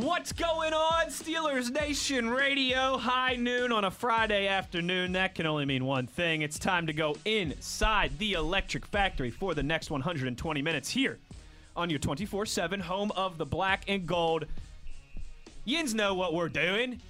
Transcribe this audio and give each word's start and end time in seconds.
What's 0.00 0.32
going 0.32 0.72
on, 0.72 1.06
Steelers 1.06 1.72
Nation 1.72 2.30
Radio? 2.30 2.98
High 2.98 3.34
noon 3.34 3.72
on 3.72 3.84
a 3.84 3.90
Friday 3.90 4.46
afternoon. 4.46 5.10
That 5.10 5.34
can 5.34 5.44
only 5.44 5.64
mean 5.64 5.84
one 5.84 6.06
thing. 6.06 6.42
It's 6.42 6.56
time 6.56 6.86
to 6.86 6.92
go 6.92 7.16
inside 7.24 8.16
the 8.16 8.34
Electric 8.34 8.86
Factory 8.86 9.30
for 9.30 9.54
the 9.54 9.62
next 9.64 9.90
120 9.90 10.62
minutes 10.62 10.88
here 10.88 11.18
on 11.74 11.90
your 11.90 11.98
24 11.98 12.46
7 12.46 12.78
home 12.78 13.10
of 13.16 13.38
the 13.38 13.44
black 13.44 13.86
and 13.88 14.06
gold. 14.06 14.46
Yins 15.64 15.94
know 15.94 16.14
what 16.14 16.32
we're 16.32 16.48
doing. 16.48 17.00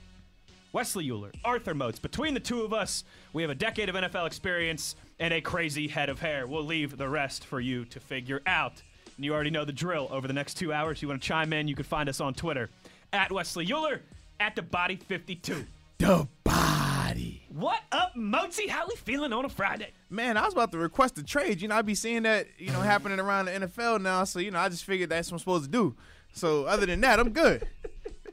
Wesley 0.73 1.11
Euler, 1.11 1.33
Arthur 1.45 1.75
Moats. 1.75 1.98
Between 1.98 2.33
the 2.33 2.41
two 2.41 2.62
of 2.62 2.73
us, 2.73 3.05
we 3.34 3.43
have 3.43 3.51
a 3.51 3.55
decade 3.55 3.91
of 3.91 3.97
NFL 3.97 4.27
experience 4.27 4.97
and 5.19 5.34
a 5.34 5.43
crazy 5.43 5.89
head 5.89 6.09
of 6.09 6.20
hair. 6.20 6.47
We'll 6.47 6.65
leave 6.65 6.97
the 6.97 7.11
rest 7.11 7.45
for 7.45 7.61
you 7.61 7.84
to 7.84 8.01
figure 8.01 8.41
out. 8.47 8.83
And 9.19 9.25
you 9.25 9.35
already 9.35 9.51
know 9.51 9.65
the 9.65 9.73
drill. 9.73 10.07
Over 10.13 10.29
the 10.29 10.33
next 10.33 10.55
two 10.55 10.73
hours, 10.73 11.03
you 11.03 11.09
want 11.09 11.21
to 11.21 11.27
chime 11.27 11.53
in, 11.53 11.67
you 11.67 11.75
can 11.75 11.85
find 11.85 12.09
us 12.09 12.21
on 12.21 12.35
Twitter 12.35 12.71
at 13.13 13.33
Wesley 13.33 13.71
Euler, 13.71 14.01
at 14.39 14.55
the 14.55 14.63
Body 14.63 14.95
52. 14.95 15.67
The 15.99 16.29
body. 16.45 17.43
What 17.49 17.81
up, 17.91 18.15
Moatsy? 18.17 18.69
How 18.69 18.87
we 18.87 18.95
feeling 18.95 19.33
on 19.33 19.45
a 19.45 19.49
Friday? 19.49 19.91
Man, 20.09 20.37
I 20.37 20.45
was 20.45 20.53
about 20.53 20.71
to 20.71 20.79
request 20.79 21.19
a 21.19 21.25
trade. 21.25 21.61
You 21.61 21.67
know, 21.67 21.75
I 21.75 21.83
be 21.83 21.97
seeing 21.97 22.23
that, 22.23 22.47
you 22.59 22.70
know, 22.70 22.81
happening 22.81 23.19
around 23.19 23.47
the 23.47 23.51
NFL 23.51 24.01
now. 24.01 24.23
So, 24.23 24.39
you 24.39 24.53
know, 24.53 24.61
I 24.61 24.69
just 24.69 24.84
figured 24.84 25.11
that's 25.11 25.33
what 25.33 25.35
I'm 25.35 25.39
supposed 25.41 25.64
to 25.64 25.70
do. 25.70 25.97
So, 26.33 26.67
other 26.67 26.87
than 26.87 27.01
that, 27.01 27.19
I'm 27.19 27.31
good. 27.31 27.67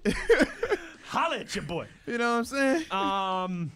Holla 1.08 1.40
at 1.40 1.56
your 1.56 1.64
boy. 1.64 1.88
You 2.06 2.20
know 2.20 2.34
what 2.34 2.38
I'm 2.38 2.46
saying? 2.46 2.92
Um, 2.92 3.72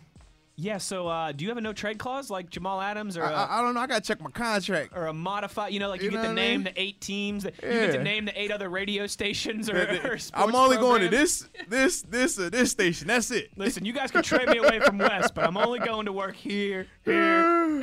yeah. 0.62 0.78
So, 0.78 1.08
uh, 1.08 1.32
do 1.32 1.44
you 1.46 1.50
have 1.50 1.58
a 1.58 1.62
no 1.62 1.72
trade 1.74 1.98
clause 2.00 2.30
like 2.30 2.50
Jamal 2.50 2.82
Adams 2.82 3.16
or 3.18 3.24
I, 3.24 3.32
a, 3.32 3.36
I, 3.36 3.60
I 3.60 3.62
don't 3.62 3.74
know. 3.74 3.80
I 3.80 3.88
got 3.88 4.04
to 4.04 4.08
check 4.08 4.22
my 4.22 4.30
contract. 4.30 4.92
or 4.96 5.06
a 5.08 5.14
modified? 5.14 5.72
You 5.74 5.80
know, 5.80 5.88
like 5.90 6.02
you, 6.02 6.06
You 6.06 6.12
get 6.12 6.18
know 6.18 6.24
to 6.24 6.28
what 6.30 6.32
I 6.40 6.42
name 6.42 6.64
mean? 6.64 6.74
the 6.76 6.82
eight 6.82 7.00
teams. 7.02 7.44
That, 7.44 7.54
You 7.64 7.70
get 7.70 7.92
to 7.92 7.98
Yeah. 7.98 8.04
name 8.04 8.26
the 8.26 8.40
eight 8.42 8.52
other 8.52 8.70
radio 8.70 9.08
stations 9.08 9.70
or, 9.70 9.78
or 10.04 10.18
sports 10.18 10.32
I'm 10.34 10.54
only 10.56 10.78
going 10.78 11.02
to 11.02 11.08
programs. 11.10 11.50
this, 11.70 12.02
this, 12.04 12.36
this, 12.36 12.40
uh, 12.40 12.50
this 12.50 12.72
station. 12.72 13.08
That's 13.08 13.32
it. 13.32 13.50
Listen, 13.58 13.86
you 13.86 13.94
guys 13.94 14.12
can 14.12 14.22
trade 14.24 14.50
me 14.50 14.58
away 14.58 14.80
from 14.82 14.98
West, 15.00 15.34
but 15.34 15.46
I'm 15.46 15.58
only 15.58 15.80
going 15.80 16.06
to 16.08 16.12
work 16.14 16.36
here, 16.36 16.88
here, 17.06 17.14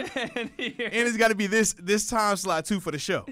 and 0.35 0.51
here. 0.57 0.75
And 0.93 1.09
it's 1.09 1.17
got 1.17 1.29
to 1.29 1.35
be 1.35 1.47
this 1.47 1.75
this 1.79 2.09
time 2.09 2.37
slot 2.37 2.65
too 2.67 2.81
for 2.81 2.91
the 2.91 2.99
show. 2.99 3.25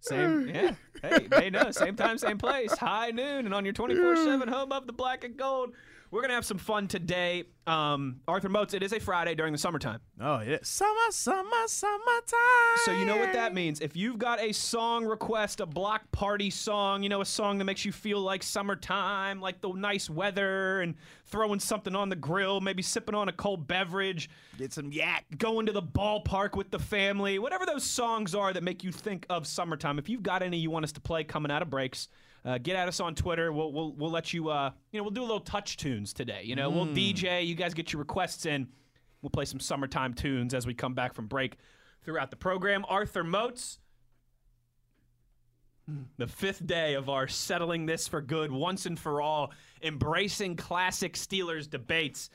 Same, 0.00 0.48
yeah. 0.54 0.74
Hey, 1.02 1.26
they 1.30 1.50
know. 1.50 1.70
Same 1.70 1.96
time, 1.96 2.18
same 2.18 2.38
place. 2.38 2.72
High 2.76 3.10
noon, 3.10 3.46
and 3.46 3.54
on 3.54 3.64
your 3.64 3.72
24/7 3.74 4.48
home 4.48 4.72
of 4.72 4.86
the 4.86 4.92
black 4.92 5.24
and 5.24 5.36
gold. 5.36 5.74
We're 6.12 6.22
gonna 6.22 6.34
have 6.34 6.44
some 6.44 6.58
fun 6.58 6.88
today. 6.88 7.44
Um, 7.68 8.16
Arthur 8.26 8.48
Moats. 8.48 8.74
It 8.74 8.82
is 8.82 8.92
a 8.92 8.98
Friday 8.98 9.36
during 9.36 9.52
the 9.52 9.58
summertime, 9.58 10.00
Oh 10.20 10.40
yeah, 10.40 10.58
summer, 10.62 10.90
summer, 11.10 11.66
summertime. 11.66 12.78
so 12.84 12.90
you 12.90 13.04
know 13.04 13.16
what 13.16 13.32
that 13.32 13.54
means. 13.54 13.80
If 13.80 13.94
you've 13.96 14.18
got 14.18 14.40
a 14.40 14.52
song 14.52 15.04
request, 15.04 15.60
a 15.60 15.66
block 15.66 16.10
party 16.10 16.50
song, 16.50 17.04
you 17.04 17.08
know, 17.08 17.20
a 17.20 17.24
song 17.24 17.58
that 17.58 17.64
makes 17.64 17.84
you 17.84 17.92
feel 17.92 18.20
like 18.20 18.42
summertime, 18.42 19.40
like 19.40 19.60
the 19.60 19.72
nice 19.72 20.10
weather, 20.10 20.80
and 20.80 20.96
throwing 21.26 21.60
something 21.60 21.94
on 21.94 22.08
the 22.08 22.16
grill, 22.16 22.60
maybe 22.60 22.82
sipping 22.82 23.14
on 23.14 23.28
a 23.28 23.32
cold 23.32 23.68
beverage, 23.68 24.28
Get 24.58 24.72
some 24.72 24.90
yak. 24.90 25.26
going 25.38 25.66
to 25.66 25.72
the 25.72 25.82
ballpark 25.82 26.56
with 26.56 26.72
the 26.72 26.80
family, 26.80 27.38
whatever 27.38 27.64
those 27.66 27.84
songs 27.84 28.34
are 28.34 28.52
that 28.52 28.64
make 28.64 28.82
you 28.82 28.90
think 28.90 29.26
of 29.30 29.46
summertime. 29.46 29.96
If 30.00 30.08
you've 30.08 30.24
got 30.24 30.42
any 30.42 30.56
you 30.56 30.70
want 30.72 30.84
us 30.84 30.92
to 30.92 31.00
play 31.00 31.22
coming 31.22 31.52
out 31.52 31.62
of 31.62 31.70
breaks, 31.70 32.08
uh, 32.44 32.58
get 32.58 32.76
at 32.76 32.88
us 32.88 33.00
on 33.00 33.14
Twitter. 33.14 33.52
We'll, 33.52 33.72
we'll 33.72 33.92
we'll 33.92 34.10
let 34.10 34.32
you 34.32 34.48
uh 34.48 34.70
you 34.92 34.98
know 34.98 35.04
we'll 35.04 35.12
do 35.12 35.22
a 35.22 35.22
little 35.22 35.40
touch 35.40 35.76
tunes 35.76 36.12
today. 36.12 36.42
You 36.44 36.56
know 36.56 36.70
we'll 36.70 36.86
DJ. 36.86 37.46
You 37.46 37.54
guys 37.54 37.74
get 37.74 37.92
your 37.92 38.00
requests 38.00 38.46
in. 38.46 38.68
We'll 39.22 39.30
play 39.30 39.44
some 39.44 39.60
summertime 39.60 40.14
tunes 40.14 40.54
as 40.54 40.66
we 40.66 40.74
come 40.74 40.94
back 40.94 41.14
from 41.14 41.26
break 41.26 41.56
throughout 42.02 42.30
the 42.30 42.36
program. 42.36 42.84
Arthur 42.88 43.24
Moats. 43.24 43.78
The 46.18 46.28
fifth 46.28 46.64
day 46.64 46.94
of 46.94 47.08
our 47.08 47.26
settling 47.26 47.84
this 47.84 48.06
for 48.06 48.20
good, 48.22 48.52
once 48.52 48.86
and 48.86 48.96
for 48.96 49.20
all, 49.20 49.50
embracing 49.82 50.54
classic 50.54 51.14
Steelers 51.14 51.68
debates. 51.68 52.30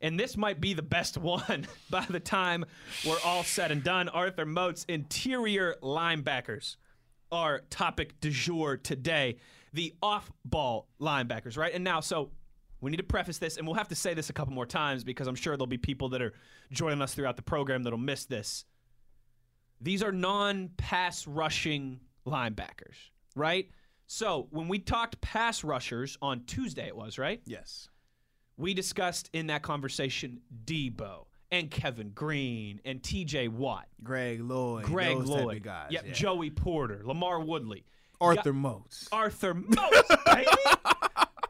And 0.00 0.18
this 0.18 0.36
might 0.36 0.60
be 0.60 0.74
the 0.74 0.82
best 0.82 1.18
one 1.18 1.66
by 1.90 2.06
the 2.08 2.20
time 2.20 2.64
we're 3.04 3.18
all 3.24 3.42
said 3.42 3.72
and 3.72 3.82
done. 3.82 4.08
Arthur 4.08 4.46
Moats, 4.46 4.84
interior 4.88 5.76
linebackers, 5.82 6.76
our 7.32 7.60
topic 7.70 8.20
du 8.20 8.30
jour 8.30 8.76
today. 8.76 9.36
The 9.72 9.94
off 10.02 10.30
ball 10.44 10.88
linebackers, 11.00 11.56
right? 11.56 11.72
And 11.72 11.84
now, 11.84 12.00
so 12.00 12.30
we 12.80 12.90
need 12.90 12.96
to 12.96 13.02
preface 13.02 13.38
this, 13.38 13.56
and 13.56 13.66
we'll 13.66 13.76
have 13.76 13.88
to 13.88 13.94
say 13.94 14.14
this 14.14 14.30
a 14.30 14.32
couple 14.32 14.52
more 14.52 14.66
times 14.66 15.04
because 15.04 15.26
I'm 15.26 15.34
sure 15.34 15.56
there'll 15.56 15.66
be 15.66 15.78
people 15.78 16.08
that 16.10 16.22
are 16.22 16.32
joining 16.72 17.02
us 17.02 17.14
throughout 17.14 17.36
the 17.36 17.42
program 17.42 17.82
that'll 17.82 17.98
miss 17.98 18.24
this. 18.24 18.64
These 19.80 20.02
are 20.02 20.12
non 20.12 20.70
pass 20.76 21.26
rushing 21.26 22.00
linebackers, 22.26 22.96
right? 23.34 23.68
So 24.06 24.48
when 24.50 24.68
we 24.68 24.78
talked 24.78 25.20
pass 25.20 25.62
rushers 25.62 26.18
on 26.20 26.44
Tuesday, 26.44 26.88
it 26.88 26.96
was, 26.96 27.18
right? 27.18 27.40
Yes. 27.46 27.88
We 28.56 28.74
discussed 28.74 29.30
in 29.32 29.46
that 29.46 29.62
conversation 29.62 30.40
Debo 30.64 31.26
and 31.52 31.70
Kevin 31.70 32.10
Greene 32.10 32.80
and 32.84 33.02
TJ 33.02 33.48
Watt, 33.48 33.86
Greg 34.02 34.40
Lloyd. 34.40 34.84
Greg 34.84 35.18
those 35.18 35.30
type 35.30 35.44
Lloyd, 35.44 35.56
of 35.58 35.62
guys. 35.62 35.88
yep, 35.90 36.04
yeah. 36.06 36.12
Joey 36.12 36.50
Porter, 36.50 37.02
LaMarr 37.04 37.44
Woodley, 37.44 37.84
Arthur 38.20 38.52
Moats. 38.52 39.08
Arthur 39.12 39.54
Moats, 39.54 40.08
baby. 40.26 40.46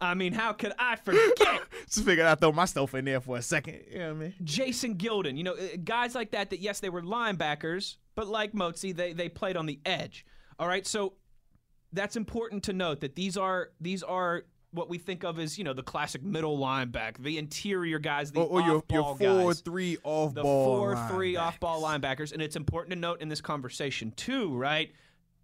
I 0.02 0.14
mean, 0.14 0.32
how 0.32 0.54
could 0.54 0.72
I 0.78 0.96
forget? 0.96 1.36
Just 1.86 2.06
figured 2.06 2.26
I'd 2.26 2.40
throw 2.40 2.52
myself 2.52 2.94
in 2.94 3.04
there 3.04 3.20
for 3.20 3.36
a 3.36 3.42
second. 3.42 3.80
You 3.90 3.98
know 3.98 4.08
what 4.14 4.16
I 4.16 4.18
mean? 4.20 4.34
Jason 4.42 4.94
Gildon, 4.96 5.36
you 5.36 5.44
know, 5.44 5.54
uh, 5.54 5.76
guys 5.84 6.14
like 6.14 6.30
that, 6.30 6.50
that 6.50 6.60
yes, 6.60 6.80
they 6.80 6.88
were 6.88 7.02
linebackers, 7.02 7.96
but 8.14 8.26
like 8.26 8.52
Mozi, 8.52 8.96
they, 8.96 9.12
they 9.12 9.28
played 9.28 9.56
on 9.56 9.66
the 9.66 9.78
edge. 9.84 10.24
All 10.58 10.66
right, 10.66 10.86
so 10.86 11.14
that's 11.92 12.16
important 12.16 12.62
to 12.64 12.72
note 12.72 13.00
that 13.00 13.14
these 13.16 13.36
are 13.36 13.70
these 13.80 14.02
are 14.02 14.44
what 14.72 14.88
we 14.88 14.98
think 14.98 15.24
of 15.24 15.38
as, 15.38 15.58
you 15.58 15.64
know, 15.64 15.72
the 15.72 15.82
classic 15.82 16.22
middle 16.22 16.58
linebacker, 16.58 17.18
the 17.18 17.38
interior 17.38 17.98
guys, 17.98 18.30
the 18.32 18.40
Or, 18.40 18.60
or 18.60 18.62
your, 18.62 18.76
off-ball 18.76 19.16
your 19.20 19.40
four 19.40 19.50
guys. 19.50 19.60
three 19.60 19.98
off 20.04 20.34
the 20.34 20.42
ball. 20.42 20.76
four 20.78 21.08
three 21.08 21.36
off 21.36 21.58
ball 21.58 21.82
linebackers, 21.82 22.32
and 22.32 22.40
it's 22.40 22.56
important 22.56 22.92
to 22.92 22.98
note 22.98 23.20
in 23.20 23.28
this 23.28 23.40
conversation 23.40 24.12
too, 24.12 24.56
right? 24.56 24.92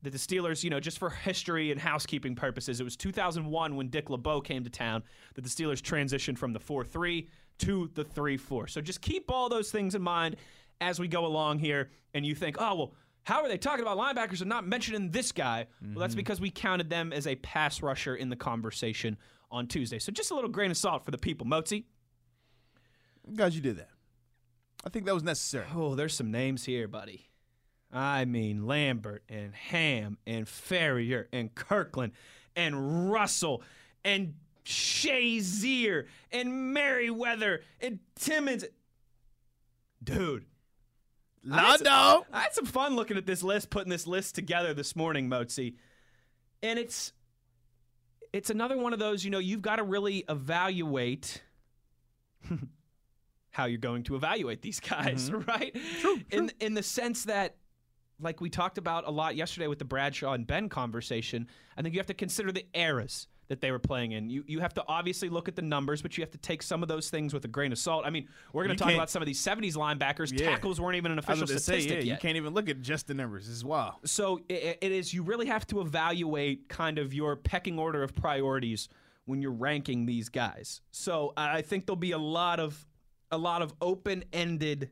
That 0.03 0.11
the 0.11 0.19
Steelers, 0.19 0.63
you 0.63 0.71
know, 0.71 0.79
just 0.79 0.99
for 0.99 1.11
history 1.11 1.73
and 1.73 1.81
housekeeping 1.81 2.37
purposes, 2.37 2.81
it 2.81 2.85
was 2.85 2.97
2001 2.97 3.75
when 3.75 3.89
Dick 3.89 4.11
LeBeau 4.11 4.41
came 4.41 4.63
to 4.63 4.71
town 4.71 5.03
that 5.35 5.43
the 5.43 5.51
Steelers 5.51 5.81
transitioned 5.83 6.39
from 6.39 6.53
the 6.53 6.61
4 6.61 6.85
3 6.85 7.29
to 7.59 7.91
the 7.95 8.05
3 8.05 8.37
4. 8.37 8.69
So 8.69 8.81
just 8.81 9.01
keep 9.01 9.31
all 9.31 9.49
those 9.49 9.71
things 9.73 9.95
in 9.95 10.03
mind 10.03 10.37
as 10.81 11.01
we 11.01 11.09
go 11.09 11.25
along 11.25 11.59
here, 11.59 11.91
and 12.15 12.25
you 12.25 12.35
think, 12.35 12.57
oh, 12.61 12.75
well, 12.75 12.95
how 13.27 13.43
are 13.43 13.49
they 13.49 13.59
talking 13.59 13.85
about 13.85 13.99
linebackers 13.99 14.41
and 14.41 14.49
not 14.49 14.69
mentioning 14.69 15.11
this 15.11 15.33
guy? 15.33 15.67
Well, 15.83 15.99
that's 15.99 16.13
mm-hmm. 16.13 16.19
because 16.19 16.41
we 16.41 16.49
counted 16.49 16.89
them 16.89 17.13
as 17.13 17.27
a 17.27 17.35
pass 17.35 17.83
rusher 17.83 18.15
in 18.15 18.29
the 18.29 18.37
conversation 18.37 19.19
on 19.51 19.67
Tuesday. 19.67 19.99
So 19.99 20.13
just 20.13 20.31
a 20.31 20.35
little 20.37 20.49
grain 20.49 20.71
of 20.71 20.77
salt 20.77 21.05
for 21.05 21.11
the 21.11 21.19
people. 21.19 21.45
Mozi? 21.45 21.83
Glad 23.35 23.53
you 23.53 23.61
did 23.61 23.79
that. 23.79 23.89
I 24.85 24.91
think 24.91 25.07
that 25.07 25.15
was 25.15 25.25
necessary. 25.25 25.67
Oh, 25.75 25.97
there's 25.97 26.15
some 26.15 26.31
names 26.31 26.65
here, 26.67 26.87
buddy. 26.87 27.29
I 27.93 28.27
mean 28.27 28.65
Lambert 28.65 29.25
and 29.29 29.53
Ham 29.57 30.19
and 30.25 30.47
Farrior 30.47 31.27
and 31.33 31.53
Kirkland 31.53 32.13
and 32.55 33.11
Russell 33.11 33.65
and 34.05 34.35
Shazier 34.65 36.07
and 36.31 36.73
Merriweather 36.73 37.63
and 37.81 37.99
Timmons. 38.15 38.65
Dude. 40.01 40.45
I 41.51 41.61
had, 41.61 41.81
some, 41.81 42.23
I 42.33 42.41
had 42.41 42.55
some 42.55 42.67
fun 42.67 42.97
looking 42.97 43.17
at 43.17 43.27
this 43.27 43.43
list, 43.43 43.71
putting 43.71 43.91
this 43.91 44.07
list 44.07 44.35
together 44.35 44.75
this 44.75 44.97
morning, 44.97 45.29
Mozi. 45.29 45.75
And 46.63 46.79
it's 46.79 47.13
it's 48.33 48.51
another 48.51 48.77
one 48.77 48.93
of 48.93 48.99
those, 48.99 49.25
you 49.25 49.31
know, 49.31 49.39
you've 49.39 49.63
got 49.63 49.77
to 49.77 49.83
really 49.83 50.25
evaluate 50.29 51.43
how 53.51 53.65
you're 53.67 53.79
going 53.79 54.03
to 54.05 54.17
evaluate 54.17 54.63
these 54.63 54.81
guys, 54.81 55.31
mm-hmm. 55.31 55.49
right? 55.51 55.75
True, 56.01 56.17
True, 56.17 56.25
In 56.31 56.53
in 56.61 56.75
the 56.75 56.83
sense 56.83 57.25
that 57.25 57.57
like 58.21 58.41
we 58.41 58.51
talked 58.51 58.79
about 58.79 59.07
a 59.07 59.11
lot 59.11 59.37
yesterday 59.37 59.67
with 59.67 59.79
the 59.79 59.85
Bradshaw 59.85 60.33
and 60.33 60.47
Ben 60.47 60.69
conversation, 60.69 61.49
I 61.77 61.83
think 61.83 61.95
you 61.95 62.01
have 62.01 62.07
to 62.07 62.15
consider 62.15 62.51
the 62.51 62.67
eras 62.75 63.29
that 63.49 63.61
they 63.61 63.71
were 63.71 63.79
playing 63.79 64.13
in. 64.13 64.29
You 64.29 64.45
you 64.47 64.61
have 64.61 64.75
to 64.75 64.85
obviously 64.89 65.29
look 65.29 65.49
at 65.49 65.57
the 65.57 65.63
numbers, 65.63 66.03
but 66.03 66.17
you 66.17 66.23
have 66.23 66.31
to 66.33 66.39
take 66.39 66.63
some 66.63 66.83
of 66.83 66.89
those 66.89 67.11
things 67.11 67.33
with 67.33 67.45
a 67.45 67.49
grain 67.49 67.73
of 67.73 67.79
salt. 67.79 68.05
I 68.05 68.11
mean, 68.11 68.29
we're 68.53 68.65
going 68.65 68.77
to 68.77 68.83
talk 68.83 68.93
about 68.93 69.11
some 69.11 69.23
of 69.23 69.27
these 69.27 69.43
70s 69.43 69.75
linebackers. 69.75 70.39
Yeah. 70.39 70.51
Tackles 70.51 70.81
weren't 70.81 70.97
even 70.97 71.13
an 71.13 71.19
official 71.19 71.45
about 71.45 71.51
say, 71.51 71.59
statistic 71.59 71.91
yeah, 71.91 71.97
yet. 71.97 72.05
you 72.07 72.17
can't 72.17 72.37
even 72.37 72.55
look 72.55 72.69
at 72.69 72.81
just 72.83 73.07
the 73.07 73.15
numbers. 73.15 73.49
It's 73.49 73.65
wild. 73.65 73.95
So 74.05 74.41
i 74.51 74.77
it 74.81 74.93
is. 74.93 75.13
You 75.15 75.23
really 75.23 75.47
have 75.47 75.67
to 75.69 75.81
evaluate 75.81 76.69
kind 76.69 76.99
of 76.99 77.15
your 77.15 77.37
pecking 77.37 77.79
order 77.79 78.03
of 78.03 78.15
priorities 78.15 78.89
when 79.27 79.43
you're 79.43 79.53
ranking 79.53 80.07
these 80.07 80.29
guys. 80.29 80.81
So 80.91 81.33
I 81.37 81.63
think 81.63 81.87
there'll 81.87 81.97
be 81.97 82.13
a 82.13 82.19
lot 82.19 82.61
of 82.61 82.87
a 83.31 83.39
lot 83.39 83.61
of 83.61 83.75
open-ended 83.81 84.91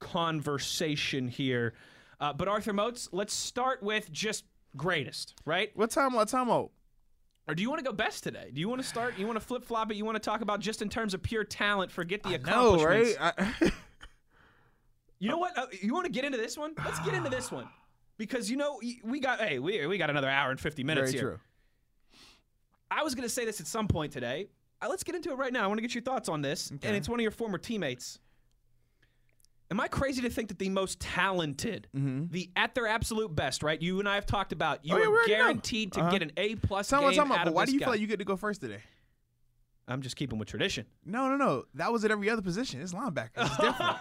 conversation 0.00 1.28
here. 1.28 1.74
Uh, 2.18 2.32
but 2.32 2.48
Arthur 2.48 2.72
Moats, 2.72 3.08
let's 3.12 3.32
start 3.32 3.82
with 3.82 4.10
just 4.10 4.44
greatest, 4.76 5.34
right? 5.44 5.70
What 5.74 5.90
time? 5.90 6.12
What 6.12 6.28
time 6.28 6.50
out? 6.50 6.70
Or 7.48 7.54
do 7.54 7.62
you 7.62 7.68
want 7.70 7.78
to 7.78 7.84
go 7.84 7.92
best 7.92 8.24
today? 8.24 8.50
Do 8.52 8.60
you 8.60 8.68
want 8.68 8.82
to 8.82 8.86
start? 8.86 9.16
You 9.18 9.26
want 9.26 9.38
to 9.40 9.44
flip 9.46 9.64
flop 9.64 9.90
it? 9.92 9.96
You 9.96 10.04
want 10.04 10.16
to 10.16 10.20
talk 10.20 10.40
about 10.40 10.58
just 10.60 10.82
in 10.82 10.88
terms 10.88 11.14
of 11.14 11.22
pure 11.22 11.44
talent? 11.44 11.92
Forget 11.92 12.22
the 12.24 12.30
No, 12.30 12.34
accomplishments. 12.36 13.16
right? 13.20 13.34
I, 13.38 13.72
You 15.18 15.30
know 15.30 15.38
what? 15.38 15.56
Uh, 15.56 15.66
you 15.80 15.94
want 15.94 16.04
to 16.04 16.12
get 16.12 16.24
into 16.24 16.36
this 16.36 16.58
one? 16.58 16.72
Let's 16.84 17.00
get 17.00 17.14
into 17.14 17.30
this 17.30 17.50
one 17.50 17.66
because 18.18 18.50
you 18.50 18.56
know 18.58 18.80
we 19.02 19.18
got 19.18 19.40
hey 19.40 19.58
we 19.58 19.86
we 19.86 19.96
got 19.96 20.10
another 20.10 20.28
hour 20.28 20.50
and 20.50 20.60
fifty 20.60 20.84
minutes 20.84 21.12
very 21.12 21.20
here. 21.22 21.30
true. 21.30 21.40
I 22.90 23.02
was 23.02 23.14
going 23.14 23.22
to 23.26 23.32
say 23.32 23.44
this 23.46 23.58
at 23.60 23.66
some 23.66 23.88
point 23.88 24.12
today. 24.12 24.48
Uh, 24.82 24.88
let's 24.90 25.02
get 25.04 25.14
into 25.14 25.30
it 25.30 25.36
right 25.36 25.52
now. 25.52 25.64
I 25.64 25.68
want 25.68 25.78
to 25.78 25.82
get 25.82 25.94
your 25.94 26.02
thoughts 26.02 26.28
on 26.28 26.42
this, 26.42 26.70
and 26.70 26.94
it's 26.94 27.08
one 27.08 27.18
of 27.18 27.22
your 27.22 27.30
former 27.30 27.56
teammates. 27.56 28.18
Am 29.70 29.80
I 29.80 29.88
crazy 29.88 30.22
to 30.22 30.30
think 30.30 30.48
that 30.48 30.60
the 30.60 30.68
most 30.68 31.00
talented, 31.00 31.88
the 31.92 32.50
at 32.54 32.74
their 32.76 32.86
absolute 32.86 33.34
best, 33.34 33.64
right? 33.64 33.80
You 33.82 33.98
and 33.98 34.08
I 34.08 34.14
have 34.14 34.26
talked 34.26 34.52
about. 34.52 34.84
You 34.84 34.94
Mm-hmm. 34.94 35.08
Oh, 35.08 35.12
yeah, 35.12 35.18
are 35.18 35.26
guaranteed 35.42 35.92
to 35.94 36.00
Uh-huh. 36.02 36.10
get 36.10 36.22
an 36.22 36.30
A 36.36 36.54
plus 36.54 36.88
game 36.90 37.00
out, 37.02 37.14
time 37.14 37.32
out. 37.32 37.48
of 37.48 37.54
why 37.54 37.64
do 37.64 37.72
you 37.72 37.80
guy. 37.80 37.86
feel 37.86 37.92
like 37.94 38.00
you 38.00 38.06
get 38.06 38.20
to 38.20 38.24
go 38.24 38.36
first 38.36 38.60
today? 38.60 38.82
I'm 39.88 40.02
just 40.02 40.16
keeping 40.16 40.38
with 40.38 40.48
tradition. 40.48 40.86
No, 41.04 41.28
no, 41.28 41.36
no. 41.36 41.64
That 41.74 41.92
was 41.92 42.04
at 42.04 42.10
every 42.10 42.28
other 42.30 42.42
position. 42.42 42.80
It's 42.80 42.92
linebacker. 42.92 43.30
It's 43.36 43.56
different. 43.56 43.78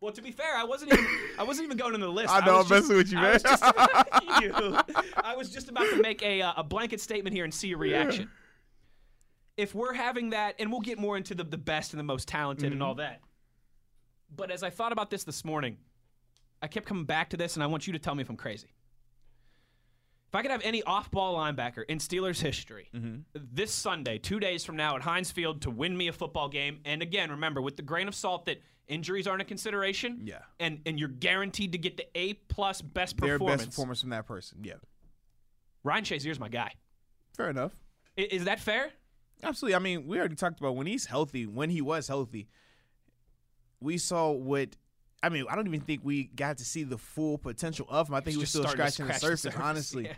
well, 0.00 0.12
to 0.12 0.22
be 0.22 0.30
fair, 0.30 0.56
I 0.56 0.64
wasn't 0.64 0.92
even 0.92 1.06
I 1.38 1.42
wasn't 1.42 1.66
even 1.66 1.76
going 1.78 1.94
in 1.94 2.00
the 2.00 2.08
list. 2.08 2.32
I 2.32 2.44
know, 2.44 2.56
I'm 2.60 2.66
just- 2.66 2.70
messing 2.70 2.96
with 2.96 3.12
you, 3.12 3.18
I 3.18 3.32
was 3.34 3.44
man. 3.44 3.58
just- 3.58 3.64
you. 4.42 4.78
I 5.22 5.34
was 5.36 5.50
just 5.50 5.68
about 5.68 5.88
to 5.90 6.00
make 6.00 6.22
a 6.22 6.42
uh, 6.42 6.54
a 6.58 6.64
blanket 6.64 7.00
statement 7.00 7.34
here 7.34 7.44
and 7.44 7.52
see 7.52 7.68
your 7.68 7.78
reaction. 7.78 8.30
If 9.56 9.74
we're 9.74 9.94
having 9.94 10.30
that, 10.30 10.56
and 10.58 10.70
we'll 10.70 10.80
get 10.82 10.98
more 10.98 11.16
into 11.16 11.34
the 11.34 11.44
the 11.44 11.56
best 11.58 11.92
and 11.92 11.98
the 12.00 12.04
most 12.04 12.28
talented 12.28 12.72
and 12.72 12.82
all 12.82 12.92
Mm-hmm. 12.92 13.00
that. 13.00 13.20
But 14.34 14.50
as 14.50 14.62
I 14.62 14.70
thought 14.70 14.92
about 14.92 15.10
this 15.10 15.24
this 15.24 15.44
morning, 15.44 15.78
I 16.60 16.66
kept 16.66 16.86
coming 16.86 17.04
back 17.04 17.30
to 17.30 17.36
this, 17.36 17.54
and 17.54 17.62
I 17.62 17.66
want 17.66 17.86
you 17.86 17.92
to 17.92 17.98
tell 17.98 18.14
me 18.14 18.22
if 18.22 18.28
I'm 18.28 18.36
crazy. 18.36 18.68
If 20.28 20.34
I 20.34 20.42
could 20.42 20.50
have 20.50 20.62
any 20.64 20.82
off-ball 20.82 21.36
linebacker 21.36 21.84
in 21.88 21.98
Steelers 21.98 22.40
history 22.40 22.88
Mm-hmm. 22.94 23.20
this 23.52 23.72
Sunday, 23.72 24.18
two 24.18 24.40
days 24.40 24.64
from 24.64 24.76
now 24.76 24.96
at 24.96 25.02
Heinz 25.02 25.30
Field 25.30 25.62
to 25.62 25.70
win 25.70 25.96
me 25.96 26.08
a 26.08 26.12
football 26.12 26.48
game, 26.48 26.80
and 26.84 27.00
again, 27.00 27.30
remember 27.30 27.62
with 27.62 27.76
the 27.76 27.82
grain 27.82 28.08
of 28.08 28.14
salt 28.14 28.46
that 28.46 28.60
injuries 28.88 29.26
aren't 29.28 29.42
a 29.42 29.44
consideration. 29.44 30.20
Yeah. 30.24 30.40
And 30.60 30.80
and 30.84 30.98
you're 30.98 31.08
guaranteed 31.08 31.72
to 31.72 31.78
get 31.78 31.96
the 31.96 32.06
A 32.16 32.34
plus 32.34 32.82
best 32.82 33.16
Their 33.18 33.34
performance. 33.38 33.62
best 33.62 33.70
performance 33.70 34.00
from 34.00 34.10
that 34.10 34.26
person. 34.26 34.58
Yeah. 34.64 34.74
Ryan 35.84 36.04
Shazier's 36.04 36.40
my 36.40 36.48
guy. 36.48 36.72
Fair 37.36 37.48
enough. 37.50 37.72
I- 38.18 38.22
Is, 38.22 38.44
that 38.46 38.58
fair? 38.60 38.90
Absolutely. 39.42 39.74
I 39.74 39.78
mean, 39.78 40.06
we 40.06 40.18
already 40.18 40.34
talked 40.34 40.60
about 40.60 40.76
when 40.76 40.86
he's 40.86 41.06
healthy, 41.06 41.46
when 41.46 41.70
he 41.70 41.80
was 41.80 42.08
healthy, 42.08 42.48
we 43.80 43.98
saw 43.98 44.30
what. 44.30 44.76
I 45.22 45.28
mean, 45.28 45.46
I 45.48 45.56
don't 45.56 45.66
even 45.66 45.80
think 45.80 46.02
we 46.04 46.24
got 46.24 46.58
to 46.58 46.64
see 46.64 46.84
the 46.84 46.98
full 46.98 47.38
potential 47.38 47.86
of 47.88 48.08
him. 48.08 48.14
I 48.14 48.20
think 48.20 48.36
he 48.36 48.40
was 48.40 48.50
still 48.50 48.62
starting 48.62 48.84
to 48.84 48.92
scratching 48.92 49.06
the 49.06 49.14
surface, 49.14 49.56
honestly. 49.60 50.04
Yeah. 50.04 50.12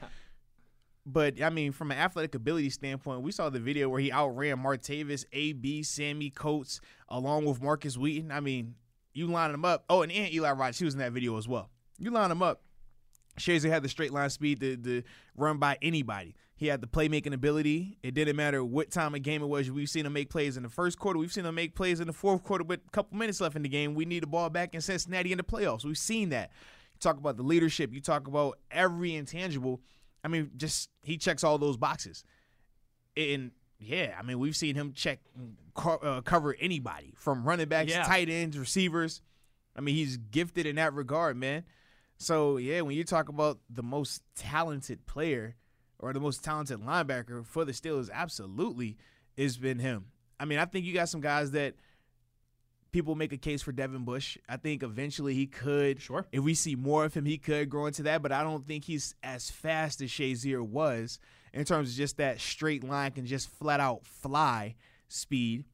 But 1.07 1.41
I 1.41 1.49
mean, 1.49 1.73
from 1.73 1.91
an 1.91 1.99
athletic 1.99 2.35
ability 2.35 2.69
standpoint, 2.71 3.23
we 3.23 3.33
saw 3.33 3.49
the 3.49 3.61
video 3.61 3.89
where 3.89 4.01
he 4.01 4.13
outran 4.13 4.59
Martavis, 4.59 5.25
AB, 5.33 5.83
Sammy 5.83 6.29
Coates, 6.29 6.81
along 7.09 7.47
with 7.47 7.63
Markus 7.63 7.97
Wheaton. 7.97 8.31
I 8.31 8.41
mean, 8.41 8.75
you 9.15 9.27
line 9.27 9.53
them 9.53 9.65
up. 9.65 9.85
Oh, 9.89 10.03
and, 10.03 10.13
and 10.13 10.33
Eli 10.33 10.51
Rogers, 10.53 10.79
he 10.79 10.85
was 10.85 10.95
in 10.95 11.01
that 11.01 11.13
video 11.13 11.39
as 11.39 11.49
well. 11.49 11.71
You 11.99 12.11
line 12.11 12.29
them 12.29 12.43
up. 12.43 12.63
Shazier 13.39 13.71
had 13.71 13.83
the 13.83 13.89
straight 13.89 14.13
line 14.13 14.29
speed 14.31 14.61
to, 14.61 14.77
to 14.77 15.03
run 15.37 15.59
by 15.59 15.79
anybody. 15.81 16.35
He 16.59 16.67
had 16.67 16.81
the 16.81 16.89
playmaking 16.89 17.33
ability. 17.33 17.99
It 18.03 18.15
didn't 18.15 18.35
matter 18.35 18.65
what 18.65 18.91
time 18.91 19.15
of 19.15 19.23
game 19.23 19.43
it 19.43 19.47
was. 19.47 19.71
We've 19.71 19.89
seen 19.89 20.05
him 20.05 20.13
make 20.13 20.29
plays 20.29 20.57
in 20.57 20.65
the 20.65 20.69
first 20.69 20.99
quarter. 20.99 21.17
We've 21.19 21.33
seen 21.33 21.47
him 21.47 21.55
make 21.55 21.77
plays 21.77 22.01
in 22.01 22.09
the 22.09 22.13
fourth 22.13 22.43
quarter 22.43 22.65
with 22.65 22.81
a 22.85 22.91
couple 22.91 23.17
minutes 23.17 23.41
left 23.41 23.55
in 23.55 23.63
the 23.63 23.69
game. 23.69 23.95
We 23.95 24.05
need 24.05 24.25
the 24.25 24.27
ball 24.27 24.51
back 24.51 24.75
in 24.75 24.81
Cincinnati 24.81 25.31
in 25.31 25.39
the 25.39 25.45
playoffs. 25.45 25.85
We've 25.85 25.97
seen 25.97 26.31
that. 26.31 26.51
You 26.95 26.99
talk 26.99 27.17
about 27.17 27.37
the 27.37 27.45
leadership. 27.45 27.93
You 27.93 28.01
talk 28.01 28.27
about 28.27 28.59
every 28.73 29.15
intangible. 29.15 29.81
I 30.25 30.29
mean, 30.29 30.51
just 30.57 30.91
he 31.05 31.17
checks 31.17 31.45
all 31.45 31.59
those 31.59 31.77
boxes. 31.77 32.25
And 33.17 33.53
yeah, 33.79 34.17
I 34.19 34.23
mean, 34.25 34.41
we've 34.41 34.57
seen 34.57 34.75
him 34.75 34.93
check 34.93 35.21
uh, 35.77 36.21
cover 36.23 36.57
anybody 36.59 37.15
from 37.17 37.45
running 37.45 37.69
backs, 37.69 37.93
Yeah. 37.93 38.03
tight 38.03 38.29
ends, 38.29 38.59
receivers. 38.59 39.23
I 39.77 39.81
mean, 39.81 39.95
he's 39.95 40.17
gifted 40.17 40.67
in 40.67 40.75
that 40.75 40.93
regard, 40.93 41.37
man. 41.37 41.63
So 42.17 42.57
yeah, 42.57 42.81
when 42.81 42.97
you 42.97 43.05
talk 43.05 43.29
about 43.29 43.61
the 43.71 43.85
most 43.85 44.23
talented 44.35 45.07
player 45.07 45.55
or 45.99 46.13
the 46.13 46.21
most 46.21 46.45
talented 46.45 46.81
linebacker 46.81 47.45
for 47.47 47.65
the 47.65 47.73
Steelers, 47.73 48.11
absolutely, 48.13 48.97
it's 49.37 49.57
been 49.57 49.79
him. 49.79 50.07
I 50.41 50.45
mean, 50.45 50.59
I 50.59 50.65
think 50.65 50.85
you 50.87 50.95
got 50.95 51.09
some 51.09 51.21
guys 51.21 51.51
that 51.53 51.75
people 52.93 53.15
make 53.15 53.33
a 53.33 53.37
case 53.37 53.61
for 53.63 53.73
Devin 53.73 54.05
Bush. 54.05 54.39
I 54.49 54.57
think 54.57 54.83
eventually 54.83 55.35
he 55.35 55.47
could. 55.47 56.01
Sure. 56.01 56.25
If 56.33 56.43
we 56.43 56.55
see 56.55 56.75
more 56.77 57.05
of 57.05 57.15
him, 57.15 57.25
he 57.25 57.37
could 57.39 57.69
grow 57.69 57.87
into 57.87 58.03
that. 58.05 58.23
But 58.23 58.33
I 58.33 58.43
don't 58.43 58.67
think 58.67 58.85
he's 58.85 59.15
as 59.23 59.51
fast 59.51 60.01
as 60.01 60.11
Shazier 60.11 60.63
was 60.63 61.19
in 61.53 61.65
terms 61.65 61.91
of 61.91 61.97
just 61.97 62.17
that 62.19 62.41
straight 62.41 62.85
line 62.85 63.11
can 63.13 63.27
just 63.27 63.51
flat 63.51 63.81
out 63.81 64.07
fly 64.07 64.75
speed. 65.09 65.65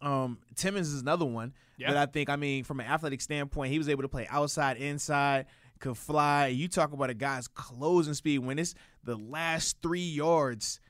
Um, 0.00 0.38
Timmons 0.54 0.92
is 0.92 1.02
another 1.02 1.24
one 1.26 1.52
Yeah. 1.76 1.92
that 1.92 2.08
I 2.08 2.10
think. 2.10 2.30
I 2.30 2.36
mean, 2.36 2.64
from 2.64 2.80
an 2.80 2.86
athletic 2.86 3.20
standpoint, 3.20 3.72
he 3.72 3.78
was 3.78 3.88
able 3.88 4.02
to 4.02 4.08
play 4.08 4.26
outside, 4.30 4.76
inside, 4.76 5.46
could 5.78 5.96
fly. 5.96 6.46
You 6.48 6.68
talk 6.68 6.92
about 6.92 7.10
a 7.10 7.14
guy's 7.14 7.48
closing 7.48 8.14
speed 8.14 8.38
when 8.40 8.58
it's 8.58 8.74
the 9.04 9.16
last 9.16 9.78
three 9.82 10.00
yards 10.00 10.80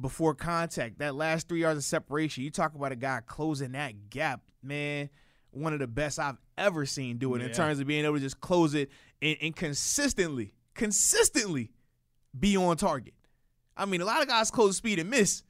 before 0.00 0.34
contact, 0.34 0.98
that 0.98 1.14
last 1.14 1.48
three 1.48 1.60
yards 1.60 1.78
of 1.78 1.84
separation. 1.84 2.44
You 2.44 2.50
talk 2.50 2.74
about 2.74 2.92
a 2.92 2.96
guy 2.96 3.20
closing 3.26 3.72
that 3.72 4.10
gap, 4.10 4.40
man. 4.62 5.10
One 5.50 5.72
of 5.74 5.80
the 5.80 5.86
best 5.86 6.18
I've 6.18 6.38
ever 6.56 6.86
seen 6.86 7.18
do 7.18 7.34
it 7.34 7.42
in 7.42 7.52
terms 7.52 7.78
of 7.78 7.86
being 7.86 8.04
able 8.04 8.14
to 8.14 8.20
just 8.20 8.40
close 8.40 8.74
it 8.74 8.90
and, 9.20 9.36
and 9.42 9.54
consistently, 9.54 10.54
consistently 10.74 11.70
be 12.38 12.56
on 12.56 12.76
target. 12.78 13.12
I 13.76 13.84
mean, 13.84 14.00
a 14.00 14.06
lot 14.06 14.22
of 14.22 14.28
guys 14.28 14.50
close 14.50 14.78
speed 14.78 14.98
and 14.98 15.10
miss. 15.10 15.42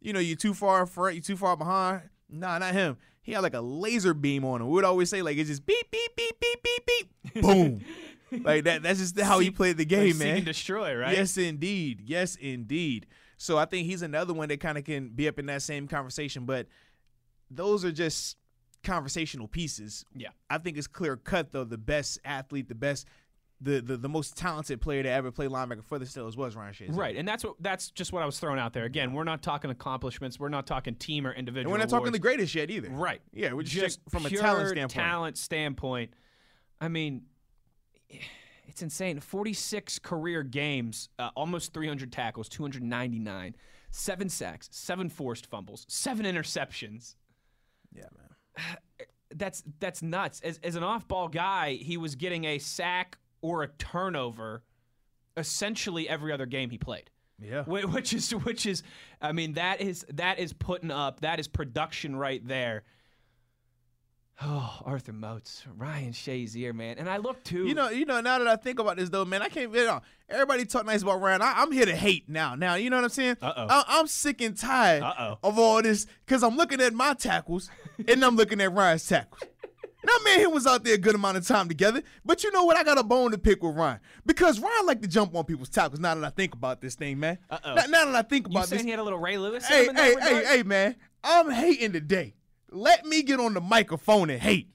You 0.00 0.12
know, 0.12 0.20
you're 0.20 0.36
too 0.36 0.54
far 0.54 0.82
in 0.82 0.86
front, 0.86 1.16
you're 1.16 1.22
too 1.22 1.36
far 1.36 1.56
behind. 1.56 2.02
Nah, 2.28 2.58
not 2.58 2.74
him. 2.74 2.96
He 3.22 3.32
had 3.32 3.42
like 3.42 3.54
a 3.54 3.60
laser 3.60 4.14
beam 4.14 4.44
on 4.44 4.60
him. 4.60 4.68
We 4.68 4.74
would 4.74 4.84
always 4.84 5.10
say 5.10 5.20
like 5.20 5.36
it's 5.36 5.48
just 5.48 5.66
beep 5.66 5.90
beep 5.90 6.16
beep 6.16 6.40
beep 6.40 6.62
beep 6.62 6.86
beep, 6.86 7.42
boom. 7.42 7.80
like 8.42 8.64
that. 8.64 8.82
That's 8.82 8.98
just 8.98 9.18
how 9.20 9.38
he 9.38 9.50
played 9.50 9.76
the 9.76 9.82
Like 9.82 9.88
game, 9.88 10.12
seek 10.14 10.26
man. 10.26 10.36
and 10.36 10.46
destroy, 10.46 10.96
right? 10.96 11.16
Yes, 11.16 11.36
indeed. 11.36 12.02
Yes, 12.04 12.36
indeed. 12.36 13.06
So 13.36 13.56
I 13.58 13.64
think 13.64 13.86
he's 13.86 14.02
another 14.02 14.34
one 14.34 14.48
that 14.48 14.60
kind 14.60 14.76
of 14.78 14.84
can 14.84 15.08
be 15.08 15.26
up 15.28 15.38
in 15.38 15.46
that 15.46 15.62
same 15.62 15.88
conversation. 15.88 16.44
But 16.44 16.66
those 17.50 17.84
are 17.84 17.92
just 17.92 18.36
conversational 18.84 19.48
pieces. 19.48 20.04
Yeah. 20.14 20.28
I 20.48 20.58
think 20.58 20.76
it's 20.76 20.86
clear 20.86 21.16
cut 21.16 21.52
though. 21.52 21.64
The 21.64 21.78
best 21.78 22.18
athlete, 22.24 22.68
the 22.68 22.74
best, 22.74 23.06
the 23.60 23.80
the, 23.80 23.96
the 23.96 24.08
most 24.08 24.36
talented 24.36 24.80
player 24.80 25.02
to 25.02 25.08
ever 25.08 25.30
play 25.30 25.46
linebacker 25.46 25.84
for 25.84 25.98
the 25.98 26.04
Steelers 26.04 26.36
was 26.36 26.56
Ryan 26.56 26.72
Shazier. 26.72 26.96
Right, 26.96 27.16
and 27.16 27.26
that's 27.28 27.44
what 27.44 27.56
that's 27.60 27.90
just 27.90 28.12
what 28.12 28.22
I 28.22 28.26
was 28.26 28.38
throwing 28.38 28.58
out 28.58 28.72
there. 28.72 28.84
Again, 28.84 29.12
we're 29.12 29.24
not 29.24 29.42
talking 29.42 29.70
accomplishments. 29.70 30.38
We're 30.40 30.48
not 30.48 30.66
talking 30.66 30.94
team 30.94 31.26
or 31.26 31.32
individual. 31.32 31.72
And 31.72 31.72
we're 31.72 31.84
not 31.84 31.90
talking 31.90 32.12
the 32.12 32.18
greatest 32.18 32.54
yet 32.54 32.70
either. 32.70 32.88
Right. 32.90 33.20
Yeah, 33.32 33.52
we're 33.52 33.62
just, 33.62 34.00
just 34.00 34.00
from 34.08 34.24
a 34.26 34.30
talent 34.30 34.68
standpoint. 34.68 34.92
talent 34.92 35.38
standpoint. 35.38 36.10
I 36.80 36.88
mean, 36.88 37.22
it's 38.66 38.82
insane. 38.82 39.20
46 39.20 39.98
career 39.98 40.42
games, 40.42 41.08
uh, 41.18 41.30
almost 41.36 41.72
300 41.72 42.12
tackles, 42.12 42.48
299, 42.48 43.54
seven 43.90 44.28
sacks, 44.28 44.68
seven 44.72 45.08
forced 45.08 45.46
fumbles, 45.46 45.86
seven 45.88 46.26
interceptions. 46.26 47.16
Yeah, 47.94 48.04
man. 48.16 48.66
That's 49.32 49.62
that's 49.78 50.02
nuts. 50.02 50.40
As, 50.40 50.58
as 50.64 50.74
an 50.74 50.82
off-ball 50.82 51.28
guy, 51.28 51.74
he 51.74 51.96
was 51.96 52.16
getting 52.16 52.46
a 52.46 52.58
sack 52.58 53.16
or 53.42 53.62
a 53.62 53.68
turnover 53.68 54.64
essentially 55.36 56.08
every 56.08 56.32
other 56.32 56.46
game 56.46 56.68
he 56.70 56.78
played. 56.78 57.10
Yeah. 57.40 57.62
Which 57.62 58.12
is 58.12 58.30
which 58.32 58.66
is 58.66 58.82
I 59.20 59.32
mean 59.32 59.54
that 59.54 59.80
is 59.80 60.04
that 60.10 60.38
is 60.38 60.52
putting 60.52 60.90
up 60.90 61.20
that 61.20 61.40
is 61.40 61.48
production 61.48 62.16
right 62.16 62.46
there. 62.46 62.82
Oh, 64.42 64.80
Arthur 64.86 65.12
Moats, 65.12 65.64
Ryan 65.76 66.12
Shazier, 66.12 66.72
man, 66.72 66.96
and 66.98 67.10
I 67.10 67.18
look 67.18 67.44
too. 67.44 67.66
You 67.66 67.74
know, 67.74 67.90
you 67.90 68.06
know. 68.06 68.22
Now 68.22 68.38
that 68.38 68.48
I 68.48 68.56
think 68.56 68.78
about 68.78 68.96
this, 68.96 69.10
though, 69.10 69.26
man, 69.26 69.42
I 69.42 69.48
can't. 69.48 69.70
You 69.74 69.84
know, 69.84 70.00
everybody 70.30 70.64
talk 70.64 70.86
nice 70.86 71.02
about 71.02 71.20
Ryan. 71.20 71.42
I, 71.42 71.54
I'm 71.56 71.70
here 71.70 71.84
to 71.84 71.94
hate 71.94 72.26
now. 72.26 72.54
Now, 72.54 72.76
you 72.76 72.88
know 72.88 72.96
what 72.96 73.04
I'm 73.04 73.10
saying? 73.10 73.36
Uh-oh. 73.42 73.66
I, 73.68 73.84
I'm 73.86 74.06
sick 74.06 74.40
and 74.40 74.56
tired 74.56 75.02
Uh-oh. 75.02 75.38
of 75.42 75.58
all 75.58 75.82
this 75.82 76.06
because 76.24 76.42
I'm 76.42 76.56
looking 76.56 76.80
at 76.80 76.94
my 76.94 77.12
tackles 77.12 77.70
and 78.08 78.24
I'm 78.24 78.36
looking 78.36 78.62
at 78.62 78.72
Ryan's 78.72 79.06
tackles. 79.06 79.42
Now, 80.02 80.14
man, 80.24 80.38
he 80.38 80.46
was 80.46 80.66
out 80.66 80.84
there 80.84 80.94
a 80.94 80.98
good 80.98 81.14
amount 81.14 81.36
of 81.36 81.46
time 81.46 81.68
together, 81.68 82.02
but 82.24 82.42
you 82.42 82.50
know 82.52 82.64
what? 82.64 82.78
I 82.78 82.84
got 82.84 82.96
a 82.96 83.04
bone 83.04 83.32
to 83.32 83.38
pick 83.38 83.62
with 83.62 83.76
Ryan 83.76 84.00
because 84.24 84.58
Ryan 84.58 84.86
like 84.86 85.02
to 85.02 85.08
jump 85.08 85.36
on 85.36 85.44
people's 85.44 85.68
tackles. 85.68 86.00
Now 86.00 86.14
that 86.14 86.24
I 86.24 86.30
think 86.30 86.54
about 86.54 86.80
this 86.80 86.94
thing, 86.94 87.20
man. 87.20 87.36
Uh-oh. 87.50 87.74
Now, 87.74 87.84
now 87.84 88.04
that 88.06 88.14
I 88.14 88.22
think 88.22 88.48
you 88.48 88.52
about 88.52 88.68
saying 88.68 88.78
this, 88.78 88.84
he 88.84 88.90
had 88.90 89.00
a 89.00 89.02
little 89.02 89.18
Ray 89.18 89.36
Lewis? 89.36 89.66
hey, 89.66 89.84
him 89.84 89.90
in 89.90 89.96
hey, 89.96 90.14
hey, 90.18 90.44
hey, 90.46 90.62
man, 90.62 90.96
I'm 91.22 91.50
hating 91.50 91.92
today. 91.92 92.32
Let 92.70 93.04
me 93.04 93.22
get 93.22 93.40
on 93.40 93.54
the 93.54 93.60
microphone 93.60 94.30
and 94.30 94.40
hate. 94.40 94.68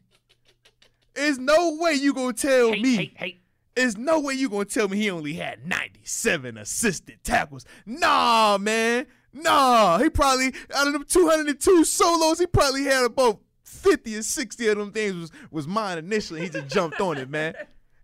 There's 1.13 1.37
no 1.39 1.77
way 1.79 1.93
you 1.93 2.13
gonna 2.13 2.33
tell 2.33 2.71
Hate, 2.71 2.81
me. 2.81 2.95
hate, 2.95 3.13
hate. 3.17 3.39
There's 3.75 3.97
no 3.97 4.19
way 4.19 4.33
you 4.33 4.49
gonna 4.49 4.65
tell 4.65 4.87
me 4.87 4.97
he 4.97 5.09
only 5.09 5.33
had 5.33 5.65
97 5.65 6.57
assisted 6.57 7.23
tackles. 7.23 7.65
Nah, 7.85 8.57
man. 8.59 9.05
Nah. 9.33 9.97
He 9.99 10.09
probably 10.09 10.53
out 10.75 10.87
of 10.87 10.93
them 10.93 11.05
202 11.07 11.85
solos, 11.85 12.39
he 12.39 12.47
probably 12.47 12.83
had 12.83 13.05
about 13.05 13.39
50 13.63 14.17
or 14.17 14.21
60 14.23 14.67
of 14.67 14.77
them 14.77 14.91
things 14.91 15.15
was, 15.15 15.31
was 15.51 15.67
mine 15.67 15.97
initially. 15.97 16.41
He 16.41 16.49
just 16.49 16.67
jumped 16.67 16.99
on 16.99 17.17
it, 17.17 17.29
man. 17.29 17.53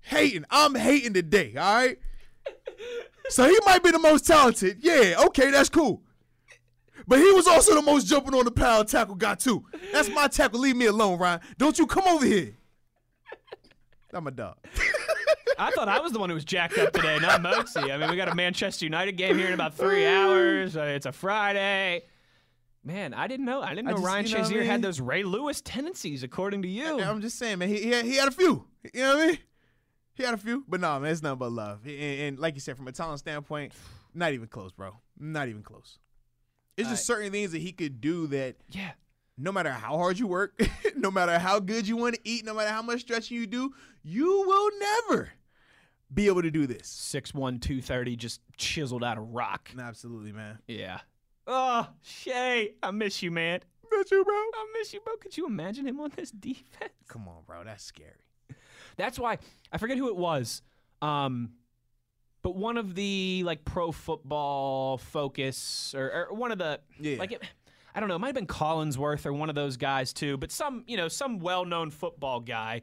Hating. 0.02 0.46
I'm 0.50 0.76
hating 0.76 1.14
today, 1.14 1.54
all 1.58 1.76
right? 1.76 1.98
So 3.30 3.48
he 3.48 3.58
might 3.66 3.84
be 3.84 3.92
the 3.92 4.00
most 4.00 4.26
talented. 4.26 4.78
Yeah, 4.82 5.16
okay, 5.28 5.52
that's 5.52 5.70
cool. 5.70 6.02
But 7.08 7.20
he 7.20 7.32
was 7.32 7.48
also 7.48 7.76
the 7.76 7.82
most 7.82 8.08
jumping 8.08 8.34
on 8.34 8.46
the 8.46 8.52
pound 8.52 8.88
tackle 8.88 9.16
guy, 9.16 9.36
too. 9.36 9.66
That's 9.92 10.10
my 10.10 10.28
tackle. 10.28 10.60
Leave 10.60 10.76
me 10.76 10.86
alone, 10.86 11.20
Ryan. 11.20 11.42
Don't 11.58 11.78
you 11.78 11.88
come 11.88 12.04
over 12.08 12.26
here. 12.26 12.56
I'm 14.14 14.28
a 14.28 14.32
dog. 14.32 14.58
I 15.58 15.72
thought 15.72 15.88
I 15.88 16.00
was 16.00 16.12
the 16.12 16.20
one 16.20 16.30
who 16.30 16.36
was 16.36 16.44
jacked 16.44 16.78
up 16.78 16.92
today, 16.92 17.20
not 17.20 17.42
Moxie. 17.42 17.92
I 17.92 17.98
mean, 17.98 18.10
we 18.10 18.16
got 18.16 18.28
a 18.28 18.36
Manchester 18.36 18.86
United 18.86 19.14
game 19.14 19.38
here 19.38 19.48
in 19.48 19.54
about 19.54 19.74
three 19.76 20.06
hours. 20.06 20.76
Uh, 20.76 20.82
it's 20.84 21.06
a 21.06 21.12
Friday. 21.12 22.04
Man, 22.84 23.14
I 23.14 23.28
didn't 23.28 23.46
know. 23.46 23.62
I 23.62 23.70
didn't 23.70 23.86
know 23.86 23.94
just- 23.94 24.04
Ryan 24.06 24.26
you 24.26 24.38
know 24.38 24.44
I 24.44 24.50
mean? 24.50 24.64
had 24.64 24.82
those 24.82 25.00
Ray 25.00 25.24
Lewis 25.24 25.62
tendencies, 25.62 26.24
according 26.24 26.64
to 26.64 26.68
you. 26.68 27.00
I'm 27.00 27.22
just 27.22 27.38
saying, 27.38 27.60
man. 27.60 27.70
He, 27.70 27.78
he, 27.78 27.90
had, 27.92 28.06
he 28.06 28.16
had 28.16 28.28
a 28.28 28.32
few. 28.32 28.66
You 28.94 29.02
know 29.02 29.16
what 29.16 29.24
I 29.24 29.28
mean? 29.28 29.38
He 30.16 30.24
had 30.24 30.34
a 30.34 30.38
few. 30.38 30.66
But 30.68 30.82
no, 30.82 31.00
man, 31.00 31.12
it's 31.12 31.22
nothing 31.22 31.38
but 31.40 31.52
love. 31.52 31.86
And, 31.86 31.94
and 31.94 32.40
like 32.40 32.56
you 32.56 32.60
said, 32.60 32.76
from 32.76 32.88
a 32.88 32.92
talent 32.92 33.20
standpoint, 33.20 33.74
not 34.14 34.34
even 34.34 34.48
close, 34.48 34.72
bro. 34.72 34.98
Not 35.20 35.48
even 35.48 35.62
close. 35.64 36.00
It's 36.78 36.90
just 36.90 37.06
certain 37.06 37.32
things 37.32 37.52
that 37.52 37.62
he 37.62 37.72
could 37.72 38.02
do 38.02 38.28
that 38.28 38.56
yeah. 38.70 38.92
no 39.38 39.52
matter 39.52 39.72
how 39.72 39.98
hard 39.98 40.18
you 40.18 40.28
work, 40.28 40.60
no 40.96 41.12
matter 41.12 41.38
how 41.38 41.60
good 41.60 41.88
you 41.88 41.98
want 41.98 42.16
to 42.16 42.22
eat, 42.24 42.46
no 42.46 42.54
matter 42.54 42.72
how 42.72 42.82
much 42.82 43.02
stretching 43.02 43.38
you 43.38 43.46
do, 43.48 43.74
you 44.04 44.26
will 44.26 44.70
never 44.80 45.30
be 46.14 46.28
able 46.28 46.42
to 46.42 46.52
do 46.52 46.68
this. 46.68 46.84
6'1", 47.14 47.34
230, 47.34 48.16
just 48.16 48.42
chiseled 48.58 49.04
out 49.04 49.18
of 49.18 49.30
rock. 49.30 49.70
Absolutely, 49.80 50.32
man. 50.32 50.60
Yeah. 50.68 51.00
Oh, 51.48 51.88
Shay, 52.02 52.76
I 52.82 52.92
miss 52.92 53.22
you, 53.22 53.32
man. 53.32 53.62
Miss 53.92 54.12
you, 54.12 54.24
bro. 54.24 54.34
I 54.34 54.68
miss 54.78 54.94
you, 54.94 55.02
bro. 55.02 55.16
Could 55.18 55.36
you 55.38 55.46
imagine 55.46 55.86
him 55.86 56.00
on 56.00 56.12
this 56.16 56.32
defense? 56.40 56.94
Come 57.08 57.28
on, 57.28 57.44
bro. 57.46 57.64
That's 57.64 57.84
scary. 57.84 58.12
That's 58.98 59.20
why 59.20 59.38
I 59.72 59.78
forget 59.78 59.98
who 59.98 60.08
it 60.08 60.16
was. 60.16 60.62
Um, 61.02 61.52
but 62.42 62.56
one 62.56 62.78
of 62.78 62.96
the 62.96 63.44
like 63.46 63.64
pro 63.66 63.92
football 63.92 64.98
focus 64.98 65.94
or, 65.96 66.28
or 66.30 66.36
one 66.36 66.52
of 66.52 66.58
the 66.58 66.80
Yeah. 67.00 67.18
like 67.18 67.32
it, 67.32 67.44
I 67.94 68.00
don't 68.00 68.10
know, 68.10 68.16
it 68.16 68.20
might 68.20 68.28
have 68.28 68.36
been 68.36 68.48
Collinsworth 68.48 69.26
or 69.26 69.34
one 69.34 69.50
of 69.50 69.56
those 69.56 69.78
guys 69.78 70.14
too, 70.14 70.38
but 70.38 70.52
some, 70.52 70.84
you 70.88 70.98
know, 70.98 71.08
some 71.08 71.40
well-known 71.40 71.92
football 71.92 72.40
guy 72.40 72.82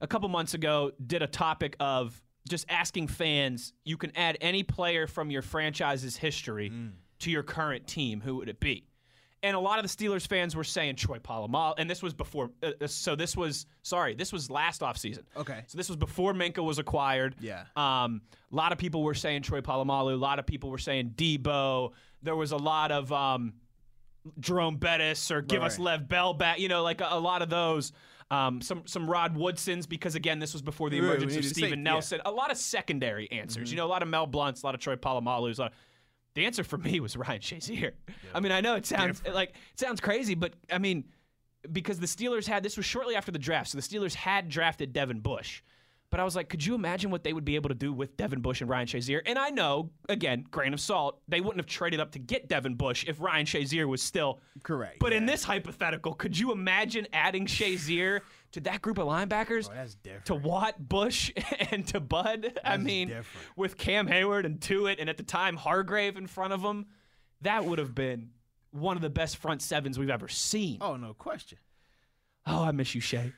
a 0.00 0.06
couple 0.06 0.28
months 0.28 0.54
ago 0.54 0.92
did 1.04 1.22
a 1.22 1.26
topic 1.26 1.76
of 1.80 2.20
just 2.48 2.66
asking 2.68 3.08
fans, 3.08 3.72
you 3.84 3.96
can 3.96 4.14
add 4.16 4.36
any 4.40 4.62
player 4.62 5.06
from 5.06 5.30
your 5.30 5.42
franchise's 5.42 6.16
history 6.16 6.70
mm. 6.70 6.90
to 7.20 7.30
your 7.30 7.42
current 7.42 7.86
team, 7.86 8.20
who 8.20 8.36
would 8.36 8.48
it 8.48 8.60
be? 8.60 8.86
And 9.44 9.54
a 9.54 9.60
lot 9.60 9.78
of 9.78 9.84
the 9.84 9.94
Steelers 9.94 10.26
fans 10.26 10.56
were 10.56 10.64
saying 10.64 10.96
Troy 10.96 11.18
Polamalu, 11.18 11.74
and 11.76 11.88
this 11.88 12.02
was 12.02 12.14
before. 12.14 12.50
Uh, 12.62 12.70
uh, 12.80 12.86
so 12.86 13.14
this 13.14 13.36
was 13.36 13.66
sorry, 13.82 14.14
this 14.14 14.32
was 14.32 14.50
last 14.50 14.80
offseason. 14.80 15.24
Okay. 15.36 15.62
So 15.66 15.76
this 15.76 15.88
was 15.88 15.96
before 15.96 16.32
Minkah 16.32 16.64
was 16.64 16.78
acquired. 16.78 17.36
Yeah. 17.40 17.64
Um, 17.76 18.22
a 18.50 18.56
lot 18.56 18.72
of 18.72 18.78
people 18.78 19.02
were 19.02 19.12
saying 19.14 19.42
Troy 19.42 19.60
Polamalu. 19.60 20.14
A 20.14 20.16
lot 20.16 20.38
of 20.38 20.46
people 20.46 20.70
were 20.70 20.78
saying 20.78 21.12
Debo. 21.14 21.92
There 22.22 22.34
was 22.34 22.52
a 22.52 22.56
lot 22.56 22.90
of 22.90 23.12
um, 23.12 23.52
Jerome 24.40 24.76
Bettis 24.76 25.30
or 25.30 25.42
give 25.42 25.62
us 25.62 25.78
Right. 25.78 25.84
Lev 25.84 26.08
Bell 26.08 26.32
back. 26.34 26.58
You 26.58 26.68
know, 26.68 26.82
like 26.82 27.00
a, 27.02 27.08
a 27.10 27.20
lot 27.20 27.42
of 27.42 27.50
those. 27.50 27.92
Um, 28.30 28.62
some 28.62 28.84
some 28.86 29.08
Rod 29.08 29.36
Woodsons 29.36 29.86
because 29.86 30.14
again, 30.14 30.38
this 30.38 30.54
was 30.54 30.62
before 30.62 30.88
the 30.88 30.96
emergence 30.96 31.36
of 31.36 31.42
to 31.42 31.48
say- 31.48 31.52
Steven 31.52 31.70
yeah. 31.70 31.74
Mm-hmm. 31.74 31.82
Nelson. 31.84 32.20
A 32.24 32.30
lot 32.30 32.50
of 32.50 32.56
secondary 32.56 33.30
answers. 33.30 33.70
You 33.70 33.76
know, 33.76 33.84
a 33.84 33.92
lot 33.92 34.02
of 34.02 34.08
Mel 34.08 34.26
Blunts, 34.26 34.62
a 34.62 34.66
lot 34.66 34.74
of 34.74 34.80
Troy 34.80 34.96
Polamalu's. 34.96 35.58
A 35.58 35.62
lot 35.62 35.72
of, 35.72 35.78
the 36.34 36.46
answer 36.46 36.64
for 36.64 36.78
me 36.78 37.00
was 37.00 37.16
Ryan 37.16 37.40
Shazier. 37.40 37.92
I 38.34 38.40
mean, 38.40 38.52
I 38.52 38.60
know 38.60 38.74
it 38.74 38.86
sounds 38.86 39.22
like 39.32 39.50
it 39.50 39.80
sounds 39.80 40.00
crazy, 40.00 40.34
but 40.34 40.54
I 40.70 40.78
mean, 40.78 41.04
because 41.72 41.98
the 41.98 42.06
Steelers 42.06 42.46
had 42.46 42.62
this 42.62 42.76
was 42.76 42.86
shortly 42.86 43.16
after 43.16 43.32
the 43.32 43.38
draft, 43.38 43.70
so 43.70 43.78
the 43.78 43.82
Steelers 43.82 44.14
had 44.14 44.48
drafted 44.48 44.92
Devin 44.92 45.20
Bush. 45.20 45.62
But 46.10 46.20
I 46.20 46.24
was 46.24 46.36
like, 46.36 46.48
could 46.48 46.64
you 46.64 46.76
imagine 46.76 47.10
what 47.10 47.24
they 47.24 47.32
would 47.32 47.44
be 47.44 47.56
able 47.56 47.70
to 47.70 47.74
do 47.74 47.92
with 47.92 48.16
Devin 48.16 48.40
Bush 48.40 48.60
and 48.60 48.70
Ryan 48.70 48.86
Shazier? 48.86 49.20
And 49.26 49.36
I 49.36 49.50
know, 49.50 49.90
again, 50.08 50.44
grain 50.48 50.72
of 50.72 50.78
salt, 50.78 51.20
they 51.26 51.40
wouldn't 51.40 51.58
have 51.58 51.66
traded 51.66 51.98
up 51.98 52.12
to 52.12 52.20
get 52.20 52.48
Devin 52.48 52.76
Bush 52.76 53.04
if 53.08 53.20
Ryan 53.20 53.46
Shazier 53.46 53.88
was 53.88 54.00
still. 54.00 54.40
Correct. 54.62 55.00
But 55.00 55.12
in 55.12 55.26
this 55.26 55.42
hypothetical, 55.42 56.14
could 56.14 56.38
you 56.38 56.52
imagine 56.52 57.08
adding 57.12 57.46
Shazier 57.46 58.20
to 58.54 58.60
that 58.62 58.82
group 58.82 58.98
of 58.98 59.06
linebackers? 59.06 59.68
Oh, 59.70 59.74
that's 59.74 59.96
to 60.24 60.34
Watt, 60.34 60.88
Bush, 60.88 61.30
and 61.70 61.86
to 61.88 62.00
Bud. 62.00 62.58
I 62.64 62.76
mean, 62.78 63.08
different. 63.08 63.46
with 63.56 63.76
Cam 63.78 64.08
Heyward 64.08 64.44
and 64.46 64.60
Tuitt, 64.60 64.96
and 64.98 65.08
at 65.08 65.16
the 65.16 65.22
time 65.22 65.56
Hargrave 65.56 66.16
in 66.16 66.26
front 66.26 66.52
of 66.52 66.60
him, 66.62 66.86
that 67.42 67.64
would 67.64 67.78
have 67.78 67.94
been 67.94 68.30
one 68.72 68.96
of 68.96 69.02
the 69.02 69.10
best 69.10 69.36
front 69.36 69.62
sevens 69.62 69.98
we've 69.98 70.10
ever 70.10 70.26
seen. 70.28 70.78
Oh, 70.80 70.96
no 70.96 71.14
question. 71.14 71.58
Oh, 72.46 72.62
I 72.64 72.72
miss 72.72 72.94
you, 72.94 73.00
Shay. 73.00 73.32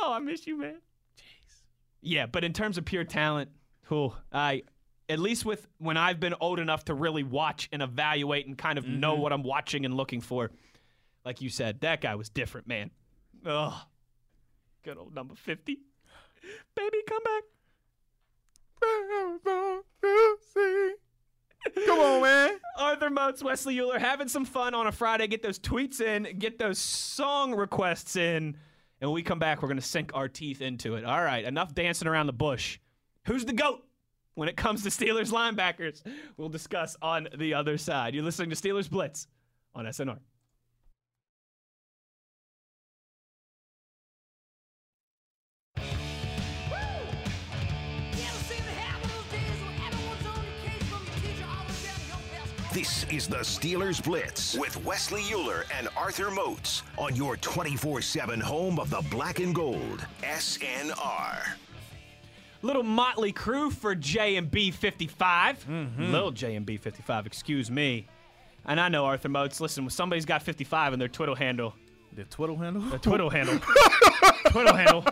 Oh, 0.00 0.12
I 0.12 0.18
miss 0.20 0.46
you, 0.46 0.56
man. 0.58 0.76
Jeez. 1.18 1.62
Yeah, 2.00 2.26
but 2.26 2.44
in 2.44 2.52
terms 2.52 2.78
of 2.78 2.84
pure 2.84 3.04
talent, 3.04 3.50
who 3.86 4.12
I 4.32 4.62
at 5.08 5.18
least 5.18 5.44
with 5.44 5.66
when 5.78 5.96
I've 5.96 6.20
been 6.20 6.34
old 6.40 6.58
enough 6.58 6.84
to 6.86 6.94
really 6.94 7.22
watch 7.24 7.68
and 7.72 7.82
evaluate 7.82 8.46
and 8.46 8.56
kind 8.56 8.78
of 8.78 8.86
know 8.86 9.12
Mm-hmm. 9.12 9.22
what 9.22 9.32
I'm 9.32 9.42
watching 9.42 9.84
and 9.84 9.94
looking 9.94 10.20
for, 10.20 10.50
like 11.24 11.42
you 11.42 11.50
said, 11.50 11.80
that 11.82 12.00
guy 12.00 12.14
was 12.14 12.28
different, 12.30 12.66
man. 12.66 12.90
Ugh. 13.44 13.74
Good 14.84 14.98
old 14.98 15.14
number 15.14 15.34
50. 15.34 15.78
Baby, 16.74 16.96
come 17.08 17.22
back. 17.24 17.42
Come 21.86 21.98
on, 22.00 22.22
man. 22.22 22.50
Arthur 22.76 23.10
Moats, 23.10 23.42
Wesley 23.42 23.78
Euler, 23.78 23.98
having 23.98 24.26
some 24.26 24.44
fun 24.44 24.74
on 24.74 24.88
a 24.88 24.92
Friday. 24.92 25.28
Get 25.28 25.42
those 25.42 25.58
tweets 25.58 26.00
in, 26.00 26.38
get 26.38 26.58
those 26.58 26.78
song 26.78 27.54
requests 27.54 28.16
in, 28.16 28.56
and 29.00 29.10
when 29.10 29.12
we 29.12 29.22
come 29.22 29.38
back, 29.38 29.62
we're 29.62 29.68
going 29.68 29.78
to 29.78 29.86
sink 29.86 30.10
our 30.14 30.28
teeth 30.28 30.60
into 30.60 30.96
it. 30.96 31.04
All 31.04 31.22
right, 31.22 31.44
enough 31.44 31.74
dancing 31.74 32.08
around 32.08 32.26
the 32.26 32.32
bush. 32.32 32.80
Who's 33.26 33.44
the 33.44 33.52
GOAT 33.52 33.84
when 34.34 34.48
it 34.48 34.56
comes 34.56 34.82
to 34.82 34.88
Steelers 34.88 35.30
linebackers? 35.30 36.02
We'll 36.36 36.48
discuss 36.48 36.96
on 37.00 37.28
the 37.38 37.54
other 37.54 37.78
side. 37.78 38.14
You're 38.14 38.24
listening 38.24 38.50
to 38.50 38.56
Steelers 38.56 38.90
Blitz 38.90 39.28
on 39.74 39.84
SNR. 39.84 40.18
Is 53.12 53.28
the 53.28 53.36
Steelers 53.36 54.02
Blitz 54.02 54.56
with 54.56 54.82
Wesley 54.86 55.22
Euler 55.30 55.66
and 55.76 55.86
Arthur 55.98 56.30
Moats 56.30 56.82
on 56.96 57.14
your 57.14 57.36
24 57.36 58.00
7 58.00 58.40
home 58.40 58.80
of 58.80 58.88
the 58.88 59.04
black 59.10 59.38
and 59.38 59.54
gold. 59.54 60.06
SNR. 60.22 61.46
Little 62.62 62.82
Mötley 62.82 63.34
Crüe 63.34 63.70
for 63.70 63.94
J 63.94 64.36
and 64.36 64.50
B 64.50 64.70
55. 64.70 65.66
Mm-hmm. 65.68 66.10
Little 66.10 66.30
J 66.30 66.56
and 66.56 66.64
B 66.64 66.78
55, 66.78 67.26
excuse 67.26 67.70
me. 67.70 68.06
And 68.64 68.80
I 68.80 68.88
know 68.88 69.04
Arthur 69.04 69.28
Moats. 69.28 69.60
Listen, 69.60 69.84
when 69.84 69.90
somebody's 69.90 70.24
got 70.24 70.42
55 70.42 70.94
in 70.94 70.98
their 70.98 71.08
Twitter 71.08 71.34
handle, 71.34 71.74
The 72.14 72.24
twiddle 72.24 72.56
handle? 72.58 72.82
The 72.82 72.98
twiddle 72.98 73.30
handle, 73.36 73.58
twiddle 74.50 74.74
handle. 74.74 75.04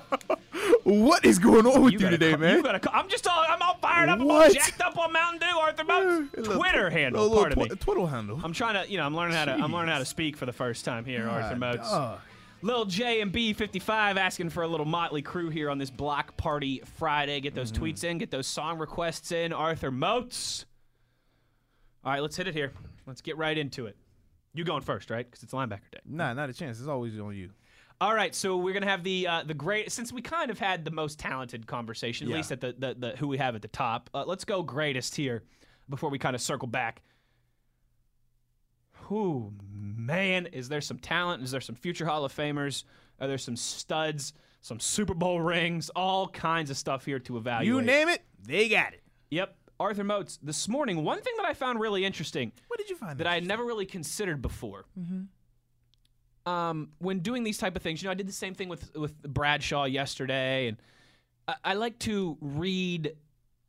What 0.85 1.25
is 1.25 1.38
going 1.38 1.66
on 1.66 1.83
with 1.83 1.92
you, 1.95 1.99
gotta 1.99 2.19
today, 2.19 2.37
man? 2.37 2.57
You 2.59 2.62
gotta. 2.62 2.95
I'm 2.95 3.09
just 3.09 3.26
all. 3.26 3.45
I'm 3.49 3.61
all 3.62 3.76
fired 3.80 4.09
up. 4.09 4.21
I'm 4.21 4.30
all 4.30 4.49
jacked 4.50 4.80
up 4.80 4.99
on 4.99 5.12
Mountain 5.12 5.40
Dew. 5.40 5.59
Arthur 5.59 5.85
Moats. 5.85 6.35
A 6.37 6.42
Twitter 6.42 6.90
tw- 6.90 6.92
handle. 6.92 7.23
little 7.23 7.38
Pardon 7.45 7.59
me. 7.62 7.69
Twiddle 7.76 8.07
handle. 8.07 8.40
I'm 8.42 8.52
trying 8.52 8.83
to. 8.85 8.90
You 8.90 8.99
know, 8.99 9.04
I'm 9.07 9.14
learning 9.16 9.37
how 9.37 9.47
to. 9.47 9.52
I'm 9.52 9.73
learning 9.73 9.92
how 9.92 9.99
to 9.99 10.04
speak 10.04 10.37
for 10.37 10.47
the 10.47 10.52
first 10.52 10.85
time 10.85 11.04
here, 11.04 11.26
Arthur 11.28 11.57
God, 11.57 11.78
Moats. 11.78 12.21
Lil 12.62 12.85
J 12.85 13.23
and 13.23 13.33
B55 13.33 14.16
asking 14.16 14.50
for 14.50 14.62
a 14.62 14.69
little 14.69 14.85
Mötley 14.85 15.23
Crüe 15.23 15.50
here 15.50 15.71
on 15.71 15.78
this 15.78 15.88
block 15.90 16.37
party 16.37 16.83
Friday. 16.99 17.40
Get 17.40 17.54
those 17.54 17.73
Mm-hmm. 17.73 17.83
tweets 17.85 18.04
in, 18.04 18.19
get 18.19 18.30
those 18.30 18.47
song 18.47 18.78
requests 18.78 19.33
in. 19.33 19.54
Arthur 19.54 19.90
Moats. 19.90 20.66
All 22.04 22.12
right, 22.12 22.21
let's 22.21 22.37
hit 22.37 22.47
it 22.49 22.54
here. 22.54 22.73
Let's 23.07 23.23
get 23.23 23.38
right 23.38 23.57
into 23.57 23.87
it. 23.87 23.97
You 24.54 24.64
going 24.64 24.83
first, 24.83 25.11
right? 25.11 25.25
Because 25.28 25.42
it's 25.42 25.52
linebacker 25.52 25.90
day. 25.92 26.00
Nah, 26.04 26.33
not 26.35 26.50
a 26.50 26.52
chance. 26.52 26.78
It's 26.78 26.88
always 26.88 27.19
on 27.19 27.37
you. 27.37 27.50
All 28.00 28.14
right, 28.14 28.35
so 28.35 28.57
we're 28.57 28.73
gonna 28.73 28.87
have 28.88 29.04
the 29.04 29.26
uh, 29.26 29.42
the 29.45 29.52
great 29.54 29.92
since 29.92 30.11
we 30.12 30.23
kind 30.23 30.50
of 30.50 30.59
had 30.59 30.85
the 30.87 30.90
most 30.90 31.19
talented 31.19 31.66
conversation, 31.66 32.26
at 32.26 32.30
Yeah. 32.30 32.37
least 32.38 32.50
at 32.50 32.61
the, 32.61 32.75
the, 32.78 32.95
the 32.99 33.11
who 33.16 33.28
we 33.28 33.37
have 33.38 33.54
at 33.54 33.62
the 33.62 33.69
top. 33.69 34.09
Uh, 34.14 34.25
let's 34.26 34.45
go 34.45 34.62
greatest 34.62 35.14
here 35.14 35.42
before 35.88 36.09
we 36.09 36.19
kind 36.19 36.35
of 36.35 36.40
circle 36.40 36.66
back. 36.66 37.02
Who 39.04 39.52
man, 39.71 40.47
is 40.47 40.69
there 40.69 40.80
some 40.80 40.99
talent? 40.99 41.42
Is 41.42 41.50
there 41.50 41.61
some 41.61 41.75
future 41.75 42.07
Hall 42.07 42.25
of 42.25 42.35
Famers? 42.35 42.85
Are 43.21 43.28
there 43.28 43.38
some 43.38 43.57
studs? 43.57 44.33
Some 44.62 44.80
Super 44.80 45.14
Bowl 45.14 45.40
rings? 45.40 45.90
All 45.90 46.28
kinds 46.28 46.71
of 46.71 46.76
stuff 46.76 47.04
here 47.04 47.19
to 47.21 47.37
evaluate. 47.37 47.66
You 47.66 47.83
name 47.83 48.09
it, 48.09 48.23
they 48.47 48.69
got 48.69 48.92
it. 48.95 49.02
Yep. 49.30 49.57
Arthur 49.80 50.04
Moats. 50.04 50.38
This 50.42 50.68
morning, 50.68 51.02
one 51.02 51.20
thing 51.22 51.32
that 51.38 51.46
I 51.46 51.54
found 51.54 51.80
really 51.80 52.04
interesting 52.04 52.52
What 52.68 52.78
did 52.78 52.88
you 52.90 52.96
find? 52.96 53.18
that 53.18 53.26
I 53.26 53.34
had 53.34 53.44
never 53.46 53.64
really 53.64 53.87
considered 53.87 54.40
before. 54.42 54.84
Um, 56.46 56.90
when 56.99 57.20
doing 57.20 57.42
these 57.44 57.58
type 57.58 57.76
of 57.76 57.82
things, 57.82 58.02
you 58.02 58.06
know, 58.06 58.12
I 58.12 58.14
did 58.14 58.26
the 58.28 58.32
same 58.32 58.54
thing 58.54 58.68
with 58.68 58.94
with 58.96 59.20
Bradshaw 59.22 59.84
yesterday, 59.84 60.68
and 60.68 60.76
I, 61.49 61.54
I 61.64 61.75
like 61.75 61.99
to 62.00 62.37
read 62.40 63.14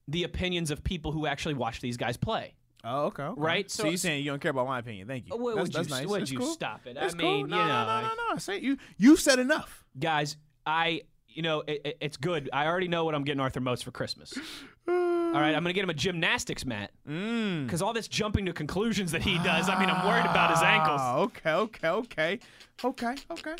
the 0.08 0.24
opinions 0.24 0.72
of 0.72 0.84
people 0.84 1.12
who 1.12 1.25
actually 1.25 1.53
watch 1.56 1.82
these 1.82 1.98
guys 1.98 2.18
play. 2.18 2.56
Oh, 2.84 3.06
okay. 3.06 3.24
okay. 3.24 3.39
Right, 3.41 3.70
So, 3.70 3.84
so- 3.84 3.89
you 3.89 3.98
saying 3.98 4.24
you 4.24 4.32
don't 4.32 4.41
care 4.41 4.51
about 4.51 4.68
my 4.68 4.80
opinion? 4.80 5.08
Thank 5.08 5.27
you. 5.30 5.36
Would- 5.38 5.56
that's, 5.58 5.63
would 5.70 5.74
that's 5.74 5.89
you- 5.89 5.96
nice. 5.96 6.06
would 6.08 6.22
That's 6.22 6.32
you 6.32 6.39
cool. 6.39 6.48
stop 6.53 6.88
it? 6.88 6.98
I 7.00 7.08
mean, 7.10 7.18
cool. 7.20 7.32
No, 7.32 7.38
you 7.39 7.48
no, 7.48 7.58
know, 7.58 7.68
no, 7.68 7.74
I- 7.89 8.01
no, 8.03 8.12
no. 8.32 8.38
Say 8.38 8.60
you. 8.60 8.77
You 8.98 9.15
said 9.18 9.38
enough. 9.39 9.86
guys, 10.00 10.38
I 10.65 11.01
you 11.27 11.41
know 11.44 11.62
it, 11.68 11.82
it- 11.86 11.98
it's 12.01 12.18
good. 12.18 12.50
I 12.53 12.65
already 12.68 12.88
know 12.88 13.06
what 13.06 13.15
I'm 13.15 13.24
getting 13.24 13.41
Arthur 13.41 13.60
Moats 13.62 13.82
for 13.84 13.91
Christmas. 13.91 14.34
All 15.34 15.40
right, 15.40 15.56
I'm 15.56 15.64
gonna 15.64 15.74
get 15.74 15.84
him 15.84 15.90
a 15.90 15.94
gymnastics 15.94 16.66
mat 16.66 16.92
Mm. 17.08 17.66
because 17.66 17.82
all 17.82 17.94
this 17.94 18.08
jumping 18.08 18.46
to 18.48 18.54
conclusions 18.54 19.12
that 19.12 19.22
he 19.22 19.38
does. 19.40 19.70
I 19.70 19.80
mean, 19.80 19.90
I'm 19.90 20.06
worried 20.06 20.26
about 20.26 20.52
his 20.52 20.62
ankles. 20.62 21.00
Ah, 21.02 21.18
okay, 21.20 21.52
okay, 21.52 21.88
okay, 21.90 22.40
okay, 22.84 23.16
okay. 23.32 23.56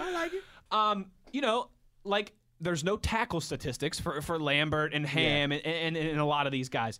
I 0.00 0.10
like 0.12 0.32
it. 0.34 0.42
Um, 0.70 1.06
you 1.32 1.40
know, 1.40 1.68
like 2.04 2.32
there's 2.60 2.82
no 2.84 2.96
tackle 2.96 3.40
statistics 3.40 4.00
for 4.00 4.20
for 4.22 4.38
Lambert 4.40 4.92
and 4.94 5.06
Ham 5.06 5.52
and, 5.52 5.64
and, 5.64 5.96
and 5.96 6.20
a 6.20 6.24
lot 6.24 6.46
of 6.46 6.52
these 6.52 6.68
guys. 6.68 6.98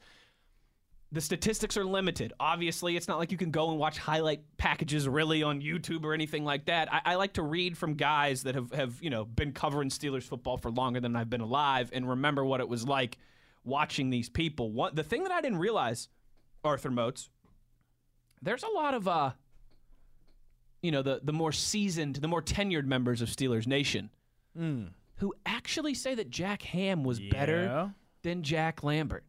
The 1.12 1.20
statistics 1.20 1.76
are 1.76 1.84
limited. 1.84 2.32
Obviously, 2.40 2.96
it's 2.96 3.06
not 3.06 3.18
like 3.18 3.30
you 3.30 3.38
can 3.38 3.52
go 3.52 3.70
and 3.70 3.78
watch 3.78 3.98
highlight 3.98 4.40
packages 4.56 5.08
really 5.08 5.44
on 5.44 5.60
YouTube 5.60 6.02
or 6.04 6.12
anything 6.12 6.44
like 6.44 6.64
that. 6.64 6.92
I, 6.92 7.00
I 7.04 7.14
like 7.14 7.34
to 7.34 7.42
read 7.42 7.78
from 7.78 7.94
guys 7.94 8.42
that 8.42 8.56
have, 8.56 8.72
have 8.72 9.00
you 9.00 9.10
know 9.10 9.24
been 9.24 9.52
covering 9.52 9.90
Steelers 9.90 10.24
football 10.24 10.56
for 10.56 10.70
longer 10.70 10.98
than 11.00 11.14
I've 11.14 11.30
been 11.30 11.40
alive 11.40 11.90
and 11.92 12.08
remember 12.08 12.44
what 12.44 12.60
it 12.60 12.68
was 12.68 12.86
like 12.86 13.16
watching 13.64 14.10
these 14.10 14.28
people. 14.28 14.70
What 14.72 14.94
the 14.96 15.02
thing 15.02 15.22
that 15.24 15.32
I 15.32 15.40
didn't 15.40 15.58
realize, 15.58 16.08
Arthur 16.62 16.90
Moats, 16.90 17.30
there's 18.42 18.62
a 18.62 18.68
lot 18.70 18.94
of 18.94 19.08
uh, 19.08 19.32
you 20.82 20.90
know, 20.90 21.02
the 21.02 21.20
the 21.22 21.32
more 21.32 21.52
seasoned, 21.52 22.16
the 22.16 22.28
more 22.28 22.42
tenured 22.42 22.84
members 22.86 23.20
of 23.22 23.28
Steelers 23.28 23.66
Nation 23.66 24.10
who 25.16 25.34
actually 25.46 25.94
say 25.94 26.14
that 26.14 26.30
Jack 26.30 26.62
Ham 26.62 27.02
was 27.02 27.18
Yeah. 27.18 27.30
better 27.32 27.94
than 28.22 28.42
Jack 28.42 28.84
Lambert. 28.84 29.24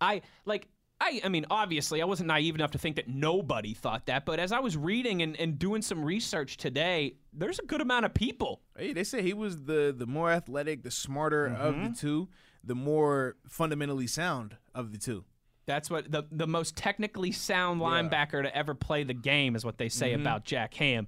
I 0.00 0.22
like 0.46 0.68
I 1.00 1.20
I 1.24 1.28
mean 1.28 1.44
obviously 1.50 2.00
I 2.00 2.04
wasn't 2.06 2.28
naive 2.28 2.54
enough 2.54 2.70
to 2.70 2.78
think 2.78 2.96
that 2.96 3.08
nobody 3.08 3.74
thought 3.74 4.06
that, 4.06 4.24
but 4.24 4.38
as 4.40 4.50
I 4.52 4.60
was 4.60 4.76
reading 4.76 5.20
and, 5.22 5.36
and 5.38 5.58
doing 5.58 5.82
some 5.82 6.04
research 6.04 6.56
today, 6.56 7.16
there's 7.34 7.58
a 7.58 7.64
good 7.66 7.80
amount 7.82 8.06
of 8.06 8.14
people. 8.14 8.62
Hey, 8.78 8.92
they 8.94 9.04
say 9.04 9.22
he 9.22 9.34
was 9.34 9.64
the 9.64 9.94
the 9.96 10.06
more 10.06 10.30
athletic, 10.30 10.82
the 10.84 10.90
smarter 10.90 11.46
of 11.46 11.74
Mm-hmm. 11.74 11.92
the 11.92 11.98
two, 11.98 12.28
the 12.64 12.74
more 12.74 13.36
fundamentally 13.48 14.06
sound 14.06 14.56
of 14.74 14.92
the 14.92 14.98
two. 14.98 15.24
That's 15.66 15.90
what 15.90 16.10
the 16.10 16.24
the 16.30 16.46
most 16.46 16.76
technically 16.76 17.32
sound 17.32 17.80
Yeah. 17.80 17.86
linebacker 17.86 18.42
to 18.42 18.56
ever 18.56 18.74
play 18.74 19.04
the 19.04 19.14
game 19.14 19.54
is 19.54 19.64
what 19.64 19.78
they 19.78 19.88
say 19.88 20.12
mm-hmm. 20.12 20.22
about 20.22 20.44
Jack 20.44 20.74
Ham. 20.74 21.06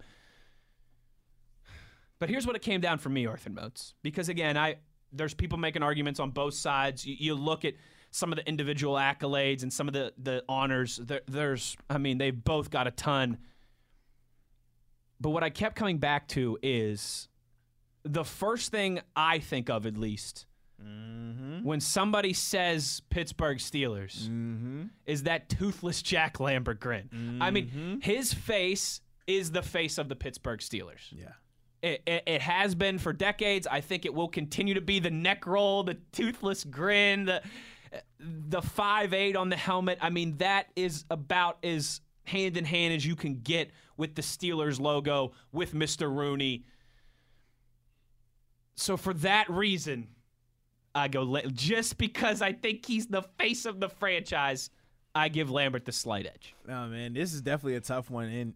But 2.18 2.30
here's 2.30 2.46
what 2.46 2.56
it 2.56 2.62
came 2.62 2.80
down 2.80 2.98
for 2.98 3.08
me, 3.08 3.26
Arthur 3.26 3.50
Moats, 3.50 3.94
because 4.02 4.28
again, 4.28 4.56
I 4.56 4.76
there's 5.12 5.34
people 5.34 5.58
making 5.58 5.82
arguments 5.82 6.20
on 6.20 6.30
both 6.30 6.54
sides. 6.54 7.06
You, 7.06 7.16
you 7.18 7.34
look 7.34 7.64
at 7.64 7.74
some 8.10 8.32
of 8.32 8.36
the 8.36 8.46
individual 8.48 8.94
accolades 8.94 9.62
and 9.62 9.72
some 9.72 9.88
of 9.88 9.94
the 9.94 10.12
the 10.18 10.44
honors. 10.48 10.96
There, 10.96 11.22
there's, 11.26 11.76
I 11.90 11.98
mean, 11.98 12.18
they've 12.18 12.44
both 12.44 12.70
got 12.70 12.86
a 12.86 12.90
ton. 12.90 13.38
But 15.20 15.30
what 15.30 15.42
I 15.42 15.50
kept 15.50 15.76
coming 15.76 15.98
back 15.98 16.28
to 16.28 16.58
is 16.62 17.28
the 18.04 18.24
first 18.24 18.70
thing 18.70 19.00
I 19.16 19.38
think 19.38 19.70
of, 19.70 19.86
at 19.86 19.96
least, 19.96 20.46
Mm-hmm. 20.82 21.62
when 21.62 21.80
somebody 21.80 22.32
says 22.32 23.00
Pittsburgh 23.08 23.58
Steelers, 23.58 24.28
mm-hmm. 24.28 24.84
is 25.06 25.22
that 25.22 25.48
toothless 25.48 26.02
Jack 26.02 26.40
Lambert 26.40 26.80
grin. 26.80 27.38
I 27.40 27.50
mean, 27.50 27.66
mm-hmm. 27.66 28.00
his 28.00 28.34
face 28.34 29.00
is 29.26 29.50
the 29.52 29.62
face 29.62 29.98
of 29.98 30.08
the 30.08 30.16
Pittsburgh 30.16 30.60
Steelers. 30.60 31.10
Yeah. 31.10 31.32
It, 31.82 32.02
it, 32.06 32.22
it 32.26 32.42
has 32.42 32.74
been 32.74 32.98
for 32.98 33.12
decades. 33.12 33.66
I 33.66 33.80
think 33.80 34.04
it 34.06 34.14
will 34.14 34.28
continue 34.28 34.74
to 34.74 34.80
be 34.80 35.00
the 35.00 35.10
neck 35.10 35.46
roll, 35.46 35.84
the 35.84 35.98
toothless 36.12 36.64
grin, 36.64 37.26
the 37.26 37.42
the 38.18 38.62
five 38.62 39.14
eight 39.14 39.36
on 39.36 39.48
the 39.48 39.56
helmet. 39.56 39.98
I 40.00 40.10
mean, 40.10 40.38
that 40.38 40.68
is 40.76 41.04
about 41.10 41.58
as 41.62 42.00
hand 42.24 42.56
in 42.56 42.64
hand 42.64 42.94
as 42.94 43.06
you 43.06 43.16
can 43.16 43.40
get 43.40 43.70
with 43.96 44.14
the 44.14 44.22
Steelers 44.22 44.80
logo 44.80 45.32
with 45.52 45.74
Mr. 45.74 46.14
Rooney. 46.14 46.64
So 48.76 48.96
for 48.96 49.14
that 49.14 49.48
reason, 49.50 50.08
I 50.94 51.08
go 51.08 51.40
just 51.52 51.98
because 51.98 52.40
I 52.40 52.52
think 52.52 52.86
he's 52.86 53.06
the 53.06 53.22
face 53.38 53.64
of 53.64 53.80
the 53.80 53.88
franchise. 53.88 54.70
I 55.14 55.28
give 55.28 55.50
Lambert 55.50 55.84
the 55.84 55.92
slight 55.92 56.26
edge. 56.26 56.54
No, 56.66 56.86
man, 56.86 57.14
this 57.14 57.34
is 57.34 57.42
definitely 57.42 57.76
a 57.76 57.80
tough 57.80 58.10
one, 58.10 58.28
and 58.28 58.54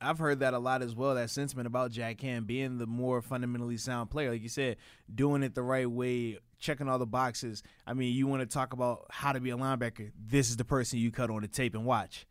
I've 0.00 0.18
heard 0.18 0.40
that 0.40 0.54
a 0.54 0.58
lot 0.58 0.82
as 0.82 0.94
well. 0.94 1.14
That 1.14 1.30
sentiment 1.30 1.66
about 1.66 1.92
Jack 1.92 2.20
Ham 2.20 2.44
being 2.44 2.78
the 2.78 2.86
more 2.86 3.22
fundamentally 3.22 3.76
sound 3.76 4.10
player, 4.10 4.30
like 4.30 4.42
you 4.42 4.48
said, 4.48 4.76
doing 5.12 5.42
it 5.42 5.54
the 5.54 5.62
right 5.62 5.88
way, 5.90 6.38
checking 6.58 6.88
all 6.88 6.98
the 6.98 7.06
boxes. 7.06 7.62
I 7.86 7.94
mean, 7.94 8.14
you 8.14 8.26
want 8.26 8.40
to 8.42 8.46
talk 8.46 8.72
about 8.72 9.06
how 9.10 9.32
to 9.32 9.40
be 9.40 9.50
a 9.50 9.56
linebacker? 9.56 10.10
This 10.18 10.50
is 10.50 10.56
the 10.56 10.64
person 10.64 10.98
you 10.98 11.10
cut 11.12 11.30
on 11.30 11.42
the 11.42 11.48
tape 11.48 11.74
and 11.74 11.84
watch. 11.84 12.26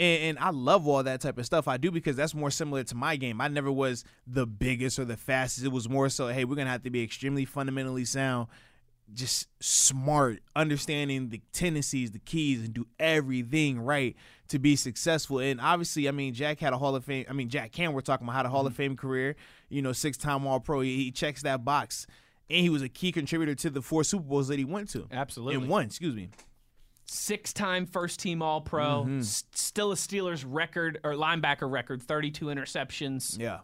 And, 0.00 0.22
and 0.22 0.38
I 0.38 0.48
love 0.48 0.88
all 0.88 1.02
that 1.02 1.20
type 1.20 1.36
of 1.36 1.44
stuff. 1.44 1.68
I 1.68 1.76
do 1.76 1.90
because 1.90 2.16
that's 2.16 2.34
more 2.34 2.50
similar 2.50 2.82
to 2.84 2.94
my 2.94 3.16
game. 3.16 3.38
I 3.38 3.48
never 3.48 3.70
was 3.70 4.02
the 4.26 4.46
biggest 4.46 4.98
or 4.98 5.04
the 5.04 5.18
fastest. 5.18 5.66
It 5.66 5.72
was 5.72 5.90
more 5.90 6.08
so, 6.08 6.28
hey, 6.28 6.46
we're 6.46 6.56
gonna 6.56 6.70
have 6.70 6.84
to 6.84 6.90
be 6.90 7.02
extremely 7.02 7.44
fundamentally 7.44 8.06
sound, 8.06 8.48
just 9.12 9.48
smart, 9.62 10.40
understanding 10.56 11.28
the 11.28 11.42
tendencies, 11.52 12.12
the 12.12 12.18
keys, 12.18 12.64
and 12.64 12.72
do 12.72 12.86
everything 12.98 13.78
right 13.78 14.16
to 14.48 14.58
be 14.58 14.74
successful. 14.74 15.38
And 15.38 15.60
obviously, 15.60 16.08
I 16.08 16.12
mean, 16.12 16.32
Jack 16.32 16.60
had 16.60 16.72
a 16.72 16.78
Hall 16.78 16.96
of 16.96 17.04
Fame. 17.04 17.26
I 17.28 17.34
mean, 17.34 17.50
Jack 17.50 17.74
Ham, 17.74 17.92
we're 17.92 18.00
talking 18.00 18.26
about 18.26 18.36
had 18.36 18.46
a 18.46 18.48
Hall 18.48 18.66
of 18.66 18.72
mm-hmm. 18.72 18.78
Fame 18.78 18.96
career. 18.96 19.36
You 19.68 19.82
know, 19.82 19.92
six 19.92 20.16
time 20.16 20.46
All 20.46 20.60
Pro. 20.60 20.80
He, 20.80 20.96
he 20.96 21.10
checks 21.10 21.42
that 21.42 21.62
box, 21.62 22.06
and 22.48 22.60
he 22.62 22.70
was 22.70 22.80
a 22.80 22.88
key 22.88 23.12
contributor 23.12 23.54
to 23.54 23.68
the 23.68 23.82
four 23.82 24.02
Super 24.02 24.24
Bowls 24.24 24.48
that 24.48 24.58
he 24.58 24.64
went 24.64 24.88
to. 24.90 25.06
Absolutely. 25.12 25.56
and 25.56 25.68
one. 25.68 25.84
Excuse 25.84 26.14
me. 26.14 26.30
Six 27.12 27.52
time 27.52 27.86
first 27.86 28.20
team 28.20 28.40
All 28.40 28.60
Pro, 28.60 29.02
Mm-hmm. 29.02 29.18
s- 29.20 29.44
still 29.52 29.90
a 29.92 29.96
Steelers 29.96 30.44
record 30.46 31.00
or 31.02 31.12
linebacker 31.14 31.68
record, 31.70 32.02
32 32.02 32.46
interceptions. 32.46 33.38
Yeah, 33.38 33.60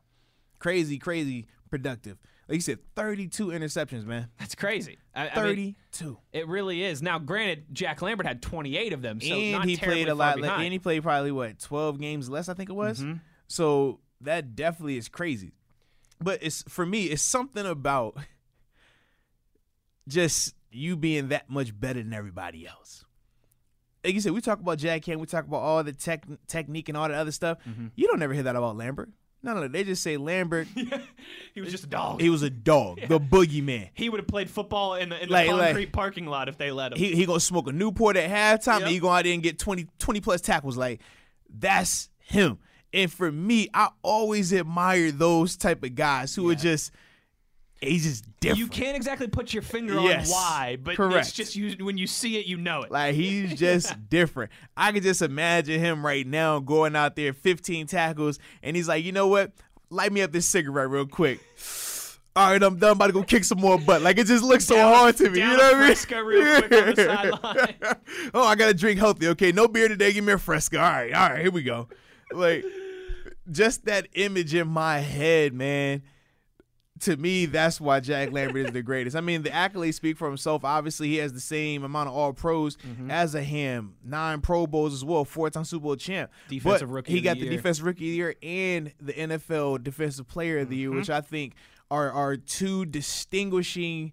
crazy, 0.58 0.98
crazy 0.98 1.46
productive. 1.70 2.18
Like 2.48 2.54
you 2.56 2.60
said, 2.60 2.78
thirty-two 2.94 3.48
interceptions, 3.48 4.04
man. 4.06 4.28
That's 4.38 4.54
crazy. 4.54 4.98
I, 5.14 5.22
I 5.22 5.24
mean, 5.24 5.34
Thirty-two. 5.34 6.18
it 6.32 6.46
really 6.46 6.84
is. 6.84 7.02
Now, 7.02 7.18
granted, 7.18 7.64
Jack 7.72 8.02
Lambert 8.02 8.24
had 8.24 8.40
28 8.40 8.92
of 8.92 9.02
them, 9.02 9.20
so 9.20 9.34
and 9.34 9.68
he 9.68 9.76
played 9.76 10.08
a 10.08 10.14
lot. 10.14 10.36
behind. 10.36 10.52
Mm-hmm. 10.52 10.62
and 10.62 10.72
he 10.72 10.78
played 10.78 11.02
probably 11.02 11.32
what 11.32 11.58
twelve 11.58 11.98
games 11.98 12.30
less, 12.30 12.48
I 12.48 12.54
think 12.54 12.70
it 12.70 12.74
was. 12.74 13.04
So 13.48 13.98
that 14.20 14.54
definitely 14.54 14.96
is 14.96 15.08
crazy. 15.08 15.54
But 16.20 16.38
it's 16.40 16.62
for 16.68 16.86
me, 16.86 17.06
it's 17.06 17.20
something 17.22 17.66
about 17.66 18.16
just 20.08 20.54
you 20.70 20.96
being 20.96 21.28
that 21.28 21.48
much 21.50 21.78
better 21.78 22.00
than 22.02 22.12
everybody 22.12 22.66
else. 22.66 23.04
Like 24.06 24.14
you 24.14 24.20
said, 24.20 24.32
we 24.32 24.40
talk 24.40 24.60
about 24.60 24.78
Jack 24.78 25.04
Ham, 25.06 25.18
we 25.18 25.26
talk 25.26 25.44
about 25.46 25.58
all 25.58 25.82
the 25.82 25.92
tech, 25.92 26.24
technique 26.46 26.88
and 26.88 26.96
all 26.96 27.08
the 27.08 27.14
other 27.16 27.32
stuff. 27.32 27.58
Mm-hmm. 27.68 27.88
You 27.96 28.06
don't 28.06 28.22
ever 28.22 28.32
hear 28.32 28.44
that 28.44 28.54
about 28.56 28.76
Lambert. 28.76 29.10
No, 29.42 29.52
no, 29.54 29.66
they 29.68 29.82
just 29.84 30.02
say 30.02 30.16
Lambert. 30.16 30.66
he 31.54 31.60
was 31.60 31.70
just 31.70 31.84
a 31.84 31.88
dog. 31.88 32.20
he 32.20 32.30
was 32.30 32.42
a 32.42 32.50
dog, 32.50 33.00
the 33.08 33.20
boogeyman. 33.20 33.90
He 33.94 34.08
would 34.08 34.18
have 34.20 34.26
played 34.28 34.48
football 34.48 34.94
in 34.94 35.08
the, 35.10 35.20
in 35.22 35.28
the 35.28 35.32
Like- 35.32 35.48
like- 35.50 35.60
concrete 35.68 35.92
parking 35.92 36.26
lot 36.26 36.48
if 36.48 36.56
they 36.56 36.70
let 36.70 36.92
him. 36.92 36.98
he 36.98 37.14
he 37.16 37.26
gonna 37.26 37.40
smoke 37.40 37.68
a 37.68 37.72
Newport 37.72 38.16
at 38.16 38.30
halftime, 38.30 38.74
Yep. 38.78 38.82
and 38.82 38.90
he 38.92 38.98
go 39.00 39.08
out 39.08 39.24
there 39.24 39.34
and 39.34 39.42
get 39.42 39.58
20, 39.58 39.86
20 39.98 40.20
plus 40.20 40.40
tackles. 40.40 40.76
Like 40.76 41.00
that's 41.50 42.08
him. 42.18 42.58
And 42.92 43.12
for 43.12 43.30
me, 43.30 43.68
I 43.74 43.88
always 44.02 44.52
admire 44.52 45.10
those 45.12 45.56
type 45.56 45.82
of 45.84 45.94
guys 45.94 46.34
who 46.34 46.48
are 46.50 46.54
just 46.54 46.92
he's 47.80 48.04
just 48.04 48.24
different. 48.40 48.58
you 48.58 48.66
can't 48.68 48.96
exactly 48.96 49.28
put 49.28 49.52
your 49.52 49.62
finger 49.62 50.00
Yes, 50.00 50.30
on 50.30 50.34
why, 50.34 50.78
but 50.82 50.98
it's 50.98 51.32
just 51.32 51.56
you 51.56 51.84
when 51.84 51.98
you 51.98 52.06
see 52.06 52.38
it, 52.38 52.46
you 52.46 52.56
know 52.56 52.82
it. 52.82 52.90
Like 52.90 53.14
he's 53.14 53.58
just 53.58 53.94
different. 54.08 54.50
I 54.76 54.92
can 54.92 55.02
just 55.02 55.22
imagine 55.22 55.80
him 55.80 56.04
right 56.04 56.26
now 56.26 56.58
going 56.58 56.96
out 56.96 57.16
there, 57.16 57.32
15 57.32 57.86
tackles, 57.86 58.38
and 58.62 58.76
he's 58.76 58.88
like, 58.88 59.04
you 59.04 59.12
know 59.12 59.26
what? 59.28 59.52
Light 59.90 60.12
me 60.12 60.22
up 60.22 60.32
this 60.32 60.46
cigarette 60.46 60.90
real 60.90 61.06
quick. 61.06 61.40
All 62.36 62.50
right, 62.50 62.62
I'm 62.62 62.76
done. 62.76 62.92
About 62.92 63.06
to 63.06 63.12
go 63.14 63.22
kick 63.22 63.44
some 63.44 63.60
more 63.60 63.78
butt. 63.78 64.02
Like 64.02 64.18
it 64.18 64.26
just 64.26 64.44
looks 64.44 64.66
so 64.66 64.76
hard 64.76 65.16
to 65.16 65.30
me. 65.30 65.38
down 65.38 65.52
You 65.52 65.56
know 65.56 65.62
what 65.72 65.74
I 66.10 66.14
mean? 66.14 66.26
Real 66.26 66.62
quick 66.62 66.72
on 66.82 66.94
the 66.94 66.96
sideline. 67.42 67.96
oh, 68.34 68.42
I 68.42 68.54
gotta 68.56 68.74
drink 68.74 68.98
healthy. 68.98 69.28
Okay, 69.28 69.52
no 69.52 69.68
beer 69.68 69.88
today. 69.88 70.12
Give 70.12 70.22
me 70.22 70.34
a 70.34 70.38
Fresca. 70.38 70.76
All 70.78 70.82
right, 70.90 71.14
all 71.14 71.30
right, 71.30 71.40
here 71.40 71.50
we 71.50 71.62
go. 71.62 71.88
Like, 72.32 72.62
just 73.50 73.86
that 73.86 74.08
image 74.12 74.54
in 74.54 74.68
my 74.68 74.98
head, 74.98 75.54
man. 75.54 76.02
To 77.00 77.16
me, 77.18 77.44
that's 77.44 77.78
why 77.78 78.00
Jack 78.00 78.32
Lambert 78.32 78.66
is 78.68 78.72
the 78.72 78.82
greatest. 78.82 79.16
I 79.16 79.20
mean, 79.20 79.42
the 79.42 79.50
accolades 79.50 79.94
speak 79.94 80.16
for 80.16 80.28
himself. 80.28 80.64
Obviously, 80.64 81.08
he 81.08 81.16
has 81.16 81.32
the 81.34 81.40
same 81.40 81.84
amount 81.84 82.08
of 82.08 82.14
All 82.14 82.32
Pros 82.32 82.76
Mm-hmm. 82.78 83.10
as 83.10 83.34
a 83.34 83.42
Ham, 83.42 83.96
nine 84.02 84.40
Pro 84.40 84.66
Bowls 84.66 84.94
as 84.94 85.04
well, 85.04 85.24
four-time 85.26 85.64
Super 85.64 85.82
Bowl 85.82 85.96
champ. 85.96 86.30
Defensive 86.48 86.88
but 86.88 86.94
Rookie 86.94 87.12
He 87.12 87.20
got 87.20 87.36
the 87.36 87.48
the 87.48 87.54
Defensive 87.56 87.84
Rookie 87.84 88.06
of 88.06 88.10
the 88.12 88.16
Year 88.16 88.34
and 88.42 88.92
the 89.00 89.12
NFL 89.12 89.82
Defensive 89.82 90.26
Player 90.26 90.60
of 90.60 90.70
the 90.70 90.76
Year, 90.76 90.88
Mm-hmm. 90.88 90.98
which 90.98 91.10
I 91.10 91.20
think 91.20 91.54
are 91.90 92.10
are 92.10 92.36
two 92.36 92.86
distinguishing 92.86 94.12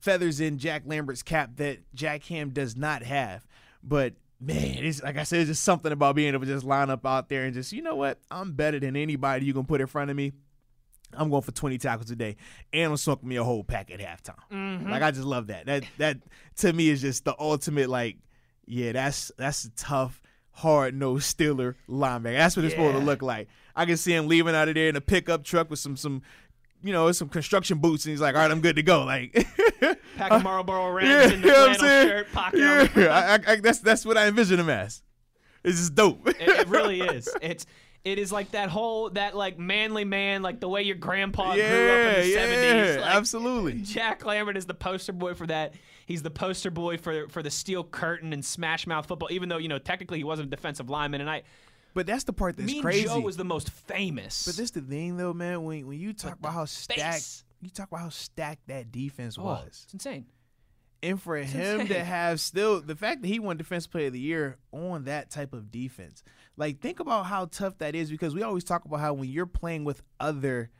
feathers 0.00 0.40
in 0.40 0.58
Jack 0.58 0.82
Lambert's 0.86 1.22
cap 1.22 1.50
that 1.56 1.78
Jack 1.94 2.24
Ham 2.24 2.50
does 2.50 2.76
not 2.76 3.02
have. 3.02 3.46
But 3.82 4.14
man, 4.40 4.56
it's 4.78 5.02
like 5.02 5.16
I 5.16 5.22
said, 5.24 5.40
it's 5.40 5.50
just 5.50 5.64
something 5.64 5.92
about 5.92 6.14
being 6.16 6.32
able 6.32 6.44
to 6.44 6.52
just 6.52 6.64
line 6.64 6.90
up 6.90 7.04
out 7.06 7.28
there 7.28 7.44
and 7.44 7.54
just, 7.54 7.72
you 7.72 7.82
know 7.82 7.96
what? 7.96 8.18
I'm 8.30 8.52
better 8.52 8.78
than 8.80 8.96
anybody 8.96 9.46
you 9.46 9.52
can 9.54 9.64
put 9.64 9.80
in 9.80 9.86
front 9.86 10.10
of 10.10 10.16
me. 10.16 10.32
I'm 11.16 11.30
going 11.30 11.42
for 11.42 11.52
20 11.52 11.78
tackles 11.78 12.10
a 12.10 12.16
day, 12.16 12.36
and 12.72 12.92
I'm 12.92 12.96
smoking 12.96 13.28
me 13.28 13.36
a 13.36 13.44
whole 13.44 13.64
pack 13.64 13.90
at 13.90 14.00
halftime. 14.00 14.36
Mm-hmm. 14.50 14.90
Like 14.90 15.02
I 15.02 15.10
just 15.10 15.24
love 15.24 15.48
that. 15.48 15.66
That 15.66 15.84
that 15.98 16.18
to 16.56 16.72
me 16.72 16.88
is 16.88 17.00
just 17.00 17.24
the 17.24 17.34
ultimate 17.38 17.88
like, 17.88 18.16
yeah, 18.66 18.92
that's 18.92 19.32
that's 19.36 19.64
a 19.64 19.70
tough, 19.70 20.20
hard 20.52 20.94
nosed 20.94 21.36
Steeler 21.36 21.74
linebacker. 21.88 22.36
That's 22.36 22.56
what 22.56 22.64
it's 22.64 22.74
supposed 22.74 22.96
to 22.96 23.04
look 23.04 23.22
like. 23.22 23.48
I 23.74 23.84
can 23.84 23.96
see 23.96 24.14
him 24.14 24.26
leaving 24.26 24.54
out 24.54 24.68
of 24.68 24.74
there 24.74 24.88
in 24.88 24.96
a 24.96 25.00
pickup 25.00 25.44
truck 25.44 25.70
with 25.70 25.78
some 25.78 25.96
some, 25.96 26.22
you 26.82 26.92
know, 26.92 27.10
some 27.12 27.28
construction 27.28 27.78
boots, 27.78 28.04
and 28.04 28.10
he's 28.10 28.20
like, 28.20 28.34
all 28.34 28.40
right, 28.42 28.50
I'm 28.50 28.60
good 28.60 28.76
to 28.76 28.82
go. 28.82 29.04
Like, 29.04 29.32
Pack 30.16 30.32
of 30.32 30.42
Marlboro 30.42 30.90
Reds 30.90 31.08
yeah, 31.08 31.34
in 31.34 31.40
the 31.42 31.48
you 31.48 31.52
know 31.52 31.72
shirt, 31.74 32.32
pocket 32.32 32.58
yeah, 32.60 32.88
I, 32.96 33.34
I, 33.34 33.52
I, 33.52 33.56
that's 33.60 33.80
that's 33.80 34.04
what 34.04 34.16
I 34.16 34.28
envision 34.28 34.58
him 34.58 34.70
as. 34.70 35.02
It's 35.62 35.78
just 35.78 35.94
dope. 35.94 36.26
It, 36.28 36.36
it 36.40 36.68
really 36.68 37.00
is. 37.00 37.28
It's 37.42 37.66
it 38.06 38.20
is 38.20 38.30
like 38.30 38.52
that 38.52 38.68
whole 38.68 39.10
that 39.10 39.34
like 39.36 39.58
manly 39.58 40.04
man, 40.04 40.40
like 40.40 40.60
the 40.60 40.68
way 40.68 40.82
your 40.82 40.94
grandpa 40.94 41.54
grew 41.54 41.62
up 41.62 41.66
in 41.66 42.20
the 42.20 42.28
yeah, 42.28 42.34
seventies. 42.36 42.96
Like, 43.02 43.14
absolutely. 43.16 43.72
Jack 43.82 44.24
Lambert 44.24 44.56
is 44.56 44.64
the 44.64 44.74
poster 44.74 45.12
boy 45.12 45.34
for 45.34 45.44
that. 45.48 45.74
He's 46.06 46.22
the 46.22 46.30
poster 46.30 46.70
boy 46.70 46.98
for 46.98 47.28
for 47.28 47.42
the 47.42 47.50
steel 47.50 47.82
curtain 47.82 48.32
and 48.32 48.44
smash 48.44 48.86
mouth 48.86 49.06
football. 49.06 49.28
Even 49.32 49.48
though 49.48 49.58
you 49.58 49.66
know 49.66 49.80
technically 49.80 50.18
he 50.18 50.24
wasn't 50.24 50.46
a 50.46 50.50
defensive 50.50 50.88
lineman, 50.88 51.20
and 51.20 51.28
I 51.28 51.42
But 51.94 52.06
that's 52.06 52.22
the 52.22 52.32
part 52.32 52.56
that's 52.56 52.68
me 52.68 52.74
and 52.74 52.82
crazy. 52.82 53.06
Joe 53.06 53.18
was 53.18 53.36
the 53.36 53.44
most 53.44 53.70
famous. 53.70 54.46
But 54.46 54.56
this 54.56 54.70
the 54.70 54.82
thing 54.82 55.16
though, 55.16 55.34
man. 55.34 55.64
When 55.64 55.84
when 55.88 55.98
you 55.98 56.12
talk 56.12 56.38
about 56.38 56.52
how 56.52 56.64
stacked, 56.64 57.00
face. 57.00 57.44
you 57.60 57.70
talk 57.70 57.88
about 57.88 58.02
how 58.02 58.10
stacked 58.10 58.68
that 58.68 58.92
defense 58.92 59.36
oh, 59.36 59.42
was, 59.42 59.80
it's 59.82 59.94
insane. 59.94 60.26
and 61.02 61.20
for 61.20 61.36
him 61.38 61.88
to 61.88 62.04
have 62.04 62.38
still 62.38 62.80
the 62.80 62.94
fact 62.94 63.22
that 63.22 63.26
he 63.28 63.40
won 63.40 63.56
Defense 63.56 63.88
Player 63.88 64.06
of 64.06 64.12
the 64.12 64.20
Year 64.20 64.58
on 64.70 65.06
that 65.06 65.28
type 65.30 65.52
of 65.52 65.72
defense, 65.72 66.22
like 66.56 66.80
think 66.80 67.00
about 67.00 67.26
how 67.26 67.46
tough 67.46 67.78
that 67.78 67.94
is. 67.94 68.10
Because 68.10 68.34
we 68.34 68.42
always 68.42 68.64
talk 68.64 68.84
about 68.84 69.00
how 69.00 69.14
when 69.14 69.28
you're 69.28 69.46
playing 69.46 69.84
with 69.84 70.02
other 70.20 70.70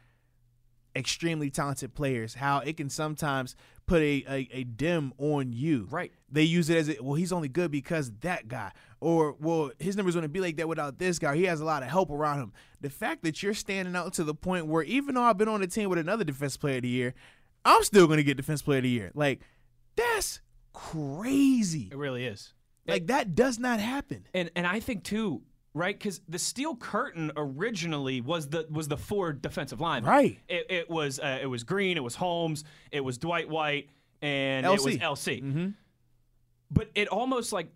extremely 0.96 1.50
talented 1.50 1.94
players, 1.94 2.34
how 2.34 2.60
it 2.60 2.76
can 2.76 2.88
sometimes 2.88 3.54
put 3.86 4.00
a, 4.00 4.24
a, 4.28 4.48
a 4.52 4.64
dim 4.64 5.12
on 5.18 5.52
you. 5.52 5.86
Right. 5.90 6.10
They 6.30 6.42
use 6.42 6.70
it 6.70 6.78
as 6.78 6.88
a, 6.88 6.96
well, 7.02 7.14
he's 7.14 7.32
only 7.32 7.48
good 7.48 7.70
because 7.70 8.10
that 8.20 8.48
guy, 8.48 8.72
or 9.00 9.36
well, 9.38 9.70
his 9.78 9.96
numbers 9.96 10.14
wouldn't 10.14 10.32
be 10.32 10.40
like 10.40 10.56
that 10.56 10.68
without 10.68 10.98
this 10.98 11.18
guy. 11.18 11.36
He 11.36 11.44
has 11.44 11.60
a 11.60 11.64
lot 11.64 11.82
of 11.82 11.88
help 11.88 12.10
around 12.10 12.38
him. 12.38 12.52
The 12.80 12.90
fact 12.90 13.22
that 13.24 13.42
you're 13.42 13.54
standing 13.54 13.94
out 13.94 14.14
to 14.14 14.24
the 14.24 14.34
point 14.34 14.66
where 14.66 14.82
even 14.82 15.14
though 15.14 15.22
I've 15.22 15.38
been 15.38 15.48
on 15.48 15.62
a 15.62 15.66
team 15.66 15.90
with 15.90 15.98
another 15.98 16.24
Defense 16.24 16.56
Player 16.56 16.76
of 16.76 16.82
the 16.82 16.88
Year, 16.88 17.14
I'm 17.64 17.82
still 17.82 18.06
going 18.06 18.18
to 18.18 18.24
get 18.24 18.36
Defense 18.36 18.62
Player 18.62 18.78
of 18.78 18.84
the 18.84 18.90
Year. 18.90 19.12
Like 19.14 19.40
that's 19.96 20.40
crazy. 20.72 21.88
It 21.92 21.96
really 21.96 22.24
is. 22.24 22.54
Like 22.86 23.08
that 23.08 23.34
does 23.34 23.58
not 23.58 23.80
happen. 23.80 24.26
And 24.32 24.50
and 24.56 24.66
I 24.66 24.80
think 24.80 25.04
too, 25.04 25.42
right? 25.76 25.96
Because 25.96 26.20
the 26.28 26.38
steel 26.38 26.74
curtain 26.74 27.30
originally 27.36 28.20
was 28.20 28.48
the 28.48 28.66
was 28.70 28.88
the 28.88 28.96
four 28.96 29.32
defensive 29.32 29.80
linemen. 29.80 30.10
Right. 30.10 30.38
It, 30.48 30.66
it 30.70 30.90
was 30.90 31.20
uh, 31.20 31.38
it 31.40 31.46
was 31.46 31.62
Greene, 31.62 31.96
it 31.96 32.02
was 32.02 32.14
Holmes, 32.14 32.64
it 32.90 33.00
was 33.00 33.18
Dwight 33.18 33.48
White, 33.48 33.90
and 34.22 34.66
it 34.66 34.70
was 34.70 34.84
LC. 34.84 35.00
LC. 35.00 35.42
Mm-hmm. 35.42 35.68
But 36.70 36.90
it 36.94 37.08
almost 37.08 37.52
like 37.52 37.68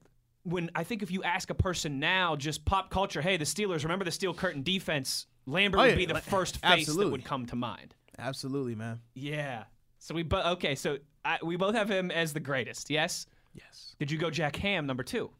when 0.42 0.70
I 0.74 0.84
think 0.84 1.02
if 1.02 1.10
you 1.10 1.22
ask 1.22 1.50
a 1.50 1.54
person 1.54 2.00
now, 2.00 2.34
just 2.34 2.64
pop 2.64 2.90
culture, 2.90 3.20
hey, 3.20 3.36
the 3.36 3.44
Steelers, 3.44 3.82
remember 3.82 4.04
the 4.04 4.10
steel 4.10 4.34
curtain 4.34 4.62
defense? 4.62 5.26
Lambert 5.46 5.80
Oh, 5.80 5.84
would 5.84 5.96
be 5.96 6.06
the 6.06 6.20
first 6.20 6.58
face 6.58 6.86
that 6.86 7.10
would 7.10 7.24
come 7.24 7.46
to 7.46 7.56
mind. 7.56 7.94
Absolutely, 8.18 8.74
man. 8.74 9.00
Yeah. 9.14 9.64
So 9.98 10.14
we 10.14 10.22
but 10.22 10.46
okay, 10.46 10.74
so 10.74 10.98
I, 11.24 11.38
we 11.42 11.56
both 11.56 11.74
have 11.74 11.90
him 11.90 12.10
as 12.10 12.32
the 12.32 12.40
greatest. 12.40 12.90
Yes. 12.90 13.26
Yes. 13.52 13.94
Did 13.98 14.10
you 14.10 14.18
go 14.18 14.30
Jack 14.30 14.56
Ham 14.56 14.86
number 14.86 15.02
two? 15.02 15.30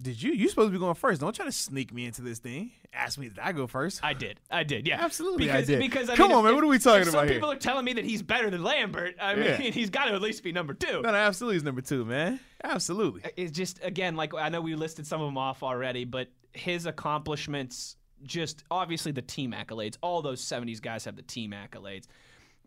Did 0.00 0.22
you? 0.22 0.32
You 0.32 0.48
supposed 0.48 0.68
to 0.68 0.72
be 0.72 0.78
going 0.78 0.94
first. 0.94 1.20
Don't 1.22 1.34
try 1.34 1.46
to 1.46 1.52
sneak 1.52 1.92
me 1.92 2.04
into 2.04 2.20
this 2.22 2.38
thing. 2.38 2.72
Ask 2.92 3.18
me 3.18 3.28
did 3.28 3.38
I 3.38 3.52
go 3.52 3.66
first. 3.66 4.00
I 4.04 4.12
did. 4.12 4.40
I 4.50 4.62
did. 4.62 4.86
Yeah. 4.86 5.02
Absolutely, 5.02 5.50
I 5.50 5.54
Because 5.62 5.66
did. 5.66 5.78
because 5.80 6.10
I 6.10 6.16
Come 6.16 6.28
mean, 6.28 6.38
on, 6.38 6.44
man, 6.44 6.54
what 6.54 6.64
are 6.64 6.66
we 6.66 6.78
talking 6.78 7.02
if 7.02 7.08
about 7.08 7.20
Some 7.20 7.28
here? 7.28 7.36
people 7.36 7.50
are 7.50 7.56
telling 7.56 7.84
me 7.84 7.94
that 7.94 8.04
he's 8.04 8.22
better 8.22 8.50
than 8.50 8.62
Lambert. 8.62 9.16
I 9.20 9.34
mean, 9.34 9.72
he's 9.72 9.88
got 9.90 10.06
to 10.06 10.12
at 10.14 10.20
least 10.20 10.42
be 10.42 10.52
number 10.52 10.74
two. 10.74 11.00
no, 11.02 11.10
no, 11.10 11.14
absolutely 11.14 11.56
he's 11.56 11.62
number 11.64 11.80
two, 11.80 12.04
man. 12.04 12.40
Absolutely. 12.62 13.22
It's 13.36 13.52
just 13.52 13.80
again 13.82 14.16
like 14.16 14.34
I 14.34 14.48
know 14.50 14.60
we 14.60 14.74
listed 14.74 15.06
some 15.06 15.20
of 15.22 15.26
them 15.28 15.38
off 15.38 15.62
already, 15.62 16.04
but 16.04 16.28
his 16.52 16.86
accomplishments, 16.86 17.96
just 18.22 18.64
obviously 18.70 19.12
the 19.12 19.22
team 19.22 19.52
accolades. 19.52 19.96
All 20.02 20.22
those 20.22 20.42
'70s 20.42 20.80
guys 20.80 21.04
have 21.06 21.16
the 21.16 21.22
team 21.22 21.52
accolades. 21.52 22.04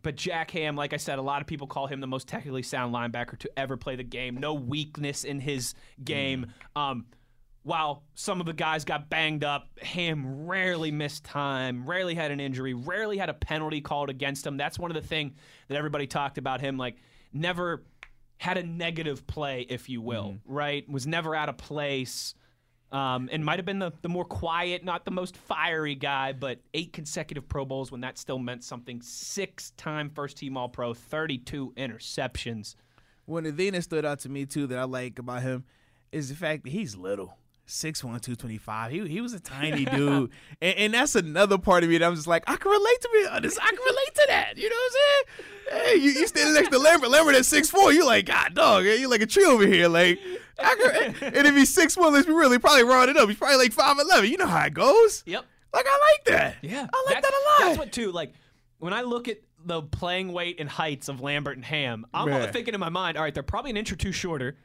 But 0.02 0.16
Jack 0.16 0.50
Ham, 0.52 0.76
like 0.76 0.94
I 0.94 0.96
said, 0.96 1.18
a 1.18 1.22
lot 1.22 1.42
of 1.42 1.46
people 1.46 1.66
call 1.66 1.86
him 1.86 2.00
the 2.00 2.06
most 2.06 2.26
technically 2.26 2.62
sound 2.62 2.94
linebacker 2.94 3.38
to 3.40 3.50
ever 3.58 3.76
play 3.76 3.96
the 3.96 4.02
game. 4.04 4.36
No 4.38 4.54
weakness 4.54 5.24
in 5.24 5.40
his 5.40 5.74
game. 6.02 6.46
Um, 6.74 7.04
while 7.62 8.04
some 8.14 8.40
of 8.40 8.46
the 8.46 8.52
guys 8.52 8.84
got 8.84 9.10
banged 9.10 9.44
up, 9.44 9.68
Ham 9.82 10.46
rarely 10.46 10.90
missed 10.90 11.24
time, 11.24 11.84
rarely 11.84 12.14
had 12.14 12.30
an 12.30 12.40
injury, 12.40 12.72
rarely 12.72 13.18
had 13.18 13.28
a 13.28 13.34
penalty 13.34 13.80
called 13.80 14.08
against 14.08 14.46
him. 14.46 14.56
That's 14.56 14.78
one 14.78 14.90
of 14.90 14.94
the 14.94 15.06
things 15.06 15.32
that 15.68 15.76
everybody 15.76 16.06
talked 16.06 16.38
about 16.38 16.60
him. 16.60 16.78
Like, 16.78 16.96
never 17.32 17.84
had 18.38 18.56
a 18.56 18.62
negative 18.62 19.26
play, 19.26 19.66
if 19.68 19.90
you 19.90 20.00
will, 20.00 20.38
right? 20.46 20.88
Was 20.88 21.06
never 21.06 21.34
out 21.34 21.48
of 21.48 21.58
place. 21.58 22.34
Um, 22.90 23.28
and 23.30 23.44
might 23.44 23.60
have 23.60 23.66
been 23.66 23.78
the, 23.78 23.92
the 24.02 24.08
more 24.08 24.24
quiet, 24.24 24.82
not 24.82 25.04
the 25.04 25.12
most 25.12 25.36
fiery 25.36 25.94
guy, 25.94 26.32
but 26.32 26.58
eight 26.74 26.92
consecutive 26.92 27.48
Pro 27.48 27.64
Bowls 27.64 27.92
when 27.92 28.00
that 28.00 28.18
still 28.18 28.38
meant 28.38 28.64
something. 28.64 29.00
Six 29.00 29.70
time 29.72 30.10
first 30.10 30.38
team 30.38 30.56
All 30.56 30.68
Pro, 30.68 30.92
32 30.92 31.74
interceptions. 31.76 32.74
One 33.26 33.46
of 33.46 33.56
the 33.56 33.62
things 33.62 33.76
that 33.76 33.82
stood 33.82 34.04
out 34.04 34.18
to 34.20 34.28
me 34.28 34.44
too 34.44 34.66
that 34.68 34.78
I 34.78 34.84
like 34.84 35.20
about 35.20 35.42
him 35.42 35.64
is 36.10 36.30
the 36.30 36.34
fact 36.34 36.64
that 36.64 36.70
he's 36.70 36.96
little. 36.96 37.36
6'1", 37.70 38.00
225. 38.00 38.92
He, 38.92 39.08
he 39.08 39.20
was 39.20 39.32
a 39.32 39.40
tiny 39.40 39.84
dude. 39.96 40.30
And, 40.60 40.78
and 40.78 40.94
that's 40.94 41.14
another 41.14 41.58
part 41.58 41.84
of 41.84 41.90
me 41.90 41.98
that 41.98 42.06
I'm 42.06 42.14
just 42.14 42.26
like, 42.26 42.44
I 42.46 42.56
can 42.56 42.70
relate 42.70 43.00
to 43.00 43.08
me. 43.12 43.26
I 43.26 43.36
I 43.36 43.40
can 43.40 43.48
relate 43.48 44.14
to 44.14 44.24
that. 44.28 44.52
You 44.56 44.68
know 44.68 44.76
what 44.76 44.92
I'm 44.92 45.78
saying? 45.78 45.86
Hey, 45.86 45.94
you, 45.96 46.10
you 46.10 46.26
standing 46.26 46.54
next 46.54 46.70
to 46.70 46.78
Lambert. 46.78 47.10
Lambert 47.10 47.36
at 47.36 47.42
6'4". 47.42 47.94
You 47.94 48.04
like, 48.04 48.26
God, 48.26 48.54
dog, 48.54 48.84
you 48.84 49.08
like 49.08 49.22
a 49.22 49.26
tree 49.26 49.44
over 49.44 49.66
here. 49.66 49.88
Like, 49.88 50.18
I 50.58 50.74
can, 50.74 51.34
and 51.34 51.46
if 51.46 51.54
he's 51.54 51.74
6'1", 51.74 52.12
let's 52.12 52.26
be 52.26 52.32
real, 52.32 52.50
he 52.50 52.58
probably 52.58 52.84
rounded 52.84 53.16
up. 53.16 53.28
He's 53.28 53.38
probably 53.38 53.56
like 53.58 53.74
5'11". 53.74 54.28
You 54.28 54.36
know 54.36 54.46
how 54.46 54.64
it 54.66 54.74
goes. 54.74 55.22
Yep. 55.26 55.44
Like, 55.72 55.86
I 55.86 56.12
like 56.12 56.24
that. 56.26 56.56
Yeah, 56.62 56.88
I 56.92 57.04
like 57.06 57.22
that's, 57.22 57.28
that 57.28 57.32
a 57.32 57.42
lot. 57.62 57.68
That's 57.68 57.78
what 57.78 57.92
too. 57.92 58.10
Like 58.10 58.32
when 58.78 58.92
I 58.92 59.02
look 59.02 59.28
at 59.28 59.38
the 59.64 59.82
playing 59.82 60.32
weight 60.32 60.58
and 60.58 60.68
heights 60.68 61.08
of 61.08 61.20
Lambert 61.20 61.56
and 61.56 61.64
Ham, 61.64 62.06
I'm 62.12 62.28
Man. 62.28 62.52
thinking 62.52 62.74
in 62.74 62.80
my 62.80 62.88
mind, 62.88 63.16
all 63.16 63.22
right, 63.22 63.32
they're 63.32 63.42
probably 63.42 63.70
an 63.70 63.76
inch 63.76 63.92
or 63.92 63.96
two 63.96 64.10
shorter, 64.12 64.56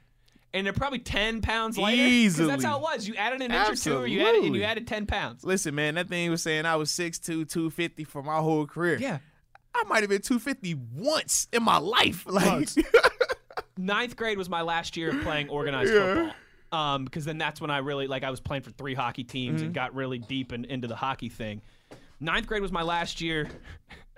and 0.55 0.65
they're 0.65 0.73
probably 0.73 0.97
ten 0.99 1.41
pounds 1.41 1.77
lighter. 1.77 2.01
Easily. 2.01 2.47
that's 2.47 2.63
how 2.63 2.77
it 2.77 2.81
was. 2.81 3.07
You 3.07 3.13
added 3.15 3.41
an 3.41 3.51
inch 3.51 3.69
or 3.69 3.75
two, 3.75 3.97
or 3.97 4.07
you 4.07 4.21
added 4.25 4.43
and 4.45 4.55
you 4.55 4.63
added 4.63 4.87
ten 4.87 5.05
pounds. 5.05 5.43
Listen, 5.43 5.75
man, 5.75 5.93
that 5.95 6.07
thing 6.09 6.31
was 6.31 6.41
saying 6.41 6.65
I 6.65 6.75
was 6.77 6.89
6'2", 6.91 7.23
250 7.47 8.03
for 8.05 8.23
my 8.23 8.37
whole 8.37 8.65
career. 8.65 8.97
Yeah. 8.99 9.19
I 9.75 9.83
might 9.87 10.01
have 10.01 10.09
been 10.09 10.21
250 10.21 10.73
once 10.95 11.47
in 11.51 11.61
my 11.61 11.77
life. 11.77 12.25
Like, 12.29 12.69
Ninth 13.77 14.15
grade 14.15 14.37
was 14.37 14.47
my 14.49 14.61
last 14.61 14.95
year 14.95 15.09
of 15.09 15.21
playing 15.21 15.49
organized 15.49 15.93
Yeah. 15.93 16.13
football. 16.15 16.31
Um, 16.71 17.05
because 17.05 17.25
then 17.25 17.37
that's 17.37 17.59
when 17.61 17.69
I 17.69 17.77
really 17.79 18.07
like 18.07 18.23
I 18.23 18.29
was 18.31 18.39
playing 18.39 18.63
for 18.63 18.71
three 18.71 18.93
hockey 18.93 19.23
teams 19.25 19.57
Mm-hmm. 19.57 19.65
and 19.65 19.73
got 19.75 19.93
really 19.93 20.17
deep 20.17 20.53
in, 20.53 20.63
into 20.65 20.87
the 20.87 20.95
hockey 20.95 21.29
thing. 21.29 21.61
Ninth 22.21 22.47
grade 22.47 22.61
was 22.61 22.71
my 22.71 22.81
last 22.83 23.19
year. 23.21 23.49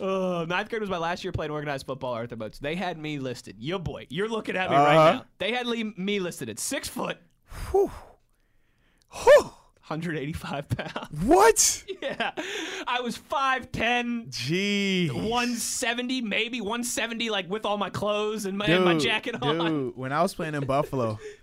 Oh, 0.00 0.44
ninth 0.48 0.68
grade 0.68 0.80
was 0.80 0.90
my 0.90 0.98
last 0.98 1.24
year 1.24 1.32
playing 1.32 1.50
organized 1.50 1.86
football, 1.86 2.12
Arthur 2.14 2.36
Moats. 2.36 2.58
They 2.58 2.74
had 2.76 2.98
me 2.98 3.18
listed. 3.18 3.56
Your 3.58 3.78
boy, 3.78 4.06
you're 4.10 4.28
looking 4.28 4.56
at 4.56 4.70
me 4.70 4.76
right 4.76 4.96
Uh-huh. 4.96 5.12
now. 5.18 5.24
They 5.38 5.52
had 5.52 5.66
me 5.66 6.20
listed 6.20 6.48
at 6.48 6.58
six 6.58 6.88
foot, 6.88 7.18
whew. 7.70 7.90
Whew. 9.12 9.50
185 9.88 10.68
pounds. 10.68 11.22
what? 11.24 11.84
yeah, 12.02 12.32
I 12.86 13.00
was 13.00 13.16
5'10", 13.18 14.28
Gee. 14.28 15.08
170, 15.08 16.20
maybe 16.20 16.60
170, 16.60 17.30
like 17.30 17.48
with 17.48 17.64
all 17.64 17.78
my 17.78 17.88
clothes 17.88 18.44
and 18.44 18.58
my, 18.58 18.66
and 18.66 18.84
my 18.84 18.98
jacket 18.98 19.36
on. 19.42 19.58
Dude, 19.58 19.96
when 19.96 20.12
I 20.12 20.20
was 20.20 20.34
playing 20.34 20.54
in 20.54 20.66
Buffalo, 20.66 21.18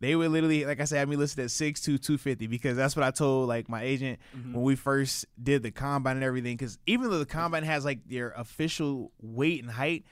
they 0.00 0.14
would 0.14 0.30
literally, 0.30 0.64
like 0.64 0.80
I 0.80 0.84
said, 0.84 0.96
I 0.96 0.98
had 1.00 1.08
me 1.08 1.16
listed 1.16 1.40
at 1.44 1.50
6'2", 1.50 1.82
250 2.00 2.46
because 2.46 2.76
that's 2.76 2.94
what 2.96 3.04
I 3.04 3.10
told 3.10 3.48
like 3.48 3.68
my 3.68 3.82
agent 3.82 4.18
Mm-hmm. 4.36 4.52
when 4.54 4.62
we 4.62 4.76
first 4.76 5.26
did 5.42 5.62
the 5.62 5.70
combine 5.70 6.16
and 6.16 6.24
everything. 6.24 6.56
Because 6.56 6.78
even 6.86 7.10
though 7.10 7.18
the 7.18 7.26
combine 7.26 7.64
has 7.64 7.84
like 7.84 8.00
their 8.08 8.30
official 8.30 9.12
weight 9.20 9.62
and 9.62 9.70
height, 9.72 10.04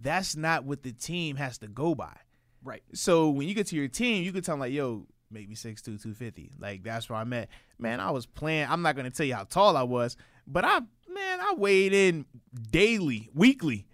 that's 0.00 0.34
not 0.36 0.64
what 0.64 0.82
the 0.82 0.92
team 0.92 1.36
has 1.36 1.58
to 1.58 1.68
go 1.68 1.94
by. 1.94 2.16
Right. 2.62 2.82
So 2.94 3.28
when 3.30 3.46
you 3.48 3.54
get 3.54 3.66
to 3.68 3.76
your 3.76 3.88
team, 3.88 4.24
you 4.24 4.32
can 4.32 4.42
tell 4.42 4.54
them 4.54 4.60
like, 4.60 4.72
yo, 4.72 5.06
make 5.30 5.48
me 5.48 5.54
6'2", 5.54 5.84
250. 5.84 6.52
Like 6.58 6.82
that's 6.82 7.10
where 7.10 7.18
I'm 7.18 7.32
at. 7.34 7.48
Man, 7.78 8.00
I 8.00 8.10
was 8.10 8.24
playing. 8.26 8.66
I'm 8.70 8.82
not 8.82 8.96
gonna 8.96 9.10
tell 9.10 9.26
you 9.26 9.34
how 9.34 9.44
tall 9.44 9.76
I 9.76 9.82
was, 9.82 10.16
but 10.46 10.64
I 10.64 10.80
man, 11.12 11.40
I 11.40 11.54
weighed 11.56 11.92
in 11.92 12.24
daily, 12.70 13.28
weekly. 13.34 13.86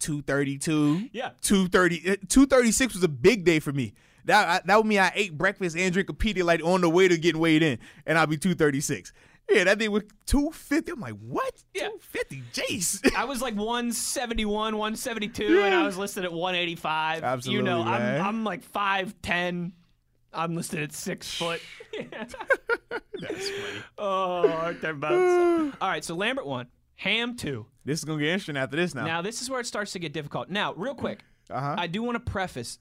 232. 0.00 1.10
Yeah. 1.12 1.30
230. 1.42 2.10
uh, 2.12 2.16
236 2.28 2.94
was 2.94 3.02
a 3.04 3.08
big 3.08 3.44
day 3.44 3.58
for 3.60 3.72
me. 3.72 3.92
That 4.26 4.48
I, 4.48 4.60
that 4.66 4.76
would 4.76 4.86
mean 4.86 4.98
I 5.00 5.12
ate 5.14 5.36
breakfast 5.36 5.76
and 5.76 5.92
drink 5.92 6.08
a 6.10 6.12
Pedialyte 6.12 6.64
on 6.64 6.80
the 6.80 6.90
way 6.90 7.08
to 7.08 7.16
getting 7.18 7.40
weighed 7.40 7.62
in, 7.62 7.78
and 8.06 8.18
I'll 8.18 8.26
be 8.26 8.36
236. 8.36 9.12
Yeah, 9.50 9.64
that 9.64 9.78
thing 9.80 9.90
was 9.90 10.04
250. 10.26 10.92
I'm 10.92 11.00
like, 11.00 11.14
what? 11.26 11.52
Yeah. 11.74 11.88
250? 11.88 12.42
Jace. 12.52 13.14
I 13.16 13.24
was 13.24 13.42
like 13.42 13.54
171, 13.56 14.76
172, 14.76 15.62
and 15.62 15.74
I 15.74 15.84
was 15.84 15.98
listed 15.98 16.24
at 16.24 16.32
185. 16.32 17.24
Absolutely. 17.24 17.56
You 17.58 17.62
know, 17.64 17.82
man. 17.84 18.20
I'm 18.20 18.26
I'm 18.26 18.44
like 18.44 18.62
5'10. 18.70 19.72
I'm 20.32 20.54
listed 20.54 20.80
at 20.84 20.92
six 20.92 21.34
foot. 21.34 21.60
That's 22.12 23.48
funny. 23.50 23.82
oh, 23.98 24.48
aren't 24.48 24.80
there 24.80 24.94
bugs? 24.94 25.74
All 25.80 25.88
right, 25.88 26.04
so 26.04 26.14
Lambert 26.14 26.46
one, 26.46 26.68
Ham 26.96 27.34
two. 27.36 27.66
This 27.84 27.98
is 27.98 28.04
gonna 28.04 28.20
get 28.20 28.28
interesting 28.28 28.56
after 28.56 28.76
this 28.76 28.94
now. 28.94 29.04
Now 29.04 29.22
this 29.22 29.42
is 29.42 29.50
where 29.50 29.58
it 29.60 29.66
starts 29.66 29.92
to 29.92 29.98
get 29.98 30.12
difficult. 30.12 30.48
Now, 30.48 30.74
real 30.74 30.94
quick, 30.94 31.24
Uh-huh. 31.50 31.74
I 31.76 31.88
do 31.88 32.02
want 32.04 32.24
to 32.24 32.30
preface, 32.30 32.78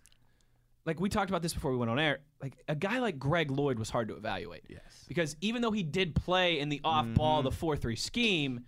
like 0.89 0.99
we 0.99 1.07
talked 1.07 1.29
about 1.29 1.43
this 1.43 1.53
before 1.53 1.71
we 1.71 1.77
went 1.77 1.91
on 1.91 1.99
air. 1.99 2.19
Like 2.41 2.53
a 2.67 2.73
guy 2.75 2.97
like 2.97 3.19
Greg 3.19 3.51
Lloyd 3.51 3.77
was 3.77 3.91
hard 3.91 4.07
to 4.07 4.15
evaluate. 4.15 4.63
Yes. 4.67 4.81
Because 5.07 5.35
even 5.39 5.61
though 5.61 5.71
he 5.71 5.83
did 5.83 6.15
play 6.15 6.59
in 6.59 6.69
the 6.69 6.81
off 6.83 7.05
Mm-hmm. 7.05 7.13
ball, 7.13 7.43
the 7.43 7.51
four 7.51 7.77
three 7.77 7.95
scheme, 7.95 8.61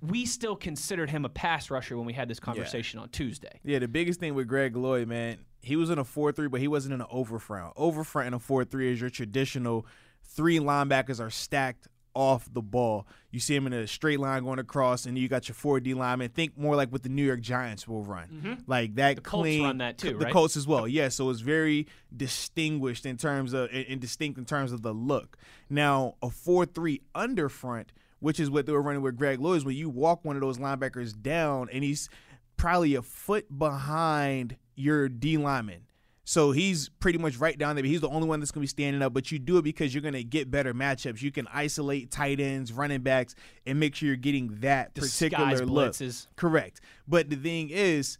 we 0.00 0.24
still 0.24 0.56
considered 0.56 1.10
him 1.10 1.26
a 1.26 1.28
pass 1.28 1.70
rusher 1.70 1.96
when 1.98 2.06
we 2.06 2.14
had 2.14 2.28
this 2.28 2.40
conversation 2.40 2.98
on 2.98 3.10
Tuesday. 3.10 3.60
Yeah, 3.62 3.78
the 3.78 3.88
biggest 3.88 4.18
thing 4.20 4.34
with 4.34 4.48
Greg 4.48 4.74
Lloyd, 4.74 5.06
man, 5.06 5.38
he 5.60 5.76
was 5.76 5.90
in 5.90 5.98
a 5.98 6.04
4 6.04 6.32
3, 6.32 6.48
but 6.48 6.60
he 6.60 6.68
wasn't 6.68 6.94
in 6.94 7.00
an 7.02 7.06
over 7.10 7.38
front. 7.38 7.72
Over 7.76 8.04
front 8.04 8.28
in 8.28 8.34
a 8.34 8.38
4 8.38 8.64
3 8.64 8.92
is 8.92 9.00
your 9.00 9.10
traditional 9.10 9.86
three 10.24 10.58
linebackers 10.58 11.20
are 11.20 11.30
stacked 11.30 11.88
off 12.16 12.52
the 12.52 12.62
ball. 12.62 13.06
You 13.30 13.38
see 13.40 13.54
him 13.54 13.66
in 13.66 13.72
a 13.74 13.86
straight 13.86 14.18
line 14.18 14.42
going 14.44 14.58
across, 14.58 15.04
and 15.04 15.18
you 15.18 15.28
got 15.28 15.46
your 15.48 15.54
4D 15.54 15.94
lineman. 15.94 16.30
Think 16.30 16.56
more 16.56 16.74
like 16.74 16.90
what 16.90 17.02
the 17.02 17.10
New 17.10 17.24
York 17.24 17.40
Giants 17.42 17.86
will 17.86 18.02
run. 18.02 18.64
Like 18.66 18.94
that 18.96 19.16
Mm-hmm. 19.18 19.22
Colts 19.24 19.42
clean. 19.44 19.62
run 19.62 19.78
that 19.78 19.98
too, 19.98 20.16
The 20.18 20.24
right? 20.24 20.32
Colts 20.32 20.56
as 20.56 20.66
well. 20.66 20.88
Yeah, 20.88 21.08
so 21.10 21.28
it's 21.30 21.40
very 21.40 21.86
distinguished 22.16 23.04
in 23.06 23.16
terms 23.18 23.52
of, 23.52 23.68
and 23.72 24.00
distinct 24.00 24.38
in 24.38 24.44
terms 24.46 24.72
of 24.72 24.82
the 24.82 24.92
look. 24.92 25.36
Now, 25.70 26.14
a 26.22 26.30
4 26.30 26.66
3 26.66 27.00
under 27.14 27.48
front, 27.48 27.92
which 28.20 28.40
is 28.40 28.50
what 28.50 28.66
they 28.66 28.72
were 28.72 28.82
running 28.82 29.02
with 29.02 29.16
Greg 29.16 29.40
Lloyd, 29.40 29.58
is 29.58 29.64
when 29.64 29.76
you 29.76 29.90
walk 29.90 30.24
one 30.24 30.36
of 30.36 30.40
those 30.42 30.58
linebackers 30.58 31.20
down, 31.20 31.68
and 31.72 31.84
he's 31.84 32.08
probably 32.56 32.94
a 32.94 33.02
foot 33.02 33.46
behind 33.58 34.56
your 34.74 35.08
D 35.08 35.36
lineman. 35.36 35.82
So 36.28 36.50
he's 36.50 36.88
pretty 36.88 37.18
much 37.18 37.36
right 37.38 37.56
down 37.56 37.76
there. 37.76 37.84
But 37.84 37.88
he's 37.88 38.00
the 38.00 38.08
only 38.08 38.26
one 38.26 38.40
that's 38.40 38.50
going 38.50 38.60
to 38.60 38.64
be 38.64 38.68
standing 38.68 39.00
up. 39.00 39.14
But 39.14 39.30
you 39.30 39.38
do 39.38 39.58
it 39.58 39.62
because 39.62 39.94
you're 39.94 40.02
going 40.02 40.14
to 40.14 40.24
get 40.24 40.50
better 40.50 40.74
matchups. 40.74 41.22
You 41.22 41.30
can 41.30 41.46
isolate 41.54 42.10
tight 42.10 42.40
ends, 42.40 42.72
running 42.72 43.02
backs, 43.02 43.36
and 43.64 43.78
make 43.78 43.94
sure 43.94 44.08
you're 44.08 44.16
getting 44.16 44.58
that 44.60 44.92
Disguise 44.92 45.30
particular 45.30 45.66
look. 45.66 45.92
blitzes. 45.92 46.26
Correct. 46.34 46.80
But 47.06 47.30
the 47.30 47.36
thing 47.36 47.70
is, 47.70 48.18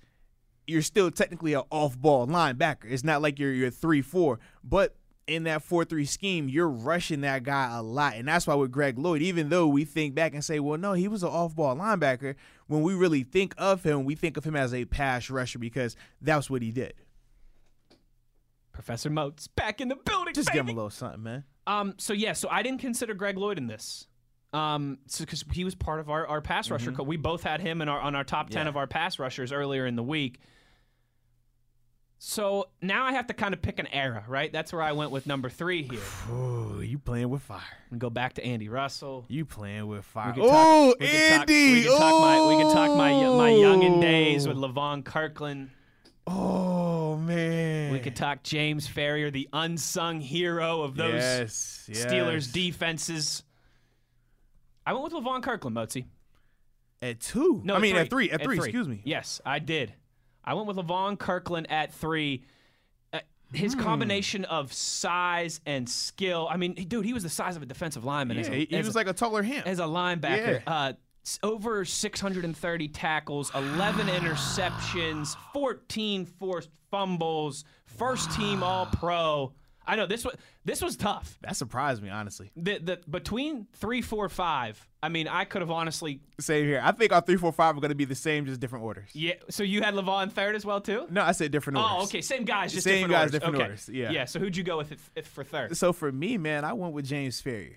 you're 0.68 0.82
still 0.82 1.10
technically 1.10 1.54
an 1.54 1.62
off-ball 1.70 2.28
linebacker. 2.28 2.84
It's 2.86 3.04
not 3.04 3.22
like 3.22 3.38
you're 3.38 3.52
you're 3.52 3.70
three 3.70 4.02
four, 4.02 4.38
but 4.62 4.96
in 5.26 5.42
that 5.42 5.62
four 5.62 5.84
three 5.84 6.04
scheme, 6.04 6.48
you're 6.48 6.68
rushing 6.68 7.22
that 7.22 7.42
guy 7.42 7.76
a 7.76 7.82
lot, 7.82 8.14
and 8.14 8.28
that's 8.28 8.46
why 8.46 8.54
with 8.54 8.70
Greg 8.70 8.98
Lloyd, 8.98 9.22
even 9.22 9.48
though 9.48 9.66
we 9.66 9.84
think 9.84 10.14
back 10.14 10.32
and 10.32 10.44
say, 10.44 10.60
well, 10.60 10.78
no, 10.78 10.92
he 10.92 11.08
was 11.08 11.24
an 11.24 11.28
off-ball 11.30 11.76
linebacker. 11.76 12.36
When 12.68 12.82
we 12.82 12.94
really 12.94 13.24
think 13.24 13.54
of 13.58 13.82
him, 13.82 14.04
we 14.04 14.14
think 14.14 14.36
of 14.36 14.44
him 14.44 14.54
as 14.54 14.72
a 14.72 14.84
pass 14.84 15.28
rusher 15.28 15.58
because 15.58 15.96
that's 16.20 16.48
what 16.48 16.62
he 16.62 16.70
did. 16.70 16.94
Professor 18.76 19.10
Moats 19.10 19.48
back 19.48 19.80
in 19.80 19.88
the 19.88 19.96
building. 19.96 20.34
Just 20.34 20.52
give 20.52 20.66
him 20.66 20.68
a 20.68 20.76
little 20.76 20.90
something, 20.90 21.22
man. 21.22 21.44
Um. 21.66 21.94
So 21.98 22.12
yeah. 22.12 22.34
So 22.34 22.48
I 22.50 22.62
didn't 22.62 22.80
consider 22.80 23.14
Greg 23.14 23.36
Lloyd 23.38 23.58
in 23.58 23.66
this. 23.66 24.06
Um. 24.52 24.98
Because 25.18 25.44
he 25.52 25.64
was 25.64 25.74
part 25.74 25.98
of 25.98 26.08
our, 26.10 26.26
our 26.26 26.40
pass 26.40 26.70
rusher. 26.70 26.92
co- 26.92 27.02
We 27.02 27.16
both 27.16 27.42
had 27.42 27.60
him 27.60 27.80
in 27.82 27.88
our 27.88 27.98
on 28.00 28.14
our 28.14 28.22
top 28.24 28.50
ten 28.50 28.60
Mm-hmm. 28.60 28.66
Yeah. 28.66 28.68
of 28.70 28.76
our 28.76 28.86
pass 28.86 29.18
rushers 29.18 29.50
earlier 29.50 29.86
in 29.86 29.96
the 29.96 30.02
week. 30.02 30.38
So 32.18 32.68
now 32.80 33.04
I 33.04 33.12
have 33.12 33.26
to 33.26 33.34
kind 33.34 33.52
of 33.52 33.60
pick 33.60 33.78
an 33.78 33.86
era, 33.88 34.24
right? 34.26 34.50
That's 34.50 34.72
where 34.72 34.80
I 34.82 34.92
went 34.92 35.10
with 35.10 35.26
number 35.26 35.50
three 35.50 35.82
here. 35.82 36.00
Oh, 36.78 36.80
you 36.80 36.98
playing 36.98 37.30
with 37.30 37.40
fire. 37.42 37.60
And 37.90 37.98
go 37.98 38.10
back 38.10 38.34
to 38.34 38.44
Andy 38.44 38.68
Russell. 38.68 39.24
You 39.28 39.46
playing 39.46 39.86
with 39.86 40.04
fire. 40.04 40.34
Oh, 40.36 40.94
could 40.98 41.06
talk- 41.08 41.14
Andy. 41.40 41.72
we 41.72 41.82
could 41.84 41.96
talk 41.98 42.20
my 42.20 42.46
we 42.56 42.62
could 42.62 42.72
talk 42.72 42.96
my 42.96 43.12
my 43.12 43.50
youngin' 43.50 44.00
days 44.02 44.46
with 44.46 44.56
Levon 44.58 45.02
Kirkland. 45.04 45.70
Oh 46.26 47.16
man. 47.16 47.92
We 47.92 48.00
could 48.00 48.16
talk 48.16 48.42
James 48.42 48.86
Ferrier, 48.86 49.30
the 49.30 49.48
unsung 49.52 50.20
hero 50.20 50.82
of 50.82 50.96
those 50.96 51.14
yes, 51.14 51.84
yes. 51.88 52.04
Steelers 52.06 52.52
defenses. 52.52 53.42
I 54.84 54.92
went 54.92 55.04
with 55.04 55.12
Levon 55.24 55.42
Kirkland, 55.42 55.76
Motzi. 55.76 56.04
at 57.02 57.20
two. 57.20 57.60
No, 57.64 57.74
I 57.74 57.78
mean 57.78 57.96
at 57.96 58.10
three. 58.10 58.30
At, 58.30 58.42
three, 58.42 58.56
Excuse 58.58 58.88
me. 58.88 59.02
Yes, 59.04 59.40
I 59.44 59.58
did. 59.58 59.92
I 60.44 60.54
went 60.54 60.66
with 60.68 60.76
Levon 60.76 61.18
Kirkland 61.18 61.70
at 61.70 61.92
three. 61.92 62.44
Uh, 63.12 63.20
his 63.52 63.74
Hmm. 63.74 63.80
combination 63.80 64.44
of 64.44 64.72
size 64.72 65.60
and 65.66 65.88
skill. 65.88 66.48
I 66.50 66.56
mean, 66.56 66.74
dude, 66.74 67.04
he 67.04 67.12
was 67.12 67.22
the 67.22 67.28
size 67.28 67.56
of 67.56 67.62
a 67.62 67.66
defensive 67.66 68.04
lineman. 68.04 68.36
Yeah, 68.38 68.46
a, 68.46 68.54
he, 68.54 68.66
he 68.70 68.76
as 68.76 68.86
was 68.86 68.94
a- 68.94 68.98
like 68.98 69.08
a 69.08 69.12
taller 69.12 69.42
him. 69.42 69.62
as 69.66 69.78
a 69.78 69.84
linebacker. 69.84 70.62
Yeah. 70.66 70.72
Uh, 70.72 70.92
over 71.42 71.84
630 71.84 72.88
tackles, 72.88 73.50
11 73.54 74.06
interceptions, 74.06 75.36
14 75.52 76.26
forced 76.26 76.70
fumbles, 76.90 77.64
first 77.84 78.30
team 78.32 78.62
ah. 78.62 78.66
All 78.66 78.86
Pro. 78.86 79.52
I 79.86 79.96
know 79.96 80.06
this 80.06 80.24
was 80.24 80.34
this 80.64 80.82
was 80.82 80.96
tough. 80.96 81.38
that 81.42 81.56
surprised 81.56 82.02
me, 82.02 82.10
honestly. 82.10 82.50
The, 82.56 82.78
the 82.78 83.00
between 83.08 83.66
three, 83.74 84.02
four, 84.02 84.28
five. 84.28 84.84
I 85.02 85.08
mean, 85.08 85.28
I 85.28 85.44
could 85.44 85.62
have 85.62 85.70
honestly. 85.70 86.20
Same 86.40 86.66
here. 86.66 86.80
I 86.82 86.90
think 86.90 87.12
our 87.12 87.20
three, 87.20 87.36
four, 87.36 87.52
five 87.52 87.76
are 87.76 87.80
going 87.80 87.90
to 87.90 87.94
be 87.96 88.04
the 88.04 88.16
same, 88.16 88.46
just 88.46 88.58
different 88.58 88.84
orders. 88.84 89.10
Yeah. 89.12 89.34
So 89.48 89.62
you 89.62 89.82
had 89.82 89.94
Levon 89.94 90.32
third 90.32 90.56
as 90.56 90.66
well 90.66 90.80
too. 90.80 91.06
No, 91.08 91.22
I 91.22 91.32
said 91.32 91.52
different 91.52 91.78
oh, 91.78 91.82
orders. 91.82 91.96
Oh, 91.98 92.04
okay. 92.04 92.20
Same 92.20 92.44
guys, 92.44 92.72
just 92.72 92.84
Same 92.84 93.08
different 93.08 93.12
guys, 93.12 93.20
orders. 93.20 93.32
different 93.32 93.54
okay. 93.54 93.64
orders, 93.64 93.88
yeah. 93.92 94.10
Yeah. 94.10 94.24
So 94.24 94.40
who'd 94.40 94.56
you 94.56 94.64
go 94.64 94.76
with 94.76 94.92
if, 94.92 95.10
if 95.14 95.26
for 95.28 95.44
third? 95.44 95.76
So 95.76 95.92
for 95.92 96.10
me, 96.10 96.36
man, 96.36 96.64
I 96.64 96.72
went 96.72 96.92
with 96.92 97.04
James 97.04 97.40
Farrior. 97.40 97.76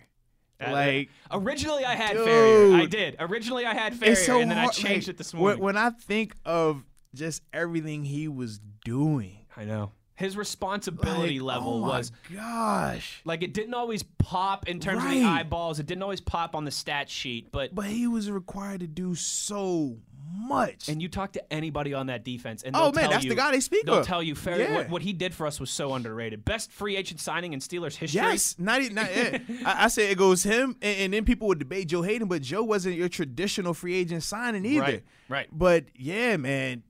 Uh, 0.62 0.72
like 0.72 1.10
originally, 1.32 1.86
I 1.86 1.96
had 1.96 2.18
dude. 2.18 2.28
Farrior. 2.28 2.82
I 2.82 2.86
did. 2.86 3.16
Originally, 3.20 3.66
I 3.66 3.74
had 3.74 3.94
Farrior, 3.94 4.18
so 4.18 4.40
and 4.40 4.52
then 4.52 4.58
I 4.58 4.68
changed 4.68 5.08
like, 5.08 5.16
it 5.16 5.18
this 5.18 5.34
morning. 5.34 5.62
When, 5.62 5.78
I 5.78 5.90
think 5.92 6.36
of 6.46 6.84
just 7.14 7.42
everything 7.54 8.04
he 8.04 8.28
was 8.28 8.60
doing, 8.84 9.46
I 9.56 9.64
know 9.64 9.92
his 10.20 10.36
responsibility 10.36 11.40
like, 11.40 11.56
level 11.56 11.86
oh 11.86 11.88
was 11.88 12.12
gosh. 12.34 13.22
Like 13.24 13.42
it 13.42 13.54
didn't 13.54 13.74
always 13.74 14.04
pop 14.04 14.68
in 14.68 14.82
terms 14.82 15.02
of 15.06 15.10
the 15.12 15.24
eyeballs. 15.24 15.80
It 15.80 15.86
didn't 15.86 16.04
always 16.04 16.20
pop 16.20 16.58
on 16.58 16.66
the 16.66 16.72
stat 16.72 17.10
sheet, 17.10 17.54
but 17.54 17.74
But 17.74 17.86
he 17.86 18.06
was 18.06 18.30
required 18.30 18.82
to 18.82 18.88
do 18.88 19.16
so 19.16 19.98
much. 20.32 20.88
and 20.90 21.02
you 21.02 21.08
talk 21.10 21.34
to 21.34 21.54
anybody 21.54 21.94
on 21.94 22.08
that 22.08 22.24
defense, 22.24 22.64
and 22.64 22.76
Oh, 22.76 22.92
man, 22.92 23.04
tell 23.04 23.12
that's 23.12 23.24
you, 23.24 23.30
the 23.30 23.36
guy 23.36 23.52
they 23.52 23.60
speak 23.60 23.86
They'll 23.86 24.00
of. 24.00 24.06
tell 24.08 24.22
you 24.24 24.36
Ferry, 24.36 24.64
Yeah. 24.64 24.74
what, 24.76 24.90
what 24.90 25.02
he 25.02 25.14
did 25.14 25.34
for 25.34 25.46
us 25.48 25.60
was 25.60 25.70
so 25.70 25.94
underrated. 25.94 26.44
Best 26.46 26.72
free 26.72 26.96
agent 26.96 27.20
signing 27.20 27.54
in 27.54 27.60
Steelers 27.60 27.96
history. 27.96 28.22
Yes, 28.22 28.56
not, 28.60 28.82
not 28.92 29.16
yeah. 29.16 29.40
I, 29.66 29.86
I 29.86 29.88
say 29.88 30.12
it 30.12 30.18
goes 30.18 30.44
him, 30.44 30.76
and, 30.82 30.98
and 31.00 31.14
then 31.14 31.26
people 31.26 31.48
would 31.50 31.60
debate 31.60 31.88
Joe 31.88 32.02
Haden, 32.02 32.28
but 32.28 32.42
Joe 32.42 32.64
wasn't 32.64 32.96
your 32.96 33.10
traditional 33.10 33.74
free 33.74 33.96
agent 33.96 34.24
signing 34.24 34.66
either. 34.66 34.82
Right, 34.82 35.04
right. 35.30 35.48
But 35.52 35.86
yeah, 35.96 36.38
man, 36.38 36.84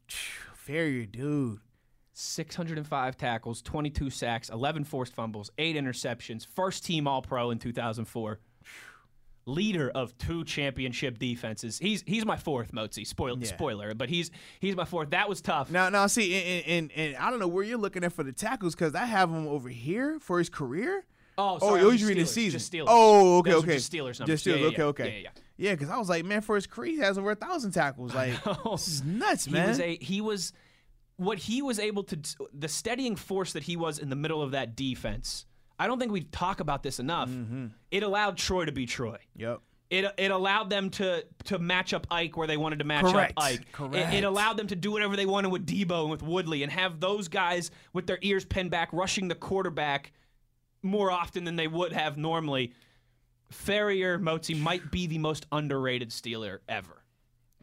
Farrior, 0.67 1.11
dude. 1.11 1.59
605 2.13 3.15
tackles, 3.17 3.61
22 3.61 4.09
sacks, 4.09 4.49
11 4.49 4.83
forced 4.83 5.13
fumbles, 5.13 5.49
eight 5.57 5.77
interceptions. 5.77 6.45
First 6.45 6.83
team 6.85 7.07
All 7.07 7.21
Pro 7.21 7.49
in 7.49 7.59
2004. 7.59 8.39
Leader 9.49 9.89
of 9.89 10.17
two 10.17 10.43
championship 10.45 11.17
defenses. 11.19 11.77
He's 11.79 12.03
he's 12.05 12.25
my 12.25 12.37
fourth, 12.37 12.71
Mozi. 12.71 13.05
Spoil, 13.05 13.37
Yeah. 13.39 13.47
Spoiler, 13.47 13.93
but 13.93 14.09
he's 14.09 14.31
he's 14.59 14.75
my 14.75 14.85
fourth. 14.85 15.09
That 15.09 15.27
was 15.27 15.41
tough. 15.41 15.71
Now, 15.71 15.89
now, 15.89 16.07
see, 16.07 16.35
and, 16.35 16.65
and, 16.67 16.91
and 16.95 17.15
I 17.17 17.29
don't 17.29 17.39
know 17.39 17.47
where 17.47 17.63
you're 17.63 17.77
looking 17.77 18.03
at 18.03 18.13
for 18.13 18.23
the 18.23 18.31
tackles 18.33 18.75
because 18.75 18.95
I 18.95 19.05
have 19.05 19.29
him 19.29 19.47
over 19.47 19.69
here 19.69 20.19
for 20.19 20.37
his 20.39 20.49
career. 20.49 21.05
Oh, 21.37 21.55
Oh, 21.55 21.59
sorry, 21.59 21.81
oh, 21.81 21.89
you 21.91 22.05
read 22.07 22.17
the 22.17 22.25
season. 22.25 22.59
Just 22.59 22.71
Steelers. 22.71 22.85
Oh, 22.89 23.37
okay, 23.39 23.51
Those 23.51 23.63
okay. 23.63 23.73
Just 23.75 23.91
Steelers 23.93 24.19
numbers. 24.19 24.43
Just 24.43 24.45
Yeah, 24.45 24.53
Steelers. 24.55 24.59
yeah, 24.61 24.67
okay, 24.67 24.77
yeah. 24.81 24.85
okay. 24.87 25.03
Yeah, 25.05 25.11
yeah, 25.11 25.19
yeah. 25.23 25.29
Yeah, 25.57 25.71
because 25.73 25.89
I 25.89 25.97
was 25.97 26.09
like, 26.09 26.25
man, 26.25 26.41
for 26.41 26.55
his 26.55 26.67
career, 26.67 26.91
he 26.91 26.97
has 26.99 27.17
over 27.17 27.31
a 27.31 27.35
thousand 27.35 27.71
tackles. 27.71 28.13
Like, 28.13 28.33
this 28.71 28.87
is 28.87 29.03
nuts, 29.03 29.49
man. 29.49 29.63
He 29.63 29.69
was 29.69 29.79
a 29.79 29.95
he 29.97 30.21
was 30.21 30.53
what 31.17 31.37
he 31.37 31.61
was 31.61 31.79
able 31.79 32.03
to 32.03 32.19
the 32.53 32.67
steadying 32.69 33.15
force 33.17 33.53
that 33.53 33.63
he 33.63 33.75
was 33.75 33.99
in 33.99 34.09
the 34.09 34.15
middle 34.15 34.41
of 34.41 34.51
that 34.51 34.75
defense. 34.75 35.45
I 35.79 35.87
don't 35.87 35.97
think 35.97 36.11
we 36.11 36.21
talk 36.21 36.59
about 36.59 36.83
this 36.83 36.99
enough. 36.99 37.29
Mm-hmm. 37.29 37.67
It 37.89 38.03
allowed 38.03 38.37
Troy 38.37 38.65
to 38.65 38.71
be 38.71 38.85
Troy. 38.85 39.17
yep. 39.35 39.61
It, 39.89 40.05
it 40.19 40.29
allowed 40.29 40.69
them 40.69 40.91
to 40.91 41.25
to 41.45 41.57
match 41.57 41.93
up 41.95 42.05
Ike 42.11 42.37
where 42.37 42.45
they 42.45 42.57
wanted 42.57 42.77
to 42.79 42.85
match 42.85 43.05
Correct. 43.05 43.33
up 43.37 43.43
Ike. 43.43 43.65
It- 43.95 44.13
It, 44.19 44.23
allowed 44.23 44.57
them 44.57 44.67
to 44.67 44.75
do 44.75 44.91
whatever 44.91 45.15
they 45.15 45.25
wanted 45.25 45.49
with 45.51 45.65
Debo 45.65 46.01
and 46.03 46.11
with 46.11 46.21
Woodley 46.21 46.61
and 46.61 46.71
have 46.71 46.99
those 46.99 47.27
guys 47.27 47.71
with 47.91 48.05
their 48.05 48.19
ears 48.21 48.45
pinned 48.45 48.69
back 48.69 48.89
rushing 48.93 49.29
the 49.29 49.33
quarterback 49.35 50.11
more 50.83 51.09
often 51.09 51.43
than 51.43 51.55
they 51.55 51.67
would 51.67 51.91
have 51.93 52.17
normally. 52.17 52.73
Farrior 53.51 54.21
Mozi 54.21 54.55
might 54.59 54.91
be 54.91 55.07
the 55.07 55.17
most 55.17 55.47
underrated 55.51 56.11
Steeler 56.11 56.59
ever. 56.69 57.03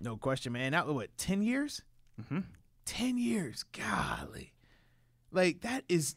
No 0.00 0.16
question, 0.16 0.52
man. 0.52 0.72
That 0.72 0.86
was 0.86 0.94
what 0.96 1.16
ten 1.16 1.42
years. 1.42 1.82
Mm-hmm. 2.20 2.40
Ten 2.86 3.18
years, 3.18 3.62
golly, 3.72 4.52
like 5.30 5.60
that 5.60 5.84
is. 5.88 6.16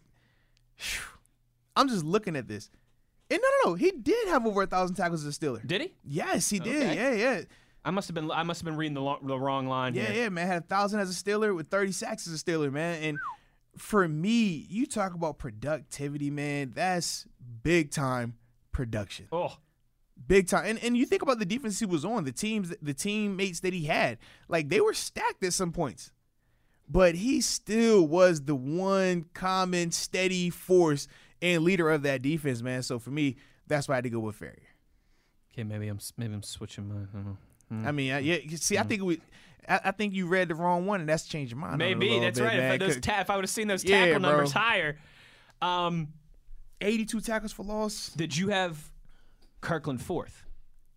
Phew. 0.76 1.02
I'm 1.80 1.88
just 1.88 2.04
looking 2.04 2.36
at 2.36 2.48
this, 2.48 2.70
and 3.30 3.40
no, 3.42 3.48
no, 3.64 3.72
no. 3.72 3.76
He 3.76 3.92
did 3.92 4.28
have 4.28 4.46
over 4.46 4.64
a 4.64 4.68
thousand 4.68 4.96
tackles 4.96 5.26
as 5.26 5.38
a 5.38 5.40
Steeler. 5.40 5.66
Did 5.66 5.82
he? 5.82 5.94
Yes, 6.04 6.50
he 6.50 6.60
did. 6.60 6.84
Okay. 6.84 6.96
Yeah, 6.96 7.12
yeah, 7.12 7.42
I 7.86 7.92
must 7.92 8.08
have 8.08 8.16
been 8.16 8.30
I 8.30 8.44
must 8.44 8.62
have 8.62 8.66
been 8.66 8.76
reading 8.76 8.96
the, 8.96 9.02
lo- 9.02 9.20
the 9.24 9.40
wrong 9.40 9.68
line 9.68 9.96
yeah, 9.96 10.04
here. 10.04 10.24
yeah. 10.24 10.30
Man, 10.30 10.48
had 10.48 10.64
a 10.64 10.66
thousand 10.66 11.00
as 11.00 11.10
a 11.10 11.14
Steeler 11.14 11.56
with 11.56 11.70
thirty 11.70 11.92
sacks 11.92 12.28
as 12.28 12.34
a 12.34 12.44
Steeler, 12.44 12.72
man. 12.72 13.02
And 13.02 13.18
for 13.78 14.08
me, 14.08 14.68
you 14.70 14.86
talk 14.86 15.14
about 15.14 15.38
productivity, 15.38 16.30
man. 16.30 16.74
That's 16.76 17.26
big 17.64 17.92
time 17.92 18.36
production. 18.72 19.28
Oh, 19.32 19.58
big 20.28 20.48
time. 20.48 20.66
And 20.66 20.84
and 20.84 20.98
you 20.98 21.06
think 21.06 21.22
about 21.22 21.40
the 21.40 21.46
defense 21.46 21.80
he 21.80 21.86
was 21.86 22.04
on, 22.04 22.26
the 22.26 22.32
teams, 22.32 22.74
the 22.82 22.94
teammates 22.94 23.62
that 23.62 23.74
he 23.74 23.86
had, 23.86 24.18
like 24.50 24.70
they 24.70 24.82
were 24.82 24.94
stacked 24.94 25.44
at 25.44 25.54
some 25.54 25.72
points, 25.72 26.12
but 26.90 27.16
he 27.16 27.40
still 27.40 28.06
was 28.06 28.42
the 28.42 28.56
one 28.56 29.26
common 29.34 29.92
steady 29.92 30.50
force 30.50 31.08
and 31.42 31.64
leader 31.64 31.90
of 31.90 32.04
that 32.04 32.22
defense, 32.22 32.62
man. 32.62 32.84
So 32.84 33.00
for 33.00 33.12
me, 33.12 33.38
that's 33.68 33.88
why 33.88 33.96
I 33.96 33.98
had 33.98 34.04
to 34.06 34.10
go 34.10 34.20
with 34.20 34.40
Farrior. 34.40 34.58
okay. 35.54 35.64
Maybe 35.64 35.88
I'm 35.88 36.00
maybe 36.18 36.34
I'm 36.34 36.44
switching 36.44 36.88
my. 36.88 36.96
I 36.96 37.06
don't 37.14 37.26
know. 37.26 37.88
I 37.88 37.92
mean, 37.92 38.12
I, 38.12 38.20
yeah. 38.20 38.38
you 38.44 38.58
See, 38.58 38.78
I 38.78 38.84
mm. 38.84 38.90
think 38.90 39.04
we. 39.04 39.22
I, 39.68 39.80
I 39.86 39.92
think 39.92 40.14
you 40.14 40.28
read 40.28 40.48
the 40.48 40.56
wrong 40.56 40.86
one, 40.86 41.00
and 41.02 41.08
that's 41.10 41.26
changed 41.26 41.52
your 41.52 41.60
mind. 41.60 41.78
Maybe 41.78 42.20
that's 42.20 42.40
bit, 42.40 42.46
right. 42.46 42.58
man, 42.58 42.74
If, 42.74 42.80
those 42.80 43.00
ta- 43.00 43.20
if 43.20 43.30
I 43.30 43.36
would 43.36 43.44
have 43.44 43.50
seen 43.50 43.68
those 43.68 43.84
Yeah, 43.84 44.06
tackle 44.06 44.20
bro. 44.22 44.30
numbers 44.30 44.52
higher, 44.52 44.98
um, 45.62 46.10
82 46.82 47.22
tackles 47.22 47.52
for 47.52 47.64
loss. 47.64 48.10
did 48.16 48.36
you 48.36 48.50
have 48.50 48.92
Kirkland 49.62 50.02
fourth? 50.02 50.46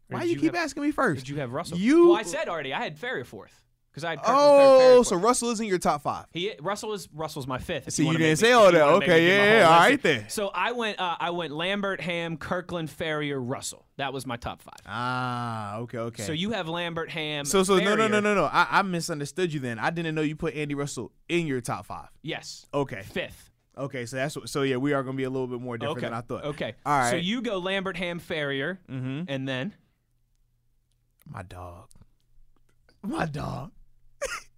Why 0.09 0.21
did 0.21 0.31
you 0.31 0.37
keep 0.37 0.55
have, 0.55 0.65
asking 0.65 0.83
me 0.83 0.91
first? 0.91 1.21
Did 1.25 1.29
you 1.31 1.37
have 1.41 1.53
Russell? 1.53 1.79
You- 1.79 2.09
Well, 2.09 2.17
I 2.17 2.23
said 2.23 2.49
already. 2.49 2.73
I 2.73 2.83
had 2.83 2.99
Farrior 2.99 3.27
fourth 3.27 3.62
because 3.93 4.05
I 4.05 4.11
had 4.11 4.21
Oh, 4.25 5.03
so 5.03 5.17
Russell 5.17 5.51
is 5.51 5.61
in 5.61 5.67
your 5.67 5.79
top 5.79 6.03
five. 6.03 6.25
He 6.33 6.55
Russell 6.61 6.95
is 6.95 7.09
Russell's 7.13 7.47
my 7.47 7.59
fifth. 7.59 7.89
if 7.89 7.93
See, 7.95 8.03
you 8.03 8.07
wanna 8.07 8.21
didn't 8.21 8.39
say 8.39 8.47
me- 8.49 8.53
all 8.53 8.73
that. 8.73 8.81
wanna 8.87 8.99
make 9.01 9.09
me 9.09 9.15
Okay, 9.15 9.29
yeah, 9.29 9.59
yeah, 9.61 9.69
all 9.69 9.91
list. 9.91 10.03
then. 10.03 10.29
So 10.31 10.49
I 10.55 10.73
went. 10.73 10.99
Uh, 10.99 11.17
I 11.21 11.31
went 11.31 11.53
Lambert, 11.53 12.01
Ham, 12.01 12.37
Kirkland, 12.39 12.89
Farrior, 12.89 13.39
Russell. 13.41 13.87
That 13.99 14.13
was 14.13 14.27
my 14.27 14.37
top 14.37 14.63
five. 14.63 14.75
Ah, 14.87 15.77
okay, 15.81 15.99
okay. 15.99 16.23
So 16.23 16.33
you 16.33 16.53
have 16.53 16.69
Lambert, 16.69 17.11
Ham. 17.11 17.45
so 17.45 17.63
so 17.63 17.79
no 17.79 17.95
no 17.95 18.09
no 18.09 18.19
Farrior. 18.19 18.23
no 18.23 18.35
no. 18.35 18.45
I, 18.45 18.67
I 18.71 18.83
misunderstood 18.83 19.53
you 19.53 19.61
then. 19.61 19.79
I 19.79 19.91
didn't 19.91 20.15
know 20.15 20.23
you 20.23 20.37
put 20.37 20.55
Andy 20.55 20.75
Russell 20.75 21.13
in 21.29 21.47
your 21.47 21.61
top 21.61 21.85
five. 21.87 22.09
Yes, 22.23 22.65
Okay, 22.73 23.03
fifth. 23.03 23.51
okay. 23.77 24.07
So 24.07 24.17
that's 24.17 24.35
what, 24.37 24.49
so 24.49 24.63
yeah. 24.63 24.77
We 24.79 24.95
are 24.95 25.03
gonna 25.03 25.17
be 25.17 25.25
a 25.25 25.31
little 25.31 25.47
bit 25.47 25.61
more 25.61 25.77
different 25.77 25.99
Okay, 25.99 26.07
than 26.07 26.15
I 26.15 26.21
thought. 26.23 26.45
Okay, 26.45 26.75
All 26.87 26.99
right. 26.99 27.11
So 27.11 27.17
you 27.17 27.43
go 27.43 27.59
Lambert, 27.59 27.97
Ham, 27.99 28.21
Farrior, 28.21 28.79
Mm-hmm. 28.91 29.25
and 29.29 29.47
then 29.47 29.75
My 31.29 31.43
dog. 31.43 31.89
My 33.03 33.27
dog. 33.27 33.73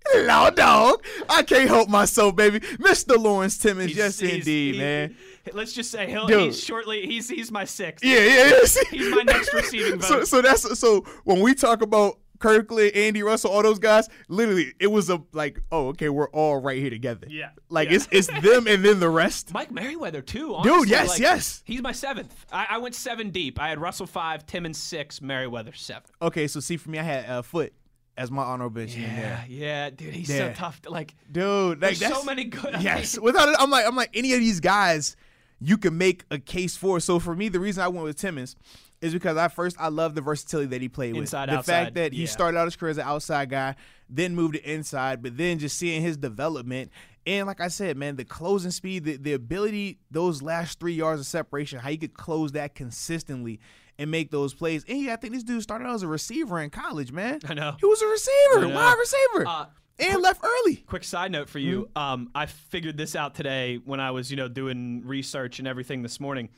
Hello, 0.12 0.50
dog. 0.50 1.04
I 1.28 1.42
can't 1.42 1.68
help 1.68 1.88
myself, 1.88 2.36
baby. 2.36 2.60
Mr. 2.60 3.16
Lawrence 3.16 3.56
Timmons. 3.58 3.86
he's- 3.92 3.96
yes, 3.98 4.18
he's- 4.20 4.34
indeed, 4.34 4.76
man. 4.78 5.16
Let's 5.52 5.72
just 5.74 5.90
say 5.90 6.08
he'll, 6.08 6.26
Dude. 6.26 6.40
he's 6.40 6.62
shortly. 6.64 7.06
He's 7.06 7.28
he's 7.28 7.50
my 7.52 7.64
sixth. 7.66 8.02
Yeah, 8.04 8.18
yeah, 8.20 8.50
yeah. 8.50 8.82
He's 8.90 9.14
my 9.14 9.22
next 9.24 9.52
receiving 9.52 10.00
So, 10.00 10.18
vote. 10.20 10.28
so 10.28 10.40
that's 10.42 10.78
so 10.80 11.02
when 11.24 11.40
we 11.40 11.54
talk 11.54 11.82
about 11.82 12.18
Kirkland, 12.38 12.92
Andy 12.94 13.22
Russell, 13.22 13.50
all 13.50 13.62
those 13.62 13.78
guys, 13.78 14.08
literally, 14.28 14.72
it 14.80 14.86
was 14.86 15.10
a 15.10 15.22
like, 15.32 15.60
oh, 15.70 15.88
okay, 15.88 16.08
we're 16.08 16.30
all 16.30 16.56
right 16.62 16.78
here 16.78 16.88
together. 16.88 17.26
Yeah, 17.28 17.50
Like 17.68 17.90
yeah. 17.90 17.96
it's 17.96 18.08
it's 18.10 18.26
them 18.42 18.66
and 18.66 18.82
then 18.82 19.00
the 19.00 19.08
rest. 19.10 19.52
Mike 19.52 19.70
Merriweather 19.70 20.22
too. 20.22 20.54
Honestly. 20.54 20.78
Dude, 20.80 20.88
yes, 20.88 21.08
like, 21.10 21.20
yes. 21.20 21.62
He's 21.66 21.82
my 21.82 21.92
seventh. 21.92 22.46
I, 22.50 22.66
I 22.70 22.78
went 22.78 22.94
seven 22.94 23.28
deep. 23.28 23.60
I 23.60 23.68
had 23.68 23.78
Russell 23.78 24.06
five, 24.06 24.46
Timmons 24.46 24.78
six, 24.78 25.20
Merriweather 25.20 25.72
seven. 25.74 26.04
Okay, 26.22 26.46
so 26.46 26.58
see, 26.60 26.78
for 26.78 26.88
me, 26.88 26.98
I 26.98 27.02
had 27.02 27.26
uh, 27.28 27.42
Foot 27.42 27.74
as 28.16 28.30
my 28.30 28.42
honorable 28.42 28.78
mention 28.80 29.02
in 29.04 29.16
there. 29.16 29.44
yeah, 29.48 29.90
dude, 29.90 30.14
he's 30.14 30.28
Yeah. 30.28 30.50
so 30.50 30.52
tough. 30.54 30.82
To, 30.82 30.90
like, 30.90 31.14
Dude, 31.30 31.80
like 31.82 31.98
there's 31.98 32.12
so 32.12 32.22
many 32.24 32.44
good. 32.44 32.76
Yes, 32.80 33.18
without 33.18 33.48
it, 33.48 33.56
I'm 33.58 33.70
like 33.70 33.86
I'm 33.86 33.96
like 33.96 34.10
any 34.14 34.32
of 34.34 34.40
these 34.40 34.60
guys, 34.60 35.16
you 35.60 35.76
can 35.78 35.96
make 35.98 36.24
a 36.30 36.38
case 36.38 36.76
for. 36.76 37.00
So 37.00 37.18
for 37.18 37.34
me, 37.34 37.48
the 37.48 37.60
reason 37.60 37.82
I 37.82 37.88
went 37.88 38.04
with 38.04 38.16
Timmons 38.18 38.54
is 39.00 39.12
because 39.12 39.36
I 39.36 39.48
first 39.48 39.76
I 39.80 39.88
love 39.88 40.14
the 40.14 40.20
versatility 40.20 40.68
that 40.68 40.80
he 40.80 40.88
played 40.88 41.16
Inside, 41.16 41.42
with. 41.42 41.50
The 41.50 41.58
outside, 41.58 41.72
fact 41.84 41.94
that 41.96 42.12
he 42.12 42.26
started 42.26 42.56
out 42.58 42.66
his 42.66 42.76
career 42.76 42.90
as 42.90 42.98
an 42.98 43.04
outside 43.06 43.50
guy, 43.50 43.74
then 44.08 44.34
moved 44.34 44.54
to 44.54 44.70
inside, 44.72 45.22
but 45.22 45.36
then 45.36 45.58
just 45.58 45.76
seeing 45.76 46.00
his 46.00 46.16
development. 46.16 46.90
And 47.26 47.46
like 47.46 47.60
I 47.60 47.68
said, 47.68 47.96
man, 47.96 48.16
the 48.16 48.24
closing 48.24 48.70
speed, 48.70 49.04
the, 49.04 49.16
the 49.16 49.32
ability, 49.32 49.98
those 50.10 50.42
last 50.42 50.78
three 50.78 50.92
yards 50.92 51.20
of 51.20 51.26
separation, 51.26 51.78
how 51.78 51.88
you 51.88 51.96
could 51.98 52.12
close 52.14 52.52
that 52.52 52.74
consistently 52.74 53.60
and 53.98 54.10
make 54.10 54.30
those 54.30 54.54
plays. 54.54 54.84
And 54.88 55.00
yeah, 55.00 55.12
I 55.14 55.16
think 55.16 55.32
this 55.34 55.44
dude 55.44 55.62
started 55.62 55.86
out 55.86 55.94
as 55.94 56.02
a 56.02 56.08
receiver 56.08 56.60
in 56.60 56.70
college, 56.70 57.12
man. 57.12 57.40
I 57.48 57.54
know. 57.54 57.76
He 57.80 57.86
was 57.86 58.02
a 58.02 58.06
receiver, 58.06 58.68
wide 58.74 58.96
receiver. 58.98 59.46
Uh, 59.46 59.66
and 59.98 60.22
left 60.22 60.44
early. 60.44 60.76
Quick 60.76 61.04
side 61.04 61.30
note 61.30 61.48
for 61.48 61.60
you. 61.60 61.88
Hmm? 61.96 62.02
Um, 62.02 62.30
I 62.34 62.46
figured 62.46 62.96
this 62.96 63.14
out 63.14 63.34
today 63.34 63.76
when 63.84 64.00
I 64.00 64.10
was, 64.10 64.30
you 64.30 64.36
know, 64.36 64.48
doing 64.48 65.02
research 65.04 65.60
and 65.60 65.68
everything 65.68 66.02
this 66.02 66.18
morning. 66.18 66.48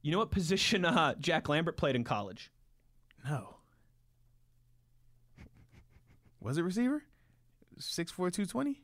You 0.00 0.12
know 0.12 0.18
what 0.18 0.30
position 0.30 0.84
uh, 0.84 1.14
Jack 1.18 1.48
Lambert 1.48 1.76
played 1.76 1.96
in 1.96 2.04
college? 2.04 2.50
No. 3.28 3.56
Was 6.40 6.56
it 6.56 6.62
receiver? 6.62 7.02
Six 7.78 8.10
four 8.10 8.30
two 8.30 8.46
twenty. 8.46 8.80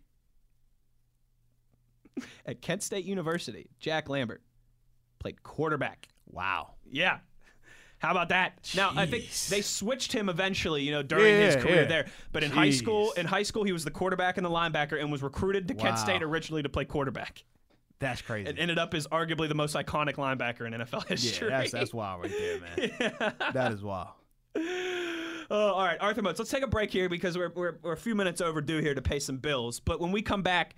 At 2.46 2.60
Kent 2.60 2.82
State 2.82 3.04
University, 3.04 3.70
Jack 3.80 4.08
Lambert 4.08 4.42
played 5.18 5.42
quarterback. 5.42 6.08
Wow. 6.26 6.74
Yeah. 6.84 7.18
How 8.04 8.10
about 8.10 8.28
that? 8.28 8.70
Now 8.76 8.92
I 8.94 9.06
think 9.06 9.24
they 9.48 9.62
switched 9.62 10.12
him 10.12 10.28
eventually, 10.28 10.82
you 10.82 10.92
know, 10.92 11.02
during 11.02 11.24
Yeah, 11.24 11.46
his 11.46 11.56
career 11.56 11.82
yeah. 11.82 11.84
there. 11.88 12.06
But 12.32 12.44
in 12.44 12.50
high 12.50 12.68
school, 12.70 13.12
in 13.12 13.24
high 13.24 13.42
school, 13.44 13.64
he 13.64 13.72
was 13.72 13.82
the 13.82 13.90
quarterback 13.90 14.36
and 14.36 14.44
the 14.44 14.50
linebacker, 14.50 15.00
and 15.00 15.10
was 15.10 15.22
recruited 15.22 15.68
to 15.68 15.74
Kent 15.74 15.98
State 15.98 16.22
originally 16.22 16.62
to 16.62 16.68
play 16.68 16.84
quarterback. 16.84 17.44
That's 18.00 18.20
crazy. 18.20 18.50
And 18.50 18.58
ended 18.58 18.78
up 18.78 18.92
as 18.92 19.06
arguably 19.06 19.48
the 19.48 19.54
most 19.54 19.74
iconic 19.74 20.16
linebacker 20.16 20.66
in 20.66 20.74
NFL 20.74 21.06
history. 21.08 21.48
yeah, 21.48 21.60
that's 21.60 21.72
that's 21.72 21.94
wild 21.94 22.22
right 22.22 22.30
there, 22.30 22.60
man. 22.60 23.32
That 23.54 23.72
is 23.72 23.82
wild. 23.82 24.08
Oh, 25.50 25.72
all 25.72 25.84
right, 25.84 25.98
Arthur 26.00 26.20
Moats. 26.22 26.38
Let's 26.38 26.50
take 26.50 26.62
a 26.62 26.66
break 26.66 26.90
here 26.90 27.08
because 27.08 27.36
we're, 27.38 27.52
we're, 27.54 27.78
we're 27.82 27.92
a 27.92 27.96
few 27.96 28.14
minutes 28.14 28.40
overdue 28.40 28.80
here 28.80 28.94
to 28.94 29.02
pay 29.02 29.18
some 29.18 29.36
bills. 29.38 29.80
But 29.80 30.00
when 30.00 30.10
we 30.12 30.22
come 30.22 30.42
back, 30.42 30.74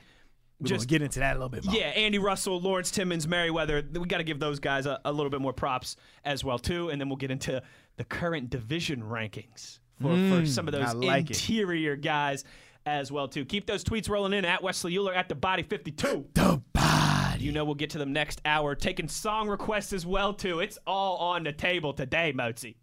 We're 0.60 0.68
just 0.68 0.88
get 0.88 1.02
into 1.02 1.18
that 1.18 1.32
a 1.32 1.38
little 1.38 1.48
bit 1.50 1.64
more. 1.66 1.74
yeah, 1.74 1.88
Andy 1.88 2.18
Russell, 2.18 2.58
Lawrence 2.60 2.90
Timmons, 2.90 3.28
Merriweather. 3.28 3.82
We 3.92 4.06
got 4.06 4.18
to 4.18 4.24
give 4.24 4.40
those 4.40 4.58
guys 4.58 4.86
a, 4.86 4.98
a 5.04 5.12
little 5.12 5.28
bit 5.30 5.40
more 5.42 5.52
props 5.52 5.96
as 6.24 6.42
well 6.44 6.58
too, 6.58 6.88
and 6.88 6.98
then 7.00 7.08
we'll 7.10 7.16
get 7.16 7.30
into 7.30 7.62
the 7.96 8.04
current 8.04 8.48
division 8.48 9.02
rankings 9.02 9.80
for, 10.00 10.16
for 10.30 10.46
some 10.46 10.66
of 10.68 10.72
Mm, 10.74 10.78
those 10.84 10.94
like 10.94 11.24
it. 11.30 11.36
interior 11.36 11.94
guys 11.96 12.44
as 12.86 13.12
well 13.12 13.28
too. 13.28 13.44
Keep 13.44 13.66
those 13.66 13.84
tweets 13.84 14.08
rolling 14.08 14.32
in 14.32 14.44
at 14.46 14.62
Wesley 14.62 14.96
Euler 14.96 15.12
at 15.12 15.28
the 15.28 15.34
Body 15.34 15.62
Fifty 15.62 15.90
Two. 15.90 16.24
The 16.34 16.62
body. 16.72 17.44
You 17.44 17.52
know 17.52 17.64
we'll 17.66 17.74
get 17.74 17.90
to 17.90 17.98
them 17.98 18.14
next 18.14 18.40
hour, 18.46 18.74
taking 18.74 19.08
song 19.08 19.48
requests 19.48 19.92
as 19.92 20.06
well 20.06 20.32
too. 20.32 20.60
It's 20.60 20.78
all 20.86 21.16
on 21.18 21.42
the 21.44 21.52
table 21.52 21.92
today, 21.92 22.32
Mozi. 22.34 22.76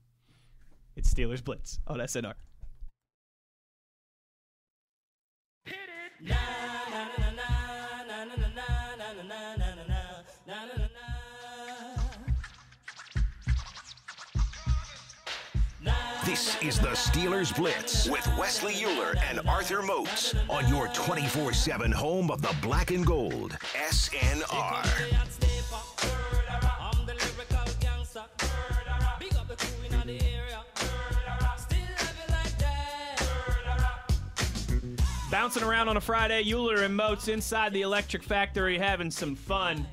It's 0.95 1.11
Steelers 1.11 1.43
Blitz 1.43 1.79
on 1.87 1.97
SNR. 1.97 2.33
This 16.33 16.57
is 16.63 16.79
the 16.79 16.87
Steelers 16.87 17.55
Blitz 17.55 18.09
with 18.09 18.27
Wesley 18.39 18.83
Euler 18.83 19.13
and 19.29 19.39
Arthur 19.47 19.83
Moats 19.83 20.33
on 20.49 20.67
your 20.67 20.87
24 20.87 21.53
7 21.53 21.91
home 21.91 22.31
of 22.31 22.41
the 22.41 22.55
black 22.59 22.89
and 22.89 23.05
gold. 23.05 23.55
SNR. 23.75 24.83
Bouncing 35.29 35.61
around 35.61 35.87
on 35.87 35.97
a 35.97 36.01
Friday, 36.01 36.51
Euler 36.51 36.81
and 36.81 36.95
Moats 36.95 37.27
inside 37.27 37.73
the 37.73 37.83
Electric 37.83 38.23
Factory 38.23 38.79
having 38.79 39.11
some 39.11 39.35
fun. 39.35 39.85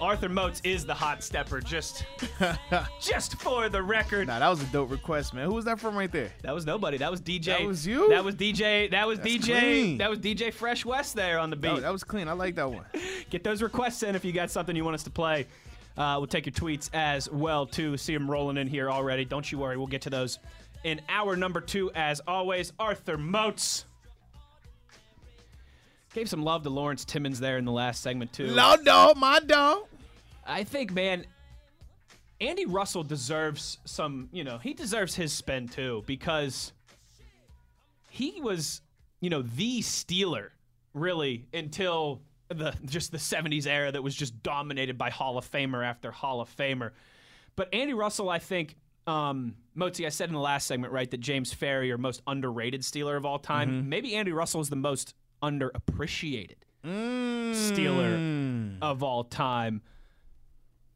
Arthur 0.00 0.28
Moats 0.28 0.60
is 0.64 0.86
the 0.86 0.94
hot 0.94 1.22
stepper, 1.22 1.60
just 1.60 2.04
just 3.00 3.40
for 3.40 3.68
the 3.68 3.82
record. 3.82 4.28
Nah, 4.28 4.38
that 4.38 4.48
was 4.48 4.62
a 4.62 4.66
dope 4.66 4.90
request, 4.90 5.34
man. 5.34 5.46
Who 5.46 5.54
was 5.54 5.64
that 5.64 5.80
from 5.80 5.96
right 5.96 6.10
there? 6.10 6.30
That 6.42 6.54
was 6.54 6.64
nobody. 6.64 6.98
That 6.98 7.10
was 7.10 7.20
DJ. 7.20 7.46
That 7.46 7.62
was 7.66 7.86
you? 7.86 8.08
That 8.10 8.24
was 8.24 8.36
DJ. 8.36 8.90
That 8.90 9.06
was 9.06 9.18
That's 9.18 9.30
DJ. 9.30 9.58
clean. 9.58 9.98
That 9.98 10.10
was 10.10 10.20
DJ 10.20 10.52
Fresh 10.52 10.84
West 10.84 11.16
there 11.16 11.38
on 11.38 11.50
the 11.50 11.56
beat. 11.56 11.74
That, 11.74 11.82
that 11.82 11.92
was 11.92 12.04
clean. 12.04 12.28
I 12.28 12.32
like 12.32 12.54
that 12.54 12.70
one. 12.70 12.84
Get 13.30 13.42
those 13.42 13.60
requests 13.60 14.02
in 14.02 14.14
if 14.14 14.24
you 14.24 14.32
got 14.32 14.50
something 14.50 14.76
you 14.76 14.84
want 14.84 14.94
us 14.94 15.02
to 15.04 15.10
play. 15.10 15.46
Uh, 15.96 16.14
we'll 16.18 16.28
take 16.28 16.46
your 16.46 16.52
tweets 16.52 16.90
as 16.94 17.28
well 17.30 17.66
too. 17.66 17.96
See 17.96 18.14
them 18.14 18.30
rolling 18.30 18.56
in 18.56 18.68
here 18.68 18.90
already. 18.90 19.24
Don't 19.24 19.50
you 19.50 19.58
worry. 19.58 19.76
We'll 19.76 19.88
get 19.88 20.02
to 20.02 20.10
those 20.10 20.38
in 20.84 21.00
hour 21.08 21.34
number 21.34 21.60
two 21.60 21.90
as 21.96 22.20
always. 22.28 22.72
Arthur 22.78 23.18
Moats 23.18 23.84
gave 26.18 26.28
some 26.28 26.42
love 26.42 26.64
to 26.64 26.70
Lawrence 26.70 27.04
Timmons 27.04 27.38
there 27.38 27.58
in 27.58 27.64
the 27.64 27.72
last 27.72 28.02
segment 28.02 28.32
too. 28.32 28.48
Low 28.48 28.76
dog, 28.76 29.16
my 29.16 29.38
dog. 29.38 29.84
I 30.44 30.64
think, 30.64 30.92
man, 30.92 31.24
Andy 32.40 32.66
Russell 32.66 33.04
deserves 33.04 33.78
some, 33.84 34.28
you 34.32 34.42
know, 34.42 34.58
he 34.58 34.74
deserves 34.74 35.14
his 35.14 35.32
spin 35.32 35.68
too 35.68 36.02
because 36.06 36.72
he 38.10 38.40
was, 38.40 38.80
you 39.20 39.30
know, 39.30 39.42
the 39.42 39.80
Steeler 39.80 40.48
really 40.92 41.46
until 41.54 42.22
the 42.48 42.74
just 42.84 43.12
the 43.12 43.18
70s 43.18 43.68
era 43.68 43.92
that 43.92 44.02
was 44.02 44.16
just 44.16 44.42
dominated 44.42 44.98
by 44.98 45.10
Hall 45.10 45.38
of 45.38 45.48
Famer 45.48 45.86
after 45.86 46.10
Hall 46.10 46.40
of 46.40 46.54
Famer. 46.56 46.90
But 47.54 47.72
Andy 47.72 47.94
Russell, 47.94 48.28
I 48.28 48.40
think, 48.40 48.74
um, 49.06 49.54
Motzi, 49.76 50.04
I 50.04 50.08
said 50.08 50.28
in 50.28 50.34
the 50.34 50.40
last 50.40 50.66
segment, 50.66 50.92
right, 50.92 51.10
that 51.10 51.20
James 51.20 51.54
Farrior, 51.54 51.96
most 51.96 52.22
underrated 52.26 52.80
Steeler 52.80 53.16
of 53.16 53.24
all 53.24 53.38
time. 53.38 53.88
Maybe 53.88 54.16
Andy 54.16 54.32
Russell 54.32 54.60
is 54.60 54.68
the 54.68 54.76
most 54.76 55.14
underappreciated 55.42 56.56
Steeler 56.84 58.78
of 58.82 59.02
all 59.02 59.24
time. 59.24 59.82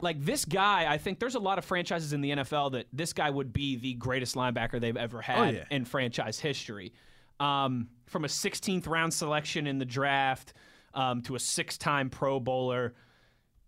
Like 0.01 0.24
this 0.24 0.45
guy, 0.45 0.93
I 0.93 0.99
think 0.99 1.20
there's 1.20 1.36
a 1.36 1.40
lot 1.40 1.59
of 1.59 1.64
franchises 1.64 2.12
in 2.12 2.20
the 2.20 2.30
NFL 2.30 2.72
that 2.72 2.86
this 2.93 3.12
guy 3.12 3.30
would 3.30 3.53
be 3.53 3.76
the 3.76 3.95
greatest 3.95 4.34
linebacker 4.34 4.80
they've 4.80 4.97
ever 4.97 5.20
had 5.20 5.55
yeah. 5.55 5.64
in 5.70 5.84
franchise 5.84 6.40
history. 6.40 6.93
Um, 7.38 7.88
from 8.07 8.24
a 8.24 8.28
16th 8.28 8.88
round 8.88 9.14
selection 9.14 9.66
in 9.66 9.78
the 9.78 9.84
draft 9.84 10.55
um, 10.95 11.22
to 11.22 11.34
a 11.34 11.38
six-time 11.40 12.11
Pro 12.11 12.40
Bowler, 12.40 12.95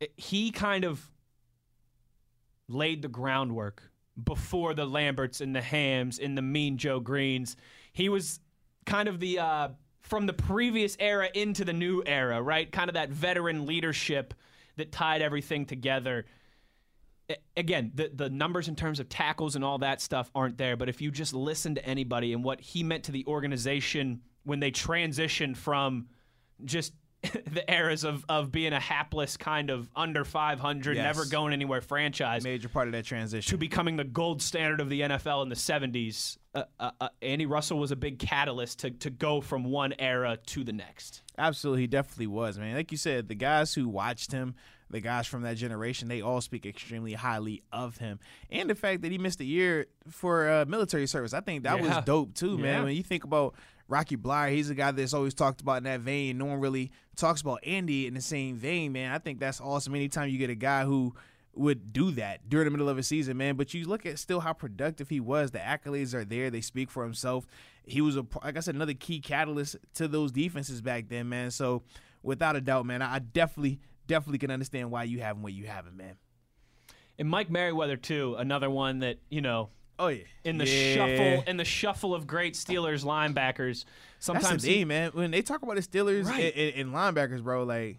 it- 0.01 0.13
he 0.17 0.51
kind 0.51 0.85
of 0.85 1.09
laid 2.69 3.03
the 3.03 3.09
groundwork 3.09 3.83
before 4.23 4.75
the 4.75 4.87
Lamberts 4.87 5.41
and 5.41 5.55
the 5.55 5.63
Hams 5.63 6.19
and 6.19 6.37
the 6.37 6.43
Mean 6.43 6.79
Joe 6.79 7.01
Greenes. 7.01 7.57
He 7.93 8.09
was 8.09 8.41
kind 8.87 9.09
of 9.09 9.21
the 9.21 9.39
uh, 9.39 9.69
from 10.05 10.27
the 10.27 10.33
previous 10.33 10.97
era 11.01 11.29
into 11.35 11.65
the 11.65 11.73
new 11.73 12.03
era, 12.05 12.41
right? 12.41 12.71
Kind 12.71 12.91
of 12.91 12.95
that 12.95 13.09
veteran 13.09 13.67
leadership 13.67 14.35
that 14.77 14.93
tied 14.93 15.23
everything 15.23 15.65
together. 15.65 16.27
Again, 17.57 17.91
the 17.95 18.11
the 18.15 18.29
numbers 18.29 18.69
in 18.69 18.77
terms 18.77 19.01
of 19.01 19.09
tackles 19.09 19.57
and 19.57 19.65
all 19.65 19.79
that 19.79 20.03
stuff 20.03 20.31
aren't 20.35 20.59
there, 20.59 20.77
but 20.77 20.91
if 20.91 21.01
you 21.01 21.11
just 21.11 21.33
listen 21.33 21.75
to 21.77 21.85
anybody 21.85 22.35
and 22.35 22.45
what 22.45 22.61
he 22.61 22.83
meant 22.83 23.05
to 23.05 23.13
the 23.13 23.25
organization 23.27 24.21
when 24.45 24.61
they 24.61 24.71
transitioned 24.71 25.57
from 25.57 26.07
just 26.65 26.93
the 27.53 27.65
eras 27.73 28.05
of, 28.05 28.25
of 28.29 28.51
being 28.53 28.73
a 28.73 28.81
hapless 28.81 29.37
kind 29.37 29.71
of 29.71 29.89
under 29.97 30.25
500, 30.25 30.97
Yes. 30.97 31.05
never 31.05 31.25
going 31.29 31.53
anywhere 31.53 31.81
franchise 31.81 32.45
Major 32.45 32.69
part 32.69 32.89
of 32.89 32.93
that 32.93 33.05
transition. 33.05 33.51
to 33.51 33.57
becoming 33.59 33.97
the 33.97 34.05
gold 34.05 34.43
standard 34.43 34.81
of 34.81 34.89
the 34.89 35.01
NFL 35.03 35.43
in 35.43 35.49
the 35.49 35.55
70s. 35.55 36.39
Uh, 36.55 36.63
uh, 36.79 36.91
uh, 37.01 37.09
Andy 37.23 37.47
Russell 37.47 37.79
was 37.79 37.91
a 37.91 37.97
big 37.97 38.19
catalyst 38.19 38.81
to, 38.81 38.91
to 38.91 39.11
go 39.11 39.41
from 39.41 39.65
one 39.65 39.93
era 39.99 40.39
to 40.47 40.63
the 40.65 40.73
next. 40.73 41.23
Absolutely, 41.37 41.83
he 41.83 41.87
definitely 41.89 42.29
was, 42.29 42.59
man. 42.59 42.75
Like 42.77 42.93
you 42.93 42.99
said, 42.99 43.29
the 43.29 43.35
guys 43.35 43.75
who 43.75 43.89
watched 43.89 44.31
him, 44.31 44.55
the 44.89 45.01
guys 45.01 45.27
from 45.27 45.43
that 45.43 45.57
generation, 45.57 46.07
they 46.07 46.21
all 46.21 46.41
speak 46.41 46.65
extremely 46.67 47.15
highly 47.15 47.65
of 47.73 47.97
him. 47.97 48.21
And 48.51 48.71
the 48.71 48.77
fact 48.77 49.03
that 49.03 49.11
he 49.11 49.19
missed 49.19 49.41
a 49.41 49.45
year 49.45 49.87
for 50.09 50.49
uh, 50.49 50.65
military 50.69 51.09
service, 51.09 51.35
I 51.35 51.41
think 51.41 51.65
that 51.65 51.83
Yeah. 51.83 51.97
was 51.97 52.05
dope 52.05 52.35
too, 52.35 52.57
man. 52.59 52.75
Yeah. 52.81 52.85
When 52.85 52.95
you 52.95 53.03
think 53.03 53.25
about 53.25 53.55
Rocky 53.89 54.17
Bleier, 54.17 54.51
he's 54.51 54.71
a 54.71 54.75
guy 54.75 54.91
that's 54.91 55.13
always 55.15 55.35
talked 55.35 55.61
about 55.61 55.79
in 55.79 55.85
that 55.85 56.01
vein. 56.01 56.39
No 56.39 56.47
one 56.47 56.61
really 56.61 56.91
talks 57.17 57.43
about 57.43 57.61
Andy 57.65 58.07
in 58.07 58.15
the 58.15 58.21
same 58.21 58.57
vein, 58.57 58.93
man. 58.93 59.13
I 59.13 59.19
think 59.19 59.39
that's 59.39 59.61
awesome. 59.61 59.95
Anytime 59.95 60.31
you 60.31 60.39
get 60.39 60.51
a 60.51 60.55
guy 60.55 60.85
who 60.85 61.15
would 61.57 61.93
do 61.93 62.11
that 62.13 62.49
during 62.49 62.65
the 62.65 62.71
middle 62.71 62.89
of 62.89 62.99
a 62.99 63.03
season, 63.03 63.37
man. 63.37 63.57
But 63.57 63.75
you 63.75 63.87
look 63.87 64.07
at 64.07 64.19
still 64.19 64.41
how 64.41 64.53
productive 64.53 65.09
he 65.09 65.21
was. 65.21 65.51
The 65.51 65.59
accolades 65.59 66.15
are 66.15 66.25
there; 66.25 66.51
they 66.51 66.61
speak 66.61 66.91
for 66.91 67.05
himself. 67.05 67.47
He 67.85 68.01
was 68.01 68.17
a, 68.17 68.27
like 68.43 68.57
I 68.57 68.61
said, 68.61 68.75
another 68.75 68.95
key 68.95 69.21
catalyst 69.21 69.77
to 69.95 70.09
those 70.09 70.33
defenses 70.33 70.81
back 70.81 71.09
then, 71.09 71.29
man. 71.29 71.51
So 71.51 71.83
without 72.23 72.57
a 72.57 72.61
doubt, 72.61 72.87
man, 72.87 73.03
I 73.03 73.19
definitely, 73.19 73.81
definitely 74.07 74.39
can 74.39 74.51
understand 74.51 74.91
why 74.91 75.05
you 75.05 75.21
have 75.21 75.37
him 75.37 75.43
what 75.43 75.53
you 75.53 75.67
have 75.67 75.87
him, 75.87 75.97
man. 75.97 76.17
And 77.19 77.29
Mike 77.29 77.51
Merriweather, 77.51 77.97
too, 77.97 78.35
another 78.39 78.71
one 78.71 79.01
that, 79.01 79.19
you 79.29 79.41
know, 79.41 79.69
Oh 79.99 80.09
yeah, 80.09 80.25
in 80.45 80.59
the 80.59 80.67
Yeah. 80.67 80.95
shuffle 80.95 81.45
in 81.47 81.57
the 81.57 81.65
shuffle 81.65 82.15
of 82.15 82.27
great 82.27 82.55
Steelers 82.55 83.05
linebackers, 83.05 83.85
That's 83.85 84.27
sometimes 84.27 84.63
the 84.63 84.69
he- 84.71 84.75
thing, 84.81 84.89
man. 84.89 85.11
When 85.13 85.31
they 85.31 85.43
talk 85.43 85.63
about 85.63 85.77
the 85.77 85.83
Steelers 85.83 86.25
Right. 86.27 86.53
and, 86.57 86.75
and, 86.75 86.89
and 86.89 86.95
linebackers, 86.95 87.43
bro, 87.43 87.63
like 87.65 87.99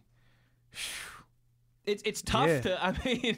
it's 1.86 2.04
it's 2.06 2.22
tough 2.22 2.48
Yeah. 2.50 2.62
to. 2.62 2.86
I 2.86 2.91
mean, 3.06 3.38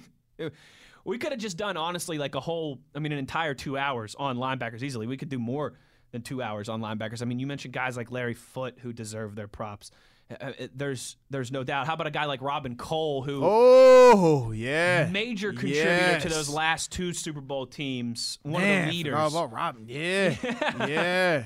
we 1.06 1.18
could 1.18 1.32
have 1.32 1.40
just 1.42 1.58
done 1.58 1.78
honestly 1.78 2.18
like 2.18 2.36
a 2.36 2.40
whole. 2.40 2.80
I 2.96 3.00
mean, 3.00 3.12
an 3.12 3.18
entire 3.20 3.54
two 3.54 3.78
hours 3.78 4.16
on 4.18 4.38
linebackers 4.38 4.82
easily. 4.84 5.08
We 5.08 5.18
could 5.18 5.30
do 5.30 5.40
more 5.40 5.74
than 6.12 6.22
two 6.22 6.42
hours 6.42 6.70
on 6.70 6.82
linebackers. 6.82 7.22
I 7.22 7.26
mean, 7.26 7.40
you 7.40 7.48
mentioned 7.48 7.74
guys 7.74 7.98
like 7.98 8.12
Larry 8.12 8.34
Foote 8.34 8.80
who 8.80 8.94
deserve 8.94 9.36
their 9.36 9.48
props. 9.48 9.92
Uh, 10.30 10.46
uh, 10.46 10.68
there's 10.76 11.16
there's 11.30 11.52
no 11.52 11.64
doubt. 11.64 11.88
How 11.88 11.94
about 11.94 12.08
a 12.08 12.12
guy 12.12 12.26
like 12.26 12.42
Robin 12.42 12.76
Cole 12.76 13.22
who 13.22 13.42
oh 13.44 14.52
yeah, 14.52 15.08
major 15.10 15.52
contributor 15.54 16.20
to 16.22 16.30
those 16.30 16.50
last 16.50 16.92
two 16.92 17.14
Super 17.14 17.40
Bowl 17.42 17.66
teams, 17.66 18.38
one 18.44 18.62
Man, 18.62 18.84
of 18.84 18.92
the 18.92 18.98
leaders. 18.98 19.14
forgot 19.14 19.32
about 19.32 19.54
Robin. 19.54 19.86
Yeah, 19.88 20.36
yeah. 20.88 21.44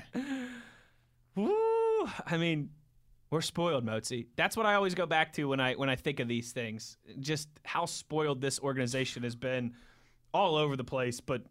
Woo! 1.35 2.09
I 2.25 2.37
mean, 2.37 2.71
we're 3.29 3.41
spoiled, 3.41 3.85
Mozi. 3.85 4.25
That's 4.35 4.57
what 4.57 4.65
I 4.65 4.73
always 4.73 4.95
go 4.95 5.05
back 5.05 5.33
to 5.33 5.45
when 5.45 5.59
I 5.59 5.73
when 5.75 5.89
I 5.89 5.95
think 5.95 6.19
of 6.19 6.27
these 6.27 6.51
things. 6.51 6.97
Just 7.19 7.49
how 7.63 7.85
spoiled 7.85 8.41
this 8.41 8.59
organization 8.59 9.23
has 9.23 9.35
been 9.35 9.73
all 10.33 10.55
over 10.55 10.75
the 10.75 10.83
place, 10.83 11.19
but 11.19 11.43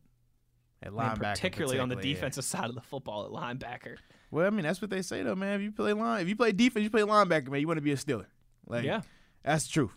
At 0.83 0.89
I 0.89 0.91
mean, 0.91 0.99
linebacker, 1.01 1.35
particularly 1.35 1.79
on 1.79 1.89
the 1.89 1.95
particularly, 1.95 2.09
yeah. 2.09 2.15
defensive 2.15 2.45
side 2.45 2.69
of 2.69 2.75
the 2.75 2.81
football 2.81 3.25
at 3.25 3.31
linebacker. 3.31 3.97
Well, 4.31 4.47
I 4.47 4.51
mean, 4.51 4.63
that's 4.65 4.81
what 4.81 4.91
they 4.91 5.03
say 5.03 5.23
though, 5.23 5.35
man. 5.35 5.55
If 5.57 5.63
you 5.63 5.73
play 5.73 5.93
line, 5.93 6.23
if 6.23 6.29
you 6.29 6.37
play 6.37 6.53
defense, 6.53 6.83
you 6.85 6.91
play 6.91 7.03
linebacker, 7.03 7.49
man. 7.49 7.61
You 7.61 7.67
want 7.67 7.79
to 7.79 7.83
be 7.83 7.93
a 7.93 7.97
Steeler. 7.97 8.27
Like, 8.67 8.85
Yeah. 8.85 9.03
that's 9.43 9.67
the 9.67 9.73
truth. 9.73 9.93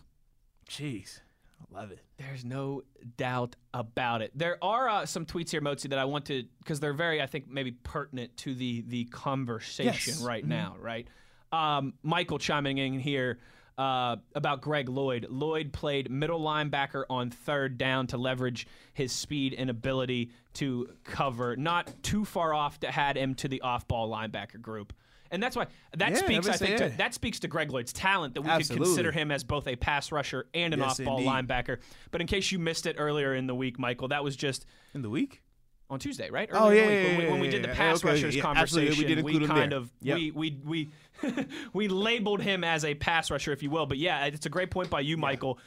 Jeez, 0.68 1.20
I 1.60 1.80
love 1.80 1.90
it. 1.92 2.00
There's 2.16 2.44
no 2.44 2.82
doubt 3.16 3.54
about 3.72 4.22
it. 4.22 4.32
There 4.34 4.56
are 4.62 4.88
uh, 4.88 5.06
some 5.06 5.26
tweets 5.26 5.50
here, 5.50 5.60
Mozi, 5.60 5.90
that 5.90 5.98
I 5.98 6.04
want 6.06 6.24
to 6.26 6.44
because 6.58 6.80
they're 6.80 6.92
very, 6.94 7.20
I 7.20 7.26
think, 7.26 7.48
maybe 7.48 7.72
pertinent 7.72 8.36
to 8.38 8.54
the 8.54 8.82
the 8.88 9.04
conversation 9.06 10.14
Yes. 10.14 10.22
right 10.22 10.44
Mhm. 10.44 10.48
now. 10.48 10.76
Right, 10.80 11.06
um, 11.52 11.94
Michael 12.02 12.38
chiming 12.38 12.78
in 12.78 12.98
here 12.98 13.38
uh, 13.78 14.16
about 14.34 14.60
Greg 14.62 14.88
Lloyd. 14.88 15.26
Lloyd 15.28 15.72
played 15.72 16.10
middle 16.10 16.40
linebacker 16.40 17.04
on 17.10 17.30
third 17.30 17.76
down 17.78 18.06
to 18.08 18.16
leverage 18.16 18.66
his 18.92 19.12
speed 19.12 19.54
and 19.56 19.68
ability 19.70 20.30
to 20.54 20.88
cover. 21.04 21.56
Not 21.56 21.92
too 22.02 22.24
far 22.24 22.54
off 22.54 22.80
to 22.80 22.90
had 22.90 23.16
him 23.16 23.34
to 23.36 23.48
the 23.48 23.60
off-ball 23.62 24.08
linebacker 24.10 24.60
group. 24.60 24.92
And 25.30 25.42
that's 25.42 25.56
why 25.56 25.66
that 25.96 26.12
Yeah, 26.12 26.16
speaks, 26.18 26.46
I 26.46 26.50
I 26.50 26.52
would 26.52 26.58
say, 26.60 26.66
think, 26.76 26.92
to, 26.92 26.96
that 26.98 27.14
speaks 27.14 27.40
to 27.40 27.48
Greg 27.48 27.72
Lloyd's 27.72 27.92
talent 27.92 28.34
that 28.34 28.42
we 28.42 28.50
Absolutely. 28.50 28.84
could 28.84 28.90
consider 28.90 29.10
him 29.12 29.32
as 29.32 29.42
both 29.42 29.66
a 29.66 29.74
pass 29.74 30.12
rusher 30.12 30.46
and 30.54 30.72
an 30.72 30.78
Yes, 30.78 31.00
off-ball 31.00 31.18
indeed. 31.18 31.28
linebacker. 31.30 31.78
But 32.12 32.20
in 32.20 32.28
case 32.28 32.52
you 32.52 32.60
missed 32.60 32.86
it 32.86 32.94
earlier 32.98 33.34
in 33.34 33.48
the 33.48 33.54
week, 33.54 33.76
Michael, 33.78 34.08
that 34.08 34.22
was 34.22 34.36
just 34.36 34.64
In 34.94 35.02
the 35.02 35.10
week. 35.10 35.42
On 35.90 35.98
Tuesday, 35.98 36.30
right? 36.30 36.48
Oh, 36.52 36.66
Earlier 36.66 36.82
in 36.82 36.88
yeah, 36.88 37.08
when, 37.08 37.16
we, 37.16 37.24
yeah, 37.24 37.30
when 37.30 37.40
we 37.40 37.48
did 37.48 37.62
the 37.62 37.68
yeah. 37.68 37.74
pass 37.74 37.98
Okay, 37.98 38.12
rushers 38.12 38.36
yeah, 38.36 38.42
conversation, 38.42 38.98
We 38.98 39.14
did 39.14 39.42
him 39.42 39.48
kind 39.48 39.72
of 39.72 39.90
Yep. 40.02 40.16
we 40.16 40.30
we 40.30 40.58
we 40.64 40.90
we 41.72 41.88
labeled 41.88 42.40
him 42.42 42.64
as 42.64 42.84
a 42.84 42.94
pass 42.94 43.30
rusher, 43.30 43.52
if 43.52 43.62
you 43.62 43.70
will. 43.70 43.86
But 43.86 43.98
yeah, 43.98 44.26
it's 44.26 44.46
a 44.46 44.50
great 44.50 44.70
point 44.70 44.90
by 44.90 45.00
you, 45.00 45.16
Michael. 45.16 45.58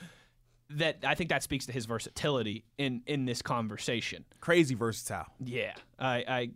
That 0.71 0.97
I 1.05 1.15
think 1.15 1.29
that 1.29 1.43
speaks 1.43 1.65
to 1.67 1.71
his 1.71 1.85
versatility 1.85 2.65
in 2.77 3.01
in 3.07 3.25
this 3.25 3.41
conversation. 3.41 4.25
Crazy 4.41 4.75
versatile. 4.75 5.27
Yeah, 5.39 5.73
I, 5.97 6.25
I 6.27 6.49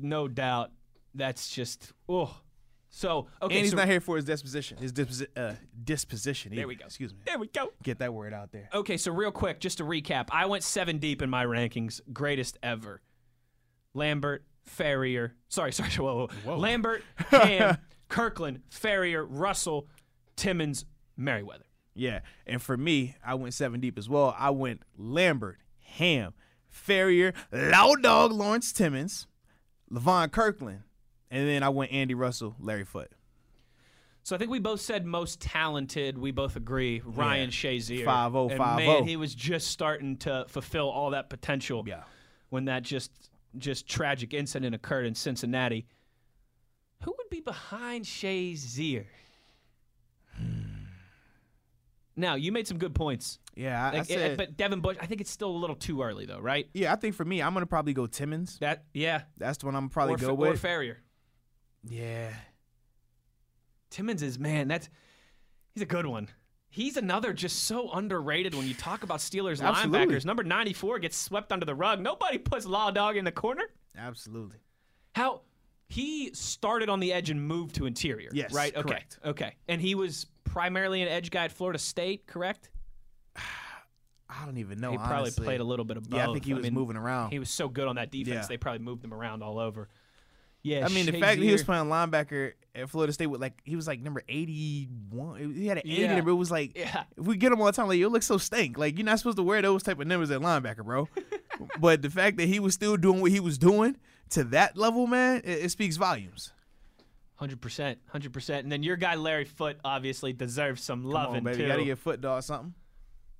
no 0.00 0.28
doubt 0.28 0.70
that's 1.14 1.50
just 1.50 1.92
oh. 2.08 2.36
So 2.96 3.26
okay, 3.42 3.56
and 3.56 3.62
he's 3.62 3.72
so 3.72 3.76
not 3.76 3.88
here 3.88 4.00
for 4.00 4.16
his 4.16 4.24
disposition. 4.24 4.78
His 4.78 4.90
disposi- 4.90 5.26
uh, 5.36 5.52
disposition. 5.84 6.52
There 6.52 6.60
either. 6.60 6.68
we 6.68 6.76
go. 6.76 6.86
Excuse 6.86 7.12
me. 7.12 7.20
there 7.26 7.38
we 7.38 7.46
go. 7.48 7.70
Get 7.82 7.98
that 7.98 8.14
word 8.14 8.32
out 8.32 8.52
there. 8.52 8.70
Okay, 8.72 8.96
so 8.96 9.12
real 9.12 9.30
quick, 9.30 9.60
just 9.60 9.76
to 9.78 9.84
recap, 9.84 10.28
I 10.32 10.46
went 10.46 10.64
seven 10.64 10.96
deep 10.96 11.20
in 11.20 11.28
my 11.28 11.44
rankings, 11.44 12.00
greatest 12.10 12.56
ever. 12.62 13.02
Lambert, 13.92 14.46
Farrior, 14.66 15.32
sorry, 15.48 15.72
sorry, 15.74 15.90
whoa, 15.90 16.14
whoa. 16.16 16.28
whoa. 16.44 16.56
Lambert, 16.56 17.02
Ham, 17.16 17.76
Kirkland, 18.08 18.62
Farrior, 18.70 19.26
Russell, 19.28 19.88
Timmons, 20.34 20.86
Merriweather. 21.18 21.66
Yeah, 21.92 22.20
and 22.46 22.62
for 22.62 22.78
me, 22.78 23.14
I 23.22 23.34
went 23.34 23.52
seven 23.52 23.78
deep 23.78 23.98
as 23.98 24.08
well. 24.08 24.34
I 24.38 24.48
went 24.48 24.80
Lambert, 24.96 25.58
Ham, 25.80 26.32
Farrior, 26.72 27.34
Loud 27.52 28.02
Dog, 28.02 28.32
Lawrence 28.32 28.72
Timmons, 28.72 29.26
Levon 29.92 30.32
Kirkland, 30.32 30.80
and 31.30 31.48
then 31.48 31.62
I 31.62 31.68
went 31.68 31.92
Andy 31.92 32.14
Russell, 32.14 32.54
Larry 32.60 32.84
Foote. 32.84 33.12
So 34.22 34.34
I 34.34 34.38
think 34.38 34.50
we 34.50 34.58
both 34.58 34.80
said 34.80 35.06
most 35.06 35.40
talented. 35.40 36.18
We 36.18 36.32
both 36.32 36.56
agree. 36.56 37.00
Ryan 37.04 37.50
Shazier. 37.50 38.04
5-0, 38.04 38.50
And 38.50 38.60
5-0. 38.60 38.76
Man, 38.76 39.04
he 39.04 39.16
was 39.16 39.32
just 39.32 39.68
starting 39.68 40.16
to 40.18 40.46
fulfill 40.48 40.90
all 40.90 41.10
that 41.10 41.30
potential. 41.30 41.84
Yeah. 41.86 42.02
When 42.48 42.64
that 42.64 42.82
just 42.82 43.12
just 43.56 43.88
tragic 43.88 44.34
incident 44.34 44.74
occurred 44.74 45.06
in 45.06 45.14
Cincinnati. 45.14 45.86
Who 47.02 47.14
would 47.16 47.30
be 47.30 47.40
behind 47.40 48.04
Shazier? 48.04 49.06
Now 52.16 52.34
you 52.34 52.50
made 52.50 52.66
some 52.66 52.78
good 52.78 52.94
points. 52.94 53.38
Yeah, 53.54 53.90
I, 53.92 53.98
I 53.98 54.02
said, 54.02 54.32
eh, 54.32 54.34
but 54.36 54.56
Devin 54.56 54.80
Bush, 54.80 54.96
I 55.00 55.06
think 55.06 55.20
it's 55.20 55.30
still 55.30 55.50
a 55.50 55.56
little 55.56 55.76
too 55.76 56.02
early 56.02 56.26
though, 56.26 56.40
right? 56.40 56.68
yeah, 56.74 56.92
I 56.92 56.96
think 56.96 57.14
for 57.14 57.24
me, 57.24 57.42
I'm 57.42 57.52
gonna 57.54 57.66
probably 57.66 57.92
go 57.92 58.06
Timmons. 58.06 58.58
That 58.58 58.84
yeah, 58.92 59.22
That's 59.36 59.58
the 59.58 59.66
one 59.66 59.76
I'm 59.76 59.88
probably 59.88 60.14
or, 60.14 60.18
go 60.18 60.36
Fa- 60.36 60.42
or. 60.42 60.54
Farrior. 60.54 60.96
Yeah, 61.88 62.32
Timmons 63.90 64.22
is 64.22 64.38
man, 64.38 64.68
that's 64.68 64.88
he's 65.74 65.82
a 65.82 65.86
good 65.86 66.06
one. 66.06 66.28
He's 66.68 66.96
another 66.96 67.32
just 67.32 67.64
so 67.64 67.90
underrated 67.92 68.54
when 68.54 68.66
you 68.66 68.74
talk 68.74 69.02
about 69.02 69.20
Steelers 69.20 69.62
Absolutely. 69.62 70.16
linebackers. 70.16 70.24
Number 70.26 70.44
94 70.44 70.98
gets 70.98 71.16
swept 71.16 71.50
under 71.52 71.64
the 71.64 71.74
rug. 71.74 72.00
Nobody 72.00 72.38
puts 72.38 72.66
Law 72.66 72.90
Dog 72.90 73.16
in 73.16 73.24
the 73.24 73.32
corner. 73.32 73.62
absolutely. 73.96 74.58
How 75.14 75.40
he 75.88 76.34
started 76.34 76.88
on 76.88 77.00
the 77.00 77.12
edge 77.12 77.30
and 77.30 77.40
moved 77.40 77.76
to 77.76 77.86
interior. 77.86 78.28
Yes, 78.32 78.52
right. 78.52 78.76
Okay. 78.76 78.88
correct. 78.88 79.18
Okay. 79.24 79.54
And 79.68 79.80
he 79.80 79.94
was 79.94 80.26
primarily 80.44 81.00
an 81.00 81.08
edge 81.08 81.30
guy 81.30 81.44
at 81.44 81.52
Florida 81.52 81.78
State, 81.78 82.26
correct? 82.26 82.70
I 84.28 84.44
don't 84.44 84.58
even 84.58 84.80
know. 84.80 84.90
he 84.90 84.98
probably 84.98 85.16
honestly. 85.16 85.44
played 85.44 85.60
a 85.60 85.64
little 85.64 85.84
bit 85.84 85.96
of 85.96 86.10
both. 86.10 86.18
Yeah, 86.18 86.28
I 86.28 86.32
think 86.32 86.44
he 86.44 86.52
was 86.52 86.64
mean, 86.64 86.74
moving 86.74 86.96
around. 86.96 87.30
He 87.30 87.38
was 87.38 87.48
so 87.48 87.68
good 87.68 87.86
on 87.86 87.96
that 87.96 88.10
defense. 88.10 88.44
Yeah. 88.44 88.46
They 88.48 88.56
probably 88.56 88.80
moved 88.80 89.04
him 89.04 89.14
around 89.14 89.42
all 89.42 89.58
over. 89.58 89.88
Yeah. 90.66 90.84
I 90.84 90.88
mean, 90.88 91.06
the 91.06 91.12
fact 91.12 91.38
that 91.38 91.44
he 91.44 91.52
was 91.52 91.62
playing 91.62 91.84
linebacker 91.86 92.52
at 92.74 92.90
Florida 92.90 93.12
State 93.12 93.26
with 93.28 93.40
like 93.40 93.54
he 93.64 93.76
was 93.76 93.86
like 93.86 94.00
number 94.00 94.22
eighty 94.28 94.88
one. 95.10 95.54
He 95.54 95.66
had 95.66 95.78
an 95.78 95.82
eighty 95.86 96.02
Yeah. 96.02 96.16
number. 96.16 96.30
It 96.30 96.34
was 96.34 96.50
like 96.50 96.76
Yeah. 96.76 97.04
if 97.16 97.24
we 97.24 97.36
get 97.36 97.52
him 97.52 97.60
all 97.60 97.66
the 97.66 97.72
time, 97.72 97.86
like 97.88 97.98
you 97.98 98.08
look 98.08 98.22
so 98.22 98.36
stank. 98.38 98.76
Like 98.78 98.98
you're 98.98 99.04
not 99.06 99.18
supposed 99.18 99.36
to 99.36 99.42
wear 99.42 99.62
those 99.62 99.82
type 99.82 100.00
of 100.00 100.06
numbers 100.06 100.30
at 100.30 100.40
linebacker, 100.40 100.84
bro. 100.84 101.08
but 101.80 102.02
the 102.02 102.10
fact 102.10 102.36
that 102.38 102.48
he 102.48 102.58
was 102.60 102.74
still 102.74 102.96
doing 102.96 103.20
what 103.20 103.30
he 103.30 103.40
was 103.40 103.58
doing 103.58 103.96
to 104.30 104.44
that 104.44 104.76
level, 104.76 105.06
man, 105.06 105.42
it, 105.44 105.64
it 105.64 105.70
speaks 105.70 105.96
volumes. 105.96 106.52
Hundred 107.36 107.60
percent, 107.60 107.98
hundred 108.08 108.32
percent. 108.32 108.64
And 108.64 108.72
then 108.72 108.82
your 108.82 108.96
guy 108.96 109.14
Larry 109.14 109.44
Foote 109.44 109.76
obviously 109.84 110.32
deserves 110.32 110.82
some 110.82 111.02
Come 111.02 111.10
loving 111.12 111.36
on, 111.36 111.44
baby, 111.44 111.56
too. 111.58 111.62
you 111.62 111.68
gotta 111.68 111.84
get 111.84 111.98
foot 111.98 112.20
dog 112.20 112.42
something. 112.42 112.74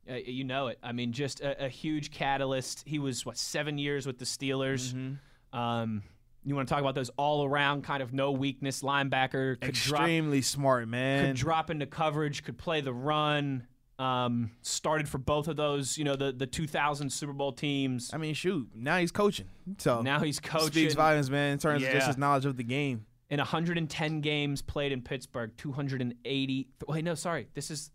Uh, 0.09 0.15
you 0.15 0.45
know 0.45 0.69
it. 0.69 0.79
I 0.83 0.93
mean, 0.93 1.13
just 1.13 1.41
a, 1.41 1.65
a 1.65 1.69
huge 1.69 2.13
catalyst. 2.13 2.85
He 2.87 2.99
was 3.01 3.27
what 3.27 3.37
seven 3.37 3.77
years 3.79 4.07
with 4.07 4.19
the 4.19 4.25
Steelers. 4.25 4.93
Mm-hmm. 4.95 5.59
Um, 5.59 6.03
you 6.47 6.55
want 6.55 6.69
to 6.69 6.73
talk 6.73 6.81
about 6.81 6.95
those 6.95 7.11
all-around 7.19 7.83
kind 7.83 8.03
of 8.03 8.13
no 8.13 8.31
weakness 8.33 8.83
linebacker? 8.83 9.61
Could 9.61 9.75
drop, 9.75 10.01
Extremely 10.03 10.41
smart, 10.43 10.89
man. 10.89 11.27
could 11.27 11.37
drop 11.37 11.71
into 11.71 11.87
coverage, 11.87 12.45
could 12.45 12.57
play 12.57 12.81
the 12.81 12.95
run. 12.95 13.67
Um, 13.99 14.51
started 14.61 15.09
for 15.09 15.17
both 15.17 15.49
of 15.49 15.57
those, 15.57 15.97
you 15.97 16.05
know, 16.05 16.17
the 16.17 16.31
the 16.31 16.47
2000 16.47 17.09
Super 17.11 17.33
Bowl 17.33 17.51
teams. 17.53 18.11
I 18.13 18.19
mean, 18.19 18.35
shoot. 18.35 18.69
Now 18.75 18.99
he's 18.99 19.11
coaching. 19.11 19.47
So 19.79 20.03
Now 20.03 20.21
he's 20.21 20.39
coaching. 20.39 20.69
speaks 20.69 20.95
volumes, 20.95 21.31
man, 21.31 21.53
in 21.55 21.59
terms 21.59 21.83
of 21.83 21.91
just 21.91 22.07
his 22.07 22.19
knowledge 22.19 22.45
of 22.45 22.57
the 22.59 22.63
game. 22.65 23.07
in 23.31 23.39
110 23.39 24.21
games 24.21 24.61
played 24.63 24.93
in 24.93 25.01
Pittsburgh, 25.03 25.51
280. 25.57 26.69
Wait, 26.87 27.05
no, 27.05 27.15
sorry. 27.15 27.49
This 27.55 27.71
is. 27.71 27.91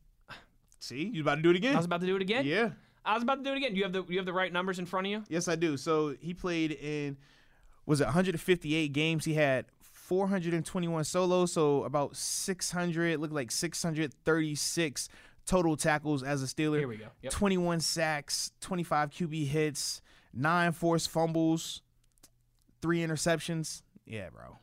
See, 0.79 1.11
you 1.13 1.21
about 1.21 1.35
to 1.35 1.41
do 1.43 1.51
it 1.51 1.55
again? 1.55 1.75
I 1.75 1.77
was 1.77 1.85
about 1.85 2.01
to 2.01 2.07
do 2.07 2.15
it 2.15 2.21
again. 2.23 2.45
yeah. 2.45 2.69
I 3.05 3.13
was 3.13 3.21
about 3.23 3.35
to 3.35 3.43
do 3.43 3.51
it 3.51 3.57
again. 3.57 3.71
Do 3.73 3.77
You 3.77 3.83
have 3.83 3.93
the 3.93 4.03
you 4.09 4.17
have 4.17 4.25
the 4.25 4.33
right 4.33 4.51
numbers 4.51 4.79
in 4.79 4.85
front 4.87 5.05
of 5.07 5.11
you. 5.11 5.23
Yes, 5.29 5.47
I 5.47 5.55
do. 5.55 5.77
So 5.77 6.15
he 6.19 6.33
played 6.33 6.71
in 6.71 7.17
was 7.91 7.99
it 7.99 8.05
158 8.05 8.93
games. 8.93 9.25
He 9.25 9.33
had 9.33 9.65
421 9.81 11.03
solos, 11.03 11.51
so 11.51 11.83
about 11.83 12.15
600, 12.15 13.19
look 13.19 13.33
like 13.33 13.51
636 13.51 15.09
total 15.45 15.75
tackles 15.75 16.23
as 16.23 16.41
a 16.41 16.45
Steeler. 16.45 16.79
Here 16.79 16.87
we 16.87 16.95
go. 16.95 17.07
Yep. 17.21 17.33
21 17.33 17.81
sacks, 17.81 18.53
25 18.61 19.09
QB 19.09 19.45
hits, 19.45 20.01
nine 20.33 20.71
forced 20.71 21.09
fumbles, 21.09 21.81
three 22.81 22.99
interceptions. 22.99 23.81
Yeah, 24.05 24.29
bro. 24.29 24.57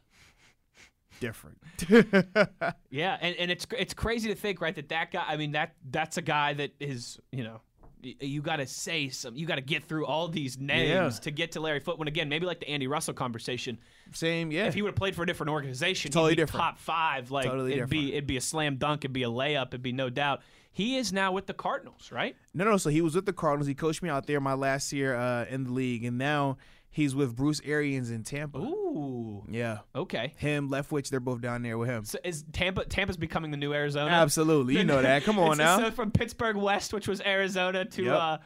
Different. 1.20 1.58
Yeah, 2.90 3.18
and, 3.20 3.36
and 3.36 3.50
it's 3.50 3.66
it's 3.76 3.92
crazy 3.92 4.30
to 4.30 4.34
think, 4.34 4.62
right, 4.62 4.74
that 4.74 4.88
that 4.88 5.12
guy. 5.12 5.24
I 5.28 5.36
mean, 5.36 5.52
that 5.52 5.74
that's 5.90 6.16
a 6.16 6.22
guy 6.22 6.54
that 6.54 6.70
is, 6.80 7.20
you 7.30 7.44
know, 7.44 7.60
you 8.02 8.42
got 8.42 8.56
to 8.56 8.66
say 8.66 9.08
some. 9.08 9.34
You 9.36 9.46
got 9.46 9.56
to 9.56 9.60
get 9.60 9.84
through 9.84 10.06
all 10.06 10.28
these 10.28 10.58
names 10.58 10.88
Yeah. 11.16 11.20
to 11.22 11.30
get 11.30 11.52
to 11.52 11.60
Larry 11.60 11.80
Foote. 11.80 11.98
When 11.98 12.08
again, 12.08 12.28
maybe 12.28 12.46
like 12.46 12.60
the 12.60 12.68
Andy 12.68 12.86
Russell 12.86 13.14
conversation. 13.14 13.78
Same, 14.12 14.50
yeah. 14.52 14.66
If 14.66 14.74
he 14.74 14.82
would 14.82 14.90
have 14.90 14.96
played 14.96 15.14
for 15.16 15.22
a 15.22 15.26
different 15.26 15.50
organization, 15.50 16.10
Totally 16.10 16.30
he'd 16.32 16.36
be 16.36 16.42
different. 16.42 16.62
top 16.62 16.78
five. 16.78 17.30
Like 17.30 17.46
Totally 17.46 17.74
it'd 17.74 17.88
be 17.90 17.96
different. 17.96 18.12
it'd 18.14 18.26
be 18.26 18.36
a 18.36 18.40
slam 18.40 18.76
dunk. 18.76 19.00
It'd 19.00 19.12
be 19.12 19.22
a 19.24 19.28
layup. 19.30 19.68
It'd 19.68 19.82
be 19.82 19.92
no 19.92 20.10
doubt. 20.10 20.42
He 20.70 20.96
is 20.96 21.12
now 21.12 21.32
with 21.32 21.46
the 21.46 21.54
Cardinals, 21.54 22.12
right? 22.12 22.36
No, 22.54 22.64
no. 22.64 22.76
So 22.76 22.88
he 22.90 23.00
was 23.00 23.14
with 23.16 23.26
the 23.26 23.32
Cardinals. 23.32 23.66
He 23.66 23.74
coached 23.74 24.00
me 24.02 24.08
out 24.08 24.26
there 24.26 24.40
my 24.40 24.54
last 24.54 24.92
year 24.92 25.16
uh, 25.16 25.44
in 25.46 25.64
the 25.64 25.72
league, 25.72 26.04
and 26.04 26.18
now 26.18 26.56
he's 26.90 27.14
with 27.14 27.34
Bruce 27.36 27.60
Arians 27.64 28.10
in 28.10 28.22
Tampa. 28.24 28.58
Ooh. 28.58 29.44
Yeah, 29.50 29.78
Okay. 29.94 30.34
him, 30.36 30.68
Leftwich, 30.70 31.08
they're 31.10 31.20
both 31.20 31.40
down 31.40 31.62
there 31.62 31.78
with 31.78 31.88
him. 31.88 32.04
So 32.04 32.18
is 32.24 32.44
Tampa 32.52 32.84
Tampa's 32.84 33.16
becoming 33.16 33.50
the 33.50 33.56
new 33.56 33.72
Arizona? 33.72 34.10
Absolutely, 34.10 34.76
you 34.76 34.84
know 34.84 35.00
that. 35.02 35.22
Come 35.24 35.38
on 35.40 35.58
now. 35.58 35.78
So 35.78 35.90
from 35.90 36.10
Pittsburgh 36.10 36.56
West, 36.56 36.92
which 36.92 37.06
was 37.08 37.20
Arizona, 37.20 37.84
to 37.84 38.02
Yep. 38.04 38.14
uh, 38.16 38.38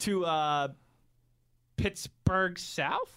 to 0.00 0.24
uh, 0.26 0.68
Pittsburgh 1.76 2.58
South. 2.58 3.10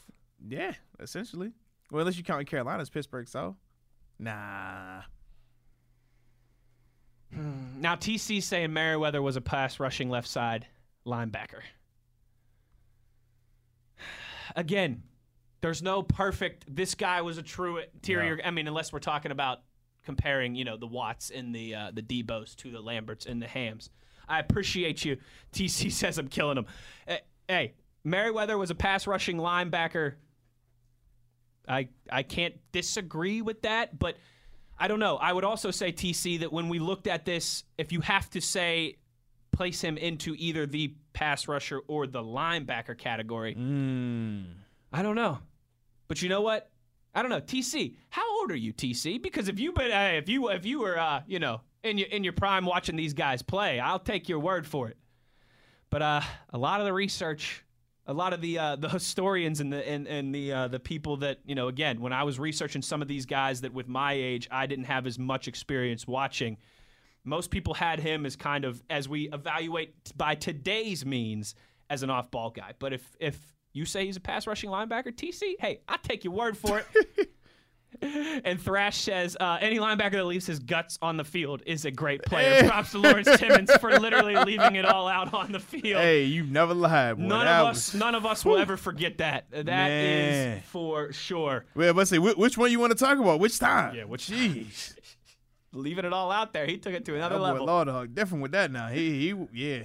Yeah, 0.48 0.74
essentially. 1.00 1.52
Well, 1.92 2.02
unless 2.02 2.18
you 2.18 2.24
count 2.24 2.48
Carolina 2.48 2.82
as 2.82 2.90
Pittsburgh, 2.90 3.28
so 3.28 3.56
nah. 4.18 5.02
Now 7.32 7.96
TC 7.96 8.42
saying 8.42 8.74
Merriweather 8.74 9.22
was 9.22 9.36
a 9.36 9.42
pass 9.42 9.80
rushing 9.80 10.10
left 10.10 10.28
side 10.28 10.66
linebacker. 11.06 11.62
Again, 14.56 15.04
there's 15.62 15.82
no 15.82 16.02
perfect. 16.02 16.66
This 16.74 16.95
guy 16.95 17.22
was 17.22 17.38
a 17.38 17.43
true 17.43 17.78
interior. 17.78 18.39
I 18.43 18.52
mean, 18.52 18.68
unless 18.68 18.93
we're 18.93 19.00
talking 19.00 19.32
about 19.32 19.60
comparing, 20.04 20.56
you 20.56 20.66
know, 20.66 20.78
the 20.78 20.88
Watts 20.88 21.30
and 21.30 21.54
the 21.54 21.76
uh, 21.76 21.91
the 21.93 22.02
Debos 22.02 22.56
to 22.58 22.72
the 22.72 22.82
Lamberts 22.82 23.26
and 23.26 23.41
the 23.41 23.47
Hams. 23.47 23.89
I 24.28 24.39
appreciate 24.39 25.04
you. 25.04 25.18
TC 25.54 25.91
says 25.91 26.18
I'm 26.18 26.28
killing 26.28 26.58
him. 26.58 26.66
Eh, 27.08 27.18
Hey, 27.47 27.74
Merriweather 28.04 28.58
was 28.60 28.70
a 28.70 28.76
pass 28.76 29.08
rushing 29.08 29.38
linebacker. 29.38 30.14
I 31.68 31.89
I 32.12 32.24
can't 32.24 32.56
disagree 32.72 33.41
with 33.41 33.64
that, 33.64 33.97
but 33.97 34.18
I 34.78 34.88
don't 34.88 35.00
know. 35.00 35.18
I 35.18 35.34
would 35.34 35.43
also 35.43 35.72
say 35.72 35.91
TC 35.91 36.39
that 36.41 36.54
when 36.54 36.70
we 36.70 36.80
looked 36.80 37.08
at 37.08 37.26
this, 37.26 37.64
if 37.78 37.91
you 37.91 38.02
have 38.02 38.30
to 38.32 38.41
say 38.41 38.97
place 39.52 39.82
him 39.82 39.97
into 39.97 40.36
either 40.38 40.66
the 40.66 40.93
pass 41.20 41.49
rusher 41.49 41.82
or 41.89 42.07
the 42.07 42.24
linebacker 42.24 42.97
category, 42.97 43.53
I 44.93 45.01
don't 45.01 45.15
know. 45.15 45.39
But 46.07 46.22
you 46.22 46.30
know 46.30 46.39
what? 46.39 46.72
I 47.13 47.22
don't 47.22 47.30
know. 47.30 47.41
TC, 47.41 47.95
how 48.09 48.39
old 48.39 48.51
are 48.51 48.55
you, 48.55 48.72
TC? 48.72 49.22
Because 49.22 49.49
if 49.49 49.59
you 49.59 49.74
been 49.74 49.91
uh, 49.91 50.11
if 50.13 50.30
you 50.30 50.49
if 50.49 50.65
you 50.65 50.80
were 50.80 50.97
uh, 50.97 51.22
you 51.28 51.39
know 51.39 51.59
in 51.84 51.97
your 51.97 52.07
in 52.07 52.24
your 52.24 52.32
prime 52.32 52.65
watching 52.65 52.95
these 52.95 53.13
guys 53.13 53.41
play, 53.41 53.82
I'll 53.82 53.99
take 53.99 54.30
your 54.30 54.39
word 54.39 54.65
for 54.65 54.88
it. 54.88 54.95
But 55.89 56.01
uh, 56.01 56.22
a 56.53 56.57
lot 56.57 56.80
of 56.80 56.86
the 56.86 56.93
research, 56.93 57.65
a 58.07 58.13
lot 58.13 58.32
of 58.32 58.39
the 58.39 58.57
uh, 58.57 58.76
the 58.78 58.88
historians 58.88 59.59
and 59.59 59.74
the 59.74 59.86
and, 59.86 60.07
and 60.07 60.34
the 60.34 60.53
uh, 60.53 60.67
the 60.70 60.80
people 60.80 61.17
that 61.17 61.39
you 61.45 61.53
know, 61.53 61.67
again, 61.67 61.99
when 61.99 62.13
I 62.13 62.24
was 62.24 62.39
researching 62.39 62.82
some 62.82 63.01
of 63.01 63.09
these 63.09 63.26
guys 63.26 63.59
that 63.61 63.74
with 63.74 63.89
my 63.89 64.13
age 64.13 64.47
I 64.49 64.67
didn't 64.67 64.86
have 64.86 65.05
as 65.05 65.20
much 65.20 65.49
experience 65.49 66.07
watching. 66.07 66.55
Most 67.24 67.51
people 67.51 67.74
had 67.74 67.99
him 67.99 68.26
as 68.26 68.36
kind 68.36 68.65
of 68.65 68.82
as 68.89 69.07
we 69.09 69.30
evaluate 69.32 69.93
by 70.17 70.36
today's 70.36 71.05
means 71.05 71.55
as 71.89 72.03
an 72.03 72.09
off-ball 72.09 72.51
guy. 72.51 72.74
But 72.80 72.93
if 72.93 73.15
if 73.20 73.39
you 73.74 73.86
say 73.86 74.05
he's 74.05 74.17
a 74.17 74.22
pass 74.22 74.47
rushing 74.47 74.70
linebacker, 74.70 75.13
TC, 75.13 75.53
hey, 75.59 75.82
I 75.88 75.97
take 76.01 76.24
your 76.24 76.34
word 76.34 76.57
for 76.57 76.80
it. 76.80 77.30
And 78.01 78.61
Thrash 78.61 78.97
says 78.97 79.36
uh, 79.39 79.57
any 79.59 79.78
linebacker 79.80 80.11
that 80.11 80.26
leaves 80.26 80.45
his 80.45 80.59
guts 80.59 80.99
on 81.01 81.17
the 81.17 81.24
field 81.26 81.63
is 81.65 81.86
a 81.86 81.91
great 81.91 82.22
player. 82.22 82.63
Props 82.70 82.91
to 82.91 82.99
Lawrence 82.99 83.28
Timmons 83.38 83.76
for 83.78 83.91
literally 83.99 84.36
leaving 84.36 84.76
it 84.76 84.86
all 84.86 85.07
out 85.07 85.34
on 85.34 85.51
the 85.51 85.59
field. 85.59 85.99
Hey, 85.99 86.24
you 86.26 86.43
never 86.43 86.76
lied, 86.76 87.17
boy. 87.17 87.24
none 87.24 87.45
That 87.45 87.61
of 87.61 87.67
was- 87.70 87.78
us, 87.89 87.93
none 87.95 88.13
of 88.15 88.26
us 88.28 88.45
will 88.45 88.57
ever 88.59 88.78
forget 88.78 89.17
that. 89.17 89.47
That 89.51 89.65
is 89.91 90.36
Man. 90.36 90.61
for 90.67 91.11
sure. 91.11 91.65
Well, 91.76 91.93
let's 91.95 92.11
see. 92.11 92.20
Which 92.20 92.57
one 92.59 92.72
you 92.72 92.80
want 92.80 92.91
to 92.91 92.97
talk 92.97 93.17
about? 93.17 93.39
Which 93.39 93.57
time? 93.59 93.95
Yeah, 93.95 94.03
which 94.03 94.28
Jeez. 94.28 94.93
Leaving 95.72 96.05
it 96.05 96.13
all 96.13 96.32
out 96.32 96.53
there, 96.53 96.65
he 96.65 96.78
took 96.78 96.93
it 96.93 97.05
to 97.05 97.15
another 97.15 97.36
That 97.36 97.41
boy 97.41 97.45
level. 97.45 97.65
Law 97.67 97.84
Dog 97.84 98.15
different 98.15 98.41
with 98.41 98.51
that 98.53 98.72
now. 98.72 98.88
He 98.88 99.34
he 99.34 99.45
yeah. 99.53 99.84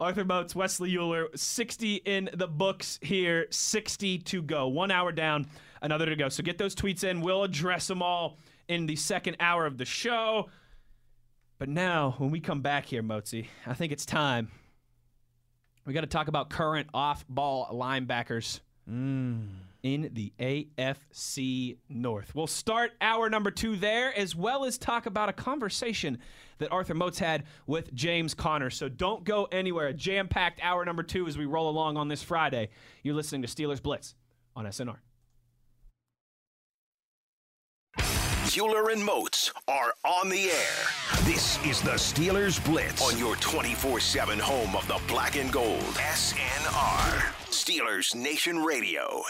Arthur 0.00 0.24
Moats, 0.24 0.54
Wesley 0.54 0.96
Euler, 0.96 1.28
60 1.34 1.96
in 1.96 2.28
the 2.34 2.48
books 2.48 2.98
here, 3.02 3.46
60 3.50 4.18
to 4.18 4.42
go. 4.42 4.66
One 4.66 4.90
hour 4.90 5.12
down, 5.12 5.46
another 5.80 6.06
to 6.06 6.16
go. 6.16 6.28
So 6.28 6.42
get 6.42 6.58
those 6.58 6.74
tweets 6.74 7.04
in. 7.04 7.20
We'll 7.20 7.44
address 7.44 7.86
them 7.86 8.02
all 8.02 8.38
in 8.66 8.86
the 8.86 8.96
second 8.96 9.36
hour 9.38 9.64
of 9.64 9.78
the 9.78 9.84
show. 9.84 10.48
But 11.58 11.68
now, 11.68 12.16
when 12.18 12.32
we 12.32 12.40
come 12.40 12.62
back 12.62 12.86
here, 12.86 13.02
Mozi, 13.02 13.46
I 13.64 13.74
think 13.74 13.92
it's 13.92 14.04
time. 14.04 14.50
We 15.86 15.92
got 15.92 16.00
to 16.00 16.08
talk 16.08 16.26
about 16.26 16.50
current 16.50 16.88
off 16.92 17.24
ball 17.28 17.68
linebackers 17.72 18.60
mm. 18.90 19.48
In 19.82 20.10
the 20.12 20.32
AFC 20.38 21.76
North. 21.88 22.34
We'll 22.34 22.46
start 22.46 22.92
hour 23.00 23.28
number 23.28 23.50
two 23.50 23.76
there, 23.76 24.16
as 24.16 24.36
well 24.36 24.64
as 24.64 24.78
talk 24.78 25.06
about 25.06 25.28
a 25.28 25.32
conversation 25.32 26.18
that 26.58 26.70
Arthur 26.70 26.94
Moats 26.94 27.18
had 27.18 27.44
with 27.66 27.92
James 27.92 28.34
Conner. 28.34 28.70
So 28.70 28.88
don't 28.88 29.24
go 29.24 29.48
anywhere. 29.50 29.88
A 29.88 29.92
jam 29.92 30.28
packed 30.28 30.60
hour 30.62 30.84
number 30.84 31.02
two 31.02 31.26
as 31.26 31.36
we 31.36 31.46
roll 31.46 31.68
along 31.68 31.96
on 31.96 32.08
this 32.08 32.22
Friday. 32.22 32.68
You're 33.02 33.14
listening 33.14 33.42
to 33.42 33.48
Steelers 33.48 33.82
Blitz 33.82 34.14
on 34.54 34.66
SNR. 34.66 34.98
Euler 38.54 38.90
and 38.90 39.02
Moats 39.02 39.50
are 39.66 39.94
on 40.04 40.28
the 40.28 40.50
air. 40.50 41.22
This 41.22 41.64
is 41.64 41.80
the 41.80 41.92
Steelers 41.92 42.62
Blitz 42.66 43.00
on 43.00 43.18
your 43.18 43.36
24 43.36 43.98
7 43.98 44.38
home 44.38 44.76
of 44.76 44.86
the 44.88 45.00
black 45.08 45.36
and 45.36 45.50
gold. 45.50 45.80
SNR. 45.80 47.32
Steelers 47.46 48.14
Nation 48.14 48.58
Radio. 48.62 49.22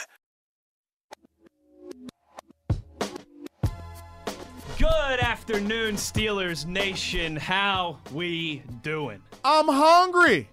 Good 4.83 5.21
afternoon, 5.21 5.95
Steelers 5.95 6.67
Nation. 6.67 7.37
How 7.37 8.01
we 8.11 8.65
doing? 8.83 9.23
I'm 9.45 9.69
hungry. 9.69 10.51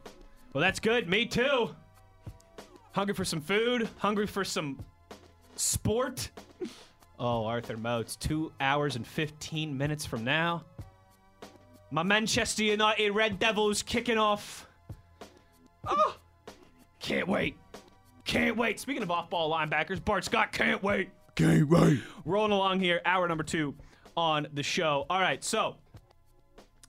Well, 0.53 0.61
that's 0.61 0.80
good. 0.80 1.09
Me 1.09 1.25
too. 1.25 1.71
Hungry 2.91 3.15
for 3.15 3.25
some 3.25 3.41
food? 3.41 3.89
Hungry 3.97 4.27
for 4.27 4.43
some 4.45 4.86
sport? 5.55 6.30
Oh, 7.21 7.43
Arthur 7.43 7.75
Moats, 7.75 8.15
two 8.15 8.53
hours 8.61 8.95
and 8.95 9.05
15 9.05 9.77
minutes 9.77 10.05
from 10.05 10.23
now. 10.23 10.63
My 11.91 12.01
Manchester 12.03 12.63
United 12.63 13.11
Red 13.11 13.39
Devils 13.39 13.84
kicking 13.84 14.17
off. 14.17 14.65
Oh, 15.86 16.15
can't 16.99 17.27
wait. 17.27 17.57
Can't 18.23 18.55
wait. 18.55 18.80
Speaking 18.80 19.03
of 19.03 19.11
off 19.11 19.30
ball 19.30 19.51
linebackers, 19.51 20.01
Bart 20.05 20.23
Scott 20.23 20.53
can't 20.53 20.82
wait. 20.82 21.09
Can't 21.36 21.67
wait. 21.67 21.99
Rolling 22.23 22.53
along 22.53 22.80
here, 22.80 23.01
hour 23.03 23.27
number 23.27 23.43
two 23.43 23.75
on 24.20 24.47
the 24.53 24.61
show. 24.63 25.05
All 25.09 25.22
right, 25.22 25.41
so 25.41 25.78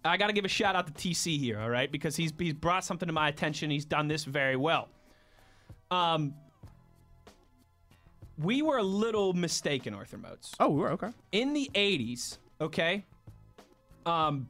I 0.04 0.16
got 0.16 0.26
to 0.26 0.32
give 0.32 0.44
a 0.44 0.48
shout 0.48 0.74
out 0.74 0.86
to 0.88 0.92
TC 0.92 1.38
here, 1.38 1.60
all 1.60 1.70
right, 1.70 1.90
because 1.90 2.16
he's 2.16 2.32
he's 2.36 2.52
brought 2.52 2.84
something 2.84 3.06
to 3.06 3.12
my 3.12 3.28
attention. 3.28 3.70
He's 3.70 3.84
done 3.84 4.08
this 4.08 4.24
very 4.24 4.56
well. 4.56 4.88
Um, 5.92 6.34
we 8.36 8.62
were 8.62 8.78
a 8.78 8.82
little 8.82 9.32
mistaken, 9.32 9.94
Arthur 9.94 10.18
Moats. 10.18 10.54
Oh, 10.58 10.70
we 10.70 10.80
were 10.80 10.90
okay. 10.92 11.10
In 11.30 11.52
the 11.52 11.70
'80s, 11.74 12.38
okay, 12.60 13.04
um, 14.06 14.48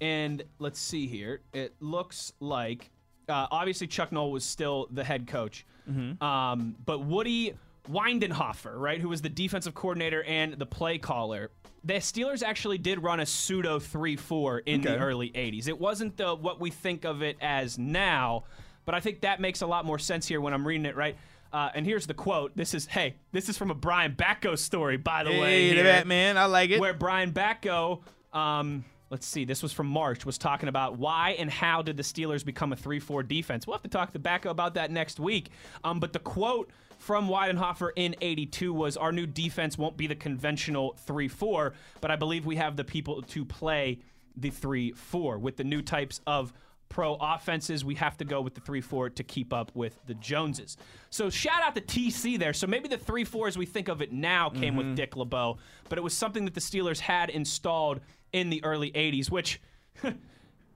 and 0.00 0.42
let's 0.58 0.80
see 0.80 1.06
here. 1.06 1.42
It 1.52 1.74
looks 1.80 2.32
like 2.40 2.90
uh, 3.28 3.46
obviously 3.52 3.86
Chuck 3.86 4.10
Noll 4.10 4.32
was 4.32 4.44
still 4.44 4.88
the 4.90 5.04
head 5.04 5.28
coach, 5.28 5.64
Hmm. 5.88 6.20
um, 6.20 6.74
but 6.84 7.00
Woody 7.04 7.54
Widenhofer, 7.90 8.74
right, 8.76 9.00
who 9.00 9.08
was 9.08 9.22
the 9.22 9.28
defensive 9.28 9.74
coordinator 9.74 10.22
and 10.24 10.54
the 10.54 10.66
play 10.66 10.98
caller. 10.98 11.50
The 11.84 11.94
Steelers 11.94 12.42
actually 12.42 12.78
did 12.78 13.02
run 13.02 13.20
a 13.20 13.26
pseudo 13.26 13.78
3-4 13.78 14.62
in 14.66 14.80
the 14.80 14.98
early 14.98 15.30
80s. 15.30 15.68
It 15.68 15.78
wasn't 15.78 16.16
the 16.16 16.34
what 16.34 16.60
we 16.60 16.70
think 16.70 17.04
of 17.04 17.22
it 17.22 17.36
as 17.40 17.78
now, 17.78 18.44
but 18.84 18.94
I 18.94 19.00
think 19.00 19.20
that 19.20 19.40
makes 19.40 19.62
a 19.62 19.66
lot 19.66 19.84
more 19.84 19.98
sense 19.98 20.26
here 20.26 20.40
when 20.40 20.52
I'm 20.52 20.66
reading 20.66 20.86
it, 20.86 20.96
right? 20.96 21.16
Uh, 21.52 21.70
and 21.74 21.86
here's 21.86 22.06
the 22.06 22.14
quote. 22.14 22.56
This 22.56 22.74
is 22.74 22.86
hey, 22.86 23.14
this 23.32 23.48
is 23.48 23.56
from 23.56 23.70
a 23.70 23.74
Brian 23.74 24.14
Batko 24.14 24.58
story, 24.58 24.96
by 24.96 25.22
the 25.24 25.30
way. 25.30 25.38
Hey, 25.38 25.68
the 25.70 25.74
here 25.76 25.84
Batman, 25.84 26.36
I 26.36 26.46
like 26.46 26.70
it. 26.70 26.80
where 26.80 26.92
Brian 26.92 27.32
Batko, 27.32 28.02
um, 28.32 28.84
let's 29.10 29.26
see, 29.26 29.44
this 29.44 29.62
was 29.62 29.72
from 29.72 29.86
March, 29.86 30.26
was 30.26 30.38
talking 30.38 30.68
about 30.68 30.98
why 30.98 31.36
and 31.38 31.50
how 31.50 31.82
did 31.82 31.96
the 31.96 32.02
Steelers 32.02 32.44
become 32.44 32.72
a 32.72 32.76
3 32.76 32.98
4 32.98 33.22
defense. 33.22 33.66
We'll 33.66 33.74
have 33.74 33.82
to 33.84 33.88
talk 33.88 34.12
to 34.12 34.18
Batko 34.18 34.46
about 34.46 34.74
that 34.74 34.90
next 34.90 35.20
week. 35.20 35.50
Um, 35.84 36.00
but 36.00 36.12
the 36.12 36.18
quote 36.18 36.70
from 36.98 37.28
Widenhofer 37.28 37.90
in 37.96 38.16
82 38.20 38.72
was 38.72 38.96
Our 38.96 39.12
new 39.12 39.26
defense 39.26 39.78
won't 39.78 39.96
be 39.96 40.06
the 40.06 40.14
conventional 40.14 40.96
3 41.06 41.28
4, 41.28 41.74
but 42.00 42.10
I 42.10 42.16
believe 42.16 42.46
we 42.46 42.56
have 42.56 42.76
the 42.76 42.84
people 42.84 43.22
to 43.22 43.44
play 43.44 44.00
the 44.36 44.50
3 44.50 44.92
4 44.92 45.38
with 45.38 45.56
the 45.56 45.64
new 45.64 45.82
types 45.82 46.20
of 46.26 46.52
pro 46.88 47.16
offenses. 47.20 47.84
We 47.84 47.96
have 47.96 48.16
to 48.18 48.24
go 48.24 48.40
with 48.40 48.54
the 48.54 48.60
3 48.60 48.80
4 48.80 49.10
to 49.10 49.24
keep 49.24 49.52
up 49.52 49.72
with 49.74 49.98
the 50.06 50.14
Joneses. 50.14 50.76
So 51.10 51.30
shout 51.30 51.62
out 51.62 51.74
to 51.74 51.80
TC 51.80 52.38
there. 52.38 52.52
So 52.52 52.66
maybe 52.66 52.88
the 52.88 52.98
3 52.98 53.24
4 53.24 53.48
as 53.48 53.58
we 53.58 53.66
think 53.66 53.88
of 53.88 54.02
it 54.02 54.12
now 54.12 54.50
came 54.50 54.76
with 54.76 54.86
mm-hmm. 54.86 54.94
Dick 54.96 55.16
LeBeau, 55.16 55.58
but 55.88 55.98
it 55.98 56.02
was 56.02 56.14
something 56.14 56.44
that 56.44 56.54
the 56.54 56.60
Steelers 56.60 57.00
had 57.00 57.30
installed 57.30 58.00
in 58.32 58.50
the 58.50 58.62
early 58.64 58.90
80s, 58.92 59.30
which. 59.30 59.60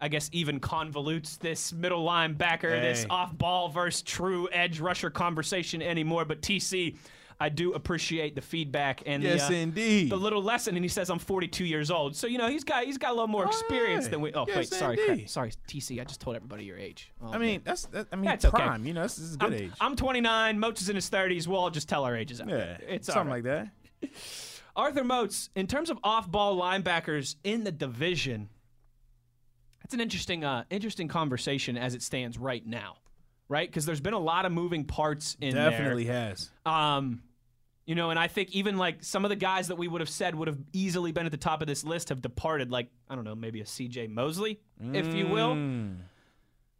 I 0.00 0.08
guess 0.08 0.30
even 0.32 0.60
convolutes 0.60 1.38
this 1.38 1.72
middle 1.72 2.04
linebacker, 2.04 2.80
this 2.80 3.06
off 3.10 3.36
ball 3.36 3.68
versus 3.68 4.02
true 4.02 4.48
edge 4.50 4.80
rusher 4.80 5.10
conversation 5.10 5.82
anymore. 5.82 6.24
But 6.24 6.40
TC, 6.40 6.96
I 7.38 7.48
do 7.48 7.72
appreciate 7.72 8.34
the 8.34 8.40
feedback 8.40 9.02
and 9.06 9.22
Yes, 9.22 9.48
the, 9.48 9.56
uh, 9.56 9.58
indeed. 9.58 10.10
the 10.10 10.16
little 10.16 10.42
lesson. 10.42 10.76
And 10.76 10.84
he 10.84 10.88
says 10.88 11.08
I'm 11.10 11.18
42 11.18 11.64
years 11.64 11.90
old, 11.90 12.14
so 12.14 12.26
you 12.26 12.38
know 12.38 12.48
he's 12.48 12.64
got 12.64 12.84
he's 12.84 12.98
got 12.98 13.10
a 13.10 13.14
little 13.14 13.28
more 13.28 13.46
experience 13.46 14.04
yeah. 14.04 14.10
than 14.10 14.20
we. 14.20 14.32
Oh 14.34 14.44
Yes, 14.46 14.56
wait, 14.56 14.68
sorry, 14.68 14.96
crap. 14.96 15.28
sorry, 15.28 15.52
TC. 15.66 16.00
I 16.00 16.04
just 16.04 16.20
told 16.20 16.36
everybody 16.36 16.64
your 16.64 16.78
age. 16.78 17.12
Oh, 17.22 17.32
I 17.32 17.38
mean, 17.38 17.62
that's 17.64 17.86
that, 17.86 18.08
I 18.12 18.16
mean 18.16 18.26
That's 18.26 18.44
okay. 18.44 18.56
prime. 18.56 18.86
You 18.86 18.94
know, 18.94 19.02
this 19.02 19.18
is 19.18 19.34
a 19.34 19.38
good 19.38 19.52
I'm, 19.54 19.54
age. 19.54 19.72
I'm 19.80 19.96
29. 19.96 20.58
Moats 20.58 20.82
is 20.82 20.88
in 20.88 20.96
his 20.96 21.08
30s. 21.10 21.46
We'll 21.46 21.58
all 21.60 21.70
just 21.70 21.88
tell 21.88 22.04
our 22.04 22.16
ages 22.16 22.40
out. 22.40 22.48
yeah, 22.48 22.76
it's 22.86 23.06
something 23.06 23.30
right. 23.30 23.44
like 23.44 23.70
that. 24.02 24.10
Arthur 24.76 25.04
Moats, 25.04 25.50
in 25.56 25.66
terms 25.66 25.90
of 25.90 25.98
off-ball 26.04 26.56
linebackers 26.58 27.36
in 27.42 27.64
the 27.64 27.72
division, 27.72 28.48
that's 29.90 29.96
an 29.96 30.00
interesting, 30.00 30.44
uh, 30.44 30.62
interesting 30.70 31.08
conversation 31.08 31.76
as 31.76 31.96
it 31.96 32.02
stands 32.02 32.38
right 32.38 32.64
now, 32.64 32.98
right? 33.48 33.68
Because 33.68 33.86
there's 33.86 34.00
been 34.00 34.14
a 34.14 34.20
lot 34.20 34.46
of 34.46 34.52
moving 34.52 34.84
parts 34.84 35.36
in 35.40 35.52
Definitely 35.52 36.04
has. 36.04 36.48
Um, 36.64 37.24
you 37.86 37.96
know, 37.96 38.10
and 38.10 38.18
I 38.18 38.28
think 38.28 38.52
even 38.52 38.78
like 38.78 39.02
some 39.02 39.24
of 39.24 39.30
the 39.30 39.36
guys 39.36 39.66
that 39.66 39.74
we 39.74 39.88
would 39.88 40.00
have 40.00 40.08
said 40.08 40.36
would 40.36 40.46
have 40.46 40.58
easily 40.72 41.10
been 41.10 41.26
at 41.26 41.32
the 41.32 41.38
top 41.38 41.60
of 41.60 41.66
this 41.66 41.82
list 41.82 42.10
have 42.10 42.22
departed. 42.22 42.70
Like 42.70 42.86
I 43.08 43.16
don't 43.16 43.24
know, 43.24 43.34
maybe 43.34 43.60
a 43.62 43.66
C.J. 43.66 44.06
Mosley, 44.06 44.60
if 44.92 45.12
you 45.12 45.26
will. 45.26 45.54
Mm. 45.54 45.96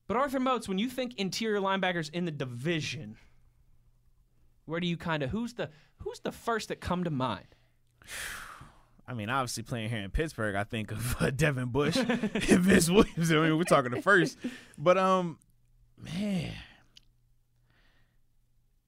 But 0.07 0.17
Arthur 0.17 0.39
Moats, 0.39 0.69
when 0.69 0.79
you 0.79 0.89
think 0.89 1.17
interior 1.17 1.59
linebackers 1.59 2.11
in 2.11 2.27
the 2.27 2.31
division, 2.31 3.17
where 4.67 4.79
do 4.79 4.87
you 4.87 4.97
kind 4.97 5.25
of 5.25 5.31
who's 5.31 5.55
the 5.55 5.71
who's 5.99 6.21
the 6.21 6.31
first 6.31 6.69
that 6.69 6.81
come 6.81 7.03
to 7.03 7.11
mind? 7.11 7.57
I 9.11 9.13
mean, 9.13 9.29
obviously 9.29 9.65
playing 9.65 9.91
here 9.91 9.99
in 9.99 10.11
Pittsburgh, 10.13 10.55
I 10.55 10.63
think 10.63 10.93
of 10.93 11.21
uh, 11.21 11.31
Devin 11.31 11.71
Bush 11.71 11.97
and 11.97 12.21
Vince 12.21 12.89
Williams. 12.89 13.33
I 13.33 13.35
mean, 13.35 13.59
we're 13.59 13.65
talking 13.65 13.91
the 13.91 14.01
first, 14.01 14.39
but 14.79 14.97
um, 14.97 15.37
man, 15.99 16.53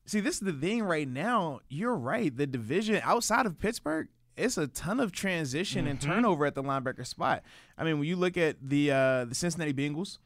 see, 0.06 0.20
this 0.20 0.36
is 0.36 0.42
the 0.42 0.52
thing 0.52 0.84
right 0.84 1.08
now. 1.08 1.58
You're 1.68 1.96
right. 1.96 2.34
The 2.34 2.46
division 2.46 3.00
outside 3.02 3.46
of 3.46 3.58
Pittsburgh, 3.58 4.06
it's 4.36 4.56
a 4.56 4.68
ton 4.68 5.00
of 5.00 5.10
transition 5.10 5.88
and 5.88 6.00
turnover 6.00 6.46
at 6.46 6.54
the 6.54 6.62
linebacker 6.62 7.04
spot. 7.04 7.42
I 7.76 7.82
mean, 7.82 7.98
when 7.98 8.06
you 8.06 8.14
look 8.14 8.36
at 8.36 8.56
the 8.62 8.92
uh, 8.92 9.24
the 9.24 9.34
Cincinnati 9.34 9.72
Bengals. 9.72 10.18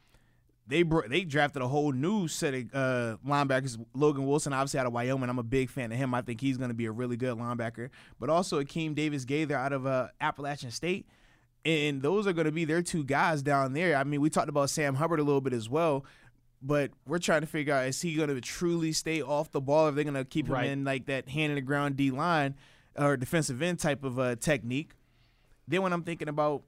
They 0.69 0.83
br- 0.83 1.07
they 1.09 1.23
drafted 1.23 1.63
a 1.63 1.69
whole 1.69 1.93
new 1.93 2.27
set 2.27 2.53
of 2.55 2.65
uh, 2.75 3.17
linebackers. 3.25 3.79
Logan 3.95 4.27
Wilson, 4.27 4.53
obviously 4.53 4.81
out 4.81 4.87
of 4.87 4.93
Wyoming. 4.93 5.31
I'm 5.31 5.39
a 5.39 5.45
big 5.45 5.71
fan 5.71 5.93
of 5.93 5.99
him. 5.99 6.13
I 6.13 6.23
think 6.23 6.41
he's 6.41 6.57
going 6.59 6.71
to 6.71 6.75
be 6.75 6.87
a 6.87 6.93
really 6.93 7.17
good 7.17 7.37
linebacker. 7.39 7.91
But 8.19 8.31
also 8.31 8.63
Akeem 8.63 8.95
Davis 8.95 9.25
Gaither 9.25 9.57
out 9.57 9.73
of 9.73 9.87
uh, 9.87 10.09
Appalachian 10.21 10.71
State. 10.73 11.07
And 11.65 12.03
those 12.03 12.27
are 12.27 12.33
going 12.33 12.47
to 12.47 12.53
be 12.53 12.65
their 12.65 12.83
two 12.83 13.05
guys 13.05 13.43
down 13.43 13.73
there. 13.75 13.97
I 13.97 14.05
mean, 14.05 14.21
we 14.21 14.31
talked 14.31 14.49
about 14.49 14.71
Sam 14.71 14.95
Hubbard 14.97 15.21
a 15.21 15.25
little 15.25 15.41
bit 15.41 15.53
as 15.53 15.69
well. 15.69 16.05
But 16.63 16.91
we're 17.07 17.19
trying 17.19 17.43
to 17.43 17.47
figure 17.47 17.75
out 17.75 17.87
is 17.87 18.01
he 18.03 18.15
going 18.15 18.29
to 18.29 18.41
truly 18.41 18.93
stay 18.93 19.21
off 19.23 19.53
the 19.53 19.61
ball? 19.61 19.85
Or 19.87 19.89
are 19.89 19.93
they 19.93 20.03
going 20.05 20.15
to 20.15 20.25
keep 20.25 20.49
Right. 20.49 20.67
him 20.67 20.73
in 20.81 20.85
like 20.85 21.07
that 21.07 21.29
hand 21.29 21.51
in 21.51 21.55
the 21.57 21.61
ground 21.61 21.97
D 21.97 22.11
line 22.11 22.55
or 22.97 23.17
defensive 23.17 23.63
end 23.63 23.79
type 23.79 24.03
of 24.05 24.19
uh, 24.19 24.35
technique? 24.37 24.93
Then 25.69 25.83
when 25.83 25.93
I'm 25.93 26.03
thinking 26.03 26.29
about 26.29 26.63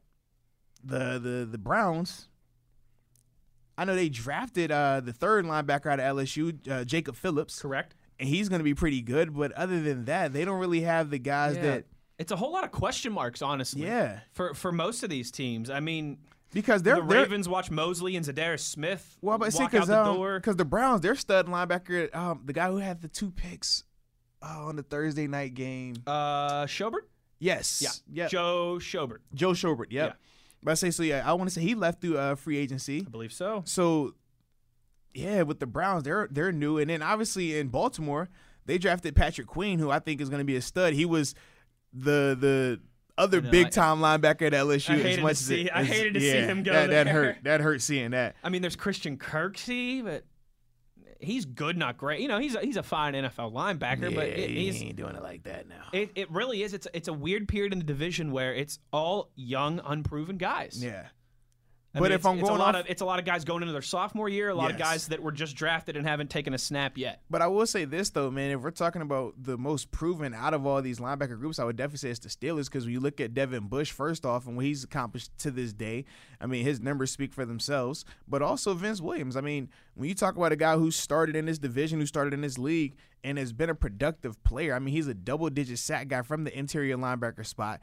the 0.84 1.18
the 1.18 1.48
the 1.50 1.58
Browns, 1.58 2.28
I 3.78 3.84
know 3.84 3.94
they 3.94 4.08
drafted 4.08 4.70
uh, 4.72 5.00
the 5.00 5.12
third 5.12 5.44
linebacker 5.44 5.86
out 5.86 6.00
of 6.00 6.16
LSU, 6.16 6.68
uh, 6.70 6.84
Jacob 6.84 7.14
Phillips, 7.16 7.62
Correct. 7.62 7.94
and 8.18 8.28
he's 8.28 8.48
going 8.48 8.58
to 8.58 8.64
be 8.64 8.74
pretty 8.74 9.00
good. 9.00 9.34
But 9.34 9.52
other 9.52 9.80
than 9.80 10.06
that, 10.06 10.32
they 10.32 10.44
don't 10.44 10.58
really 10.58 10.80
have 10.82 11.10
the 11.10 11.18
guys 11.18 11.56
that 11.56 11.84
it's 12.18 12.32
a 12.32 12.36
whole 12.36 12.52
lot 12.52 12.64
of 12.64 12.72
question 12.72 13.12
marks, 13.12 13.40
honestly. 13.40 13.82
Yeah. 13.82 14.20
For 14.32 14.52
for 14.54 14.72
most 14.72 15.02
of 15.04 15.10
these 15.10 15.30
teams, 15.30 15.70
I 15.70 15.78
mean, 15.80 16.18
because 16.52 16.82
they're 16.82 16.96
the 16.96 17.02
they're 17.02 17.20
Ravens 17.22 17.48
watch 17.48 17.70
Mosley 17.70 18.16
and 18.16 18.26
Zadarius 18.26 18.60
Smith 18.60 19.16
well, 19.22 19.38
but 19.38 19.52
see, 19.52 19.64
because 19.64 19.86
the 19.86 20.02
door. 20.02 20.40
the 20.44 20.64
Browns, 20.64 21.00
their 21.00 21.14
stud 21.14 21.46
linebacker, 21.46 22.14
um, 22.14 22.42
the 22.44 22.52
guy 22.52 22.68
who 22.68 22.78
had 22.78 23.00
the 23.00 23.08
two 23.08 23.30
picks 23.30 23.84
uh, 24.42 24.64
on 24.66 24.74
the 24.76 24.82
Thursday 24.82 25.28
night 25.28 25.54
game. 25.54 25.94
Uh, 26.06 26.64
Schobert. 26.66 27.02
Yes, 27.38 27.80
Yeah. 27.80 28.24
yeah, 28.24 28.28
Joe 28.28 28.78
Schobert. 28.80 29.18
Joe 29.32 29.52
Schobert. 29.52 29.86
Yep. 29.90 30.08
Yeah. 30.10 30.12
But 30.62 30.72
I 30.72 30.74
say 30.74 30.90
so. 30.90 31.02
Yeah, 31.02 31.22
I 31.24 31.32
want 31.34 31.48
to 31.48 31.54
say 31.54 31.60
he 31.60 31.74
left 31.74 32.00
through 32.00 32.18
uh, 32.18 32.34
free 32.34 32.58
agency. 32.58 33.04
I 33.06 33.10
believe 33.10 33.32
so. 33.32 33.62
So, 33.64 34.14
yeah, 35.14 35.42
with 35.42 35.60
the 35.60 35.66
Browns, 35.66 36.04
they're 36.04 36.28
they're 36.30 36.52
new, 36.52 36.78
and 36.78 36.90
then 36.90 37.02
obviously 37.02 37.58
in 37.58 37.68
Baltimore, 37.68 38.28
they 38.66 38.78
drafted 38.78 39.14
Patrick 39.14 39.46
Queen, 39.46 39.78
who 39.78 39.90
I 39.90 39.98
think 39.98 40.20
is 40.20 40.28
going 40.28 40.40
to 40.40 40.44
be 40.44 40.56
a 40.56 40.62
stud. 40.62 40.94
He 40.94 41.04
was 41.04 41.34
the 41.92 42.36
the 42.38 42.80
other 43.16 43.38
I 43.38 43.50
big 43.50 43.70
time 43.70 43.98
linebacker 43.98 44.42
at 44.42 44.52
LSU. 44.52 45.04
As 45.04 45.18
much 45.18 45.32
as 45.32 45.50
it, 45.50 45.70
I 45.74 45.84
hated 45.84 46.14
to 46.14 46.20
see 46.20 46.26
him 46.26 46.62
go 46.62 46.72
That, 46.72 46.90
that 46.90 47.06
hurt. 47.08 47.38
That 47.42 47.60
hurt 47.60 47.82
seeing 47.82 48.12
that. 48.12 48.36
I 48.42 48.48
mean, 48.48 48.62
there's 48.62 48.76
Christian 48.76 49.18
Kirksey, 49.18 50.04
but 50.04 50.24
he's 51.18 51.44
good, 51.44 51.76
not 51.76 51.96
great. 51.96 52.20
You 52.20 52.28
know, 52.28 52.38
he's 52.38 52.54
a, 52.54 52.60
he's 52.60 52.76
a 52.76 52.82
fine 52.82 53.14
NFL 53.14 53.52
linebacker, 53.52 54.14
but 54.14 54.26
it, 54.26 54.50
he 54.50 54.66
he's 54.66 54.82
ain't 54.82 54.96
doing 54.96 55.14
it 55.16 55.22
like 55.22 55.42
that 55.44 55.68
now. 55.68 55.86
it, 55.92 56.10
it 56.14 56.30
really 56.30 56.62
is. 56.62 56.72
It's 56.74 56.86
it's 56.94 57.08
a 57.08 57.12
weird 57.12 57.48
period 57.48 57.72
in 57.72 57.78
the 57.78 57.84
division 57.84 58.32
where 58.32 58.54
it's 58.54 58.78
all 58.92 59.30
young, 59.34 59.80
unproven 59.84 60.36
guys. 60.36 60.82
yeah. 60.82 61.06
I 61.98 62.00
But 62.00 62.10
mean, 62.10 62.12
if 62.18 62.26
I'm 62.26 62.40
going 62.40 62.54
a 62.54 62.58
lot 62.58 62.74
off- 62.74 62.84
of 62.84 62.90
it's 62.90 63.02
a 63.02 63.04
lot 63.04 63.18
of 63.18 63.24
guys 63.24 63.44
going 63.44 63.62
into 63.62 63.72
their 63.72 63.82
sophomore 63.82 64.28
year, 64.28 64.48
a 64.48 64.54
lot 64.54 64.70
of 64.70 64.78
guys 64.78 65.08
that 65.08 65.22
were 65.22 65.32
just 65.32 65.56
drafted 65.56 65.96
and 65.96 66.06
haven't 66.06 66.30
taken 66.30 66.54
a 66.54 66.58
snap 66.58 66.96
yet. 66.96 67.22
But 67.28 67.42
I 67.42 67.46
will 67.48 67.66
say 67.66 67.84
this 67.84 68.10
though, 68.10 68.30
man. 68.30 68.50
If 68.50 68.60
we're 68.60 68.70
talking 68.70 69.02
about 69.02 69.34
the 69.42 69.58
most 69.58 69.90
proven 69.90 70.32
out 70.34 70.54
of 70.54 70.66
all 70.66 70.80
these 70.80 70.98
linebacker 71.00 71.38
groups, 71.38 71.58
I 71.58 71.64
would 71.64 71.76
definitely 71.76 71.98
say 71.98 72.10
it's 72.10 72.20
the 72.20 72.28
Steelers 72.28 72.66
because 72.66 72.84
when 72.84 72.92
you 72.94 73.00
look 73.00 73.20
at 73.20 73.34
Devin 73.34 73.68
Bush 73.68 73.90
first 73.92 74.24
off 74.24 74.46
and 74.46 74.56
what 74.56 74.64
he's 74.64 74.84
accomplished 74.84 75.36
to 75.38 75.50
this 75.50 75.72
day, 75.72 76.04
I 76.40 76.46
mean 76.46 76.64
his 76.64 76.80
numbers 76.80 77.10
speak 77.10 77.32
for 77.32 77.44
themselves. 77.44 78.04
But 78.26 78.40
also 78.42 78.74
Vince 78.74 79.00
Williams. 79.00 79.36
I 79.36 79.40
mean, 79.40 79.68
when 79.94 80.08
you 80.08 80.14
talk 80.14 80.36
about 80.36 80.52
a 80.52 80.56
guy 80.56 80.76
who 80.76 80.90
started 80.90 81.34
in 81.36 81.46
this 81.46 81.58
division, 81.58 81.98
who 82.00 82.06
started 82.06 82.32
in 82.32 82.40
this 82.40 82.58
league, 82.58 82.94
and 83.24 83.36
has 83.36 83.52
been 83.52 83.68
a 83.68 83.74
productive 83.74 84.40
player. 84.44 84.72
I 84.74 84.78
mean, 84.78 84.94
he's 84.94 85.08
a 85.08 85.14
double-digit 85.14 85.76
sack 85.80 86.06
guy 86.06 86.22
from 86.22 86.44
the 86.44 86.56
interior 86.56 86.96
linebacker 86.96 87.44
spot. 87.44 87.80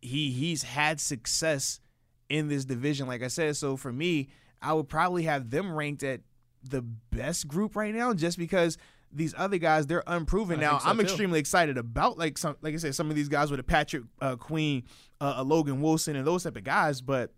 He 0.00 0.30
he's 0.30 0.62
had 0.62 1.00
success 1.00 1.80
in 2.28 2.48
this 2.48 2.64
division, 2.64 3.06
like 3.06 3.22
I 3.22 3.28
said. 3.28 3.56
So 3.56 3.76
for 3.76 3.92
me, 3.92 4.28
I 4.62 4.72
would 4.72 4.88
probably 4.88 5.24
have 5.24 5.50
them 5.50 5.72
ranked 5.72 6.02
at 6.02 6.20
the 6.62 6.82
best 6.82 7.46
group 7.46 7.76
right 7.76 7.94
now, 7.94 8.12
just 8.14 8.38
because 8.38 8.78
these 9.12 9.34
other 9.36 9.58
guys 9.58 9.86
they're 9.86 10.02
unproven. 10.06 10.58
I 10.58 10.62
now 10.62 10.78
so, 10.78 10.88
I'm 10.88 10.96
too. 10.96 11.04
extremely 11.04 11.38
excited 11.38 11.78
about 11.78 12.18
like 12.18 12.38
some, 12.38 12.56
like 12.60 12.74
I 12.74 12.78
said, 12.78 12.94
some 12.94 13.10
of 13.10 13.16
these 13.16 13.28
guys 13.28 13.50
with 13.50 13.60
a 13.60 13.64
Patrick 13.64 14.04
uh, 14.20 14.36
Queen, 14.36 14.84
uh, 15.20 15.34
a 15.36 15.44
Logan 15.44 15.80
Wilson, 15.80 16.16
and 16.16 16.26
those 16.26 16.44
type 16.44 16.56
of 16.56 16.64
guys. 16.64 17.00
But 17.00 17.32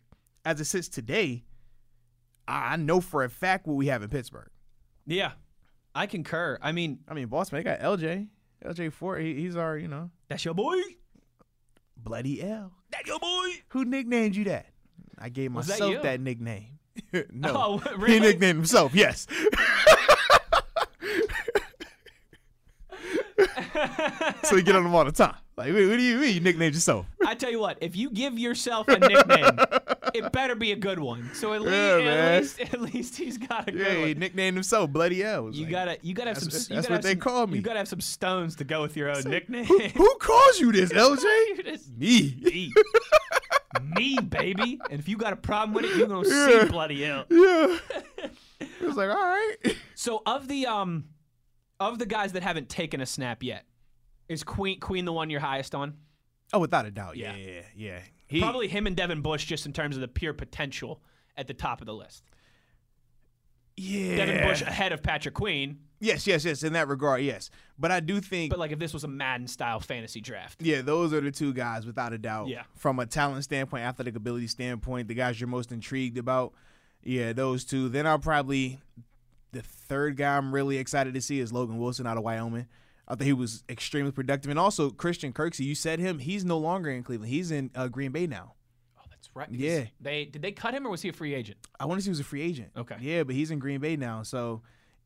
as 0.44 0.60
it 0.60 0.64
sits 0.64 0.88
today, 0.88 1.44
I 2.46 2.74
I 2.74 2.76
know 2.76 3.00
for 3.00 3.24
a 3.24 3.28
fact 3.28 3.66
what 3.66 3.74
we 3.74 3.86
have 3.88 4.02
in 4.02 4.08
Pittsburgh. 4.08 4.50
Yeah, 5.06 5.32
I 5.94 6.06
concur. 6.06 6.58
I 6.62 6.72
mean, 6.72 7.00
I 7.08 7.14
mean, 7.14 7.28
Boston, 7.28 7.58
they 7.58 7.64
got 7.64 7.80
LJ, 7.80 8.28
LJ 8.64 8.92
Fort. 8.92 9.20
He, 9.20 9.34
he's 9.34 9.56
our, 9.56 9.76
you 9.76 9.88
know, 9.88 10.10
that's 10.28 10.44
your 10.44 10.54
boy. 10.54 10.76
bloody 11.96 12.42
L. 12.42 12.72
That 12.90 13.06
your 13.06 13.18
boy. 13.18 13.48
Who 13.70 13.84
nicknamed 13.84 14.36
you 14.36 14.44
that? 14.44 14.66
I 15.20 15.28
gave 15.28 15.52
Was 15.54 15.66
that 15.66 15.74
myself 15.74 15.92
you? 15.92 16.02
that, 16.02 16.20
nickname. 16.20 16.78
no, 17.32 17.52
Oh, 17.54 17.78
he 17.90 17.94
really? 17.96 18.20
nicknamed 18.20 18.56
himself. 18.58 18.94
Yes. 18.94 19.26
so 24.44 24.56
you 24.56 24.62
get 24.62 24.74
on 24.76 24.84
him 24.84 24.94
all 24.94 25.04
the 25.04 25.12
time. 25.12 25.34
Like, 25.56 25.72
what, 25.72 25.82
what 25.88 25.96
do 25.96 26.02
you 26.02 26.18
mean 26.18 26.34
you 26.34 26.40
nicknamed 26.40 26.74
yourself? 26.74 27.06
I 27.26 27.34
tell 27.34 27.50
you 27.50 27.58
what, 27.58 27.78
if 27.80 27.96
you 27.96 28.10
give 28.10 28.38
yourself 28.38 28.86
a 28.88 28.98
nickname, 28.98 29.58
it 30.14 30.30
better 30.32 30.54
be 30.54 30.70
a 30.72 30.76
good 30.76 30.98
one. 31.00 31.30
So 31.34 31.52
at, 31.52 31.62
Yeah, 31.62 31.68
man. 31.98 32.08
at 32.34 32.42
least, 32.42 32.60
at 32.60 32.80
least 32.80 33.16
he's 33.16 33.38
got 33.38 33.68
a 33.68 33.72
good 33.72 33.80
Yeah, 33.80 33.94
he 33.94 34.00
one. 34.12 34.18
nicknamed 34.20 34.56
himself 34.56 34.90
Bloody 34.90 35.24
L. 35.24 35.40
It 35.40 35.46
was 35.46 35.56
You 35.58 35.64
like, 35.64 35.72
gotta, 35.72 35.98
you 36.02 36.14
gotta 36.14 36.30
have 36.30 36.38
some. 36.38 36.48
That's- 36.48 36.70
you 36.70 36.76
that's 36.76 36.86
gotta 36.86 36.94
what 36.94 36.96
have 36.98 37.02
they 37.04 37.10
some- 37.12 37.20
call 37.20 37.46
me. 37.48 37.56
You 37.56 37.62
gotta 37.62 37.78
have 37.78 37.88
some 37.88 38.00
stones 38.00 38.56
to 38.56 38.64
go 38.64 38.82
with 38.82 38.96
your 38.96 39.10
own 39.10 39.22
nickname. 39.24 39.64
Who, 39.64 39.78
who 39.80 40.14
calls 40.20 40.60
you 40.60 40.70
this, 40.72 40.92
LJ? 40.92 41.22
You 41.24 41.62
just- 41.64 41.90
Me. 41.96 42.36
me, 42.40 42.72
me, 43.82 44.16
baby. 44.18 44.78
And 44.90 44.98
if 45.00 45.08
you 45.08 45.16
got 45.16 45.32
a 45.32 45.36
problem 45.36 45.74
with 45.74 45.84
it, 45.84 45.96
you're 45.96 46.06
gonna 46.08 46.28
Yeah. 46.28 46.62
see 46.64 46.68
bloody 46.70 47.02
hell. 47.02 47.24
Yeah. 47.30 47.78
it 48.60 48.80
was 48.82 48.96
like, 48.96 49.10
all 49.10 49.16
right. 49.16 49.56
So 49.94 50.22
of 50.26 50.48
the 50.48 50.66
um, 50.66 51.04
of 51.80 51.98
the 51.98 52.06
guys 52.06 52.32
that 52.32 52.42
haven't 52.42 52.68
taken 52.68 53.00
a 53.00 53.06
snap 53.06 53.42
yet, 53.42 53.64
is 54.28 54.42
Queen 54.42 54.80
Queen 54.80 55.04
the 55.04 55.12
one 55.12 55.30
you're 55.30 55.40
highest 55.40 55.74
on? 55.74 55.94
Oh, 56.52 56.60
without 56.60 56.86
a 56.86 56.90
doubt. 56.90 57.16
Yeah, 57.16 57.36
Yeah. 57.36 57.46
yeah, 57.46 57.60
yeah. 57.76 58.00
He, 58.26 58.40
Probably 58.40 58.68
him 58.68 58.86
and 58.86 58.96
Devin 58.96 59.20
Bush, 59.22 59.44
just 59.46 59.64
in 59.66 59.72
terms 59.72 59.96
of 59.96 60.00
the 60.02 60.08
pure 60.08 60.32
potential 60.34 61.02
at 61.36 61.46
the 61.46 61.54
top 61.54 61.80
of 61.80 61.86
the 61.86 61.94
list. 61.94 62.24
yeah. 63.76 64.16
Devin 64.16 64.46
Bush 64.48 64.62
ahead 64.62 64.92
of 64.92 65.02
Patrick 65.02 65.34
Queen, 65.34 65.78
Yes, 66.00 66.26
yes, 66.26 66.44
yes. 66.44 66.62
In 66.62 66.72
that 66.74 66.88
regard, 66.88 67.22
yes. 67.22 67.50
But 67.78 67.90
I 67.90 68.00
do 68.00 68.20
think, 68.20 68.50
but 68.50 68.58
like 68.58 68.70
if 68.72 68.78
this 68.78 68.92
was 68.92 69.04
a 69.04 69.08
Madden 69.08 69.48
style 69.48 69.80
fantasy 69.80 70.20
draft, 70.20 70.62
yeah, 70.62 70.80
those 70.82 71.12
are 71.12 71.20
the 71.20 71.30
two 71.30 71.52
guys 71.52 71.86
without 71.86 72.12
a 72.12 72.18
doubt. 72.18 72.48
Yeah. 72.48 72.62
From 72.76 72.98
a 72.98 73.06
talent 73.06 73.44
standpoint, 73.44 73.84
athletic 73.84 74.14
ability 74.16 74.46
standpoint, 74.46 75.08
the 75.08 75.14
guys 75.14 75.40
you're 75.40 75.48
most 75.48 75.72
intrigued 75.72 76.18
about. 76.18 76.52
Yeah, 77.02 77.32
those 77.32 77.64
two. 77.64 77.88
Then 77.88 78.06
I'll 78.06 78.18
probably 78.18 78.78
the 79.52 79.62
third 79.62 80.16
guy 80.16 80.36
I'm 80.36 80.52
really 80.54 80.78
excited 80.78 81.14
to 81.14 81.20
see 81.20 81.40
is 81.40 81.52
Logan 81.52 81.78
Wilson 81.78 82.06
out 82.06 82.16
of 82.16 82.22
Wyoming. 82.22 82.66
I 83.06 83.14
thought 83.14 83.24
he 83.24 83.32
was 83.32 83.64
extremely 83.68 84.12
productive, 84.12 84.50
and 84.50 84.58
also 84.58 84.90
Christian 84.90 85.32
Kirksey. 85.32 85.60
You 85.64 85.74
said 85.74 85.98
him; 85.98 86.18
he's 86.18 86.44
no 86.44 86.58
longer 86.58 86.90
in 86.90 87.02
Cleveland. 87.02 87.32
He's 87.32 87.50
in 87.50 87.70
uh, 87.74 87.88
Green 87.88 88.12
Bay 88.12 88.26
now. 88.26 88.54
oh, 88.98 89.04
that's 89.08 89.30
right. 89.34 89.48
Yeah. 89.50 89.84
they 90.00 90.26
did 90.26 90.42
they 90.42 90.52
cut 90.52 90.74
him 90.74 90.86
or 90.86 90.90
was 90.90 91.00
he 91.02 91.08
a 91.08 91.12
free 91.12 91.34
agent? 91.34 91.58
I 91.80 91.86
want 91.86 91.98
to 91.98 92.02
see 92.02 92.08
he 92.08 92.10
was 92.10 92.20
a 92.20 92.24
free 92.24 92.42
agent. 92.42 92.70
Okay. 92.76 92.96
Yeah, 93.00 93.22
but 93.22 93.34
he's 93.34 93.50
in 93.50 93.58
Green 93.58 93.80
Bay 93.80 93.96
now. 93.96 94.22
So 94.22 94.60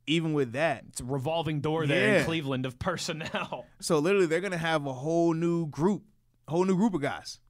even 0.06 0.32
with 0.32 0.52
that, 0.52 0.84
It's 0.88 1.00
a 1.00 1.04
revolving 1.04 1.60
door 1.60 1.86
there 1.86 2.18
in 2.18 2.24
Cleveland 2.24 2.66
of 2.66 2.78
personnel. 2.78 3.66
so 3.80 3.98
literally 3.98 4.26
they're 4.26 4.40
gonna 4.40 4.56
have 4.56 4.86
a 4.86 4.92
whole 4.92 5.34
new 5.34 5.66
group, 5.66 6.02
whole 6.48 6.64
new 6.64 6.76
group 6.76 6.94
of 6.94 7.00
guys. 7.00 7.40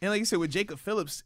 And 0.00 0.10
like 0.10 0.20
I 0.20 0.24
said, 0.24 0.38
with 0.38 0.50
Jacob 0.50 0.78
Phillips, 0.78 1.22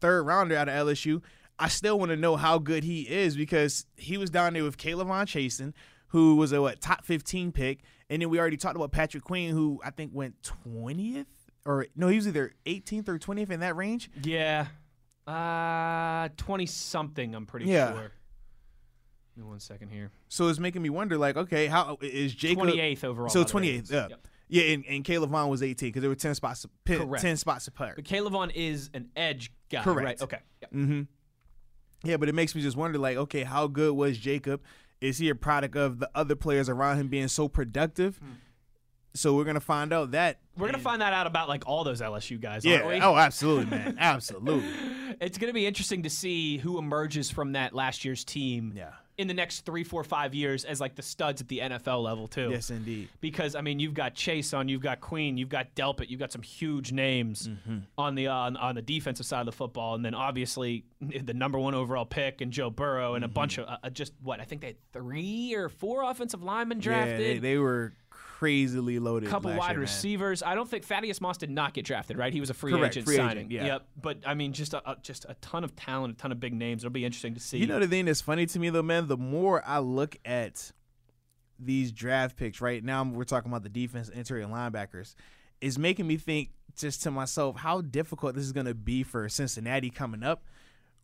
third 0.00 0.24
rounder 0.24 0.56
out 0.56 0.68
of 0.68 0.86
LSU, 0.86 1.22
I 1.58 1.68
still 1.68 1.98
want 1.98 2.10
to 2.10 2.16
know 2.16 2.36
how 2.36 2.58
good 2.58 2.84
he 2.84 3.02
is 3.02 3.36
because 3.36 3.86
he 3.96 4.16
was 4.18 4.30
down 4.30 4.52
there 4.54 4.64
with 4.64 4.76
K'Lavon 4.78 5.24
Chaisson, 5.26 5.72
who 6.08 6.36
was 6.36 6.52
a 6.52 6.60
what 6.60 6.80
top 6.80 7.04
fifteen 7.04 7.52
pick, 7.52 7.80
and 8.08 8.22
then 8.22 8.30
we 8.30 8.38
already 8.38 8.56
talked 8.56 8.76
about 8.76 8.92
Patrick 8.92 9.24
Queen, 9.24 9.50
who 9.50 9.80
I 9.84 9.90
think 9.90 10.12
went 10.14 10.42
twentieth 10.42 11.26
or 11.64 11.86
no, 11.94 12.08
he 12.08 12.16
was 12.16 12.26
either 12.26 12.52
18th 12.66 13.08
or 13.08 13.18
20th 13.18 13.50
in 13.50 13.60
that 13.60 13.76
range. 13.76 14.10
Yeah. 14.22 14.68
Uh, 15.26 16.28
20 16.36 16.66
something, 16.66 17.34
I'm 17.34 17.46
pretty 17.46 17.66
Yeah. 17.66 17.92
sure. 17.92 18.12
Give 19.36 19.44
me 19.44 19.50
one 19.50 19.60
second 19.60 19.90
here. 19.90 20.10
So 20.28 20.48
it's 20.48 20.58
making 20.58 20.82
me 20.82 20.90
wonder, 20.90 21.16
like, 21.16 21.36
okay, 21.36 21.66
how 21.66 21.98
is 22.00 22.34
Jacob 22.34 22.64
28th 22.64 23.04
overall. 23.04 23.28
So 23.28 23.44
twenty 23.44 23.68
ratings. 23.70 23.90
yeah, 23.90 24.08
Yep. 24.08 24.26
yeah, 24.48 24.62
and, 24.74 24.84
and 24.86 25.04
K'Lavon 25.04 25.48
was 25.48 25.62
eighteen 25.62 25.88
because 25.90 26.00
there 26.02 26.10
were 26.10 26.16
ten 26.16 26.34
spots, 26.34 26.66
p- 26.84 26.96
Correct. 26.96 27.22
ten 27.22 27.36
spots 27.36 27.68
apart. 27.68 27.94
But 27.96 28.04
K'Lavon 28.04 28.50
is 28.54 28.90
an 28.92 29.08
edge 29.14 29.52
guy, 29.70 29.82
Correct. 29.84 30.04
right? 30.04 30.20
Okay. 30.22 30.38
Yep. 30.62 30.72
Mm-hmm. 30.72 31.02
Yeah, 32.02 32.16
but 32.16 32.28
it 32.28 32.34
makes 32.34 32.54
me 32.54 32.62
just 32.62 32.76
wonder, 32.76 32.98
like, 32.98 33.16
okay, 33.16 33.44
how 33.44 33.66
good 33.68 33.92
was 33.94 34.18
Jacob? 34.18 34.62
Is 35.00 35.18
he 35.18 35.28
a 35.28 35.34
product 35.34 35.76
of 35.76 35.98
the 36.00 36.10
other 36.14 36.34
players 36.34 36.68
around 36.68 36.98
him 36.98 37.08
being 37.08 37.28
so 37.28 37.46
productive? 37.48 38.20
So 39.14 39.34
we're 39.34 39.44
gonna 39.44 39.60
find 39.60 39.92
out 39.92 40.12
that 40.12 40.38
We're 40.56 40.66
gonna 40.68 40.78
find 40.78 41.02
that 41.02 41.12
out 41.12 41.26
about 41.26 41.48
like 41.48 41.64
all 41.66 41.82
those 41.84 42.00
LSU 42.00 42.40
guys, 42.40 42.64
Yeah. 42.64 42.76
aren't 42.76 42.88
we? 42.88 43.00
Oh, 43.00 43.16
absolutely, 43.16 43.66
man. 43.70 43.96
absolutely. 43.98 44.64
It's 45.20 45.36
gonna 45.36 45.52
be 45.52 45.66
interesting 45.66 46.04
to 46.04 46.10
see 46.10 46.56
who 46.58 46.78
emerges 46.78 47.30
from 47.30 47.52
that 47.52 47.74
last 47.74 48.04
year's 48.04 48.24
team 48.24 48.72
Yeah. 48.74 48.92
in 49.18 49.26
the 49.28 49.34
next 49.34 49.66
three, 49.66 49.82
four, 49.84 50.02
five 50.04 50.34
years 50.34 50.64
as 50.64 50.80
like 50.80 50.94
the 50.94 51.02
studs 51.02 51.42
at 51.42 51.48
the 51.48 51.58
NFL 51.58 52.02
level 52.02 52.26
too. 52.28 52.48
Yes, 52.50 52.70
indeed. 52.70 53.08
Because 53.20 53.54
I 53.56 53.60
mean, 53.60 53.80
you've 53.80 53.92
got 53.92 54.14
Chaisson, 54.14 54.68
you've 54.70 54.80
got 54.80 55.00
Queen, 55.00 55.36
you've 55.36 55.48
got 55.50 55.74
Delpit, 55.74 56.08
you've 56.08 56.20
got 56.20 56.32
some 56.32 56.42
huge 56.42 56.92
names 56.92 57.48
Mm-hmm. 57.48 57.78
on 57.98 58.14
the 58.14 58.28
uh, 58.28 58.34
on, 58.34 58.56
on 58.56 58.76
the 58.76 58.82
defensive 58.82 59.26
side 59.26 59.40
of 59.40 59.46
the 59.46 59.52
football, 59.52 59.94
and 59.96 60.04
then 60.04 60.14
obviously 60.14 60.84
the 61.00 61.34
number 61.34 61.58
one 61.58 61.74
overall 61.74 62.06
pick 62.06 62.40
and 62.40 62.50
Joe 62.52 62.70
Burrow 62.70 63.14
and 63.14 63.24
a 63.24 63.28
bunch 63.28 63.58
of 63.58 63.66
uh, 63.68 63.90
just 63.90 64.12
what 64.22 64.40
I 64.40 64.44
think 64.44 64.60
they 64.62 64.68
had 64.68 64.76
three 64.92 65.52
or 65.54 65.68
four 65.68 66.04
offensive 66.04 66.42
linemen 66.42 66.78
drafted. 66.78 67.20
Yeah, 67.20 67.26
they, 67.34 67.38
they 67.40 67.58
were 67.58 67.92
crazily 68.40 68.98
loaded. 68.98 69.28
couple 69.28 69.50
last 69.50 69.58
wide 69.58 69.70
year, 69.72 69.80
receivers. 69.80 70.42
I 70.42 70.54
don't 70.54 70.68
think 70.68 70.84
Thaddeus 70.84 71.20
Moss 71.20 71.36
did 71.36 71.50
not 71.50 71.74
get 71.74 71.84
drafted, 71.84 72.16
right? 72.16 72.32
He 72.32 72.40
was 72.40 72.48
a 72.48 72.54
free 72.54 72.72
Correct, 72.72 72.94
agent 72.94 73.06
free 73.06 73.16
agent, 73.16 73.30
signing. 73.30 73.50
yeah. 73.50 73.66
Yep. 73.66 73.86
But 74.00 74.18
I 74.24 74.32
mean, 74.32 74.54
just 74.54 74.72
a, 74.72 74.90
a 74.90 74.96
just 75.02 75.26
a 75.28 75.34
ton 75.42 75.62
of 75.62 75.76
talent, 75.76 76.14
a 76.14 76.16
ton 76.16 76.32
of 76.32 76.40
big 76.40 76.54
names. 76.54 76.82
It'll 76.82 76.90
be 76.90 77.04
interesting 77.04 77.34
to 77.34 77.40
see. 77.40 77.58
You 77.58 77.66
know 77.66 77.78
the 77.78 77.86
thing 77.86 78.06
that's 78.06 78.22
funny 78.22 78.46
to 78.46 78.58
me 78.58 78.70
though, 78.70 78.82
man. 78.82 79.08
The 79.08 79.18
more 79.18 79.62
I 79.66 79.78
look 79.80 80.16
at 80.24 80.72
these 81.58 81.92
draft 81.92 82.36
picks 82.38 82.62
right 82.62 82.82
now, 82.82 83.04
we're 83.04 83.24
talking 83.24 83.50
about 83.50 83.62
the 83.62 83.68
defense, 83.68 84.08
interior 84.08 84.46
linebackers, 84.46 85.14
is 85.60 85.78
making 85.78 86.06
me 86.06 86.16
think 86.16 86.50
just 86.74 87.02
to 87.02 87.10
myself 87.10 87.56
how 87.58 87.82
difficult 87.82 88.34
this 88.34 88.44
is 88.44 88.52
going 88.52 88.66
to 88.66 88.74
be 88.74 89.02
for 89.02 89.28
Cincinnati 89.28 89.90
coming 89.90 90.22
up 90.22 90.44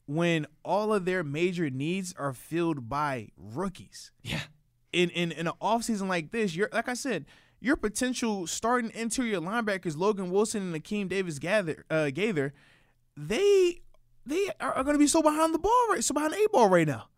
when 0.06 0.46
all 0.64 0.94
of 0.94 1.04
their 1.04 1.22
major 1.22 1.68
needs 1.68 2.14
are 2.16 2.32
filled 2.32 2.88
by 2.88 3.28
rookies. 3.36 4.10
yeah. 4.22 4.40
In 4.92 5.10
in 5.10 5.32
in 5.32 5.46
an 5.46 5.52
offseason 5.60 6.08
like 6.08 6.30
this, 6.30 6.54
you're 6.54 6.70
like 6.72 6.88
I 6.88 6.94
said, 6.94 7.26
your 7.60 7.76
potential 7.76 8.46
starting 8.46 8.90
interior 8.94 9.40
linebackers 9.40 9.96
Logan 9.96 10.30
Wilson 10.30 10.74
and 10.74 10.84
Akeem 10.84 11.08
Davis 11.08 11.38
Gaither 11.38 11.84
uh, 11.90 12.10
they 13.16 13.80
they 14.26 14.50
are, 14.60 14.72
are 14.72 14.84
going 14.84 14.94
to 14.94 14.98
be 14.98 15.06
so 15.06 15.22
behind 15.22 15.54
the 15.54 15.58
ball 15.58 15.86
right, 15.90 16.02
so 16.02 16.12
behind 16.12 16.32
the 16.32 16.48
ball 16.52 16.68
right 16.68 16.86
now. 16.86 17.08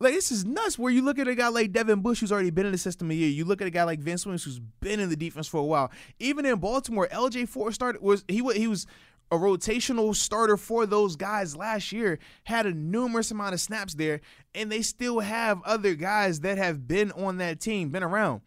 Like 0.00 0.14
this 0.14 0.32
is 0.32 0.44
nuts. 0.44 0.78
Where 0.78 0.92
you 0.92 1.02
look 1.02 1.18
at 1.18 1.28
a 1.28 1.34
guy 1.34 1.48
like 1.48 1.72
Devin 1.72 2.00
Bush, 2.00 2.20
who's 2.20 2.32
already 2.32 2.50
been 2.50 2.66
in 2.66 2.72
the 2.72 2.78
system 2.78 3.10
a 3.10 3.14
year. 3.14 3.28
You 3.28 3.44
look 3.44 3.60
at 3.60 3.66
a 3.66 3.70
guy 3.70 3.84
like 3.84 4.00
Vince 4.00 4.26
Williams, 4.26 4.44
who's 4.44 4.58
been 4.58 4.98
in 4.98 5.08
the 5.08 5.16
defense 5.16 5.46
for 5.46 5.58
a 5.58 5.64
while. 5.64 5.92
Even 6.18 6.44
in 6.44 6.58
Baltimore, 6.58 7.08
LJ 7.12 7.48
Fort 7.48 7.74
started 7.74 8.02
was 8.02 8.24
he 8.26 8.42
wa- 8.42 8.52
he 8.52 8.66
was 8.66 8.86
a 9.30 9.36
rotational 9.36 10.14
starter 10.14 10.56
for 10.56 10.86
those 10.86 11.16
guys 11.16 11.56
last 11.56 11.92
year. 11.92 12.18
Had 12.44 12.66
a 12.66 12.72
numerous 12.72 13.30
amount 13.30 13.54
of 13.54 13.60
snaps 13.60 13.94
there, 13.94 14.20
and 14.54 14.70
they 14.70 14.82
still 14.82 15.20
have 15.20 15.62
other 15.64 15.94
guys 15.94 16.40
that 16.40 16.58
have 16.58 16.86
been 16.86 17.12
on 17.12 17.38
that 17.38 17.60
team, 17.60 17.90
been 17.90 18.02
around. 18.02 18.42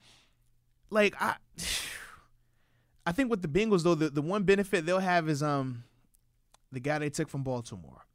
Like 0.90 1.16
I, 1.22 1.36
I 3.06 3.12
think 3.12 3.30
with 3.30 3.42
the 3.42 3.48
Bengals 3.48 3.84
though, 3.84 3.96
the, 3.96 4.10
the 4.10 4.22
one 4.22 4.44
benefit 4.44 4.86
they'll 4.86 5.00
have 5.00 5.30
is 5.30 5.42
um 5.42 5.84
the 6.72 6.80
guy 6.80 7.00
they 7.00 7.10
took 7.10 7.30
from 7.30 7.44
Baltimore, 7.44 8.06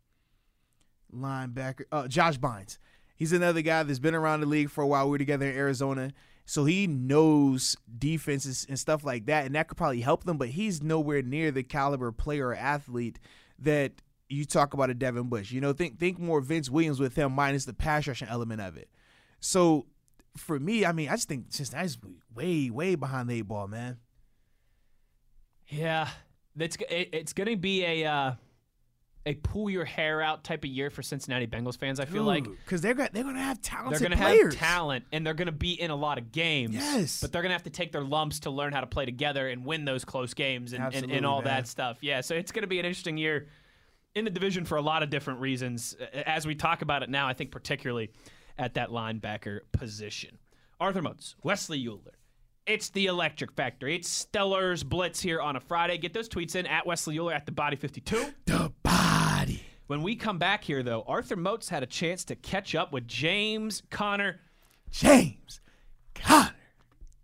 linebacker 1.15 1.85
uh, 1.91 2.09
Josh 2.09 2.39
Bynes. 2.39 2.79
He's 3.17 3.33
another 3.33 3.63
guy 3.63 3.83
that's 3.85 3.99
been 3.99 4.15
around 4.15 4.41
the 4.41 4.47
league 4.47 4.71
for 4.71 4.83
a 4.83 4.87
while. 4.87 5.05
We 5.05 5.13
were 5.13 5.19
together 5.19 5.47
in 5.49 5.57
Arizona, 5.57 6.13
so 6.45 6.65
he 6.65 6.87
knows 6.87 7.77
defenses 7.99 8.67
and 8.69 8.79
stuff 8.79 9.05
like 9.05 9.27
that, 9.27 9.47
and 9.47 9.55
that 9.55 9.69
could 9.69 9.77
probably 9.77 10.01
help 10.01 10.25
them. 10.25 10.39
But 10.39 10.49
he's 10.51 10.83
nowhere 10.83 11.23
near 11.23 11.51
the 11.51 11.63
caliber 11.63 12.13
player 12.13 12.49
or 12.49 12.55
athlete 12.55 13.19
that 13.59 13.93
you 14.29 14.45
talk 14.45 14.75
about 14.75 14.91
a 14.91 14.95
Devin 14.95 15.29
Bush. 15.29 15.53
You 15.53 15.61
know, 15.61 15.73
think 15.73 15.99
think 15.99 16.19
more 16.19 16.41
Vince 16.41 16.71
Williams 16.71 17.01
with 17.01 17.15
him 17.17 17.33
minus 17.33 17.65
the 17.65 17.75
pass 17.75 18.07
rushing 18.07 18.29
element 18.29 18.61
of 18.61 18.77
it. 18.77 18.89
So 19.41 19.87
for 20.37 20.59
me, 20.59 20.85
I 20.85 20.93
mean, 20.93 21.09
I 21.09 21.13
just 21.13 21.29
think 21.29 21.47
Cincinnati's 21.51 21.99
way 22.35 22.71
way 22.71 22.95
behind 22.95 23.29
the 23.29 23.35
eight 23.35 23.43
ball, 23.43 23.69
man. 23.69 23.99
Yeah. 25.69 26.09
That's 26.55 26.77
it, 26.91 27.09
it's 27.13 27.33
going 27.33 27.49
to 27.49 27.57
be 27.57 27.85
a 27.85 28.05
uh, 28.05 28.33
a 29.25 29.35
pull 29.35 29.71
your 29.71 29.85
hair 29.85 30.21
out 30.21 30.43
type 30.43 30.65
of 30.65 30.71
year 30.71 30.91
for 30.91 31.03
Cincinnati 31.03 31.47
Bengals 31.47 31.79
fans. 31.79 32.01
I 32.01 32.05
feel 32.07 32.25
like 32.25 32.45
because 32.45 32.81
they're 32.81 32.95
gonna, 32.95 33.11
they're 33.13 33.23
gonna 33.23 33.43
have 33.43 33.63
talent. 33.63 33.91
they're 33.91 34.09
going 34.09 34.11
to 34.11 34.17
have 34.17 34.55
talent 34.55 35.05
and 35.13 35.25
they're 35.25 35.35
going 35.35 35.47
to 35.47 35.53
be 35.53 35.81
in 35.81 35.91
a 35.91 35.97
lot 35.97 36.19
of 36.19 36.33
games. 36.33 36.75
Yes. 36.75 37.21
But 37.21 37.33
they're 37.33 37.43
going 37.43 37.51
to 37.51 37.55
have 37.55 37.63
to 37.65 37.71
take 37.71 37.93
their 37.93 38.03
lumps 38.03 38.41
to 38.41 38.51
learn 38.51 38.73
how 38.73 38.81
to 38.81 38.87
play 38.87 39.05
together 39.05 39.49
and 39.49 39.65
win 39.65 39.85
those 39.85 40.05
close 40.05 40.35
games 40.35 40.73
and, 40.73 40.83
and, 40.93 41.13
and 41.13 41.25
all 41.25 41.43
man. 41.43 41.45
that 41.45 41.69
stuff. 41.69 41.99
Yeah. 42.01 42.21
So 42.21 42.35
it's 42.35 42.51
going 42.51 42.63
to 42.63 42.69
be 42.69 42.81
an 42.81 42.85
interesting 42.85 43.17
year 43.17 43.47
in 44.15 44.25
the 44.25 44.31
division 44.31 44.65
for 44.65 44.77
a 44.77 44.83
lot 44.83 45.03
of 45.03 45.11
different 45.11 45.41
reasons. 45.41 45.97
As 46.27 46.47
we 46.47 46.55
talk 46.55 46.83
about 46.83 47.03
it 47.03 47.11
now, 47.11 47.29
I 47.29 47.33
think 47.33 47.51
particularly 47.51 48.11
at 48.59 48.75
that 48.75 48.91
linebacker 48.91 49.61
position. 49.73 50.39
Arthur 50.81 51.03
Moats, 51.03 51.37
Wesley 51.43 51.87
Euler. 51.87 52.19
It's 52.67 52.91
the 52.91 53.07
Electric 53.07 53.53
Factory. 53.53 53.97
It's 53.97 54.27
Steelers 54.27 54.85
Blitz 54.85 55.21
here 55.21 55.41
on 55.41 55.57
a 55.57 55.61
Friday. 55.61 55.99
Get 55.99 56.13
those 56.13 56.29
tweets 56.29 56.55
in 56.55 56.67
at 56.67 56.87
Wesley 56.87 57.19
Euler 57.19 57.33
at 57.33 57.47
the 57.47 57.53
Body 57.53 57.77
52. 57.77 58.25
The 58.47 58.73
body. 58.83 59.02
When 59.93 60.01
we 60.01 60.17
come 60.17 60.39
back 60.39 60.65
here, 60.65 60.83
though, 60.83 61.05
Arthur 61.07 61.37
Moats 61.37 61.69
had 61.69 61.83
a 61.83 61.87
chance 61.87 62.25
to 62.25 62.35
catch 62.35 62.75
up 62.75 62.95
with 62.95 63.07
James 63.07 63.83
Conner, 63.91 64.41
James 64.91 65.61
Conner. 66.15 66.55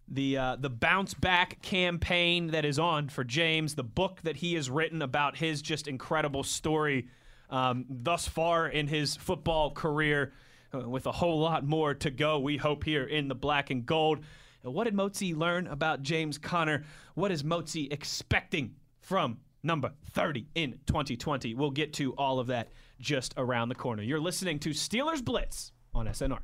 the 0.06 0.36
uh, 0.36 0.56
the 0.56 0.68
bounce 0.68 1.14
back 1.14 1.62
campaign 1.62 2.48
that 2.48 2.66
is 2.66 2.78
on 2.78 3.08
for 3.08 3.24
James, 3.24 3.74
the 3.74 3.84
book 3.84 4.20
that 4.24 4.36
he 4.36 4.52
has 4.52 4.68
written 4.68 5.00
about 5.00 5.38
his 5.38 5.62
just 5.62 5.88
incredible 5.88 6.42
story 6.44 7.08
um, 7.48 7.86
thus 7.88 8.28
far 8.28 8.68
in 8.68 8.86
his 8.86 9.16
football 9.16 9.70
career, 9.70 10.34
uh, 10.74 10.86
with 10.86 11.06
a 11.06 11.12
whole 11.12 11.40
lot 11.40 11.64
more 11.64 11.94
to 11.94 12.10
go. 12.10 12.38
We 12.38 12.58
hope 12.58 12.84
here 12.84 13.04
in 13.04 13.28
the 13.28 13.34
black 13.34 13.70
and 13.70 13.86
gold. 13.86 14.22
What 14.60 14.84
did 14.84 14.92
Motzi 14.92 15.34
learn 15.34 15.68
about 15.68 16.02
James 16.02 16.36
Conner? 16.36 16.84
What 17.14 17.32
is 17.32 17.42
Motzi 17.42 17.90
expecting 17.90 18.74
from 19.00 19.38
number 19.62 19.92
30 20.12 20.46
in 20.54 20.72
2020. 20.86 21.54
We'll 21.54 21.70
get 21.70 21.92
to 21.94 22.12
all 22.14 22.38
of 22.38 22.48
that 22.48 22.68
just 23.00 23.34
around 23.36 23.68
the 23.68 23.74
corner. 23.74 24.02
You're 24.02 24.20
listening 24.20 24.58
to 24.60 24.70
Steelers 24.70 25.24
Blitz 25.24 25.72
on 25.94 26.06
SNR. 26.06 26.40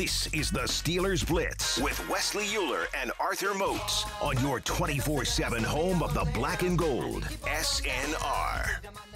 This 0.00 0.32
is 0.32 0.50
the 0.50 0.60
Steelers 0.60 1.26
Blitz 1.26 1.76
with 1.78 2.08
Wesley 2.08 2.46
Euler 2.56 2.86
and 2.96 3.12
Arthur 3.20 3.52
Moats 3.52 4.06
on 4.22 4.38
your 4.40 4.58
24 4.60 5.26
7 5.26 5.62
home 5.62 6.02
of 6.02 6.14
the 6.14 6.24
black 6.32 6.62
and 6.62 6.78
gold. 6.78 7.24
SNR. 7.44 9.09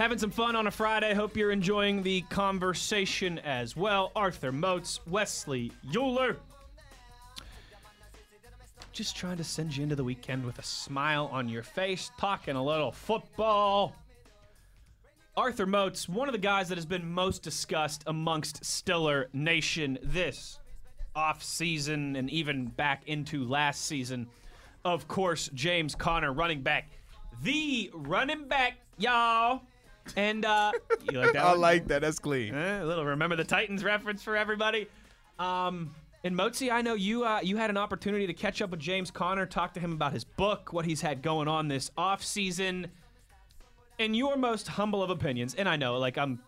Having 0.00 0.16
some 0.16 0.30
fun 0.30 0.56
on 0.56 0.66
a 0.66 0.70
Friday. 0.70 1.12
Hope 1.12 1.36
you're 1.36 1.50
enjoying 1.50 2.02
the 2.02 2.22
conversation 2.30 3.38
as 3.40 3.76
well. 3.76 4.12
Arthur 4.16 4.50
Moats, 4.50 4.98
Wesley 5.06 5.72
Euler. 5.94 6.38
Just 8.92 9.14
trying 9.14 9.36
to 9.36 9.44
send 9.44 9.76
you 9.76 9.82
into 9.82 9.94
the 9.94 10.02
weekend 10.02 10.42
with 10.42 10.58
a 10.58 10.62
smile 10.62 11.28
on 11.30 11.50
your 11.50 11.62
face, 11.62 12.10
talking 12.18 12.56
a 12.56 12.64
little 12.64 12.90
football. 12.90 13.94
Arthur 15.36 15.66
Moats, 15.66 16.08
one 16.08 16.30
of 16.30 16.32
the 16.32 16.38
guys 16.38 16.70
that 16.70 16.78
has 16.78 16.86
been 16.86 17.06
most 17.06 17.42
discussed 17.42 18.02
amongst 18.06 18.64
Stiller 18.64 19.28
Nation 19.34 19.98
this 20.02 20.60
off 21.14 21.44
season 21.44 22.16
and 22.16 22.30
even 22.30 22.68
back 22.68 23.02
into 23.06 23.44
last 23.44 23.84
season. 23.84 24.28
Of 24.82 25.08
course, 25.08 25.50
James 25.52 25.94
Conner, 25.94 26.32
running 26.32 26.62
back, 26.62 26.88
the 27.42 27.90
running 27.92 28.48
back, 28.48 28.78
y'all. 28.96 29.60
And 30.16 30.44
uh, 30.44 30.72
you 31.10 31.18
like 31.18 31.32
that? 31.32 31.44
I 31.44 31.50
one? 31.50 31.60
like 31.60 31.88
that. 31.88 32.02
That's 32.02 32.18
clean. 32.18 32.54
Eh, 32.54 32.82
a 32.82 32.84
little 32.84 33.04
remember 33.04 33.36
the 33.36 33.44
Titans 33.44 33.84
reference 33.84 34.22
for 34.22 34.36
everybody. 34.36 34.88
Um, 35.38 35.94
and 36.22 36.36
Motzi, 36.36 36.70
I 36.70 36.82
know 36.82 36.94
you 36.94 37.24
uh, 37.24 37.40
you 37.42 37.56
had 37.56 37.70
an 37.70 37.76
opportunity 37.76 38.26
to 38.26 38.34
catch 38.34 38.60
up 38.60 38.70
with 38.70 38.80
James 38.80 39.10
Conner, 39.10 39.46
talk 39.46 39.72
to 39.74 39.80
him 39.80 39.92
about 39.92 40.12
his 40.12 40.24
book, 40.24 40.72
what 40.72 40.84
he's 40.84 41.00
had 41.00 41.22
going 41.22 41.48
on 41.48 41.68
this 41.68 41.90
off 41.96 42.22
season. 42.22 42.88
In 43.98 44.14
your 44.14 44.36
most 44.36 44.68
humble 44.68 45.02
of 45.02 45.10
opinions, 45.10 45.54
and 45.54 45.68
I 45.68 45.76
know, 45.76 45.98
like 45.98 46.16
I'm, 46.16 46.40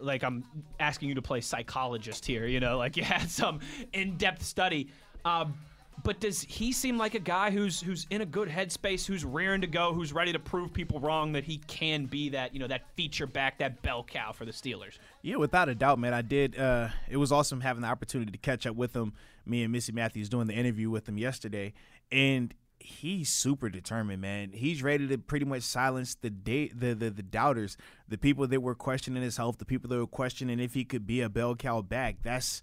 like 0.00 0.22
I'm 0.22 0.44
asking 0.78 1.08
you 1.08 1.14
to 1.16 1.22
play 1.22 1.40
psychologist 1.40 2.24
here. 2.26 2.46
You 2.46 2.60
know, 2.60 2.76
like 2.78 2.96
you 2.98 3.04
had 3.04 3.30
some 3.30 3.60
in-depth 3.92 4.42
study. 4.42 4.88
Um, 5.24 5.54
but 6.02 6.20
does 6.20 6.42
he 6.42 6.72
seem 6.72 6.98
like 6.98 7.14
a 7.14 7.20
guy 7.20 7.50
who's 7.50 7.80
who's 7.80 8.06
in 8.10 8.20
a 8.20 8.26
good 8.26 8.48
headspace, 8.48 9.06
who's 9.06 9.24
rearing 9.24 9.60
to 9.60 9.66
go, 9.66 9.92
who's 9.92 10.12
ready 10.12 10.32
to 10.32 10.38
prove 10.38 10.72
people 10.72 11.00
wrong 11.00 11.32
that 11.32 11.44
he 11.44 11.58
can 11.66 12.06
be 12.06 12.30
that 12.30 12.52
you 12.52 12.60
know 12.60 12.66
that 12.66 12.82
feature 12.94 13.26
back, 13.26 13.58
that 13.58 13.82
bell 13.82 14.04
cow 14.04 14.32
for 14.32 14.44
the 14.44 14.52
Steelers? 14.52 14.98
Yeah, 15.22 15.36
without 15.36 15.68
a 15.68 15.74
doubt, 15.74 15.98
man. 15.98 16.12
I 16.12 16.22
did. 16.22 16.58
Uh, 16.58 16.88
it 17.08 17.16
was 17.16 17.32
awesome 17.32 17.60
having 17.60 17.82
the 17.82 17.88
opportunity 17.88 18.32
to 18.32 18.38
catch 18.38 18.66
up 18.66 18.76
with 18.76 18.94
him. 18.94 19.12
Me 19.46 19.62
and 19.62 19.72
Missi 19.72 19.92
Matthews 19.92 20.28
doing 20.28 20.46
the 20.46 20.54
interview 20.54 20.90
with 20.90 21.08
him 21.08 21.18
yesterday, 21.18 21.74
and 22.10 22.54
he's 22.78 23.30
super 23.30 23.68
determined, 23.68 24.20
man. 24.20 24.50
He's 24.52 24.82
ready 24.82 25.08
to 25.08 25.18
pretty 25.18 25.46
much 25.46 25.62
silence 25.62 26.14
the 26.14 26.30
da- 26.30 26.72
the, 26.74 26.94
the 26.94 27.10
the 27.10 27.22
doubters, 27.22 27.76
the 28.08 28.18
people 28.18 28.46
that 28.46 28.60
were 28.60 28.74
questioning 28.74 29.22
his 29.22 29.36
health, 29.36 29.58
the 29.58 29.64
people 29.64 29.88
that 29.88 29.98
were 29.98 30.06
questioning 30.06 30.60
if 30.60 30.74
he 30.74 30.84
could 30.84 31.06
be 31.06 31.20
a 31.20 31.28
bell 31.28 31.54
cow 31.56 31.80
back. 31.82 32.16
That's 32.22 32.62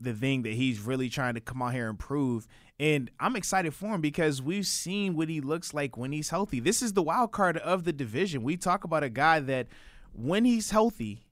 the 0.00 0.12
thing 0.12 0.42
that 0.42 0.52
he's 0.52 0.80
really 0.80 1.08
trying 1.08 1.34
to 1.34 1.40
come 1.40 1.62
out 1.62 1.72
here 1.72 1.88
and 1.88 1.98
prove. 1.98 2.46
And 2.78 3.10
I'm 3.18 3.36
excited 3.36 3.74
for 3.74 3.94
him 3.94 4.00
because 4.00 4.42
we've 4.42 4.66
seen 4.66 5.16
what 5.16 5.28
he 5.28 5.40
looks 5.40 5.72
like 5.72 5.96
when 5.96 6.12
he's 6.12 6.28
healthy. 6.28 6.60
This 6.60 6.82
is 6.82 6.92
the 6.92 7.02
wild 7.02 7.32
card 7.32 7.56
of 7.58 7.84
the 7.84 7.92
division. 7.92 8.42
We 8.42 8.56
talk 8.56 8.84
about 8.84 9.02
a 9.02 9.08
guy 9.08 9.40
that 9.40 9.68
when 10.12 10.44
he's 10.44 10.70
healthy, 10.70 11.26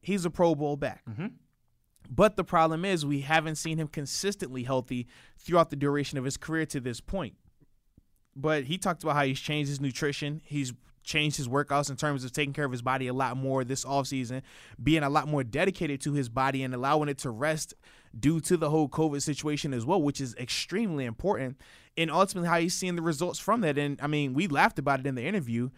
he's 0.00 0.24
a 0.24 0.30
Pro 0.30 0.54
Bowl 0.54 0.76
back. 0.76 1.02
Mm-hmm. 1.08 1.28
But 2.10 2.36
the 2.36 2.44
problem 2.44 2.84
is 2.84 3.04
we 3.04 3.20
haven't 3.20 3.56
seen 3.56 3.78
him 3.78 3.88
consistently 3.88 4.62
healthy 4.62 5.06
throughout 5.38 5.70
the 5.70 5.76
duration 5.76 6.18
of 6.18 6.24
his 6.24 6.36
career 6.36 6.66
to 6.66 6.80
this 6.80 7.00
point. 7.00 7.34
But 8.34 8.64
he 8.64 8.78
talked 8.78 9.02
about 9.02 9.16
how 9.16 9.24
he's 9.24 9.40
changed 9.40 9.68
his 9.68 9.80
nutrition. 9.80 10.40
He's 10.44 10.72
changed 11.08 11.38
his 11.38 11.48
workouts 11.48 11.90
in 11.90 11.96
terms 11.96 12.22
of 12.22 12.30
taking 12.30 12.52
care 12.52 12.66
of 12.66 12.70
his 12.70 12.82
body 12.82 13.08
a 13.08 13.12
lot 13.12 13.36
more 13.36 13.64
this 13.64 13.84
offseason, 13.84 14.42
being 14.80 15.02
a 15.02 15.08
lot 15.08 15.26
more 15.26 15.42
dedicated 15.42 16.00
to 16.02 16.12
his 16.12 16.28
body 16.28 16.62
and 16.62 16.74
allowing 16.74 17.08
it 17.08 17.18
to 17.18 17.30
rest 17.30 17.74
due 18.18 18.40
to 18.40 18.56
the 18.56 18.70
whole 18.70 18.88
COVID 18.88 19.22
situation 19.22 19.72
as 19.72 19.84
well, 19.84 20.00
which 20.00 20.20
is 20.20 20.34
extremely 20.36 21.06
important. 21.06 21.56
And 21.96 22.10
ultimately, 22.10 22.48
how 22.48 22.60
he's 22.60 22.74
seeing 22.74 22.94
the 22.94 23.02
results 23.02 23.40
from 23.40 23.62
that. 23.62 23.76
And 23.78 23.98
I 24.00 24.06
mean, 24.06 24.34
we 24.34 24.46
laughed 24.46 24.78
about 24.78 25.00
it 25.00 25.06
in 25.06 25.16
the 25.16 25.24
interview, 25.24 25.70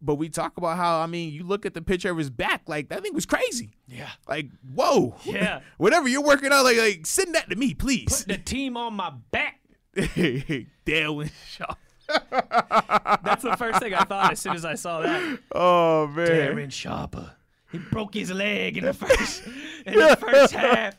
but 0.00 0.16
we 0.16 0.28
talk 0.28 0.56
about 0.56 0.76
how, 0.76 1.00
I 1.00 1.06
mean, 1.06 1.32
you 1.32 1.44
look 1.44 1.66
at 1.66 1.74
the 1.74 1.82
picture 1.82 2.10
of 2.10 2.16
his 2.16 2.30
back, 2.30 2.62
like 2.66 2.88
that 2.88 3.02
thing 3.02 3.14
was 3.14 3.26
crazy. 3.26 3.76
Yeah. 3.86 4.10
Like, 4.26 4.46
whoa. 4.74 5.16
Yeah. 5.24 5.60
Whatever 5.76 6.08
you're 6.08 6.24
working 6.24 6.50
on, 6.50 6.64
like, 6.64 6.78
like 6.78 7.06
send 7.06 7.34
that 7.34 7.50
to 7.50 7.56
me, 7.56 7.74
please. 7.74 8.24
The 8.24 8.38
team 8.38 8.76
on 8.76 8.94
my 8.94 9.12
back. 9.30 9.60
Darwin 10.84 11.30
Shaw. 11.46 11.74
That's 12.08 13.42
the 13.42 13.56
first 13.58 13.80
thing 13.80 13.94
I 13.94 14.04
thought 14.04 14.32
as 14.32 14.40
soon 14.40 14.54
as 14.54 14.64
I 14.64 14.74
saw 14.74 15.02
that. 15.02 15.38
Oh 15.52 16.06
man. 16.08 16.26
Darren 16.26 16.72
Sharper. 16.72 17.32
He 17.70 17.78
broke 17.78 18.14
his 18.14 18.30
leg 18.32 18.78
in 18.78 18.84
the 18.84 18.94
first 18.94 19.42
in 19.86 19.94
the 19.94 20.16
first 20.16 20.54
half. 20.54 20.96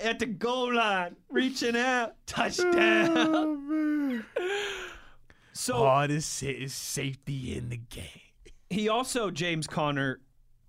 At 0.00 0.18
the 0.18 0.26
goal 0.26 0.74
line, 0.74 1.16
reaching 1.28 1.76
out, 1.76 2.14
touchdown. 2.26 3.16
Oh 3.16 3.56
man. 3.56 4.24
So 5.52 5.76
Hardest 5.76 6.40
hit 6.40 6.56
is 6.56 6.74
safety 6.74 7.56
in 7.56 7.68
the 7.68 7.76
game. 7.76 8.04
he 8.70 8.88
also 8.88 9.30
James 9.30 9.66
Conner 9.66 10.20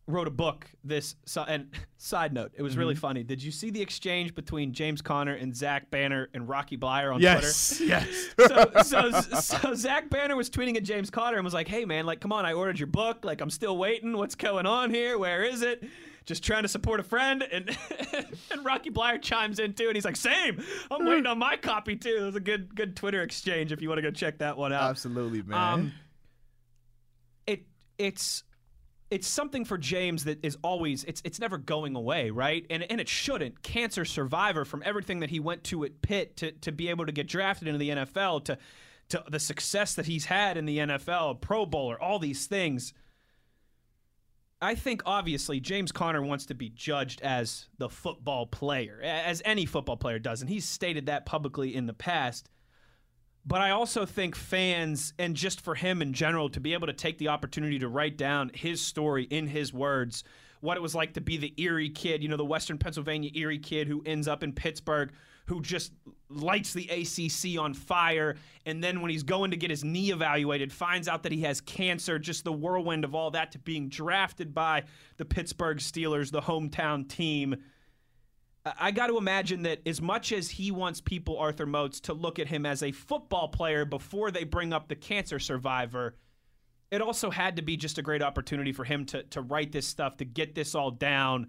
wrote 0.08 0.28
a 0.28 0.32
book 0.32 0.68
this 0.84 1.16
and 1.48 1.68
side 1.98 2.32
note 2.32 2.52
it 2.56 2.62
was 2.62 2.78
really 2.78 2.94
Mm-hmm. 2.94 3.00
funny 3.02 3.24
did 3.24 3.42
you 3.42 3.52
see 3.52 3.72
the 3.72 3.82
exchange 3.82 4.36
between 4.36 4.72
james 4.72 5.02
conner 5.02 5.34
and 5.34 5.56
zach 5.56 5.90
banner 5.90 6.30
and 6.36 6.48
rocky 6.48 6.78
bleier 6.78 7.12
on 7.14 7.20
Twitter? 7.20 7.42
Yes. 7.42 7.82
Yes. 7.82 8.08
so, 8.48 8.72
so, 8.84 9.12
so 9.40 9.74
zach 9.74 10.10
banner 10.12 10.36
was 10.36 10.50
tweeting 10.50 10.78
at 10.78 10.84
james 10.84 11.10
conner 11.10 11.38
and 11.38 11.44
was 11.44 11.56
like 11.56 11.68
hey 11.68 11.86
man 11.86 12.06
like 12.06 12.20
come 12.22 12.32
on 12.32 12.46
i 12.46 12.54
ordered 12.54 12.78
your 12.80 12.86
book 12.88 13.26
like 13.26 13.42
i'm 13.42 13.50
still 13.50 13.78
waiting 13.78 14.16
what's 14.16 14.36
going 14.36 14.68
on 14.68 14.92
here 14.92 15.18
where 15.18 15.44
is 15.44 15.64
it 15.64 15.84
just 16.28 16.44
trying 16.44 16.62
to 16.64 16.68
support 16.70 17.00
a 17.00 17.04
friend 17.04 17.42
and 17.52 17.76
and 18.52 18.64
rocky 18.66 18.92
bleier 18.92 19.20
chimes 19.20 19.58
in 19.60 19.74
too 19.74 19.88
and 19.88 19.96
he's 19.96 20.06
like 20.06 20.16
same 20.16 20.64
i'm 20.92 21.04
waiting 21.06 21.26
on 21.26 21.40
my 21.40 21.56
copy 21.58 21.96
too 21.96 22.18
it 22.20 22.24
was 22.26 22.36
a 22.36 22.40
good 22.40 22.76
good 22.76 22.96
twitter 22.96 23.22
exchange 23.24 23.72
if 23.72 23.82
you 23.82 23.90
want 23.90 23.98
to 23.98 24.04
go 24.04 24.12
check 24.12 24.38
that 24.38 24.56
one 24.56 24.72
out 24.72 24.90
Absolutely, 24.92 25.42
man. 25.42 25.74
um, 25.74 25.92
it 27.48 27.64
it's 27.98 28.44
it's 29.16 29.28
something 29.28 29.64
for 29.64 29.78
James 29.78 30.26
that 30.26 30.44
is 30.44 30.58
always 30.62 31.06
it's 31.06 31.22
it's 31.24 31.40
never 31.40 31.58
going 31.58 31.96
away, 31.96 32.32
right? 32.32 32.66
And 32.70 32.84
and 32.84 33.00
it 33.00 33.08
shouldn't. 33.08 33.64
Cancer 33.64 34.04
survivor 34.04 34.66
from 34.66 34.84
everything 34.86 35.22
that 35.22 35.30
he 35.30 35.40
went 35.40 35.64
to 35.66 35.86
at 35.86 36.02
Pitt 36.02 36.36
to 36.36 36.52
to 36.52 36.74
be 36.74 36.90
able 36.90 37.06
to 37.06 37.14
get 37.14 37.26
drafted 37.26 37.70
into 37.70 37.78
the 37.78 37.90
NFL 37.92 38.44
to 38.44 38.58
to 39.08 39.24
the 39.30 39.40
success 39.40 39.96
that 39.96 40.06
he's 40.06 40.26
had 40.26 40.58
in 40.58 40.66
the 40.66 40.80
NFL, 40.80 41.40
Pro 41.40 41.66
Bowler, 41.66 41.98
all 41.98 42.20
these 42.20 42.46
things. 42.46 42.92
I 44.62 44.76
think 44.76 45.02
obviously 45.06 45.62
James 45.62 45.94
Conner 45.94 46.22
wants 46.22 46.48
to 46.48 46.54
be 46.54 46.68
judged 46.68 47.22
as 47.22 47.68
the 47.78 47.88
football 47.88 48.46
player, 48.46 49.00
as 49.02 49.42
any 49.46 49.66
football 49.66 49.96
player 49.96 50.20
does, 50.20 50.42
and 50.42 50.50
he's 50.50 50.66
stated 50.66 51.06
that 51.06 51.26
publicly 51.26 51.74
in 51.74 51.86
the 51.86 51.94
past. 51.94 52.50
But 53.48 53.62
I 53.62 53.72
also 53.72 54.06
think 54.06 54.36
fans, 54.36 55.14
and 55.20 55.36
just 55.36 55.62
for 55.62 55.76
him 55.76 56.02
in 56.02 56.14
general, 56.14 56.50
to 56.50 56.60
be 56.60 56.74
able 56.74 56.88
to 56.88 56.94
take 56.94 57.20
the 57.20 57.28
opportunity 57.28 57.78
to 57.80 57.88
write 57.88 58.18
down 58.18 58.50
his 58.54 58.82
story 58.82 59.26
in 59.26 59.48
his 59.48 59.72
words, 59.72 60.24
what 60.62 60.78
it 60.78 60.82
was 60.82 60.96
like 60.96 61.14
to 61.14 61.22
be 61.22 61.38
the 61.38 61.54
Erie 61.58 61.90
kid, 61.90 62.24
you 62.24 62.30
know, 62.30 62.38
the 62.38 62.46
Western 62.46 62.80
Pennsylvania 62.80 63.30
Erie 63.36 63.60
kid 63.60 63.88
who 63.88 64.02
ends 64.04 64.28
up 64.28 64.42
in 64.42 64.52
Pittsburgh, 64.52 65.12
who 65.46 65.62
just 65.62 65.94
lights 66.28 66.74
the 66.74 66.90
ACC 66.90 67.60
on 67.62 67.76
fire. 67.76 68.36
And 68.66 68.84
then 68.84 69.02
when 69.02 69.12
he's 69.12 69.22
going 69.22 69.52
to 69.52 69.58
get 69.58 69.70
his 69.70 69.84
knee 69.84 70.12
evaluated, 70.12 70.74
finds 70.74 71.08
out 71.08 71.22
that 71.22 71.32
he 71.32 71.42
has 71.42 71.62
cancer, 71.62 72.18
just 72.18 72.46
the 72.46 72.52
whirlwind 72.52 73.04
of 73.04 73.14
all 73.14 73.30
that 73.32 73.52
to 73.52 73.60
being 73.60 73.90
drafted 73.90 74.56
by 74.56 74.86
the 75.18 75.26
Pittsburgh 75.26 75.78
Steelers, 75.78 76.32
the 76.32 76.42
hometown 76.42 77.08
team. 77.08 77.56
I 78.66 78.92
got 78.92 79.08
to 79.08 79.18
imagine 79.18 79.64
that 79.64 79.82
as 79.86 80.02
much 80.02 80.32
as 80.32 80.50
he 80.50 80.72
wants 80.72 81.00
people, 81.00 81.38
Arthur 81.38 81.66
Moats, 81.68 82.00
to 82.02 82.14
look 82.14 82.40
at 82.40 82.48
him 82.48 82.66
as 82.66 82.82
a 82.82 82.92
football 82.92 83.48
player 83.48 83.86
before 83.86 84.32
they 84.32 84.44
bring 84.44 84.74
up 84.74 84.88
the 84.88 84.96
cancer 84.96 85.38
survivor, 85.38 86.16
it 86.90 87.02
also 87.02 87.30
had 87.30 87.58
to 87.58 87.62
be 87.62 87.78
just 87.78 87.98
a 87.98 88.02
great 88.02 88.24
opportunity 88.24 88.72
for 88.72 88.84
him 88.84 89.06
to, 89.06 89.24
to 89.24 89.42
write 89.42 89.72
this 89.72 89.86
stuff, 89.86 90.18
to 90.18 90.26
get 90.26 90.56
this 90.56 90.74
all 90.74 90.90
down. 90.90 91.48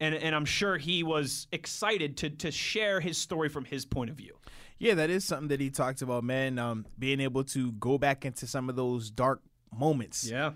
And, 0.00 0.14
and 0.14 0.34
I'm 0.34 0.44
sure 0.44 0.76
he 0.76 1.02
was 1.04 1.46
excited 1.52 2.16
to, 2.18 2.30
to 2.30 2.50
share 2.50 3.00
his 3.00 3.16
story 3.16 3.48
from 3.48 3.64
his 3.64 3.84
point 3.86 4.10
of 4.10 4.16
view. 4.16 4.36
Yeah, 4.78 4.94
that 4.94 5.08
is 5.08 5.24
something 5.24 5.48
that 5.48 5.60
he 5.60 5.70
talked 5.70 6.02
about, 6.02 6.24
man. 6.24 6.58
Um, 6.58 6.84
being 6.98 7.20
able 7.20 7.44
to 7.44 7.72
go 7.72 7.96
back 7.96 8.24
into 8.24 8.46
some 8.46 8.68
of 8.68 8.76
those 8.76 9.10
dark 9.10 9.40
moments, 9.72 10.28
Yeah. 10.28 10.52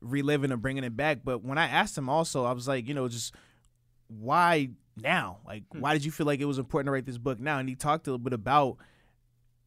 reliving 0.00 0.52
and 0.52 0.60
bringing 0.60 0.84
it 0.84 0.96
back. 0.96 1.20
But 1.24 1.42
when 1.42 1.56
I 1.58 1.66
asked 1.66 1.96
him, 1.96 2.08
also, 2.08 2.44
I 2.44 2.52
was 2.52 2.68
like, 2.68 2.86
you 2.86 2.94
know, 2.94 3.08
just 3.08 3.34
why 4.08 4.70
now? 4.96 5.38
Like, 5.46 5.64
hmm. 5.72 5.80
why 5.80 5.92
did 5.92 6.04
you 6.04 6.10
feel 6.10 6.26
like 6.26 6.40
it 6.40 6.46
was 6.46 6.58
important 6.58 6.86
to 6.86 6.92
write 6.92 7.06
this 7.06 7.18
book 7.18 7.38
now? 7.40 7.58
And 7.58 7.68
he 7.68 7.74
talked 7.74 8.06
a 8.06 8.10
little 8.10 8.22
bit 8.24 8.32
about 8.32 8.78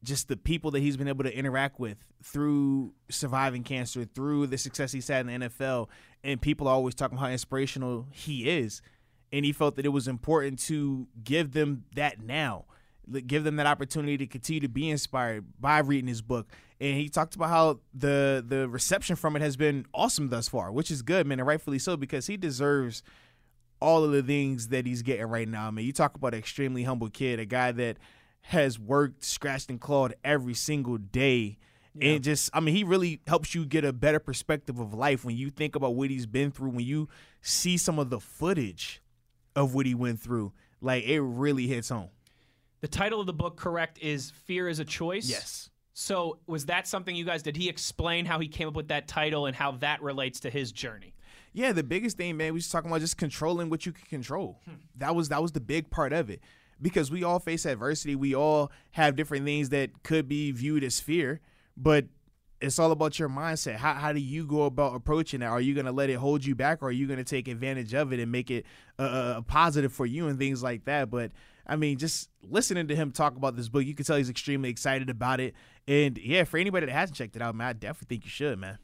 just 0.02 0.28
the 0.28 0.36
people 0.36 0.70
that 0.70 0.80
he's 0.80 0.96
been 0.96 1.08
able 1.08 1.24
to 1.24 1.36
interact 1.36 1.78
with 1.78 1.98
through 2.22 2.94
surviving 3.10 3.62
cancer, 3.62 4.04
through 4.04 4.46
the 4.46 4.58
success 4.58 4.92
he's 4.92 5.08
had 5.08 5.28
in 5.28 5.40
the 5.40 5.48
NFL, 5.48 5.88
and 6.24 6.40
people 6.40 6.68
are 6.68 6.74
always 6.74 6.94
talking 6.94 7.16
about 7.18 7.26
how 7.26 7.32
inspirational 7.32 8.06
he 8.10 8.48
is. 8.48 8.82
and 9.32 9.44
he 9.44 9.52
felt 9.52 9.76
that 9.76 9.86
it 9.86 9.90
was 9.90 10.08
important 10.08 10.58
to 10.58 11.06
give 11.22 11.52
them 11.52 11.84
that 11.94 12.20
now, 12.20 12.64
give 13.26 13.44
them 13.44 13.56
that 13.56 13.66
opportunity 13.66 14.18
to 14.18 14.26
continue 14.26 14.60
to 14.60 14.68
be 14.68 14.90
inspired 14.90 15.44
by 15.60 15.78
reading 15.78 16.08
his 16.08 16.22
book. 16.22 16.48
And 16.80 16.96
he 16.96 17.08
talked 17.08 17.36
about 17.36 17.50
how 17.50 17.80
the 17.94 18.44
the 18.46 18.68
reception 18.68 19.16
from 19.16 19.36
it 19.36 19.42
has 19.42 19.56
been 19.56 19.86
awesome 19.94 20.30
thus 20.30 20.48
far, 20.48 20.72
which 20.72 20.90
is 20.90 21.02
good, 21.02 21.26
man, 21.26 21.38
and 21.38 21.46
rightfully 21.46 21.78
so 21.78 21.96
because 21.96 22.26
he 22.26 22.36
deserves 22.36 23.02
all 23.80 24.04
of 24.04 24.12
the 24.12 24.22
things 24.22 24.68
that 24.68 24.86
he's 24.86 25.02
getting 25.02 25.26
right 25.26 25.48
now. 25.48 25.66
I 25.66 25.70
mean, 25.70 25.86
you 25.86 25.92
talk 25.92 26.14
about 26.14 26.34
an 26.34 26.38
extremely 26.38 26.84
humble 26.84 27.08
kid, 27.08 27.40
a 27.40 27.46
guy 27.46 27.72
that 27.72 27.96
has 28.42 28.78
worked, 28.78 29.24
scratched, 29.24 29.70
and 29.70 29.80
clawed 29.80 30.14
every 30.22 30.54
single 30.54 30.98
day. 30.98 31.58
And 32.00 32.22
just, 32.22 32.50
I 32.54 32.60
mean, 32.60 32.74
he 32.74 32.84
really 32.84 33.20
helps 33.26 33.54
you 33.54 33.66
get 33.66 33.84
a 33.84 33.92
better 33.92 34.20
perspective 34.20 34.78
of 34.78 34.94
life 34.94 35.24
when 35.24 35.36
you 35.36 35.50
think 35.50 35.74
about 35.74 35.96
what 35.96 36.08
he's 36.08 36.24
been 36.24 36.52
through, 36.52 36.70
when 36.70 36.86
you 36.86 37.08
see 37.42 37.76
some 37.76 37.98
of 37.98 38.10
the 38.10 38.20
footage 38.20 39.02
of 39.56 39.74
what 39.74 39.86
he 39.86 39.94
went 39.94 40.20
through. 40.20 40.52
Like, 40.80 41.04
it 41.04 41.20
really 41.20 41.66
hits 41.66 41.88
home. 41.88 42.10
The 42.80 42.88
title 42.88 43.20
of 43.20 43.26
the 43.26 43.32
book, 43.32 43.56
correct, 43.56 43.98
is 43.98 44.30
Fear 44.30 44.68
is 44.68 44.78
a 44.78 44.84
Choice? 44.84 45.28
Yes. 45.28 45.68
So 45.92 46.38
was 46.46 46.66
that 46.66 46.86
something 46.86 47.14
you 47.14 47.24
guys, 47.24 47.42
did 47.42 47.56
he 47.56 47.68
explain 47.68 48.24
how 48.24 48.38
he 48.38 48.48
came 48.48 48.68
up 48.68 48.74
with 48.74 48.88
that 48.88 49.08
title 49.08 49.46
and 49.46 49.56
how 49.56 49.72
that 49.72 50.00
relates 50.00 50.40
to 50.40 50.50
his 50.50 50.72
journey? 50.72 51.12
Yeah, 51.52 51.72
the 51.72 51.82
biggest 51.82 52.16
thing, 52.16 52.36
man, 52.36 52.52
we 52.52 52.58
was 52.58 52.68
talking 52.68 52.90
about 52.90 53.00
just 53.00 53.16
controlling 53.16 53.70
what 53.70 53.84
you 53.86 53.92
can 53.92 54.06
control. 54.06 54.60
Hmm. 54.64 54.74
That 54.96 55.14
was 55.14 55.28
that 55.30 55.42
was 55.42 55.52
the 55.52 55.60
big 55.60 55.90
part 55.90 56.12
of 56.12 56.30
it. 56.30 56.40
Because 56.82 57.10
we 57.10 57.24
all 57.24 57.38
face 57.38 57.66
adversity. 57.66 58.16
We 58.16 58.34
all 58.34 58.72
have 58.92 59.14
different 59.14 59.44
things 59.44 59.68
that 59.68 60.02
could 60.02 60.28
be 60.28 60.50
viewed 60.50 60.82
as 60.82 60.98
fear, 60.98 61.40
but 61.76 62.06
it's 62.60 62.78
all 62.78 62.92
about 62.92 63.18
your 63.18 63.28
mindset. 63.28 63.76
How 63.76 63.94
how 63.94 64.12
do 64.12 64.20
you 64.20 64.46
go 64.46 64.62
about 64.62 64.94
approaching 64.94 65.40
that? 65.40 65.46
Are 65.46 65.60
you 65.60 65.74
gonna 65.74 65.92
let 65.92 66.10
it 66.10 66.14
hold 66.14 66.44
you 66.44 66.54
back, 66.54 66.82
or 66.82 66.88
are 66.88 66.92
you 66.92 67.06
gonna 67.06 67.24
take 67.24 67.48
advantage 67.48 67.94
of 67.94 68.12
it 68.12 68.20
and 68.20 68.30
make 68.30 68.50
it 68.50 68.64
a, 68.98 69.34
a 69.38 69.44
positive 69.46 69.92
for 69.92 70.06
you 70.06 70.28
and 70.28 70.38
things 70.38 70.62
like 70.62 70.84
that? 70.84 71.10
But 71.10 71.32
I 71.66 71.76
mean, 71.76 71.98
just 71.98 72.28
listening 72.48 72.88
to 72.88 72.96
him 72.96 73.12
talk 73.12 73.36
about 73.36 73.56
this 73.56 73.68
book, 73.68 73.84
you 73.84 73.94
can 73.94 74.04
tell 74.04 74.16
he's 74.16 74.30
extremely 74.30 74.68
excited 74.70 75.08
about 75.08 75.40
it. 75.40 75.54
And 75.86 76.18
yeah, 76.18 76.44
for 76.44 76.58
anybody 76.58 76.86
that 76.86 76.92
hasn't 76.92 77.16
checked 77.16 77.36
it 77.36 77.42
out, 77.42 77.54
man, 77.54 77.68
I 77.68 77.72
definitely 77.72 78.16
think 78.16 78.24
you 78.24 78.30
should, 78.30 78.58
man. 78.58 78.78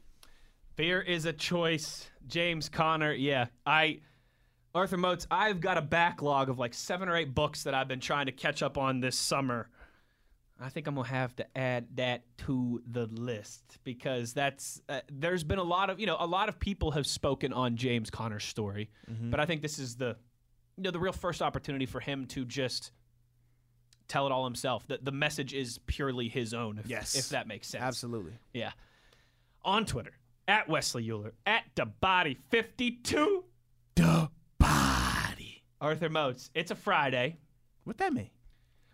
Fear 0.77 1.01
is 1.01 1.25
a 1.25 1.33
choice. 1.33 2.07
James 2.27 2.69
Conner, 2.69 3.11
yeah. 3.13 3.47
I 3.65 3.99
Arthur 4.75 4.97
Moats, 4.97 5.25
I've 5.31 5.59
got 5.59 5.77
a 5.77 5.81
backlog 5.81 6.49
of 6.49 6.59
like 6.59 6.73
seven 6.75 7.09
or 7.09 7.15
eight 7.17 7.33
books 7.33 7.63
that 7.63 7.73
I've 7.73 7.87
been 7.87 7.99
trying 7.99 8.27
to 8.27 8.31
catch 8.31 8.61
up 8.61 8.77
on 8.77 8.99
this 8.99 9.17
summer. 9.17 9.69
I 10.59 10.69
think 10.69 10.87
I'm 10.87 10.95
gonna 10.95 11.07
have 11.07 11.35
to 11.37 11.57
add 11.57 11.87
that 11.95 12.23
to 12.45 12.81
the 12.91 13.05
list 13.07 13.79
because 13.83 14.33
that's 14.33 14.81
uh, 14.87 15.01
there's 15.11 15.43
been 15.43 15.59
a 15.59 15.63
lot 15.63 15.89
of 15.89 15.99
you 15.99 16.05
know 16.05 16.17
a 16.19 16.25
lot 16.27 16.47
of 16.49 16.59
people 16.59 16.91
have 16.91 17.07
spoken 17.07 17.53
on 17.53 17.75
James 17.75 18.09
Conner's 18.09 18.43
story, 18.43 18.89
but 19.07 19.39
I 19.39 19.45
think 19.45 19.61
this 19.63 19.77
is 19.79 19.95
the 19.95 20.15
you 20.77 20.83
know 20.83 20.91
the 20.91 20.99
real 20.99 21.11
first 21.13 21.41
opportunity 21.41 21.85
for 21.87 21.99
him 21.99 22.25
to 22.27 22.45
just 22.45 22.91
tell 24.07 24.25
it 24.27 24.31
all 24.31 24.45
himself. 24.45 24.85
The 24.87 24.99
the 25.01 25.11
message 25.11 25.53
is 25.55 25.79
purely 25.87 26.27
his 26.27 26.53
own. 26.53 26.77
If, 26.79 26.87
Yes. 26.87 27.15
if 27.15 27.29
that 27.29 27.47
makes 27.47 27.67
sense. 27.67 27.83
Absolutely. 27.83 28.33
Yeah. 28.53 28.71
On 29.63 29.85
Twitter, 29.85 30.13
at 30.47 30.67
Wesley 30.69 31.09
Euler, 31.09 31.33
at 31.45 31.63
DaBody52, 31.75 33.43
The 33.95 34.29
body. 34.59 35.63
Arthur 35.79 36.09
Moats. 36.09 36.49
It's 36.53 36.71
a 36.71 36.75
Friday. 36.75 37.37
What 37.83 37.97
that 37.97 38.13
mean? 38.13 38.29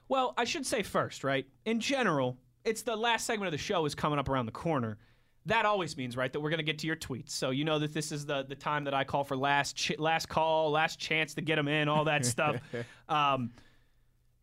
Well, 0.10 0.34
I 0.38 0.44
should 0.44 0.66
say 0.66 0.84
first, 0.84 1.24
right? 1.24 1.46
In 1.66 1.80
general, 1.80 2.38
it's 2.66 2.82
the 2.82 2.96
last 2.96 3.26
segment 3.26 3.48
of 3.48 3.52
the 3.52 3.58
show 3.58 3.86
is 3.86 3.96
coming 3.96 4.20
up 4.20 4.30
around 4.30 4.46
the 4.48 4.52
corner. 4.52 4.98
That 5.46 5.66
always 5.66 5.98
means, 5.98 6.16
right, 6.16 6.32
that 6.32 6.40
we're 6.40 6.50
going 6.50 6.60
to 6.60 6.64
get 6.64 6.80
to 6.80 6.88
your 6.88 6.96
tweets. 6.96 7.32
So 7.32 7.50
you 7.50 7.66
know 7.66 7.80
that 7.80 7.94
this 7.94 8.12
is 8.12 8.26
the 8.26 8.44
the 8.44 8.56
time 8.56 8.86
that 8.86 8.94
I 8.94 9.04
call 9.04 9.24
for 9.26 9.36
last 9.36 9.76
ch- 9.76 9.98
last 9.98 10.30
call, 10.30 10.72
last 10.72 11.00
chance 11.00 11.34
to 11.34 11.42
get 11.42 11.58
them 11.58 11.68
in, 11.68 11.90
all 11.90 12.06
that 12.06 12.26
stuff. 12.26 12.58
Um, 13.10 13.52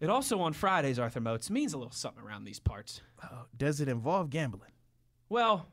it 0.00 0.08
also 0.08 0.40
on 0.40 0.52
Fridays, 0.54 0.98
Arthur 0.98 1.20
Moats, 1.20 1.50
means 1.50 1.72
a 1.74 1.78
little 1.78 1.92
something 1.92 2.22
around 2.22 2.44
these 2.44 2.58
parts. 2.58 3.02
Oh, 3.22 3.44
does 3.56 3.80
it 3.80 3.88
involve 3.88 4.30
gambling? 4.30 4.70
Well, 5.28 5.66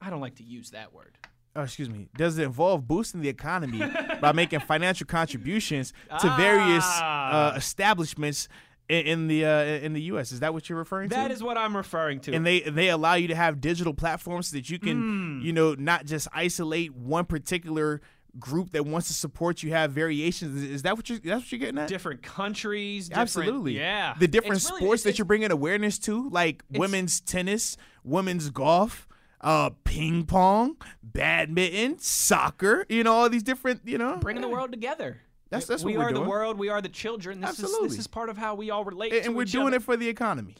I 0.00 0.10
don't 0.10 0.20
like 0.20 0.36
to 0.36 0.44
use 0.44 0.70
that 0.70 0.92
word. 0.92 1.18
Oh, 1.56 1.62
excuse 1.62 1.90
me. 1.90 2.08
Does 2.16 2.38
it 2.38 2.44
involve 2.44 2.86
boosting 2.86 3.22
the 3.22 3.28
economy 3.28 3.82
by 4.20 4.32
making 4.34 4.60
financial 4.60 5.06
contributions 5.06 5.92
to 6.20 6.34
various 6.36 6.84
Ah. 6.86 7.52
uh, 7.52 7.56
establishments 7.56 8.46
in, 8.88 9.06
in 9.06 9.26
the 9.28 9.44
uh, 9.44 9.62
in 9.64 9.92
the 9.92 10.02
U.S.? 10.02 10.30
Is 10.30 10.40
that 10.40 10.52
what 10.54 10.68
you're 10.68 10.78
referring 10.78 11.08
to? 11.10 11.16
That 11.16 11.32
is 11.32 11.42
what 11.42 11.58
I'm 11.58 11.76
referring 11.76 12.20
to. 12.20 12.32
and 12.32 12.46
they 12.46 12.60
they 12.60 12.88
allow 12.88 13.14
you 13.14 13.28
to 13.28 13.34
have 13.34 13.60
digital 13.60 13.92
platforms 13.92 14.48
so 14.48 14.56
that 14.56 14.70
you 14.70 14.78
can 14.78 15.40
Hmm. 15.40 15.40
you 15.44 15.52
know 15.52 15.74
not 15.74 16.04
just 16.06 16.28
isolate 16.32 16.94
one 16.94 17.24
particular 17.24 18.00
group 18.38 18.70
that 18.70 18.86
wants 18.86 19.08
to 19.08 19.14
support 19.14 19.60
you 19.64 19.70
have 19.72 19.90
variations 19.90 20.62
is, 20.62 20.82
that 20.82 20.96
what 20.96 21.08
you're 21.10 21.18
that's 21.18 21.42
what 21.42 21.50
you're 21.50 21.58
getting 21.58 21.78
at 21.78 21.88
different 21.88 22.22
countries. 22.22 23.08
Different, 23.08 23.22
absolutely 23.22 23.76
Yeah. 23.76 24.14
the 24.20 24.28
different 24.28 24.58
It's 24.58 24.70
really- 24.70 24.82
sports 24.82 25.02
it's- 25.02 25.14
that 25.14 25.18
you're 25.18 25.24
bringing 25.26 25.50
awareness 25.50 25.98
to 26.00 26.28
like 26.30 26.62
women's 26.70 27.20
tennis 27.20 27.76
women's 28.04 28.50
golf 28.50 29.08
uh 29.42 29.70
ping 29.84 30.24
pong 30.26 30.76
badminton 31.02 31.98
soccer 31.98 32.84
you 32.88 33.02
know 33.02 33.12
all 33.12 33.28
these 33.28 33.42
different 33.42 33.80
you 33.84 33.96
know 33.98 34.16
bringing 34.18 34.42
the 34.42 34.48
world 34.48 34.70
together. 34.70 35.20
That's- 35.48 35.66
that's 35.66 35.82
we 35.82 35.96
what 35.96 36.04
we're 36.04 36.10
are 36.10 36.12
the 36.12 36.20
world. 36.28 36.58
We 36.58 36.68
are 36.68 36.80
the 36.80 36.88
children. 36.88 37.40
This 37.40 37.54
is 37.58 37.64
Absolutely. 37.64 37.88
this 37.88 37.98
is 37.98 38.06
part 38.06 38.28
of 38.28 38.38
how 38.38 38.54
we 38.54 38.70
all 38.70 38.84
relate. 38.84 39.12
and, 39.12 39.26
and 39.26 39.36
we're 39.36 39.44
doing 39.46 39.68
other. 39.68 39.76
it 39.76 39.82
for 39.82 39.96
the 39.96 40.08
economy 40.08 40.56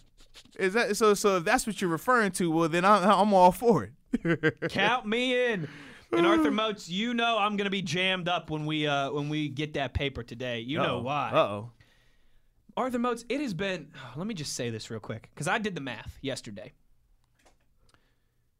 is 0.58 0.72
that 0.74 0.96
so 0.96 1.14
so 1.14 1.36
if 1.38 1.44
that's 1.44 1.66
what 1.66 1.80
you're 1.80 1.90
referring 1.90 2.30
to 2.30 2.50
well 2.50 2.68
then 2.68 2.84
i'm, 2.84 3.02
I'm 3.02 3.34
all 3.34 3.52
for 3.52 3.84
it 3.84 3.92
Count 4.70 5.06
me 5.06 5.52
in. 5.52 5.68
And 6.12 6.26
Arthur 6.26 6.50
Moats, 6.50 6.88
you 6.88 7.14
know 7.14 7.38
I'm 7.38 7.56
gonna 7.56 7.70
be 7.70 7.82
jammed 7.82 8.28
up 8.28 8.50
when 8.50 8.66
we 8.66 8.86
uh 8.86 9.12
when 9.12 9.28
we 9.28 9.48
get 9.48 9.74
that 9.74 9.94
paper 9.94 10.22
today. 10.24 10.60
You 10.60 10.78
know 10.78 10.98
why. 11.00 11.30
uh-oh 11.32 11.70
Arthur 12.76 12.98
Moats, 12.98 13.24
it 13.28 13.40
has 13.40 13.54
been. 13.54 13.92
Let 14.16 14.26
me 14.26 14.34
just 14.34 14.54
say 14.54 14.70
this 14.70 14.90
real 14.90 15.00
quick 15.00 15.30
because 15.34 15.46
I 15.48 15.58
did 15.58 15.74
the 15.74 15.80
math 15.80 16.18
yesterday. 16.22 16.72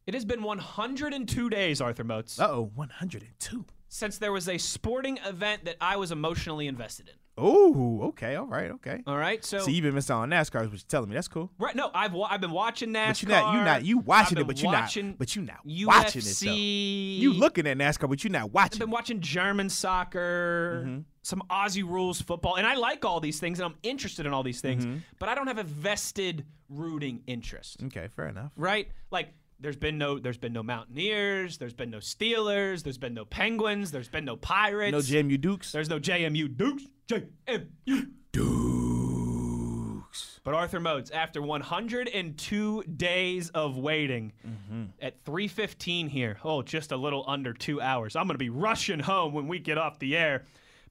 It 0.07 0.13
has 0.13 0.25
been 0.25 0.41
102 0.43 1.49
days, 1.49 1.79
Arthur 1.81 2.03
Moats, 2.03 2.39
uh-oh 2.39 2.71
102 2.75 3.65
since 3.87 4.17
there 4.17 4.31
was 4.31 4.47
a 4.47 4.57
sporting 4.57 5.17
event 5.25 5.65
that 5.65 5.75
I 5.81 5.97
was 5.97 6.11
emotionally 6.13 6.67
invested 6.67 7.09
in. 7.09 7.15
Oh, 7.37 8.01
okay, 8.09 8.35
all 8.35 8.45
right, 8.45 8.71
okay. 8.71 9.01
All 9.07 9.17
right, 9.17 9.43
so 9.43 9.59
So 9.59 9.69
you've 9.69 9.83
been 9.83 9.93
missing 9.95 10.13
out 10.15 10.21
on 10.21 10.29
NASCAR, 10.29 10.61
what 10.63 10.71
you're 10.71 10.79
telling 10.87 11.09
me. 11.09 11.15
That's 11.15 11.27
cool. 11.27 11.49
right, 11.59 11.75
no, 11.75 11.89
I've 11.93 12.13
wa- 12.13 12.27
I've 12.29 12.41
been 12.41 12.51
watching 12.51 12.89
NASCAR. 12.89 13.07
But 13.09 13.21
you 13.23 13.27
not, 13.29 13.53
you 13.53 13.59
not, 13.63 13.85
you 13.85 13.97
watching 13.99 14.37
it, 14.37 14.47
but 14.47 14.57
you 14.61 14.65
not, 14.71 14.81
watching 14.83 15.13
but 15.17 15.35
you 15.35 15.41
not 15.43 15.65
UFC. 15.67 15.85
watching 15.87 16.21
it 16.21 16.37
though. 16.41 16.51
You 16.53 17.33
looking 17.33 17.67
at 17.67 17.77
NASCAR, 17.77 18.09
but 18.09 18.23
you're 18.23 18.31
not 18.31 18.51
watching. 18.51 18.51
I've 18.51 18.53
watching. 18.53 18.79
been 18.79 18.89
it. 18.89 18.93
watching 18.93 19.19
German 19.21 19.69
soccer, 19.69 20.83
Mm-hmm. 20.85 20.99
some 21.23 21.41
Aussie 21.49 21.87
rules 21.87 22.21
football, 22.21 22.55
and 22.57 22.65
I 22.67 22.75
like 22.75 23.03
all 23.05 23.19
these 23.19 23.39
things, 23.39 23.59
and 23.59 23.65
I'm 23.65 23.75
interested 23.83 24.25
in 24.25 24.33
all 24.33 24.43
these 24.43 24.61
things, 24.61 24.85
Mm-hmm. 24.85 24.97
but 25.19 25.29
I 25.29 25.35
don't 25.35 25.47
have 25.47 25.57
a 25.57 25.63
vested 25.63 26.45
rooting 26.69 27.21
interest, 27.27 27.81
Okay, 27.85 28.07
fair 28.15 28.27
enough. 28.29 28.51
right? 28.55 28.89
Like. 29.09 29.33
There's 29.61 29.77
been 29.77 29.97
no, 29.97 30.17
there's 30.19 30.37
been 30.39 30.53
no 30.53 30.63
Mountaineers, 30.63 31.57
there's 31.59 31.73
been 31.73 31.91
no 31.91 31.99
Steelers, 31.99 32.83
there's 32.83 32.97
been 32.97 33.13
no 33.13 33.23
Penguins, 33.25 33.91
there's 33.91 34.09
been 34.09 34.25
no 34.25 34.35
Pirates, 34.35 34.91
No 34.91 34.99
JMU 34.99 35.39
Dukes. 35.39 35.71
there's 35.71 35.89
no 35.89 35.99
JMU 35.99 36.57
Dukes, 36.57 36.83
JMU 37.07 38.09
Dukes. 38.31 40.39
But 40.43 40.55
Arthur 40.55 40.79
Moats, 40.79 41.11
after 41.11 41.41
102 41.41 42.83
days 42.83 43.49
of 43.51 43.77
waiting, 43.77 44.33
Mm-hmm. 44.47 44.83
at 45.01 45.23
3:15 45.23 46.09
here, 46.09 46.37
oh, 46.43 46.61
just 46.63 46.91
a 46.91 46.97
little 46.97 47.23
under 47.27 47.53
two 47.53 47.79
hours. 47.79 48.15
I'm 48.15 48.25
gonna 48.27 48.39
be 48.39 48.49
rushing 48.49 48.99
home 48.99 49.33
when 49.33 49.47
we 49.47 49.59
get 49.59 49.77
off 49.77 49.99
the 49.99 50.17
air, 50.17 50.43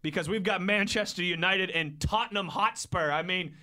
because 0.02 0.28
we've 0.28 0.44
got 0.44 0.62
Manchester 0.62 1.22
United 1.22 1.70
and 1.70 1.98
Tottenham 2.00 2.48
Hotspur. 2.48 3.10
I 3.10 3.22
mean, 3.22 3.54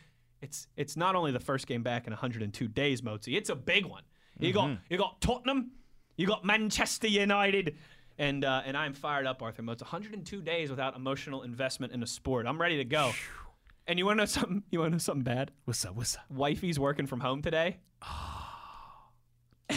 it's 0.41 0.67
it's 0.75 0.97
not 0.97 1.15
only 1.15 1.31
the 1.31 1.39
first 1.39 1.67
game 1.67 1.83
back 1.83 2.05
in 2.07 2.11
102 2.11 2.67
days, 2.67 3.01
Mozi. 3.01 3.37
It's 3.37 3.49
a 3.49 3.55
big 3.55 3.85
one. 3.85 4.03
You 4.39 4.53
got 4.53 4.69
Mm-hmm. 4.69 4.81
you 4.89 4.97
got 4.97 5.21
Tottenham, 5.21 5.71
you 6.15 6.27
got 6.27 6.45
Manchester 6.45 7.07
United. 7.07 7.75
And, 8.19 8.43
uh, 8.43 8.63
and 8.65 8.75
I'm 8.75 8.93
fired 8.93 9.27
up, 9.27 9.43
Arthur 9.43 9.61
Moats. 9.61 9.83
102 9.83 10.41
days 10.41 10.71
without 10.71 10.95
emotional 10.95 11.43
investment 11.43 11.93
in 11.93 12.01
a 12.01 12.07
sport. 12.07 12.47
I'm 12.47 12.59
ready 12.59 12.77
to 12.77 12.83
go. 12.83 13.11
And 13.85 13.99
you 13.99 14.05
want 14.07 14.17
to 14.17 14.21
know 14.23 14.25
something? 14.25 14.63
You 14.71 14.79
want 14.79 14.89
to 14.89 14.95
know 14.95 14.99
something 14.99 15.23
bad? 15.23 15.51
What's 15.65 15.85
up? 15.85 15.95
What's 15.95 16.15
up? 16.15 16.23
wifey's 16.29 16.79
working 16.79 17.05
from 17.05 17.19
home 17.19 17.43
today. 17.43 17.77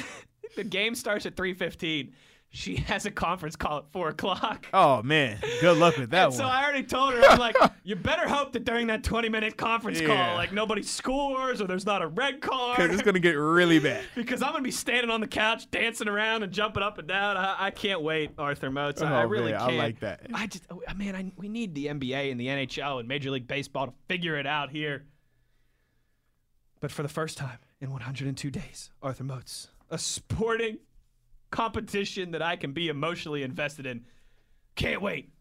the 0.56 0.64
game 0.64 0.94
starts 0.94 1.26
at 1.26 1.36
3.15. 1.36 2.12
She 2.52 2.74
has 2.88 3.06
a 3.06 3.12
conference 3.12 3.54
call 3.54 3.78
at 3.78 3.92
4 3.92 4.08
o'clock. 4.08 4.66
Oh 4.74 5.02
man, 5.04 5.38
good 5.60 5.78
luck 5.78 5.96
with 5.96 6.10
that 6.10 6.26
And 6.26 6.34
so. 6.34 6.44
I 6.44 6.64
already 6.64 6.82
told 6.82 7.14
her, 7.14 7.22
I'm 7.24 7.38
like, 7.38 7.56
you 7.84 7.94
better 7.94 8.28
hope 8.28 8.52
that 8.54 8.64
during 8.64 8.88
that 8.88 9.04
20 9.04 9.28
minute 9.28 9.56
conference 9.56 10.00
Yeah. 10.00 10.08
call, 10.08 10.34
like 10.36 10.52
nobody 10.52 10.82
scores 10.82 11.60
or 11.60 11.68
there's 11.68 11.86
not 11.86 12.02
a 12.02 12.08
red 12.08 12.40
Because 12.40 12.76
card. 12.76 12.90
it's 12.90 13.02
gonna 13.02 13.20
get 13.20 13.34
really 13.36 13.78
bad. 13.78 14.02
because 14.16 14.42
I'm 14.42 14.50
going 14.50 14.62
to 14.64 14.66
be 14.66 14.72
standing 14.72 15.10
on 15.12 15.20
the 15.20 15.28
couch, 15.28 15.70
dancing 15.70 16.08
around 16.08 16.42
and 16.42 16.52
jumping 16.52 16.82
up 16.82 16.98
and 16.98 17.06
down. 17.06 17.36
I, 17.36 17.66
I 17.66 17.70
can't 17.70 18.02
wait, 18.02 18.32
Arthur 18.36 18.70
Moats. 18.70 19.00
I, 19.00 19.20
I 19.20 19.22
Oh, 19.22 19.26
really 19.28 19.52
man, 19.52 19.60
can't. 19.60 19.72
I 19.72 19.76
like 19.76 20.00
that. 20.00 20.20
I 20.34 20.46
just, 20.48 20.64
oh, 20.70 20.82
man, 20.96 21.14
I, 21.14 21.30
we 21.36 21.48
need 21.48 21.74
the 21.76 21.86
NBA 21.86 22.32
and 22.32 22.40
the 22.40 22.48
NHL 22.48 22.98
and 22.98 23.06
Major 23.08 23.30
League 23.30 23.46
Baseball 23.46 23.86
to 23.86 23.92
figure 24.08 24.36
it 24.36 24.46
out 24.46 24.70
here. 24.70 25.04
But 26.80 26.90
for 26.90 27.02
the 27.02 27.08
first 27.08 27.38
time 27.38 27.58
in 27.80 27.90
102 27.92 28.50
days, 28.50 28.90
Arthur 29.02 29.24
Moats, 29.24 29.68
a 29.90 29.98
sporting 29.98 30.78
competition 31.50 32.32
that 32.32 32.42
I 32.42 32.56
can 32.56 32.72
be 32.72 32.88
emotionally 32.88 33.42
invested 33.42 33.86
in. 33.86 34.04
Can't 34.76 35.02
wait. 35.02 35.32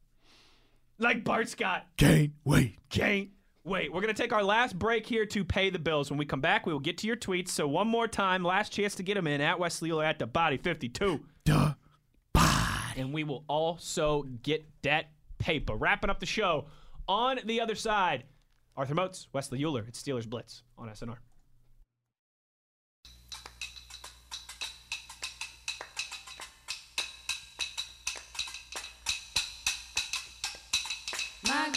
Like 0.97 1.23
Bart 1.23 1.47
Scott. 1.49 1.85
Can't 1.97 2.33
wait. 2.43 2.77
Can't 2.89 3.29
wait. 3.63 3.93
We're 3.93 4.01
going 4.01 4.13
to 4.13 4.21
take 4.21 4.33
our 4.33 4.43
last 4.43 4.77
break 4.77 5.05
here 5.05 5.25
to 5.27 5.45
pay 5.45 5.69
the 5.69 5.79
bills. 5.79 6.09
When 6.09 6.17
we 6.17 6.25
come 6.25 6.41
back, 6.41 6.65
we 6.65 6.73
will 6.73 6.79
get 6.79 6.97
to 6.99 7.07
your 7.07 7.15
tweets. 7.15 7.49
So, 7.49 7.67
one 7.67 7.87
more 7.87 8.07
time, 8.07 8.43
last 8.43 8.71
chance 8.71 8.95
to 8.95 9.03
get 9.03 9.15
them 9.15 9.27
in 9.27 9.39
at 9.39 9.59
Wesley 9.59 9.91
or 9.91 10.03
at 10.03 10.19
the 10.19 10.27
body 10.27 10.57
52. 10.57 11.21
Duh. 11.45 11.73
And 12.95 13.13
we 13.13 13.23
will 13.23 13.45
also 13.47 14.23
get 14.43 14.65
that 14.81 15.11
paper. 15.37 15.73
Wrapping 15.73 16.09
up 16.09 16.19
the 16.19 16.25
show 16.25 16.65
on 17.07 17.39
the 17.45 17.61
other 17.61 17.75
side. 17.75 18.25
Arthur 18.75 18.95
Moats, 18.95 19.27
Wesley 19.31 19.63
Euler. 19.63 19.85
It's 19.87 20.01
Steelers 20.01 20.27
Blitz 20.27 20.63
on 20.77 20.89
SNR. 20.89 21.17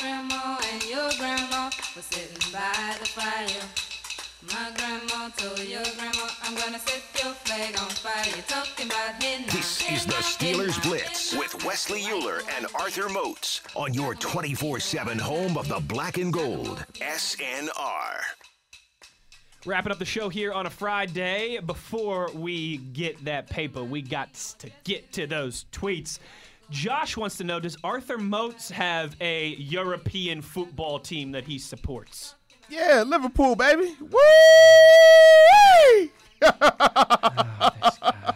Grandma 0.02 0.58
and 0.72 0.82
your 0.82 1.10
grandma 1.16 1.70
were 1.94 2.02
sitting 2.02 2.52
by 2.52 2.96
the 2.98 3.06
fire. 3.06 3.62
My 4.50 4.72
grandma 4.76 5.28
told 5.36 5.60
your 5.60 5.84
grandma, 5.96 6.28
I'm 6.42 6.56
gonna 6.56 6.80
set 6.80 7.04
your 7.22 7.32
flag 7.34 7.78
on 7.78 7.88
fire. 7.88 8.24
You're 8.34 8.42
talking 8.48 8.86
about 8.86 9.22
hitting 9.22 9.46
This 9.46 9.88
is 9.88 10.04
the 10.04 10.14
Steelers 10.14 10.82
Blitz 10.82 11.36
with 11.36 11.64
Wesley 11.64 12.02
Euler 12.04 12.40
and 12.56 12.66
Arthur 12.74 13.08
Moats 13.08 13.60
on 13.76 13.94
your 13.94 14.16
24 14.16 14.80
7 14.80 15.20
home 15.20 15.56
of 15.56 15.68
the 15.68 15.78
black 15.78 16.18
and 16.18 16.32
gold. 16.32 16.84
SNR. 16.94 18.22
Wrapping 19.64 19.92
up 19.92 20.00
the 20.00 20.04
show 20.04 20.28
here 20.28 20.52
on 20.52 20.66
a 20.66 20.70
Friday. 20.70 21.60
Before 21.64 22.28
we 22.34 22.78
get 22.78 23.24
that 23.26 23.48
paper, 23.48 23.84
we 23.84 24.02
got 24.02 24.34
to 24.58 24.68
get 24.82 25.12
to 25.12 25.28
those 25.28 25.66
tweets. 25.70 26.18
Josh 26.72 27.16
wants 27.18 27.36
to 27.36 27.44
know 27.44 27.60
Does 27.60 27.76
Arthur 27.84 28.16
Moats 28.16 28.70
have 28.70 29.14
a 29.20 29.48
European 29.56 30.40
football 30.40 30.98
team 30.98 31.32
that 31.32 31.44
he 31.44 31.58
supports? 31.58 32.34
Yeah, 32.70 33.04
Liverpool, 33.06 33.54
baby. 33.54 33.94
Woo! 34.00 34.18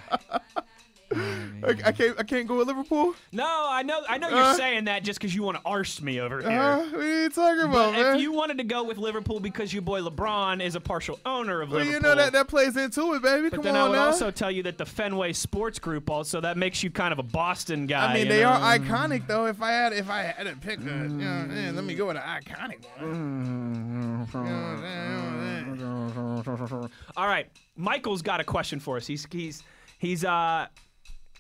I, 1.66 1.88
I 1.88 1.92
can't. 1.92 2.18
I 2.18 2.22
can't 2.22 2.46
go 2.46 2.56
with 2.58 2.68
Liverpool. 2.68 3.14
No, 3.32 3.44
I 3.46 3.82
know 3.82 4.02
I 4.08 4.18
know 4.18 4.28
you're 4.28 4.38
Uh. 4.38 4.54
saying 4.54 4.84
that 4.84 5.02
just 5.04 5.18
because 5.20 5.34
you 5.34 5.42
want 5.42 5.56
to 5.56 5.62
arse 5.64 6.00
me 6.00 6.20
over 6.20 6.40
here. 6.40 6.50
Uh, 6.50 6.78
what 6.78 6.94
are 7.00 7.22
you 7.22 7.28
talking 7.28 7.62
about, 7.62 7.72
But 7.72 7.92
man? 7.92 8.14
if 8.16 8.22
you 8.22 8.32
wanted 8.32 8.58
to 8.58 8.64
go 8.64 8.84
with 8.84 8.98
Liverpool 8.98 9.40
because 9.40 9.72
your 9.72 9.82
boy 9.82 10.00
LeBron 10.00 10.62
is 10.62 10.74
a 10.74 10.80
partial 10.80 11.18
owner 11.26 11.60
of 11.62 11.70
well, 11.70 11.78
Liverpool, 11.80 11.94
you 11.94 12.00
know 12.00 12.14
that 12.14 12.32
that 12.32 12.48
plays 12.48 12.76
into 12.76 13.14
it, 13.14 13.22
baby. 13.22 13.48
but 13.50 13.56
Come 13.56 13.64
then 13.64 13.76
I 13.76 13.88
would 13.88 13.96
now. 13.96 14.06
also 14.06 14.30
tell 14.30 14.50
you 14.50 14.62
that 14.64 14.78
the 14.78 14.86
Fenway 14.86 15.32
Sports 15.32 15.78
Group 15.78 16.08
also 16.08 16.40
that 16.40 16.56
makes 16.56 16.82
you 16.82 16.90
kind 16.90 17.12
of 17.12 17.18
a 17.18 17.22
Boston 17.24 17.86
guy. 17.86 18.12
I 18.12 18.14
mean, 18.14 18.28
they 18.28 18.42
know? 18.42 18.50
are 18.50 18.78
iconic 18.78 19.26
though. 19.26 19.46
If 19.46 19.60
I 19.60 19.72
had, 19.72 19.92
if 19.92 20.08
I 20.08 20.22
had 20.22 20.44
to 20.46 20.56
pick, 20.56 20.78
a, 20.80 20.82
you 20.82 20.88
know, 20.88 21.16
man, 21.48 21.74
let 21.74 21.84
me 21.84 21.94
go 21.94 22.06
with 22.06 22.16
an 22.16 22.22
iconic 22.22 22.84
one. 22.98 23.06
You 23.10 23.14
know 23.14 24.24
what 24.24 24.34
I'm 24.34 24.82
saying? 24.82 25.66
You 25.78 25.84
know 25.84 26.42
what 26.44 26.60
I'm 26.60 26.68
saying? 26.68 26.90
All 27.16 27.26
right, 27.26 27.46
Michael's 27.76 28.22
got 28.22 28.40
a 28.40 28.44
question 28.44 28.78
for 28.80 28.96
us. 28.96 29.06
He's 29.06 29.26
he's 29.30 29.62
he's 29.98 30.24
uh 30.24 30.66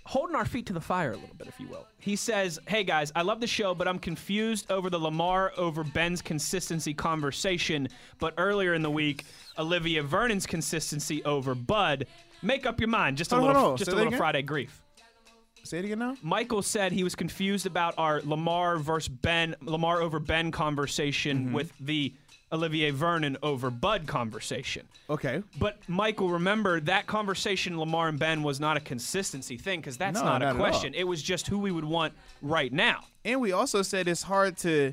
holding 0.06 0.36
our 0.36 0.44
feet 0.44 0.66
to 0.66 0.72
the 0.72 0.80
fire 0.80 1.12
a 1.12 1.16
little 1.16 1.34
bit, 1.36 1.48
if 1.48 1.58
you 1.60 1.66
will. 1.68 1.86
He 1.98 2.14
says, 2.16 2.58
"Hey 2.68 2.84
guys, 2.84 3.12
I 3.16 3.22
love 3.22 3.40
the 3.40 3.46
show, 3.46 3.74
but 3.74 3.88
I'm 3.88 3.98
confused 3.98 4.70
over 4.70 4.88
the 4.88 4.98
Lamar 4.98 5.52
over 5.56 5.82
Ben's 5.84 6.22
consistency 6.22 6.94
conversation. 6.94 7.88
But 8.18 8.34
earlier 8.38 8.74
in 8.74 8.82
the 8.82 8.90
week, 8.90 9.24
Olivier 9.58 10.00
Vernon's 10.00 10.46
consistency 10.46 11.24
over 11.24 11.54
Bud. 11.54 12.06
Make 12.42 12.66
up 12.66 12.78
your 12.80 12.88
mind. 12.88 13.16
Just 13.18 13.32
a 13.32 13.36
Hold 13.36 13.48
little, 13.48 13.70
on. 13.72 13.76
just 13.76 13.90
a 13.90 13.94
little? 13.94 14.12
Friday 14.12 14.42
grief." 14.42 14.80
Say 15.64 15.80
it 15.80 15.84
again 15.84 15.98
now. 15.98 16.16
Michael 16.22 16.62
said 16.62 16.92
he 16.92 17.02
was 17.02 17.16
confused 17.16 17.66
about 17.66 17.94
our 17.98 18.20
Lamar 18.22 18.78
versus 18.78 19.08
Ben, 19.08 19.56
Lamar 19.60 20.00
over 20.00 20.20
Ben 20.20 20.52
conversation 20.52 21.46
Mm-hmm. 21.46 21.52
with 21.54 21.72
the 21.80 22.14
Olivier 22.52 22.90
Vernon 22.90 23.36
over 23.42 23.70
Bud 23.70 24.06
conversation. 24.06 24.86
Okay. 25.10 25.42
But 25.58 25.78
Michael, 25.88 26.30
remember 26.30 26.78
that 26.80 27.06
conversation 27.06 27.78
Lamar 27.78 28.08
and 28.08 28.18
Ben 28.18 28.42
was 28.42 28.60
not 28.60 28.76
a 28.76 28.80
consistency 28.80 29.56
thing 29.56 29.80
because 29.80 29.96
that's 29.96 30.18
No, 30.18 30.24
not, 30.24 30.38
not 30.40 30.42
a 30.42 30.46
at 30.50 30.56
question. 30.56 30.94
all. 30.94 31.00
It 31.00 31.04
was 31.04 31.22
just 31.22 31.48
who 31.48 31.58
we 31.58 31.72
would 31.72 31.84
want 31.84 32.12
right 32.42 32.72
now. 32.72 33.00
And 33.24 33.40
we 33.40 33.52
also 33.52 33.82
said 33.82 34.06
it's 34.08 34.22
hard 34.22 34.56
to. 34.58 34.92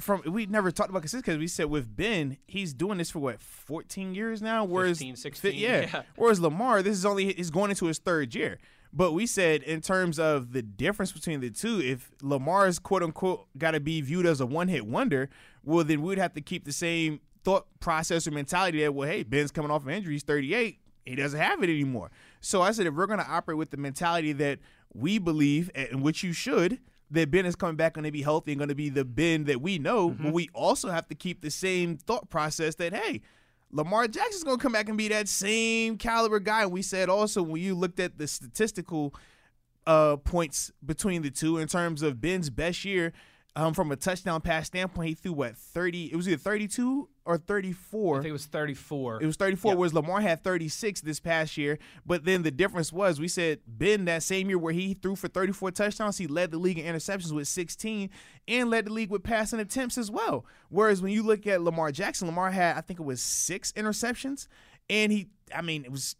From 0.00 0.22
we 0.26 0.44
never 0.46 0.72
talked 0.72 0.90
about 0.90 1.02
consistency 1.02 1.30
because 1.30 1.38
we 1.38 1.46
said 1.46 1.66
with 1.66 1.94
Ben 1.96 2.36
he's 2.46 2.74
doing 2.74 2.98
this 2.98 3.12
for 3.12 3.20
what 3.20 3.40
14 3.40 4.12
years 4.14 4.42
now. 4.42 4.64
Whereas 4.64 4.98
15, 4.98 5.14
16, 5.16 5.54
yeah. 5.54 5.80
yeah. 5.82 6.02
Whereas 6.16 6.40
Lamar, 6.40 6.82
this 6.82 6.98
is 6.98 7.06
only 7.06 7.32
he's 7.32 7.50
going 7.50 7.70
into 7.70 7.86
his 7.86 7.98
third 7.98 8.34
year. 8.34 8.58
But 8.92 9.12
we 9.12 9.26
said 9.26 9.62
in 9.62 9.80
terms 9.80 10.18
of 10.18 10.52
the 10.52 10.62
difference 10.62 11.12
between 11.12 11.40
the 11.40 11.50
two, 11.50 11.80
if 11.80 12.10
Lamar's 12.22 12.78
quote 12.80 13.02
unquote 13.04 13.46
got 13.56 13.70
to 13.72 13.80
be 13.80 14.00
viewed 14.00 14.26
as 14.26 14.40
a 14.40 14.46
one 14.46 14.66
hit 14.66 14.84
wonder, 14.84 15.30
well 15.64 15.84
then 15.84 16.02
we'd 16.02 16.18
have 16.18 16.34
to 16.34 16.40
keep 16.40 16.64
the 16.64 16.72
same 16.72 17.20
thought 17.42 17.66
process 17.80 18.26
or 18.26 18.30
mentality 18.30 18.80
that 18.80 18.94
well 18.94 19.08
hey 19.08 19.22
Ben's 19.22 19.50
coming 19.50 19.70
off 19.70 19.84
an 19.84 19.90
injury, 19.90 20.14
he's 20.14 20.22
38, 20.22 20.78
he 21.04 21.14
doesn't 21.14 21.40
have 21.40 21.62
it 21.62 21.70
anymore. 21.70 22.10
So 22.40 22.62
I 22.62 22.70
said 22.72 22.86
if 22.86 22.94
we're 22.94 23.06
gonna 23.06 23.26
operate 23.28 23.58
with 23.58 23.70
the 23.70 23.76
mentality 23.76 24.32
that 24.32 24.58
we 24.94 25.18
believe 25.18 25.70
and 25.74 26.02
which 26.02 26.22
you 26.22 26.32
should 26.32 26.78
that 27.10 27.30
Ben 27.30 27.46
is 27.46 27.56
coming 27.56 27.76
back 27.76 27.94
going 27.94 28.04
to 28.04 28.10
be 28.10 28.22
healthy 28.22 28.52
and 28.52 28.58
going 28.58 28.68
to 28.68 28.74
be 28.74 28.88
the 28.88 29.04
Ben 29.04 29.44
that 29.44 29.60
we 29.60 29.78
know, 29.78 30.10
but 30.10 30.32
we 30.32 30.48
also 30.52 30.90
have 30.90 31.06
to 31.08 31.14
keep 31.14 31.42
the 31.42 31.50
same 31.50 31.96
thought 31.96 32.28
process 32.30 32.74
that 32.76 32.92
hey, 32.92 33.20
Lamar 33.70 34.06
Jackson's 34.08 34.44
going 34.44 34.58
to 34.58 34.62
come 34.62 34.72
back 34.72 34.88
and 34.88 34.96
be 34.96 35.08
that 35.08 35.28
same 35.28 35.96
caliber 35.98 36.40
guy. 36.40 36.62
And 36.62 36.72
we 36.72 36.82
said 36.82 37.08
also 37.08 37.42
when 37.42 37.60
you 37.60 37.74
looked 37.74 38.00
at 38.00 38.18
the 38.18 38.26
statistical 38.26 39.14
uh, 39.86 40.16
points 40.16 40.72
between 40.84 41.22
the 41.22 41.30
two 41.30 41.58
in 41.58 41.68
terms 41.68 42.02
of 42.02 42.20
Ben's 42.20 42.50
best 42.50 42.84
year 42.84 43.12
um, 43.56 43.72
from 43.72 43.92
a 43.92 43.96
touchdown 43.96 44.40
pass 44.40 44.66
standpoint, 44.66 45.08
he 45.08 45.14
threw 45.14 45.32
what 45.32 45.56
30? 45.56 46.12
It 46.12 46.16
was 46.16 46.28
either 46.28 46.36
32 46.38 47.08
or 47.24 47.38
34. 47.38 48.16
I 48.16 48.18
think 48.18 48.28
it 48.30 48.32
was 48.32 48.46
34. 48.46 49.22
It 49.22 49.26
was 49.26 49.36
34, 49.36 49.70
Yep. 49.72 49.78
whereas 49.78 49.94
Lamar 49.94 50.20
had 50.20 50.42
36 50.42 51.00
this 51.02 51.20
past 51.20 51.56
year. 51.56 51.78
But 52.04 52.24
then 52.24 52.42
the 52.42 52.50
difference 52.50 52.92
was 52.92 53.20
we 53.20 53.28
said 53.28 53.60
Ben 53.66 54.06
that 54.06 54.22
same 54.24 54.48
year 54.48 54.58
where 54.58 54.72
he 54.72 54.94
threw 54.94 55.14
for 55.14 55.28
34 55.28 55.70
touchdowns, 55.70 56.18
he 56.18 56.26
led 56.26 56.50
the 56.50 56.58
league 56.58 56.78
in 56.78 56.92
interceptions 56.92 57.30
with 57.32 57.46
16 57.46 58.10
and 58.48 58.70
led 58.70 58.86
the 58.86 58.92
league 58.92 59.10
with 59.10 59.22
passing 59.22 59.60
attempts 59.60 59.96
as 59.98 60.10
well. 60.10 60.44
Whereas 60.68 61.00
when 61.00 61.12
you 61.12 61.22
look 61.22 61.46
at 61.46 61.62
Lamar 61.62 61.92
Jackson, 61.92 62.26
Lamar 62.26 62.50
had, 62.50 62.76
I 62.76 62.80
think 62.80 62.98
it 62.98 63.04
was 63.04 63.20
six 63.22 63.70
interceptions. 63.72 64.48
And 64.90 65.12
he, 65.12 65.28
I 65.54 65.62
mean, 65.62 65.84
it 65.84 65.92
was, 65.92 66.16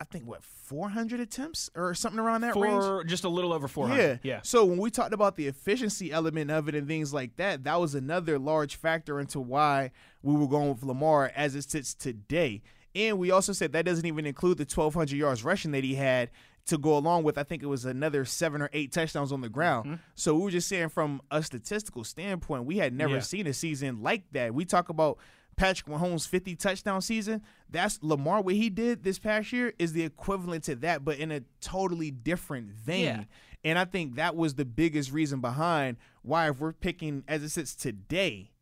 I 0.00 0.04
think, 0.04 0.26
what, 0.26 0.44
400 0.44 1.20
attempts 1.20 1.70
or 1.74 1.94
something 1.94 2.20
around 2.20 2.42
that 2.42 2.54
range? 2.54 3.08
just 3.08 3.24
a 3.24 3.28
little 3.30 3.52
over 3.52 3.66
400. 3.66 4.02
Yeah. 4.02 4.16
Yeah. 4.22 4.40
So 4.42 4.64
when 4.64 4.78
we 4.78 4.90
talked 4.90 5.14
about 5.14 5.36
the 5.36 5.46
efficiency 5.46 6.12
element 6.12 6.50
of 6.50 6.68
it 6.68 6.74
and 6.74 6.86
things 6.86 7.14
like 7.14 7.36
that, 7.36 7.64
that 7.64 7.80
was 7.80 7.94
another 7.94 8.38
large 8.38 8.76
factor 8.76 9.18
into 9.18 9.40
why 9.40 9.92
we 10.22 10.34
were 10.34 10.48
going 10.48 10.68
with 10.68 10.82
Lamar 10.82 11.32
as 11.34 11.54
it 11.54 11.70
sits 11.70 11.94
today. 11.94 12.62
And 12.94 13.18
we 13.18 13.30
also 13.30 13.52
said 13.52 13.72
that 13.72 13.84
doesn't 13.86 14.06
even 14.06 14.26
include 14.26 14.58
the 14.58 14.64
1,200 14.64 15.12
yards 15.16 15.44
rushing 15.44 15.70
that 15.72 15.84
he 15.84 15.94
had 15.94 16.30
to 16.66 16.76
go 16.78 16.96
along 16.96 17.22
with, 17.22 17.38
I 17.38 17.44
think 17.44 17.62
it 17.62 17.66
was 17.66 17.84
another 17.84 18.24
seven 18.24 18.60
or 18.60 18.68
eight 18.72 18.90
touchdowns 18.92 19.30
on 19.32 19.40
the 19.40 19.48
ground. 19.48 19.86
Mm-hmm. 19.86 19.94
So 20.16 20.34
we 20.34 20.42
were 20.42 20.50
just 20.50 20.68
saying 20.68 20.88
from 20.88 21.22
a 21.30 21.42
statistical 21.42 22.02
standpoint, 22.04 22.64
we 22.64 22.78
had 22.78 22.92
never 22.92 23.14
Yeah. 23.14 23.20
seen 23.20 23.46
a 23.46 23.52
season 23.52 24.02
like 24.02 24.24
that. 24.32 24.52
We 24.52 24.64
talk 24.64 24.88
about 24.88 25.18
Patrick 25.56 25.88
Mahomes' 25.88 26.28
50 26.28 26.54
touchdown 26.56 27.00
season. 27.00 27.42
That's 27.70 27.98
Lamar. 28.02 28.42
What 28.42 28.54
he 28.54 28.68
did 28.70 29.02
this 29.02 29.18
past 29.18 29.52
year 29.52 29.72
is 29.78 29.92
the 29.92 30.04
equivalent 30.04 30.64
to 30.64 30.76
that, 30.76 31.04
but 31.04 31.18
in 31.18 31.32
a 31.32 31.40
totally 31.60 32.10
different 32.10 32.70
vein. 32.70 33.04
Yeah. 33.04 33.24
And 33.64 33.78
I 33.78 33.84
think 33.84 34.16
that 34.16 34.36
was 34.36 34.54
the 34.54 34.64
biggest 34.64 35.10
reason 35.12 35.40
behind 35.40 35.96
why, 36.22 36.50
if 36.50 36.60
we're 36.60 36.72
picking 36.72 37.24
as 37.26 37.42
it 37.42 37.48
sits 37.48 37.74
today, 37.74 38.52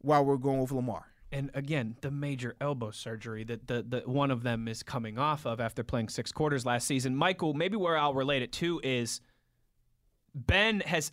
why 0.00 0.20
we're 0.20 0.36
going 0.36 0.60
with 0.60 0.72
Lamar. 0.72 1.06
And 1.32 1.50
again, 1.54 1.96
the 2.00 2.10
major 2.10 2.56
elbow 2.60 2.90
surgery 2.90 3.44
that 3.44 3.68
the, 3.68 3.84
the 3.88 4.00
one 4.00 4.32
of 4.32 4.42
them 4.42 4.66
is 4.66 4.82
coming 4.82 5.16
off 5.16 5.46
of 5.46 5.60
after 5.60 5.84
playing 5.84 6.08
six 6.08 6.32
quarters 6.32 6.66
last 6.66 6.86
season. 6.88 7.14
Michael, 7.14 7.54
maybe 7.54 7.76
where 7.76 7.96
I'll 7.96 8.14
relate 8.14 8.42
it 8.42 8.52
to 8.54 8.80
is 8.82 9.20
Ben 10.34 10.80
has 10.80 11.12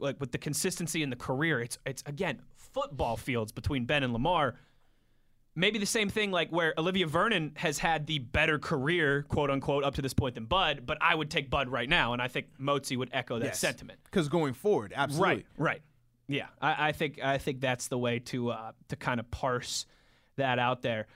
like 0.00 0.20
with 0.20 0.32
the 0.32 0.38
consistency 0.38 1.02
in 1.02 1.10
the 1.10 1.16
career, 1.16 1.60
it's 1.60 1.78
it's 1.86 2.02
again 2.06 2.42
football 2.72 3.16
fields 3.16 3.52
between 3.52 3.84
Ben 3.84 4.02
and 4.02 4.12
Lamar. 4.12 4.54
Maybe 5.54 5.78
the 5.80 5.86
same 5.86 6.08
thing 6.08 6.30
like 6.30 6.50
where 6.50 6.72
Olivier 6.78 7.04
Vernon 7.06 7.52
has 7.56 7.78
had 7.78 8.06
the 8.06 8.20
better 8.20 8.60
career, 8.60 9.24
quote 9.24 9.50
unquote, 9.50 9.82
up 9.82 9.94
to 9.96 10.02
this 10.02 10.14
point 10.14 10.36
than 10.36 10.44
Bud, 10.44 10.82
but 10.86 10.98
I 11.00 11.14
would 11.16 11.30
take 11.30 11.50
Bud 11.50 11.68
right 11.68 11.88
now, 11.88 12.12
and 12.12 12.22
I 12.22 12.28
think 12.28 12.46
Motzi 12.60 12.96
would 12.96 13.10
echo 13.12 13.40
that 13.40 13.44
Yes. 13.46 13.58
sentiment. 13.58 13.98
Because 14.04 14.28
going 14.28 14.54
forward, 14.54 14.92
absolutely. 14.94 15.34
Right, 15.34 15.46
right. 15.56 15.82
Yeah, 16.28 16.46
I, 16.62 16.88
I 16.88 16.92
think 16.92 17.18
I 17.22 17.38
think 17.38 17.60
that's 17.60 17.88
the 17.88 17.98
way 17.98 18.18
to 18.20 18.50
uh, 18.50 18.72
to 18.88 18.96
kind 18.96 19.18
of 19.18 19.28
parse 19.32 19.86
that 20.36 20.58
out 20.60 20.82
there. 20.82 21.06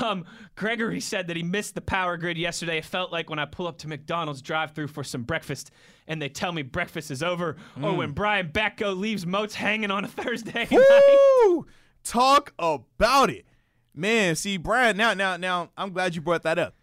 Um, 0.00 0.24
Gregory 0.56 1.00
said 1.00 1.26
that 1.26 1.36
he 1.36 1.42
missed 1.42 1.74
the 1.74 1.80
power 1.80 2.16
grid 2.16 2.38
yesterday. 2.38 2.78
It 2.78 2.84
felt 2.84 3.12
like 3.12 3.28
when 3.28 3.38
I 3.38 3.44
pull 3.44 3.66
up 3.66 3.78
to 3.78 3.88
McDonald's 3.88 4.42
drive-through 4.42 4.88
for 4.88 5.04
some 5.04 5.22
breakfast, 5.22 5.70
and 6.06 6.20
they 6.20 6.28
tell 6.28 6.52
me 6.52 6.62
breakfast 6.62 7.10
is 7.10 7.22
over, 7.22 7.56
or 7.82 7.94
when 7.94 8.12
Brian 8.12 8.48
Batko 8.48 8.98
leaves 8.98 9.26
Moats 9.26 9.54
hanging 9.54 9.90
on 9.90 10.04
a 10.04 10.08
Thursday 10.08 10.66
night. 10.70 11.64
Talk 12.04 12.52
about 12.58 13.30
it. 13.30 13.46
Man, 13.94 14.34
see, 14.36 14.56
Brian, 14.56 14.96
now, 14.96 15.14
now, 15.14 15.36
now, 15.36 15.70
I'm 15.76 15.92
glad 15.92 16.14
you 16.14 16.22
brought 16.22 16.42
that 16.44 16.58
up. 16.58 16.74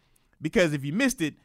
Because 0.42 0.74
if 0.74 0.86
you 0.86 0.94
missed 0.94 1.22
it, 1.22 1.36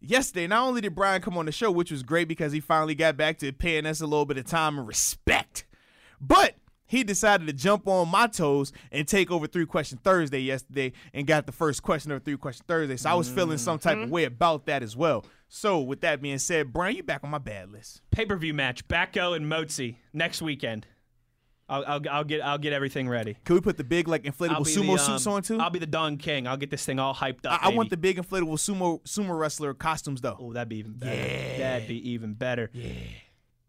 yesterday, 0.00 0.46
not 0.46 0.66
only 0.66 0.80
did 0.80 0.94
Brian 0.94 1.22
come 1.22 1.38
on 1.38 1.46
the 1.46 1.52
show, 1.52 1.70
which 1.70 1.90
was 1.90 2.02
great 2.02 2.28
because 2.28 2.52
he 2.52 2.60
finally 2.60 2.94
got 2.94 3.16
back 3.16 3.38
to 3.38 3.52
paying 3.52 3.86
us 3.86 4.00
a 4.00 4.06
little 4.06 4.26
bit 4.26 4.38
of 4.38 4.44
time 4.44 4.78
and 4.78 4.86
respect. 4.86 5.64
But 6.20 6.54
he 6.86 7.04
decided 7.04 7.46
to 7.46 7.52
jump 7.52 7.86
on 7.88 8.08
my 8.08 8.26
toes 8.26 8.72
and 8.90 9.06
take 9.06 9.30
over 9.30 9.46
three 9.46 9.66
question 9.66 9.98
Thursday 10.02 10.40
yesterday 10.40 10.92
and 11.12 11.26
got 11.26 11.46
the 11.46 11.52
first 11.52 11.82
question 11.82 12.12
of 12.12 12.22
three 12.22 12.36
question 12.36 12.64
Thursday. 12.66 12.96
So 12.96 13.10
I 13.10 13.14
was 13.14 13.28
feeling 13.28 13.58
some 13.58 13.78
type 13.78 13.98
of 13.98 14.10
way 14.10 14.24
about 14.24 14.66
that 14.66 14.82
as 14.82 14.96
well. 14.96 15.24
So 15.48 15.80
with 15.80 16.00
that 16.00 16.20
being 16.20 16.38
said, 16.38 16.72
Brian, 16.72 16.96
you 16.96 17.02
back 17.02 17.22
on 17.22 17.30
my 17.30 17.38
bad 17.38 17.70
list. 17.70 18.02
Pay 18.10 18.26
per 18.26 18.36
view 18.36 18.54
match, 18.54 18.86
Batko 18.88 19.36
and 19.36 19.50
Motzi 19.50 19.96
next 20.12 20.42
weekend. 20.42 20.86
I'll, 21.68 21.84
I'll, 21.84 22.00
I'll 22.10 22.24
get 22.24 22.42
I'll 22.42 22.58
get 22.58 22.72
everything 22.72 23.08
ready. 23.08 23.36
Can 23.44 23.56
we 23.56 23.60
put 23.60 23.76
the 23.76 23.84
big 23.84 24.06
like 24.06 24.22
inflatable 24.22 24.60
sumo 24.60 24.96
the, 24.96 24.98
suits 24.98 25.26
um, 25.26 25.32
on 25.34 25.42
too? 25.42 25.58
I'll 25.58 25.70
be 25.70 25.80
the 25.80 25.86
Don 25.86 26.16
King. 26.16 26.46
I'll 26.46 26.56
get 26.56 26.70
this 26.70 26.84
thing 26.84 27.00
all 27.00 27.14
hyped 27.14 27.44
up. 27.44 27.60
I, 27.60 27.70
I 27.70 27.74
want 27.74 27.90
the 27.90 27.96
big 27.96 28.18
inflatable 28.18 28.54
sumo 28.54 29.02
sumo 29.02 29.36
wrestler 29.36 29.74
costumes 29.74 30.20
though. 30.20 30.36
Oh, 30.38 30.52
that'd 30.52 30.68
be 30.68 30.78
even 30.78 30.92
better. 30.92 31.58
That'd 31.58 31.88
be 31.88 32.10
even 32.10 32.34
better. 32.34 32.70
Yeah. 32.72 32.92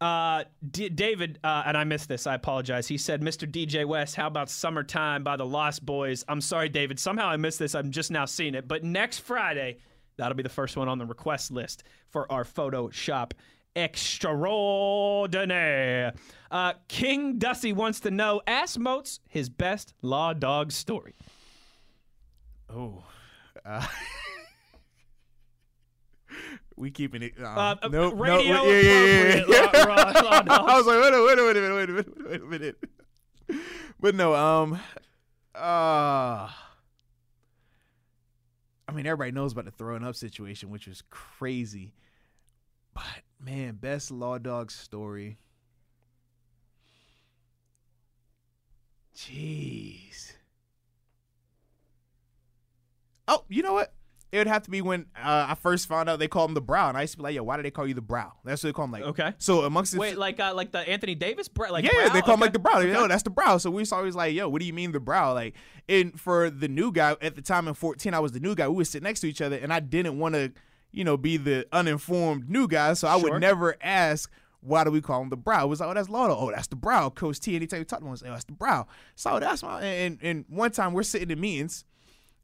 Uh, 0.00 0.44
D- 0.70 0.90
David, 0.90 1.40
uh, 1.42 1.64
and 1.66 1.76
I 1.76 1.82
missed 1.84 2.08
this. 2.08 2.26
I 2.26 2.34
apologize. 2.34 2.86
He 2.86 2.98
said, 2.98 3.20
"Mr. 3.20 3.50
DJ 3.50 3.84
West, 3.84 4.14
how 4.14 4.28
about 4.28 4.48
"Summertime" 4.48 5.24
by 5.24 5.36
the 5.36 5.46
Lost 5.46 5.84
Boys?" 5.84 6.24
I'm 6.28 6.40
sorry, 6.40 6.68
David. 6.68 7.00
Somehow 7.00 7.28
I 7.28 7.36
missed 7.36 7.58
this. 7.58 7.74
I'm 7.74 7.90
just 7.90 8.12
now 8.12 8.24
seeing 8.24 8.54
it. 8.54 8.68
But 8.68 8.84
next 8.84 9.18
Friday, 9.18 9.78
that'll 10.16 10.36
be 10.36 10.44
the 10.44 10.48
first 10.48 10.76
one 10.76 10.88
on 10.88 10.98
the 10.98 11.06
request 11.06 11.50
list 11.50 11.82
for 12.10 12.30
our 12.30 12.44
Photoshop 12.44 13.32
extraordinaire. 13.74 16.12
Uh, 16.50 16.74
King 16.86 17.38
Dusty 17.38 17.72
wants 17.72 17.98
to 18.00 18.10
know: 18.12 18.40
Ask 18.46 18.78
Moats 18.78 19.18
his 19.28 19.48
best 19.48 19.94
law 20.00 20.32
dog 20.32 20.70
story. 20.70 21.16
Oh. 22.70 23.02
Uh, 23.64 23.84
we 26.78 26.90
keeping 26.90 27.22
it. 27.22 27.34
Uh, 27.40 27.44
Uh, 27.46 27.76
uh, 27.82 27.88
nope, 27.88 28.14
nope, 28.14 28.44
yeah, 28.44 28.62
yeah, 28.62 28.80
yeah, 28.80 29.44
yeah. 29.48 30.44
I 30.50 30.76
was 30.76 30.86
like, 30.86 31.00
wait 31.02 31.14
a 31.14 31.22
wait 31.24 31.38
a 31.38 31.42
minute, 31.42 31.74
wait 31.74 31.88
a 31.88 31.92
minute, 31.92 32.16
wait 32.28 32.40
a 32.40 32.42
minute, 32.42 32.48
wait 32.48 33.50
a 33.50 33.54
minute. 33.54 33.64
But 34.00 34.14
no, 34.14 34.34
um, 34.34 34.74
uh, 35.54 35.58
I 38.88 38.92
mean, 38.92 39.06
everybody 39.06 39.32
knows 39.32 39.52
about 39.52 39.64
the 39.64 39.70
throwing 39.72 40.04
up 40.04 40.14
situation, 40.14 40.70
which 40.70 40.86
was 40.86 41.02
crazy. 41.10 41.94
But 42.94 43.22
man, 43.40 43.74
best 43.74 44.10
law 44.10 44.38
dog 44.38 44.70
story. 44.70 45.38
Jeez. 49.16 50.32
Oh, 53.26 53.44
you 53.48 53.62
know 53.62 53.74
what? 53.74 53.92
It 54.30 54.36
would 54.38 54.46
have 54.46 54.62
to 54.64 54.70
be 54.70 54.82
when 54.82 55.06
uh, 55.16 55.46
I 55.48 55.54
first 55.54 55.88
found 55.88 56.08
out 56.10 56.18
they 56.18 56.28
called 56.28 56.50
him 56.50 56.54
the 56.54 56.60
Brow, 56.60 56.88
and 56.90 56.98
I 56.98 57.00
used 57.02 57.12
to 57.12 57.16
be 57.16 57.22
like, 57.22 57.34
"Yo, 57.34 57.42
why 57.42 57.56
do 57.56 57.62
they 57.62 57.70
call 57.70 57.86
you 57.86 57.94
the 57.94 58.02
Brow?" 58.02 58.32
That's 58.44 58.62
what 58.62 58.68
they 58.68 58.72
call 58.74 58.84
him. 58.84 58.92
Like, 58.92 59.04
Okay. 59.04 59.32
So 59.38 59.62
amongst 59.62 59.92
the 59.92 59.98
Wait, 59.98 60.18
like 60.18 60.38
uh, 60.38 60.52
like 60.54 60.70
the 60.70 60.80
Anthony 60.80 61.14
Davis, 61.14 61.48
bro- 61.48 61.70
like 61.70 61.84
yeah, 61.84 61.90
brow? 61.92 62.12
they 62.12 62.20
call 62.20 62.34
him 62.34 62.40
like 62.40 62.52
the 62.52 62.58
brow. 62.58 62.78
They, 62.78 62.92
Yo, 62.92 63.08
that's 63.08 63.22
the 63.22 63.30
brow. 63.30 63.56
So 63.56 63.70
we 63.70 63.80
was 63.80 63.90
always 63.92 64.14
like, 64.14 64.34
yo, 64.34 64.48
what 64.48 64.60
do 64.60 64.66
you 64.66 64.74
mean 64.74 64.92
the 64.92 65.00
brow? 65.00 65.32
Like, 65.32 65.54
and 65.88 66.18
for 66.20 66.50
the 66.50 66.68
new 66.68 66.92
guy 66.92 67.16
at 67.22 67.36
the 67.36 67.42
time 67.42 67.68
in 67.68 67.74
14, 67.74 68.12
I 68.12 68.18
was 68.18 68.32
the 68.32 68.40
new 68.40 68.54
guy. 68.54 68.68
We 68.68 68.76
would 68.76 68.86
sit 68.86 69.02
next 69.02 69.20
to 69.20 69.28
each 69.28 69.40
other, 69.40 69.56
and 69.56 69.72
I 69.72 69.80
didn't 69.80 70.18
want 70.18 70.34
to, 70.34 70.52
you 70.92 71.04
know, 71.04 71.16
be 71.16 71.38
the 71.38 71.66
uninformed 71.72 72.50
new 72.50 72.68
guy. 72.68 72.92
So 72.94 73.08
I 73.08 73.18
Sure. 73.18 73.30
would 73.32 73.40
never 73.40 73.76
ask. 73.80 74.30
Why 74.60 74.82
do 74.82 74.90
we 74.90 75.00
call 75.00 75.22
him 75.22 75.28
the 75.28 75.36
brow? 75.36 75.64
It 75.64 75.68
was 75.68 75.78
like, 75.78 75.88
oh, 75.88 75.94
that's 75.94 76.08
Laudo. 76.08 76.36
Oh, 76.36 76.50
that's 76.50 76.66
the 76.66 76.74
brow. 76.74 77.10
Coach 77.10 77.38
T. 77.38 77.54
Anytime 77.54 77.78
we 77.78 77.84
talk 77.84 78.00
to 78.00 78.04
him, 78.04 78.08
I 78.08 78.10
was 78.10 78.22
like, 78.22 78.30
oh, 78.30 78.34
that's 78.34 78.44
the 78.44 78.52
brow. 78.54 78.88
So 79.14 79.38
that's 79.38 79.62
my. 79.62 79.80
And, 79.82 80.18
and 80.20 80.44
one 80.48 80.72
time 80.72 80.94
we're 80.94 81.04
sitting 81.04 81.30
in 81.30 81.40
meetings, 81.40 81.84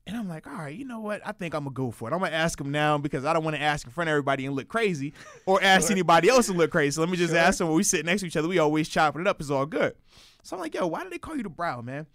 and 0.06 0.16
I'm 0.16 0.28
like, 0.28 0.46
all 0.46 0.54
right, 0.54 0.74
you 0.74 0.84
know 0.84 1.00
what? 1.00 1.22
I 1.24 1.32
think 1.32 1.54
I'm 1.54 1.64
gonna 1.64 1.74
go 1.74 1.90
for 1.90 2.10
it. 2.10 2.12
I'm 2.12 2.20
gonna 2.20 2.32
ask 2.32 2.60
him 2.60 2.70
now 2.70 2.98
because 2.98 3.24
I 3.24 3.32
don't 3.32 3.44
want 3.44 3.56
to 3.56 3.62
ask 3.62 3.86
in 3.86 3.92
front 3.92 4.08
of 4.08 4.12
everybody 4.12 4.44
and 4.44 4.54
look 4.54 4.68
crazy, 4.68 5.14
or 5.46 5.62
ask 5.62 5.90
anybody 5.90 6.28
else 6.28 6.48
and 6.48 6.58
look 6.58 6.70
crazy. 6.70 6.92
So 6.92 7.00
let 7.00 7.10
me 7.10 7.16
just 7.16 7.34
ask 7.34 7.60
him. 7.60 7.68
When 7.68 7.76
we 7.76 7.82
sit 7.82 8.04
next 8.04 8.20
to 8.20 8.26
each 8.26 8.36
other, 8.36 8.48
we 8.48 8.58
always 8.58 8.88
chopping 8.88 9.22
it 9.22 9.26
up. 9.26 9.40
It's 9.40 9.50
all 9.50 9.66
good. 9.66 9.94
So 10.42 10.56
I'm 10.56 10.60
like, 10.60 10.74
yo, 10.74 10.86
why 10.86 11.02
do 11.02 11.10
they 11.10 11.18
call 11.18 11.36
you 11.36 11.42
the 11.42 11.48
brow, 11.48 11.80
man? 11.80 12.06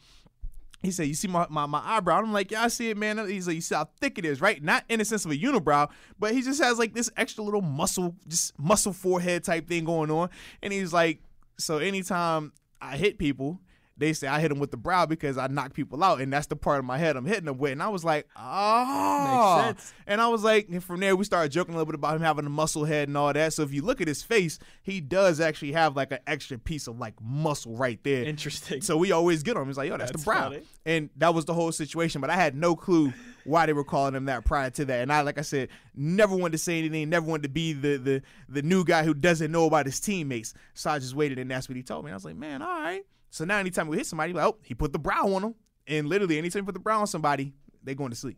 He 0.81 0.91
said, 0.91 1.07
you 1.07 1.13
see 1.13 1.27
my, 1.27 1.45
my, 1.49 1.65
my 1.65 1.81
eyebrow? 1.83 2.19
I'm 2.19 2.31
like, 2.31 2.51
yeah, 2.51 2.63
I 2.63 2.69
see 2.69 2.89
it, 2.89 2.95
man. 2.95 3.17
He's 3.27 3.47
like, 3.47 3.55
you 3.55 3.61
see 3.61 3.75
how 3.75 3.89
thick 3.99 4.17
it 4.17 4.23
is, 4.23 4.39
right? 4.39 4.63
Not 4.63 4.85
in 4.87 4.99
the 4.99 5.05
sense 5.05 5.25
of 5.25 5.31
a 5.31 5.35
unibrow, 5.35 5.89
but 6.17 6.33
he 6.33 6.41
just 6.41 6.61
has 6.63 6.79
like 6.79 6.93
this 6.93 7.09
extra 7.17 7.43
little 7.43 7.61
muscle, 7.61 8.15
just 8.27 8.57
muscle 8.57 8.93
forehead 8.93 9.43
type 9.43 9.67
thing 9.67 9.83
going 9.83 10.09
on. 10.09 10.29
And 10.61 10.71
he's 10.71 10.93
like, 10.93 11.21
so 11.57 11.79
anytime 11.79 12.53
I 12.79 12.95
hit 12.95 13.17
people, 13.17 13.59
they 13.99 14.13
say 14.13 14.27
I 14.27 14.39
hit 14.39 14.49
them 14.49 14.59
with 14.59 14.71
the 14.71 14.77
brow 14.77 15.05
because 15.05 15.37
I 15.37 15.47
knock 15.47 15.73
people 15.73 16.03
out, 16.03 16.21
and 16.21 16.31
that's 16.31 16.47
the 16.47 16.55
part 16.55 16.79
of 16.79 16.85
my 16.85 16.97
head 16.97 17.15
I'm 17.15 17.25
hitting 17.25 17.45
them 17.45 17.57
with. 17.57 17.73
And 17.73 17.83
I 17.83 17.89
was 17.89 18.03
like, 18.03 18.27
oh, 18.35 19.61
sense. 19.63 19.93
And 20.07 20.21
I 20.21 20.27
was 20.27 20.43
like, 20.43 20.67
and 20.69 20.83
from 20.83 20.99
there 20.99 21.15
we 21.15 21.25
started 21.25 21.51
joking 21.51 21.73
a 21.73 21.77
little 21.77 21.91
bit 21.91 21.95
about 21.95 22.15
him 22.15 22.21
having 22.21 22.45
a 22.45 22.49
muscle 22.49 22.85
head 22.85 23.07
and 23.07 23.17
all 23.17 23.31
that. 23.33 23.53
So 23.53 23.63
if 23.63 23.73
you 23.73 23.81
look 23.81 24.01
at 24.01 24.07
his 24.07 24.23
face, 24.23 24.57
he 24.81 25.01
does 25.01 25.39
actually 25.39 25.73
have 25.73 25.95
like 25.95 26.11
an 26.11 26.19
extra 26.27 26.57
piece 26.57 26.87
of 26.87 26.97
like 26.99 27.13
muscle 27.21 27.75
right 27.75 27.99
there. 28.03 28.23
Interesting. 28.23 28.81
So 28.81 28.97
we 28.97 29.11
always 29.11 29.43
get 29.43 29.55
on 29.55 29.63
him. 29.63 29.67
He's 29.67 29.77
like, 29.77 29.89
yo, 29.89 29.97
that's, 29.97 30.11
That's 30.11 30.23
the 30.23 30.25
brow. 30.25 30.49
funny. 30.49 30.61
And 30.85 31.09
that 31.17 31.33
was 31.33 31.45
the 31.45 31.53
whole 31.53 31.71
situation. 31.71 32.21
But 32.21 32.29
I 32.29 32.35
had 32.35 32.55
no 32.55 32.75
clue 32.75 33.13
why 33.43 33.65
they 33.65 33.73
were 33.73 33.83
calling 33.83 34.15
him 34.15 34.25
that 34.25 34.45
prior 34.45 34.69
to 34.71 34.85
that. 34.85 35.01
And 35.01 35.11
I, 35.11 35.21
like 35.21 35.37
I 35.37 35.41
said, 35.41 35.69
never 35.95 36.35
wanted 36.35 36.53
to 36.53 36.57
say 36.57 36.79
anything, 36.79 37.09
never 37.09 37.25
wanted 37.25 37.43
to 37.43 37.49
be 37.49 37.73
the 37.73 37.97
the 37.97 38.21
the 38.47 38.61
new 38.61 38.83
guy 38.83 39.03
who 39.03 39.13
doesn't 39.13 39.51
know 39.51 39.65
about 39.65 39.85
his 39.85 39.99
teammates. 39.99 40.53
So 40.73 40.89
I 40.89 40.99
just 40.99 41.13
waited 41.15 41.37
and 41.39 41.49
that's 41.51 41.67
what 41.69 41.75
he 41.75 41.83
told 41.83 42.05
me. 42.05 42.09
And 42.09 42.13
I 42.13 42.17
was 42.17 42.25
like, 42.25 42.35
man, 42.35 42.61
all 42.61 42.67
right. 42.81 43.03
So 43.29 43.45
now 43.45 43.57
anytime 43.57 43.87
we 43.87 43.97
hit 43.97 44.05
somebody, 44.05 44.33
like, 44.33 44.45
oh, 44.45 44.57
he 44.63 44.73
put 44.73 44.91
the 44.93 44.99
brow 44.99 45.33
on 45.35 45.41
them. 45.41 45.55
And 45.87 46.07
literally 46.07 46.37
anytime 46.37 46.61
you 46.61 46.65
put 46.65 46.73
the 46.73 46.79
brow 46.79 46.99
on 47.01 47.07
somebody, 47.07 47.53
they 47.83 47.95
going 47.95 48.11
to 48.11 48.15
sleep. 48.15 48.37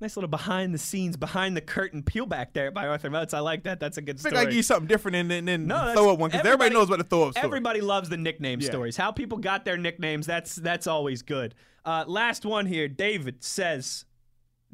Nice 0.00 0.16
little 0.16 0.28
behind 0.28 0.74
the 0.74 0.78
scenes, 0.78 1.16
behind 1.16 1.56
the 1.56 1.60
curtain 1.60 2.02
peel 2.02 2.26
back 2.26 2.54
there 2.54 2.72
by 2.72 2.88
Arthur 2.88 3.08
Moats. 3.08 3.32
I 3.34 3.38
like 3.38 3.62
that. 3.64 3.78
That's 3.78 3.98
a 3.98 4.02
good 4.02 4.18
I 4.18 4.22
think. 4.22 4.34
I 4.36 4.44
give 4.46 4.54
you 4.54 4.62
something 4.64 4.88
different 4.88 5.28
than, 5.28 5.44
than 5.44 5.66
No, 5.68 5.92
throw 5.94 6.12
up 6.12 6.18
one 6.18 6.30
because 6.30 6.40
everybody, 6.40 6.66
everybody- 6.68 6.74
knows 6.74 6.88
about 6.88 6.98
the 6.98 7.04
throw 7.04 7.22
up 7.28 7.32
story. 7.34 7.44
Everybody 7.44 7.80
loves 7.82 8.08
the 8.08 8.16
nickname 8.16 8.60
Yeah. 8.60 8.68
stories. 8.68 8.96
How 8.96 9.12
people 9.12 9.38
got 9.38 9.64
their 9.64 9.76
nicknames, 9.76 10.26
that's 10.26 10.56
that's 10.56 10.88
always 10.88 11.22
good. 11.22 11.54
Uh, 11.84 12.04
last 12.08 12.44
one 12.44 12.66
here. 12.66 12.88
David 12.88 13.44
says 13.44 14.04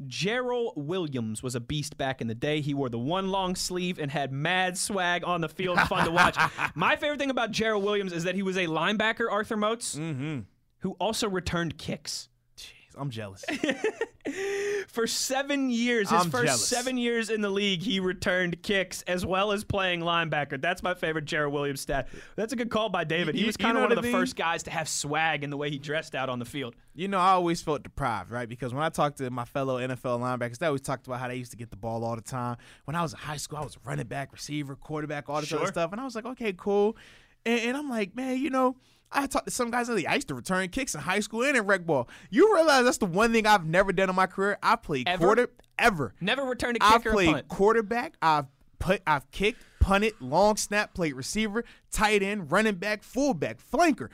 Gerald 0.06 0.74
Williams 0.76 1.42
was 1.42 1.54
a 1.54 1.60
beast 1.60 1.96
back 1.96 2.20
in 2.20 2.28
the 2.28 2.34
day. 2.34 2.60
He 2.60 2.72
wore 2.74 2.88
the 2.88 2.98
one 2.98 3.30
long 3.30 3.56
sleeve 3.56 3.98
and 3.98 4.10
had 4.10 4.32
mad 4.32 4.78
swag 4.78 5.24
on 5.24 5.40
the 5.40 5.48
field. 5.48 5.78
Fun 5.80 6.04
to 6.04 6.10
watch. 6.12 6.36
My 6.74 6.96
favorite 6.96 7.18
thing 7.18 7.30
about 7.30 7.50
Gerald 7.50 7.82
Williams 7.84 8.12
is 8.12 8.24
that 8.24 8.34
he 8.34 8.42
was 8.42 8.56
a 8.56 8.66
linebacker, 8.66 9.30
Arthur 9.30 9.56
Moats, 9.56 9.96
Mm-hmm. 9.96 10.40
who 10.78 10.92
also 11.00 11.28
returned 11.28 11.78
kicks. 11.78 12.28
I'm 12.98 13.10
jealous. 13.10 13.44
For 14.88 15.06
seven 15.06 15.70
years, 15.70 16.10
his 16.10 16.20
I'm 16.24 16.30
first 16.30 16.46
jealous. 16.46 16.66
seven 16.68 16.98
years 16.98 17.30
in 17.30 17.40
the 17.40 17.50
league, 17.50 17.82
he 17.82 18.00
returned 18.00 18.62
kicks 18.62 19.02
as 19.02 19.24
well 19.24 19.52
as 19.52 19.64
playing 19.64 20.00
linebacker. 20.00 20.60
That's 20.60 20.82
my 20.82 20.94
favorite 20.94 21.24
Gerald 21.24 21.52
Williams 21.54 21.80
stat. 21.80 22.08
That's 22.36 22.52
a 22.52 22.56
good 22.56 22.70
call 22.70 22.88
by 22.88 23.04
David. 23.04 23.34
He 23.34 23.42
You- 23.42 23.46
was 23.46 23.56
kind 23.56 23.76
of 23.76 23.82
one 23.82 23.92
of 23.92 23.96
the 23.96 24.02
mean? 24.02 24.12
first 24.12 24.36
guys 24.36 24.62
to 24.64 24.70
have 24.70 24.88
swag 24.88 25.44
in 25.44 25.50
the 25.50 25.56
way 25.56 25.70
he 25.70 25.78
dressed 25.78 26.14
out 26.14 26.28
on 26.28 26.38
the 26.38 26.44
field. 26.44 26.74
You 26.94 27.08
know, 27.08 27.18
I 27.18 27.30
always 27.30 27.62
felt 27.62 27.82
deprived, 27.82 28.30
right? 28.30 28.48
Because 28.48 28.74
when 28.74 28.82
I 28.82 28.88
talked 28.88 29.18
to 29.18 29.30
my 29.30 29.44
fellow 29.44 29.78
NFL 29.78 30.20
linebackers, 30.20 30.58
they 30.58 30.66
always 30.66 30.82
talked 30.82 31.06
about 31.06 31.20
how 31.20 31.28
they 31.28 31.36
used 31.36 31.52
to 31.52 31.56
get 31.56 31.70
the 31.70 31.76
ball 31.76 32.04
all 32.04 32.16
the 32.16 32.22
time. 32.22 32.56
When 32.84 32.96
I 32.96 33.02
was 33.02 33.12
in 33.12 33.18
high 33.20 33.36
school, 33.36 33.58
I 33.58 33.62
was 33.64 33.78
running 33.84 34.06
back, 34.06 34.32
receiver, 34.32 34.74
quarterback, 34.74 35.28
all 35.28 35.40
this 35.40 35.48
Sure. 35.50 35.58
other 35.60 35.68
stuff. 35.68 35.92
And 35.92 36.00
I 36.00 36.04
was 36.04 36.14
like, 36.14 36.26
okay, 36.26 36.52
cool. 36.56 36.96
And, 37.46 37.60
and 37.60 37.76
I'm 37.76 37.88
like, 37.88 38.14
man, 38.16 38.38
you 38.38 38.50
know, 38.50 38.76
I 39.10 39.26
talked 39.26 39.46
to 39.46 39.50
some 39.50 39.70
guys. 39.70 39.88
in 39.88 39.94
the 39.94 39.96
league. 40.02 40.06
I 40.08 40.14
used 40.16 40.28
to 40.28 40.34
return 40.34 40.68
kicks 40.68 40.94
in 40.94 41.00
high 41.00 41.20
school 41.20 41.42
and 41.42 41.56
in 41.56 41.66
rec 41.66 41.86
ball. 41.86 42.08
You 42.30 42.54
realize 42.54 42.84
that's 42.84 42.98
the 42.98 43.06
one 43.06 43.32
thing 43.32 43.46
I've 43.46 43.64
never 43.66 43.92
done 43.92 44.10
in 44.10 44.14
my 44.16 44.26
career. 44.26 44.58
I 44.62 44.76
played 44.76 45.08
Ever? 45.08 45.24
quarter 45.24 45.48
ever. 45.78 46.14
Never 46.20 46.42
returned 46.44 46.76
a 46.78 46.84
I've 46.84 47.02
kick 47.02 47.12
a 47.12 47.14
played 47.14 47.32
punt. 47.32 47.48
quarterback. 47.48 48.14
I've 48.20 48.46
put. 48.78 49.02
I've 49.06 49.30
kicked, 49.30 49.62
punted, 49.80 50.12
long 50.20 50.56
snap, 50.56 50.92
played 50.94 51.14
receiver, 51.14 51.64
tight 51.90 52.22
end, 52.22 52.52
running 52.52 52.74
back, 52.74 53.02
fullback, 53.02 53.58
flanker, 53.72 54.08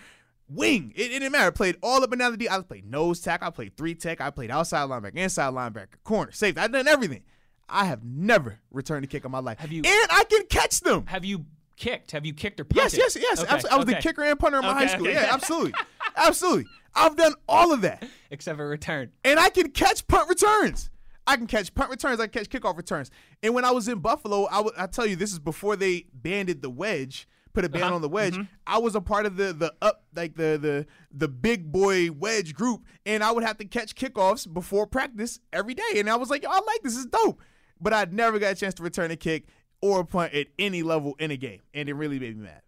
wing. 0.49 0.93
It, 0.95 1.07
it 1.07 1.19
didn't 1.21 1.33
matter. 1.33 1.49
I 1.49 1.51
played 1.51 1.77
all 1.83 2.03
up 2.05 2.13
and 2.13 2.21
down 2.21 2.31
the 2.33 2.37
D. 2.39 2.49
I 2.49 2.61
played 2.61 2.89
nose 2.89 3.21
tack. 3.21 3.43
I 3.43 3.51
played 3.51 3.77
three 3.77 3.95
tech. 3.95 4.21
I 4.21 4.31
played 4.31 4.51
outside 4.51 4.89
linebacker, 4.89 5.17
inside 5.17 5.53
linebacker, 5.55 5.89
corner, 6.05 6.31
safety. 6.33 6.61
I've 6.61 6.73
done 6.73 6.87
everything. 6.89 7.23
I 7.69 7.87
have 7.87 8.05
never 8.05 8.61
returned 8.71 9.05
a 9.05 9.09
kick 9.09 9.25
in 9.25 9.31
my 9.31 9.39
life. 9.39 9.59
Have 9.59 9.73
you- 9.73 9.83
And 9.85 10.07
I 10.11 10.25
can 10.29 10.45
catch 10.47 10.81
them. 10.81 11.07
Have 11.07 11.25
you 11.25 11.47
kicked? 11.77 12.13
Have 12.13 12.25
you 12.27 12.33
kicked 12.35 12.61
or 12.61 12.67
Yes, 12.75 12.93
punted? 12.95 12.99
yes, 12.99 13.17
yes. 13.17 13.39
Okay, 13.41 13.49
absolutely. 13.55 13.71
I 13.71 13.77
was 13.77 13.87
the 13.87 13.95
kicker 14.09 14.23
and 14.25 14.39
punter 14.39 14.59
in 14.59 14.65
my 14.65 14.71
Okay, 14.71 14.79
high 14.87 14.95
school. 14.95 15.09
Yeah, 15.09 15.29
absolutely, 15.33 15.73
absolutely. 16.17 16.67
I've 16.95 17.17
done 17.17 17.35
all 17.49 17.73
of 17.73 17.81
that 17.83 18.05
Except 18.31 18.57
for 18.57 18.69
return. 18.69 19.11
and 19.25 19.39
I 19.41 19.49
can 19.51 19.71
catch 19.71 20.07
punt 20.07 20.29
returns. 20.29 20.91
I 21.27 21.37
can 21.37 21.47
catch 21.47 21.75
punt 21.75 21.91
returns. 21.91 22.21
I 22.21 22.27
can 22.27 22.45
catch 22.45 22.51
kickoff 22.51 22.77
returns. 22.77 23.11
And 23.43 23.55
when 23.55 23.65
I 23.65 23.71
was 23.71 23.89
in 23.89 23.99
Buffalo, 24.01 24.45
I 24.45 24.61
would 24.61 24.75
I 24.77 24.87
tell 24.87 25.07
you 25.07 25.17
this 25.17 25.33
is 25.33 25.39
before 25.39 25.75
they 25.75 26.05
banded 26.13 26.61
the 26.63 26.69
wedge, 26.71 27.27
put 27.55 27.65
a 27.65 27.69
band 27.69 27.85
Uh-huh. 27.85 27.95
on 27.97 28.03
the 28.03 28.09
wedge. 28.11 28.39
I 28.67 28.79
was 28.79 28.95
a 28.95 29.01
part 29.01 29.25
of 29.27 29.37
the 29.37 29.53
the 29.55 29.73
up 29.81 30.05
like 30.15 30.35
the 30.37 30.59
the 30.61 30.87
the 31.11 31.27
big 31.29 31.73
boy 31.73 32.11
wedge 32.13 32.55
group, 32.55 32.83
and 33.07 33.25
I 33.25 33.33
would 33.33 33.43
have 33.43 33.57
to 33.59 33.65
catch 33.65 33.95
kickoffs 33.97 34.53
before 34.53 34.87
practice 34.87 35.41
every 35.53 35.73
day. 35.75 35.83
And 35.97 36.09
I 36.11 36.17
was 36.17 36.29
like, 36.31 36.43
Yo, 36.43 36.51
I 36.51 36.61
like 36.61 36.83
this. 36.83 36.93
This 36.95 36.99
is 36.99 37.07
dope. 37.07 37.41
But 37.81 37.93
I 37.93 38.07
never 38.11 38.39
got 38.39 38.53
a 38.53 38.55
chance 38.55 38.75
to 38.75 38.83
return 38.83 39.11
a 39.11 39.17
kick 39.17 39.47
or 39.85 40.01
a 40.01 40.05
punt 40.07 40.33
at 40.33 40.47
any 40.59 40.83
level 40.83 41.15
in 41.19 41.31
a 41.31 41.37
game, 41.37 41.61
and 41.75 41.91
it 41.91 41.93
really 41.93 42.19
made 42.19 42.37
me 42.39 42.45
mad. 42.45 42.63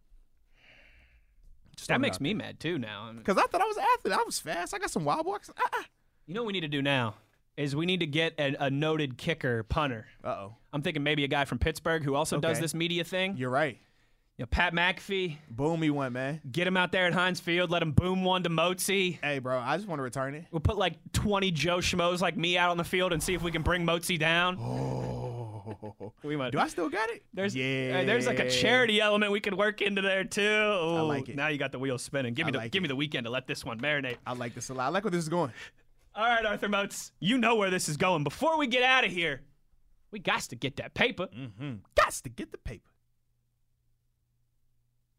That 1.88 2.01
makes 2.01 2.20
me 2.20 2.34
mad 2.34 2.60
too 2.60 2.78
now. 2.78 3.10
because 3.16 3.38
I 3.38 3.47
thought 3.47 3.60
I 3.62 3.64
was 3.64 3.76
an 3.78 3.84
athlete. 3.98 4.14
I 4.14 4.22
was 4.22 4.38
fast. 4.38 4.74
I 4.74 4.78
got 4.78 4.90
some 4.90 5.05
wild 5.05 5.24
walks. 5.24 5.48
Uh 5.51 5.82
You 6.26 6.34
know 6.34 6.43
what 6.43 6.48
we 6.48 6.52
need 6.52 6.60
to 6.60 6.68
do 6.68 6.82
now 6.82 7.14
is 7.56 7.74
we 7.74 7.86
need 7.86 8.01
to 8.01 8.06
get 8.06 8.34
a, 8.38 8.66
a 8.66 8.70
noted 8.70 9.16
kicker 9.16 9.62
punter. 9.62 10.06
oh, 10.24 10.55
I'm 10.74 10.82
thinking 10.82 11.02
maybe 11.02 11.24
a 11.24 11.28
guy 11.28 11.47
from 11.47 11.59
Pittsburgh 11.59 12.02
who 12.05 12.14
also 12.14 12.38
does 12.38 12.60
this 12.60 12.74
media 12.74 13.02
thing. 13.02 13.36
you're 13.38 13.48
right. 13.51 13.78
You 14.36 14.43
know, 14.43 14.47
Pat 14.51 14.74
McAfee, 14.74 15.38
Boom, 15.48 15.80
he 15.80 15.88
went, 15.88 16.12
man. 16.12 16.43
get 16.52 16.66
him 16.66 16.76
out 16.76 16.93
there 16.93 17.06
at 17.06 17.14
Heinz 17.14 17.40
Field, 17.40 17.70
let 17.70 17.80
him 17.80 17.93
boom 17.93 18.22
one 18.24 18.43
to 18.43 18.51
Motzi. 18.51 19.18
Hey, 19.22 19.38
bro, 19.38 19.59
I 19.59 19.76
just 19.78 19.88
want 19.88 19.98
to 19.98 20.02
return 20.02 20.34
it. 20.34 20.44
We'll 20.51 20.60
put 20.60 20.76
like 20.76 20.97
20 21.14 21.51
Joe 21.52 21.78
Schmoes 21.78 22.20
like 22.20 22.36
me 22.36 22.59
out 22.59 22.70
on 22.70 22.76
the 22.76 22.84
field 22.84 23.14
and 23.14 23.22
see 23.22 23.32
if 23.32 23.43
we 23.43 23.51
can 23.51 23.62
bring 23.62 23.86
Motzi 23.86 24.18
down. 24.18 24.59
Oh. 24.60 25.25
We 26.22 26.36
might. 26.36 26.52
Do 26.52 26.58
I 26.58 26.68
still 26.68 26.88
got 26.88 27.10
it? 27.10 27.22
There's 27.32 27.54
yeah. 27.54 28.00
uh, 28.00 28.04
there's 28.04 28.26
like 28.26 28.38
a 28.38 28.50
charity 28.50 29.00
element 29.00 29.32
we 29.32 29.40
could 29.40 29.54
work 29.54 29.82
into 29.82 30.02
there 30.02 30.24
too. 30.24 30.42
I 30.42 31.00
like 31.00 31.28
it. 31.28 31.36
Now 31.36 31.48
you 31.48 31.58
got 31.58 31.72
the 31.72 31.78
wheels 31.78 32.02
spinning. 32.02 32.34
Give 32.34 32.46
me 32.46 32.50
I 32.50 32.52
the 32.52 32.58
like 32.58 32.72
give 32.72 32.80
it. 32.80 32.84
me 32.84 32.88
the 32.88 32.96
weekend 32.96 33.24
to 33.26 33.30
let 33.30 33.46
this 33.46 33.64
one 33.64 33.80
marinate. 33.80 34.16
I 34.26 34.32
like 34.34 34.54
this 34.54 34.68
a 34.70 34.74
lot. 34.74 34.86
I 34.86 34.88
like 34.88 35.04
where 35.04 35.10
this 35.10 35.22
is 35.22 35.28
going. 35.28 35.52
All 36.14 36.24
right, 36.24 36.46
Arthur 36.46 36.68
Moats, 36.68 37.12
you 37.20 37.36
know 37.36 37.56
where 37.56 37.68
this 37.68 37.90
is 37.90 37.98
going. 37.98 38.24
Before 38.24 38.56
we 38.56 38.66
get 38.66 38.82
out 38.82 39.04
of 39.04 39.12
here, 39.12 39.42
we 40.10 40.18
got 40.18 40.40
to 40.40 40.56
get 40.56 40.76
that 40.76 40.94
paper. 40.94 41.26
Mm-hmm. 41.26 41.74
Gots 41.94 42.22
to 42.22 42.30
get 42.30 42.52
the 42.52 42.58
paper. 42.58 42.88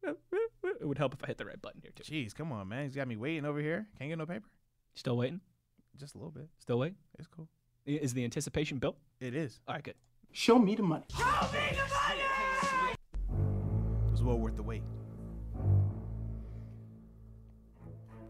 It 0.03 0.87
would 0.87 0.97
help 0.97 1.13
if 1.13 1.23
I 1.23 1.27
hit 1.27 1.37
the 1.37 1.45
right 1.45 1.61
button 1.61 1.81
here 1.81 1.91
too. 1.95 2.03
Jeez, 2.03 2.33
come 2.33 2.51
on, 2.51 2.67
man. 2.67 2.85
He's 2.85 2.95
got 2.95 3.07
me 3.07 3.15
waiting 3.15 3.45
over 3.45 3.59
here. 3.59 3.87
Can't 3.99 4.09
get 4.09 4.17
no 4.17 4.25
paper. 4.25 4.47
Still 4.95 5.17
waiting? 5.17 5.41
Just 5.97 6.15
a 6.15 6.17
little 6.17 6.31
bit. 6.31 6.47
Still 6.59 6.79
waiting? 6.79 6.97
It's 7.19 7.27
cool. 7.27 7.47
Is 7.85 8.13
the 8.13 8.23
anticipation 8.23 8.79
built? 8.79 8.97
It 9.19 9.35
is. 9.35 9.59
All 9.67 9.75
right, 9.75 9.83
good. 9.83 9.95
Show 10.31 10.59
me 10.59 10.75
the 10.75 10.83
money. 10.83 11.03
Show 11.17 11.25
me 11.25 11.59
the 11.71 11.83
money! 11.93 12.93
It 14.07 14.11
was 14.11 14.23
well 14.23 14.37
worth 14.37 14.55
the 14.55 14.63
wait. 14.63 14.83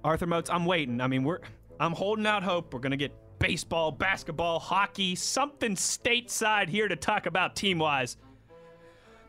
Arthur 0.04 0.26
Moats, 0.26 0.50
I'm 0.50 0.66
waiting. 0.66 1.02
I 1.02 1.08
mean, 1.08 1.24
we're 1.24 1.40
I'm 1.80 1.94
holding 1.94 2.26
out 2.26 2.44
hope. 2.44 2.74
We're 2.74 2.80
gonna 2.80 2.98
get 2.98 3.14
baseball, 3.40 3.92
basketball, 3.92 4.60
hockey, 4.60 5.16
something 5.16 5.76
stateside 5.76 6.70
here 6.70 6.88
to 6.88 6.96
talk 6.96 7.26
about 7.26 7.56
team 7.56 7.80
wise. 7.80 8.18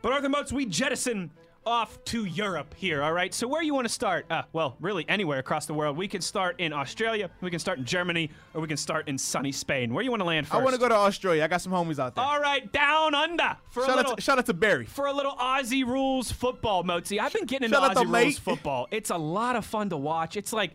But 0.03 0.13
Arthur 0.13 0.29
Moats, 0.29 0.53
we 0.53 0.67
jettison 0.67 1.33
off 1.69 2.03
to 2.07 2.25
Europe 2.25 2.75
here, 2.77 3.03
all 3.03 3.13
right? 3.13 3.35
So 3.35 3.47
where 3.47 3.63
you 3.63 3.75
want 3.75 3.87
to 3.87 3.93
start? 3.93 4.25
Uh, 4.31 4.43
well, 4.55 4.77
really 4.81 5.05
anywhere 5.09 5.39
across 5.39 5.67
the 5.67 5.75
world. 5.75 5.97
We 5.97 6.09
can 6.09 6.23
start 6.23 6.57
in 6.59 6.73
Australia, 6.73 7.31
we 7.43 7.51
can 7.51 7.59
start 7.59 7.79
in 7.79 7.85
Germany, 7.85 8.31
or 8.55 8.63
we 8.63 8.67
can 8.69 8.79
start 8.79 9.07
in 9.07 9.19
sunny 9.19 9.53
Spain. 9.53 9.93
Where 9.93 10.03
you 10.03 10.11
want 10.11 10.21
to 10.21 10.27
land 10.27 10.47
first? 10.47 10.59
I 10.59 10.65
want 10.65 10.75
to 10.75 10.81
go 10.81 10.89
to 10.89 10.95
Australia. 10.95 11.45
I 11.45 11.47
got 11.47 11.61
some 11.61 11.73
homies 11.73 11.99
out 11.99 12.15
there. 12.15 12.25
All 12.25 12.41
right, 12.41 12.73
down 12.73 13.15
under 13.15 13.57
for 13.71 13.83
a 13.83 13.87
shout, 13.87 13.97
little 13.97 14.13
out 14.13 14.17
to, 14.17 14.23
shout 14.23 14.39
out 14.39 14.47
to 14.47 14.55
Barry. 14.55 14.87
for 14.87 15.07
a 15.07 15.13
little 15.13 15.33
Aussie 15.33 15.85
rules 15.85 16.33
football, 16.33 16.83
Mozi. 16.85 17.21
I've 17.21 17.33
been 17.35 17.45
getting 17.45 17.67
into 17.67 17.77
Shout 17.77 17.95
Aussie 17.95 18.05
rules 18.05 18.11
Late. 18.11 18.39
football. 18.39 18.89
It's 18.91 19.11
a 19.11 19.19
lot 19.19 19.55
of 19.55 19.67
fun 19.67 19.91
to 19.91 19.97
watch. 19.99 20.37
It's 20.37 20.55
like 20.55 20.73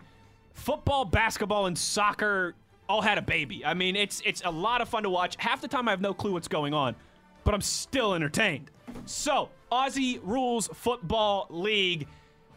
football, 0.53 1.05
basketball, 1.05 1.65
and 1.65 1.75
soccer 1.77 2.53
all 2.87 3.01
had 3.01 3.17
a 3.17 3.21
baby. 3.21 3.65
I 3.65 3.73
mean, 3.73 3.95
it's 3.95 4.21
it's 4.25 4.43
a 4.45 4.51
lot 4.51 4.81
of 4.81 4.89
fun 4.89 5.03
to 5.03 5.09
watch. 5.09 5.35
Half 5.39 5.61
the 5.61 5.67
time 5.67 5.87
I 5.87 5.91
have 5.91 6.01
no 6.01 6.13
clue 6.13 6.33
what's 6.33 6.47
going 6.47 6.73
on, 6.73 6.95
but 7.43 7.53
I'm 7.55 7.61
still 7.61 8.13
entertained. 8.13 8.69
So, 9.05 9.49
Aussie 9.73 10.19
Rules 10.21 10.67
Football 10.67 11.47
League. 11.49 12.07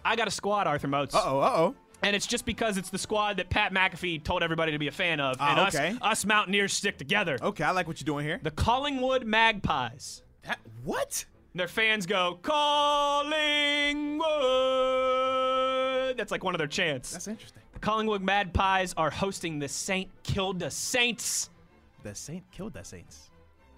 I 0.05 0.17
got 0.17 0.29
a 0.29 0.31
squad, 0.31 0.67
Arthur 0.67 0.89
Moats. 0.89 1.15
Uh 1.15 1.23
oh, 1.25 1.41
uh 1.41 1.53
oh. 1.57 1.75
And 2.03 2.15
it's 2.15 2.27
just 2.27 2.45
because 2.45 2.77
it's 2.77 2.91
the 2.91 2.99
squad 2.99 3.39
that 3.39 3.49
Pat 3.49 3.73
McAfee 3.73 4.23
told 4.23 4.43
everybody 4.43 4.73
to 4.73 4.79
be 4.79 4.89
a 4.89 4.93
fan 4.93 5.19
of. 5.19 5.39
Ah, 5.41 5.51
and 5.51 5.61
us, 5.61 5.75
okay. 5.75 5.97
us 6.03 6.27
Mountaineers 6.27 6.75
stick 6.75 6.99
together. 6.99 7.39
Okay, 7.41 7.65
I 7.65 7.71
like 7.71 7.89
what 7.89 7.99
you're 7.99 8.05
doing 8.05 8.27
here. 8.27 8.39
The 8.43 8.51
Collingwood 8.51 9.25
Magpies. 9.25 10.23
That, 10.43 10.59
what? 10.85 11.25
Their 11.55 11.69
fans 11.69 12.05
go, 12.05 12.39
Collingwood. 12.43 13.39
That's 16.19 16.31
like 16.31 16.45
one 16.45 16.55
of 16.55 16.59
their 16.59 16.67
chants. 16.67 17.13
That's 17.13 17.29
interesting. 17.29 17.63
the 17.73 17.79
Collingwood 17.79 18.21
Magpies 18.21 18.93
are 18.99 19.09
hosting 19.09 19.59
the 19.59 19.69
St. 19.69 20.11
Kilda 20.23 20.71
Saints. 20.71 21.49
The 22.03 22.15
Saint 22.15 22.45
killed 22.53 22.75
that 22.75 22.87
Saints. 22.87 23.31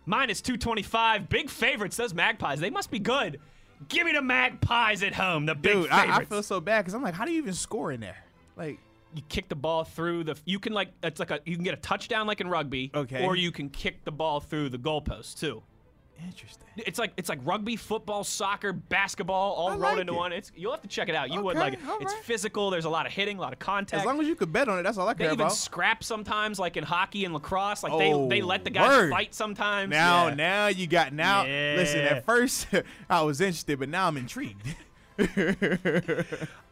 Minus 0.08 0.40
225. 0.40 1.28
Big 1.28 1.50
favorites, 1.50 1.96
those 1.98 2.14
Magpies. 2.14 2.60
They 2.60 2.70
must 2.70 2.90
be 2.90 2.98
good. 2.98 3.40
Give 3.88 4.06
me 4.06 4.12
the 4.12 4.22
Magpies 4.22 5.02
at 5.02 5.14
home, 5.14 5.44
the 5.44 5.54
big 5.54 5.74
Dude, 5.74 5.90
I. 5.90 6.16
I 6.16 6.24
feel 6.24 6.42
so 6.42 6.60
bad 6.60 6.80
because 6.80 6.94
I'm 6.94 7.02
like, 7.02 7.14
how 7.14 7.26
do 7.26 7.30
you 7.30 7.38
even 7.38 7.52
score 7.52 7.92
in 7.92 8.00
there? 8.00 8.16
Like, 8.56 8.78
you 9.14 9.22
kick 9.28 9.50
the 9.50 9.54
ball 9.54 9.84
through 9.84 10.24
the. 10.24 10.36
You 10.46 10.58
can 10.58 10.72
like 10.72 10.92
it's 11.02 11.20
like 11.20 11.30
a 11.30 11.40
you 11.44 11.54
can 11.56 11.62
get 11.62 11.74
a 11.74 11.78
touchdown 11.78 12.26
like 12.26 12.40
in 12.40 12.48
rugby. 12.48 12.90
Okay. 12.94 13.24
Or 13.24 13.36
you 13.36 13.52
can 13.52 13.68
kick 13.68 14.04
the 14.04 14.10
ball 14.10 14.40
through 14.40 14.70
the 14.70 14.78
goalpost 14.78 15.38
too. 15.40 15.62
Interesting. 16.24 16.64
It's 16.76 16.98
like 16.98 17.12
it's 17.16 17.28
like 17.28 17.40
rugby, 17.44 17.76
football, 17.76 18.22
soccer, 18.24 18.72
basketball, 18.72 19.52
all 19.54 19.68
I 19.68 19.70
rolled 19.72 19.82
like 19.82 19.98
into 19.98 20.12
it. 20.12 20.16
one. 20.16 20.32
It's 20.32 20.52
you'll 20.54 20.70
have 20.72 20.82
to 20.82 20.88
check 20.88 21.08
it 21.08 21.14
out. 21.14 21.30
You 21.30 21.40
would 21.42 21.56
like 21.56 21.72
it. 21.74 21.80
It's 22.00 22.12
right. 22.14 22.22
physical. 22.24 22.70
There's 22.70 22.84
a 22.84 22.90
lot 22.90 23.06
of 23.06 23.12
hitting, 23.12 23.38
a 23.38 23.40
lot 23.40 23.52
of 23.52 23.58
contact. 23.58 24.00
As 24.00 24.06
long 24.06 24.20
as 24.20 24.26
you 24.28 24.34
could 24.36 24.52
bet 24.52 24.68
on 24.68 24.78
it, 24.78 24.82
that's 24.84 24.96
all 24.98 25.08
I 25.08 25.14
care 25.14 25.26
they 25.28 25.32
even 25.34 25.46
about. 25.46 25.54
scrap 25.56 26.04
sometimes, 26.04 26.58
like 26.58 26.76
in 26.76 26.84
hockey 26.84 27.24
and 27.24 27.34
lacrosse. 27.34 27.82
Like 27.82 27.92
Oh, 27.92 27.98
they 28.28 28.36
they 28.36 28.42
let 28.42 28.64
the 28.64 28.70
guys 28.70 28.88
word. 28.88 29.10
fight 29.10 29.34
sometimes. 29.34 29.90
Now, 29.90 30.28
Yeah. 30.28 30.34
now 30.34 30.66
you 30.68 30.86
got 30.86 31.12
now. 31.12 31.42
Listen, 31.44 32.00
at 32.00 32.24
first 32.24 32.66
I 33.10 33.22
was 33.22 33.40
interested, 33.40 33.78
but 33.78 33.88
now 33.88 34.06
I'm 34.06 34.16
intrigued. 34.16 34.74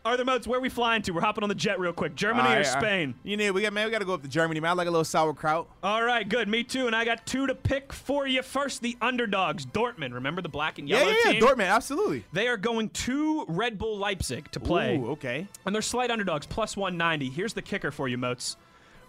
Arthur 0.07 0.25
Moats, 0.25 0.47
where 0.47 0.59
are 0.59 0.63
we 0.63 0.69
flying 0.69 1.03
to? 1.03 1.13
We're 1.13 1.21
hopping 1.21 1.43
on 1.43 1.49
the 1.49 1.55
jet 1.55 1.81
real 1.81 1.93
quick. 1.93 2.15
Germany 2.15 2.49
or 2.49 2.57
right. 2.59 2.67
Spain? 2.67 3.15
You 3.25 3.37
need, 3.37 3.51
we 3.51 3.63
got 3.63 3.73
man, 3.73 3.87
we 3.87 3.91
got 3.91 3.99
to 3.99 4.05
go 4.05 4.15
up 4.15 4.23
to 4.23 4.29
Germany, 4.29 4.61
man. 4.61 4.71
I 4.71 4.75
like 4.75 4.89
a 4.89 4.91
little 4.91 5.05
sauerkraut. 5.05 5.69
All 5.83 6.03
right, 6.03 6.29
good. 6.29 6.49
Me 6.49 6.63
too. 6.63 6.87
And 6.87 6.95
I 6.95 7.05
got 7.05 7.27
two 7.27 7.47
to 7.47 7.55
pick 7.55 7.93
for 7.93 8.27
you. 8.27 8.43
First, 8.43 8.83
the 8.83 8.97
underdogs, 9.01 9.67
Dortmund. 9.67 10.15
Remember 10.15 10.41
the 10.43 10.49
black 10.49 10.79
and 10.79 10.89
Yeah, 10.89 10.99
yellow 11.01 11.11
yeah, 11.11 11.17
yeah. 11.25 11.33
team? 11.33 11.43
Dortmund, 11.43 11.69
absolutely. 11.69 12.25
They 12.33 12.47
are 12.49 12.57
going 12.57 12.91
to 12.91 13.45
Red 13.49 13.79
Bull 13.79 13.99
Leipzig 13.99 14.51
to 14.53 14.61
play. 14.61 14.97
Ooh, 14.97 15.11
okay. 15.13 15.47
And 15.67 15.75
they're 15.75 15.83
slight 15.83 16.11
underdogs, 16.11 16.47
plus 16.47 16.77
190. 16.77 17.29
Here's 17.31 17.53
the 17.53 17.63
kicker 17.63 17.91
for 17.91 18.07
you, 18.09 18.17
Moats. 18.17 18.57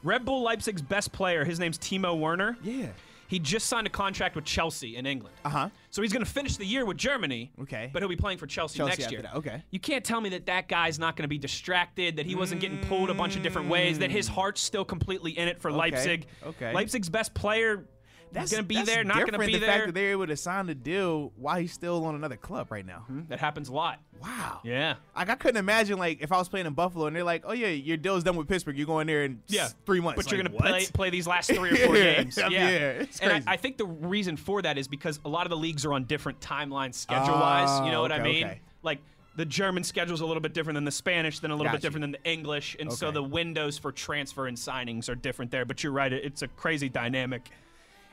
Red 0.04 0.26
Bull 0.26 0.42
Leipzig's 0.42 0.82
best 0.82 1.12
player, 1.12 1.44
his 1.44 1.60
name's 1.60 1.78
Timo 1.78 2.18
Werner. 2.18 2.58
Yeah. 2.64 2.88
He 3.28 3.40
just 3.40 3.68
signed 3.68 3.86
a 3.88 3.90
contract 3.90 4.36
with 4.36 4.46
Chelsea 4.46 4.96
in 4.96 5.06
England. 5.06 5.36
Uh 5.44 5.50
huh. 5.50 5.70
So 5.90 6.02
he's 6.02 6.14
going 6.14 6.24
to 6.24 6.32
finish 6.32 6.58
the 6.58 6.66
year 6.66 6.86
with 6.86 6.98
Germany. 6.98 7.52
Okay. 7.62 7.90
But 7.92 8.02
he'll 8.02 8.10
be 8.10 8.16
playing 8.16 8.38
for 8.38 8.48
Chelsea, 8.48 8.78
Chelsea 8.78 9.02
next 9.02 9.12
year. 9.12 9.22
that, 9.22 9.36
okay. 9.36 9.64
You 9.72 9.80
can't 9.80 10.04
tell 10.04 10.22
me 10.22 10.30
that 10.30 10.46
that 10.46 10.68
guy's 10.68 10.98
not 10.98 11.16
going 11.16 11.24
to 11.24 11.28
be 11.28 11.38
distracted, 11.38 12.16
that 12.18 12.26
he 12.26 12.36
wasn't 12.36 12.62
getting 12.62 12.80
pulled 12.80 13.10
a 13.10 13.14
bunch 13.14 13.36
of 13.36 13.44
different 13.44 13.70
ways, 13.70 14.00
that 14.00 14.12
his 14.12 14.28
heart's 14.28 14.62
still 14.62 14.86
completely 14.86 15.38
in 15.38 15.48
it 15.48 15.60
for 15.62 15.72
Leipzig. 15.72 16.28
okay. 16.46 16.74
Leipzig's 16.74 17.10
best 17.10 17.34
player 17.34 17.86
That's 18.32 18.52
going 18.52 18.64
to 18.64 18.68
be 18.68 18.82
there, 18.84 19.04
not 19.04 19.18
going 19.18 19.32
to 19.32 19.40
be 19.40 19.54
the 19.54 19.60
there. 19.60 19.70
fact 19.70 19.86
that 19.88 19.96
they're 19.96 20.12
able 20.12 20.28
to 20.28 20.36
sign 20.36 20.68
the 20.68 20.76
deal 20.76 21.32
while 21.38 21.60
he's 21.60 21.72
still 21.72 22.06
on 22.06 22.16
another 22.16 22.36
club 22.36 22.72
right 22.72 22.86
now. 22.86 23.06
Mm-hmm. 23.10 23.22
that 23.30 23.40
happens 23.40 23.70
a 23.70 23.74
lot. 23.74 24.00
Wow. 24.22 24.62
Yeah. 24.64 24.96
Like 25.16 25.30
I 25.30 25.36
couldn't 25.36 25.58
imagine 25.58 25.98
like 25.98 26.22
if 26.22 26.32
I 26.32 26.38
was 26.38 26.50
playing 26.50 26.66
in 26.66 26.74
Buffalo 26.74 27.06
and 27.08 27.16
they're 27.16 27.24
like, 27.24 27.44
"Oh 27.46 27.54
yeah, 27.54 27.68
your 27.68 27.98
deal's 27.98 28.24
done 28.24 28.36
with 28.36 28.48
Pittsburgh. 28.48 28.78
You're 28.78 28.88
going 28.88 29.08
there 29.08 29.24
in 29.24 29.42
Yeah, 29.48 29.70
three 29.86 30.00
months." 30.00 30.22
But 30.22 30.32
you're 30.32 30.42
gonna 30.42 30.56
play 30.58 30.86
play 30.88 31.10
these 31.10 31.28
last 31.28 31.52
three 31.52 31.72
or 31.72 31.76
four 31.86 31.96
games. 31.96 32.38
yeah, 32.38 32.50
Yeah, 32.50 32.70
it's 32.70 33.20
and. 33.20 33.44
I, 33.48 33.54
I 33.54 33.58
think 33.58 33.78
the 33.78 33.86
reason 33.86 34.36
for 34.38 34.62
that 34.62 34.78
is 34.78 34.88
because 34.88 35.20
a 35.24 35.30
lot 35.30 35.46
of 35.46 35.50
the 35.52 35.58
leagues 35.58 35.86
are 35.86 35.94
on 35.94 36.06
different 36.06 36.40
timelines 36.40 36.96
schedule 36.96 37.36
wise. 37.36 37.86
you 37.86 37.92
know 37.92 38.00
oh, 38.00 38.02
what 38.02 38.12
I 38.12 38.20
okay, 38.20 38.24
mean? 38.24 38.46
okay. 38.46 38.62
Like 38.82 39.00
the 39.36 39.46
German 39.46 39.84
schedule's 39.84 40.22
a 40.22 40.26
little 40.26 40.42
bit 40.42 40.54
different 40.54 40.76
than 40.76 40.86
the 40.86 40.92
Spanish, 40.92 41.40
then 41.40 41.52
a 41.52 41.56
little 41.56 41.72
bit 41.72 41.82
different 41.82 42.02
than 42.02 42.12
the 42.12 42.24
English, 42.30 42.76
and 42.80 42.92
so 42.92 43.12
the 43.12 43.24
windows 43.24 43.78
for 43.78 43.92
transfer 43.92 44.48
and 44.48 44.58
signings 44.58 45.10
are 45.10 45.16
different 45.16 45.52
there. 45.52 45.64
But 45.64 45.84
you're 45.84 45.94
right; 45.94 46.12
it's 46.12 46.42
a 46.42 46.48
crazy 46.48 46.90
dynamic. 46.90 47.52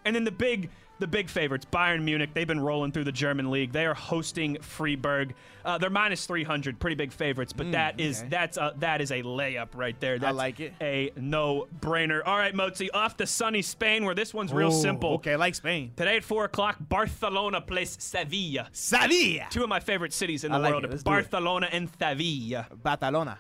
And 0.04 0.14
then 0.14 0.24
the 0.24 0.30
big, 0.30 0.70
the 0.98 1.06
big 1.06 1.28
favorites, 1.28 1.66
Bayern 1.72 2.02
Munich. 2.02 2.30
They've 2.34 2.46
been 2.46 2.60
rolling 2.60 2.92
through 2.92 3.04
the 3.04 3.12
German 3.12 3.50
league. 3.50 3.72
They 3.72 3.86
are 3.86 3.94
hosting 3.94 4.58
Freiburg. 4.60 5.34
Uh, 5.64 5.78
they're 5.78 5.90
minus 5.90 6.26
300, 6.26 6.78
pretty 6.78 6.94
big 6.94 7.10
favorites. 7.10 7.52
But 7.52 7.72
that 7.72 7.98
is 7.98 8.20
okay. 8.20 8.28
that's 8.28 8.56
a, 8.58 8.74
that 8.78 9.00
is 9.00 9.10
a 9.10 9.22
layup 9.22 9.68
right 9.74 9.98
there. 9.98 10.18
That's 10.18 10.36
like 10.36 10.60
it. 10.60 10.74
A 10.80 11.10
no-brainer. 11.16 12.20
All 12.24 12.36
right, 12.36 12.54
Motzi, 12.54 12.88
off 12.92 13.16
to 13.16 13.26
sunny 13.26 13.62
Spain, 13.62 14.04
where 14.04 14.14
this 14.14 14.34
one's 14.34 14.52
real 14.52 14.68
Oh, 14.68 14.82
simple. 14.82 15.14
Okay, 15.14 15.32
I 15.32 15.36
like 15.36 15.54
Spain. 15.54 15.92
Today 15.96 16.16
at 16.18 16.24
four 16.24 16.44
o'clock, 16.44 16.76
Barcelona 16.80 17.60
plays 17.60 17.96
Sevilla. 18.00 18.68
Sevilla. 18.72 19.46
Two 19.50 19.62
of 19.62 19.68
my 19.68 19.80
favorite 19.80 20.12
cities 20.12 20.44
in 20.44 20.52
the 20.52 20.58
I 20.58 20.60
like 20.60 20.70
world, 20.72 20.84
it. 20.84 20.90
Let's 20.90 21.02
do 21.02 21.10
it. 21.10 21.14
Barcelona 21.14 21.68
and 21.72 21.88
Sevilla. 21.98 22.66
Barcelona. 22.82 23.38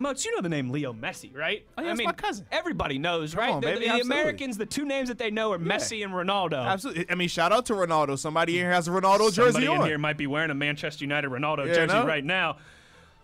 Moats, 0.00 0.24
you 0.24 0.34
know 0.34 0.40
the 0.40 0.48
name 0.48 0.70
Leo 0.70 0.94
Messi, 0.94 1.36
right? 1.36 1.66
Oh, 1.76 1.82
yeah, 1.82 1.90
I 1.90 1.94
mean, 1.94 2.06
my 2.06 2.12
cousin. 2.12 2.46
Everybody 2.50 2.98
knows, 2.98 3.34
right? 3.34 3.50
on, 3.50 3.60
the 3.60 3.66
baby, 3.66 3.86
the. 3.86 4.00
Americans, 4.00 4.56
the 4.56 4.64
two 4.64 4.86
names 4.86 5.08
that 5.10 5.18
they 5.18 5.30
know 5.30 5.52
are 5.52 5.58
Messi 5.58 6.02
and 6.02 6.12
Ronaldo. 6.14 6.64
Absolutely. 6.64 7.04
I 7.10 7.14
mean, 7.14 7.28
shout 7.28 7.52
out 7.52 7.66
to 7.66 7.74
Ronaldo. 7.74 8.18
Somebody 8.18 8.58
in 8.58 8.64
here 8.64 8.72
has 8.72 8.88
a 8.88 8.90
Ronaldo 8.90 9.32
jersey 9.32 9.52
Somebody 9.52 9.66
in 9.66 9.80
on. 9.82 9.86
here 9.86 9.98
might 9.98 10.16
be 10.16 10.26
wearing 10.26 10.50
a 10.50 10.54
Manchester 10.54 11.04
United 11.04 11.30
Ronaldo 11.30 11.66
Yeah, 11.66 11.74
jersey 11.74 11.94
no? 11.94 12.06
right 12.06 12.24
now. 12.24 12.56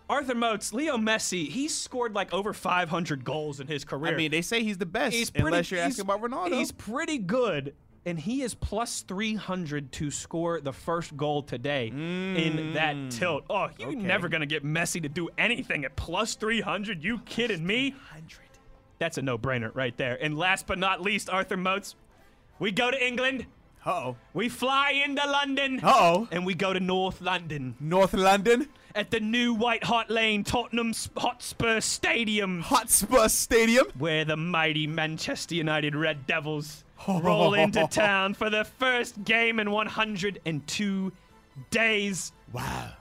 Arthur 0.09 0.35
Moats, 0.35 0.71
Leo 0.71 0.97
Messi, 0.97 1.49
he's 1.49 1.75
scored 1.75 2.13
like 2.13 2.31
over 2.33 2.53
500 2.53 3.25
goals 3.25 3.59
in 3.59 3.67
his 3.67 3.83
career. 3.83 4.13
I 4.13 4.15
mean, 4.17 4.31
they 4.31 4.41
say 4.41 4.63
he's 4.63 4.77
the 4.77 4.85
best. 4.85 5.13
he's 5.15 5.29
pretty, 5.29 5.47
unless 5.47 5.69
you're 5.71 5.81
asking 5.81 6.03
about 6.05 6.21
Ronaldo. 6.21 6.53
He's 6.53 6.71
pretty 6.71 7.17
good, 7.17 7.73
and 8.07 8.17
he 8.19 8.41
is 8.41 8.55
plus 8.55 9.01
300 9.01 9.91
to 9.91 10.09
score 10.09 10.61
the 10.61 10.71
first 10.73 11.15
goal 11.17 11.43
today 11.43 11.87
in 11.87 12.73
that 12.73 13.11
tilt. 13.11 13.43
Oh, 13.49 13.69
you're 13.77 13.89
Mm. 13.89 13.97
Okay. 13.97 14.07
never 14.07 14.29
going 14.29 14.41
to 14.41 14.47
get 14.47 14.63
Messi 14.63 15.01
to 15.03 15.09
do 15.09 15.29
anything 15.37 15.83
at 15.85 15.95
plus 15.95 16.35
300. 16.35 17.03
You 17.03 17.19
kidding 17.19 17.65
me? 17.67 17.93
That's 18.99 19.17
a 19.17 19.21
no-brainer 19.21 19.75
right 19.75 19.95
there. 19.97 20.17
And 20.19 20.37
last 20.37 20.65
but 20.67 20.79
not 20.79 21.01
least, 21.01 21.29
Arthur 21.29 21.57
Moats, 21.57 21.95
we 22.59 22.71
go 22.71 22.89
to 22.89 23.05
England. 23.07 23.45
Uh 23.85 23.91
oh. 23.91 24.15
We 24.33 24.49
fly 24.49 24.91
into 25.05 25.25
London. 25.29 25.79
Uh 25.83 25.93
oh. 25.95 26.27
And 26.31 26.45
we 26.45 26.55
go 26.55 26.73
to 26.73 26.79
North 26.79 27.21
London 27.21 27.75
North 27.79 28.13
London 28.13 28.67
at 28.95 29.11
the 29.11 29.19
new 29.19 29.53
White 29.53 29.83
Hart 29.83 30.09
Lane 30.09 30.43
Tottenham 30.43 30.93
Hotspur 31.15 31.79
Stadium, 31.81 32.61
Hotspur 32.61 33.27
Stadium. 33.29 33.85
where 33.97 34.25
the 34.25 34.35
mighty 34.35 34.87
Manchester 34.87 35.55
United 35.55 35.95
Red 35.95 36.25
Devils 36.25 36.83
roll 37.07 37.53
into 37.53 37.87
town 37.91 38.33
for 38.33 38.49
the 38.49 38.65
first 38.65 39.23
game 39.23 39.59
in 39.59 39.71
102 39.71 41.11
days. 41.69 42.31
Wow. 42.53 42.93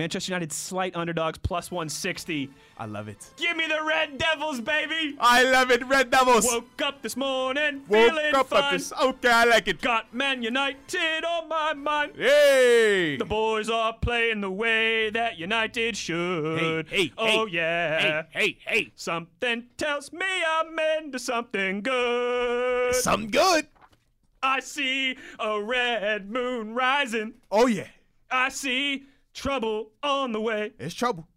Manchester 0.00 0.32
United 0.32 0.50
slight 0.50 0.96
underdogs 0.96 1.36
plus 1.36 1.70
160. 1.70 2.48
I 2.78 2.86
love 2.86 3.08
it. 3.08 3.34
Give 3.36 3.54
me 3.54 3.66
the 3.66 3.84
Red 3.84 4.16
Devils, 4.16 4.58
baby. 4.58 5.14
I 5.20 5.42
love 5.42 5.70
it, 5.70 5.86
Red 5.86 6.08
Devils. 6.08 6.46
Woke 6.46 6.80
up 6.80 7.02
this 7.02 7.18
morning 7.18 7.82
Woke 7.86 8.08
feeling 8.08 8.34
up 8.34 8.48
this. 8.72 8.94
Okay, 8.94 9.28
I 9.28 9.44
like 9.44 9.68
it. 9.68 9.82
Got 9.82 10.14
Man 10.14 10.42
United 10.42 11.22
on 11.26 11.50
my 11.50 11.74
mind. 11.74 12.12
Hey. 12.16 13.18
The 13.18 13.26
boys 13.26 13.68
are 13.68 13.92
playing 13.92 14.40
the 14.40 14.50
way 14.50 15.10
that 15.10 15.36
United 15.36 15.98
should. 15.98 16.88
Hey, 16.88 17.02
hey, 17.02 17.12
oh 17.18 17.44
hey. 17.44 17.52
yeah. 17.52 18.00
Hey, 18.00 18.26
hey, 18.30 18.58
hey. 18.64 18.92
Something 18.96 19.66
tells 19.76 20.14
me 20.14 20.24
I'm 20.48 20.78
into 20.78 21.18
something 21.18 21.82
good. 21.82 22.94
Something 22.94 23.30
good. 23.30 23.66
I 24.42 24.60
see 24.60 25.18
a 25.38 25.60
red 25.62 26.30
moon 26.30 26.72
rising. 26.74 27.34
Oh 27.50 27.66
yeah, 27.66 27.88
I 28.30 28.48
see 28.48 29.04
trouble 29.34 29.92
on 30.02 30.32
the 30.32 30.40
way. 30.40 30.72
it's 30.78 30.94
trouble. 30.94 31.28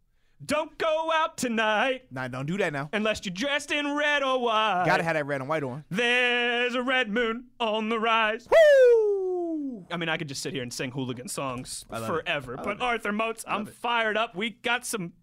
Don't 0.46 0.78
go 0.78 1.10
out 1.14 1.38
tonight 1.38 2.04
Nah, 2.12 2.28
don't 2.28 2.46
do 2.46 2.58
that 2.58 2.74
now. 2.74 2.90
unless 2.92 3.24
you're 3.24 3.34
dressed 3.34 3.72
in 3.72 3.96
red 3.96 4.24
or 4.24 4.42
white. 4.42 4.84
Gotta 4.86 5.04
have 5.04 5.14
that 5.14 5.26
red 5.26 5.40
and 5.40 5.50
white 5.50 5.64
on. 5.64 5.86
There's 5.90 6.76
a 6.76 6.84
red 6.84 7.10
moon 7.10 7.46
on 7.62 7.88
the 7.88 7.98
rise. 7.98 8.48
Woo! 8.52 9.86
I 9.90 9.98
mean, 9.98 10.10
I 10.10 10.18
could 10.18 10.28
just 10.28 10.42
sit 10.42 10.54
here 10.54 10.64
and 10.64 10.74
sing 10.74 10.92
hooligan 10.92 11.28
songs 11.28 11.86
forever, 11.90 12.58
but 12.58 12.82
Arthur 12.82 13.12
Moats, 13.12 13.46
I'm 13.48 13.66
fired 13.66 14.18
up. 14.18 14.36
We 14.36 14.50
got 14.50 14.86
some 14.86 15.14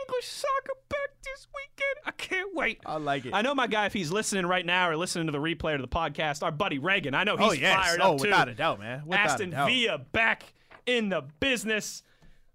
English 0.00 0.26
soccer 0.26 0.74
back 0.88 1.10
this 1.22 1.46
weekend. 1.54 2.06
I 2.06 2.10
can't 2.12 2.54
wait. 2.54 2.80
I 2.86 2.96
like 2.96 3.26
it. 3.26 3.34
I 3.34 3.42
know 3.42 3.54
my 3.54 3.66
guy, 3.66 3.86
if 3.86 3.92
he's 3.92 4.10
listening 4.10 4.46
right 4.46 4.64
now 4.64 4.88
or 4.88 4.96
listening 4.96 5.26
to 5.26 5.32
the 5.32 5.38
replay 5.38 5.74
or 5.74 5.78
the 5.78 5.88
podcast, 5.88 6.42
our 6.42 6.52
buddy 6.52 6.78
Reagan, 6.78 7.14
I 7.14 7.24
know 7.24 7.36
oh, 7.38 7.50
he's 7.50 7.58
oh 7.58 7.62
yes. 7.62 7.74
fired 7.74 8.00
oh, 8.00 8.12
up 8.12 8.18
too. 8.18 8.28
without 8.28 8.48
a 8.48 8.54
doubt, 8.54 8.78
man. 8.80 9.02
Without 9.06 9.26
Aston. 9.26 9.50
Villa 9.50 9.98
back 9.98 10.52
in 10.86 11.08
the 11.08 11.22
business. 11.40 12.02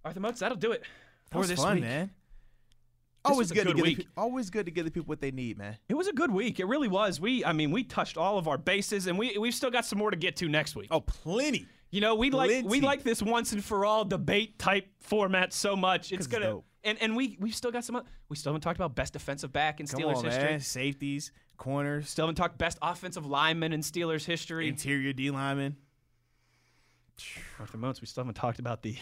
Arthur 0.05 0.19
Moats, 0.19 0.39
that'll 0.39 0.57
do 0.57 0.71
it 0.71 0.83
for 1.31 1.45
this 1.45 1.61
fun, 1.61 1.75
week. 1.75 1.83
man. 1.83 2.11
This 3.25 3.31
Always 3.33 3.51
good, 3.51 3.65
good 3.65 3.71
to 3.71 3.73
give 3.75 3.83
week. 3.85 3.97
The, 3.97 4.07
always 4.15 4.49
good 4.49 4.65
to 4.65 4.71
give 4.71 4.85
the 4.85 4.91
people 4.91 5.07
what 5.07 5.19
they 5.19 5.31
need, 5.31 5.57
man. 5.57 5.77
It 5.89 5.93
was 5.95 6.07
a 6.07 6.13
good 6.13 6.31
week. 6.31 6.59
It 6.61 6.65
really 6.67 6.87
was. 6.87 7.19
We, 7.19 7.43
I 7.43 7.51
mean, 7.51 7.69
we 7.71 7.83
touched 7.83 8.17
all 8.17 8.37
of 8.37 8.47
our 8.47 8.57
bases, 8.57 9.07
and 9.07 9.19
we 9.19 9.37
we've 9.37 9.53
still 9.53 9.69
got 9.71 9.83
some 9.85 9.99
more 9.99 10.09
to 10.09 10.15
get 10.17 10.37
to 10.37 10.47
next 10.47 10.75
week. 10.75 10.87
Oh, 10.89 11.01
plenty. 11.01 11.65
You 11.91 11.99
know, 12.01 12.15
we 12.15 12.29
like 12.29 12.63
we 12.65 12.79
like 12.79 13.03
this 13.03 13.21
once 13.21 13.51
and 13.51 13.63
for 13.63 13.83
all 13.83 14.05
debate 14.05 14.57
type 14.57 14.87
format 15.01 15.51
so 15.53 15.75
much. 15.75 16.11
It's 16.13 16.27
gonna 16.27 16.45
dope. 16.45 16.65
and 16.85 16.97
and 17.01 17.15
we 17.15 17.35
we've 17.41 17.53
still 17.55 17.71
got 17.71 17.83
some. 17.83 18.01
We 18.29 18.37
still 18.37 18.51
haven't 18.53 18.61
talked 18.61 18.77
about 18.77 18.95
best 18.95 19.13
defensive 19.13 19.51
back 19.51 19.81
in 19.81 19.87
Come 19.87 19.99
Steelers 19.99 20.15
on, 20.17 20.25
history. 20.25 20.43
man. 20.43 20.59
Safeties, 20.61 21.31
corners, 21.57 22.09
Still 22.09 22.25
haven't 22.25 22.35
talked 22.35 22.57
best 22.57 22.77
offensive 22.81 23.25
lineman 23.25 23.73
in 23.73 23.81
Steelers 23.81 24.23
history. 24.23 24.69
interior 24.69 25.11
D 25.13 25.29
lineman. 25.29 25.75
Arthur 27.59 27.77
Moats. 27.77 28.01
We 28.01 28.07
still 28.07 28.23
haven't 28.23 28.35
talked 28.35 28.59
about 28.59 28.81
the, 28.81 28.91
the 28.91 28.97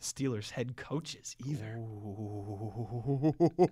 Steelers 0.00 0.50
head 0.50 0.76
coaches 0.76 1.36
either. 1.46 1.78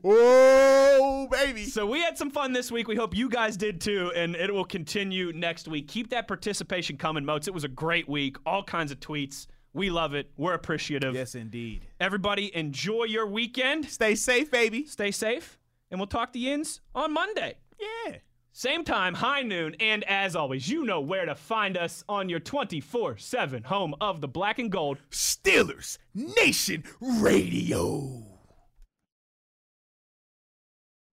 Oh, 0.04 1.28
baby. 1.30 1.64
So 1.64 1.86
we 1.86 2.00
had 2.00 2.18
some 2.18 2.30
fun 2.30 2.52
this 2.52 2.70
week. 2.70 2.88
We 2.88 2.96
hope 2.96 3.16
you 3.16 3.28
guys 3.28 3.56
did 3.56 3.80
too, 3.80 4.12
and 4.14 4.36
it 4.36 4.52
will 4.52 4.64
continue 4.64 5.32
next 5.32 5.68
week. 5.68 5.88
Keep 5.88 6.10
that 6.10 6.28
participation 6.28 6.96
coming, 6.96 7.24
Moats. 7.24 7.48
It 7.48 7.54
was 7.54 7.64
a 7.64 7.68
great 7.68 8.08
week. 8.08 8.36
All 8.44 8.62
kinds 8.62 8.92
of 8.92 9.00
tweets. 9.00 9.46
We 9.74 9.90
love 9.90 10.14
it. 10.14 10.30
We're 10.36 10.54
appreciative. 10.54 11.14
Yes, 11.14 11.34
indeed. 11.34 11.86
Everybody, 12.00 12.54
enjoy 12.56 13.04
your 13.04 13.26
weekend. 13.26 13.84
Stay 13.86 14.14
safe, 14.14 14.50
baby. 14.50 14.86
Stay 14.86 15.10
safe, 15.10 15.58
and 15.90 16.00
we'll 16.00 16.06
talk 16.06 16.32
to 16.32 16.38
Yins 16.38 16.80
on 16.94 17.12
Monday. 17.12 17.56
Yeah. 17.78 18.16
Same 18.58 18.82
time, 18.82 19.14
high 19.14 19.42
noon, 19.42 19.76
and 19.78 20.02
as 20.02 20.34
always, 20.34 20.68
you 20.68 20.84
know 20.84 21.00
where 21.00 21.24
to 21.24 21.36
find 21.36 21.76
us 21.76 22.02
on 22.08 22.28
your 22.28 22.40
24 22.40 23.16
7 23.16 23.62
home 23.62 23.94
of 24.00 24.20
the 24.20 24.26
black 24.26 24.58
and 24.58 24.68
gold. 24.68 24.98
Steelers 25.12 25.96
Nation 26.12 26.82
Radio. 27.00 28.37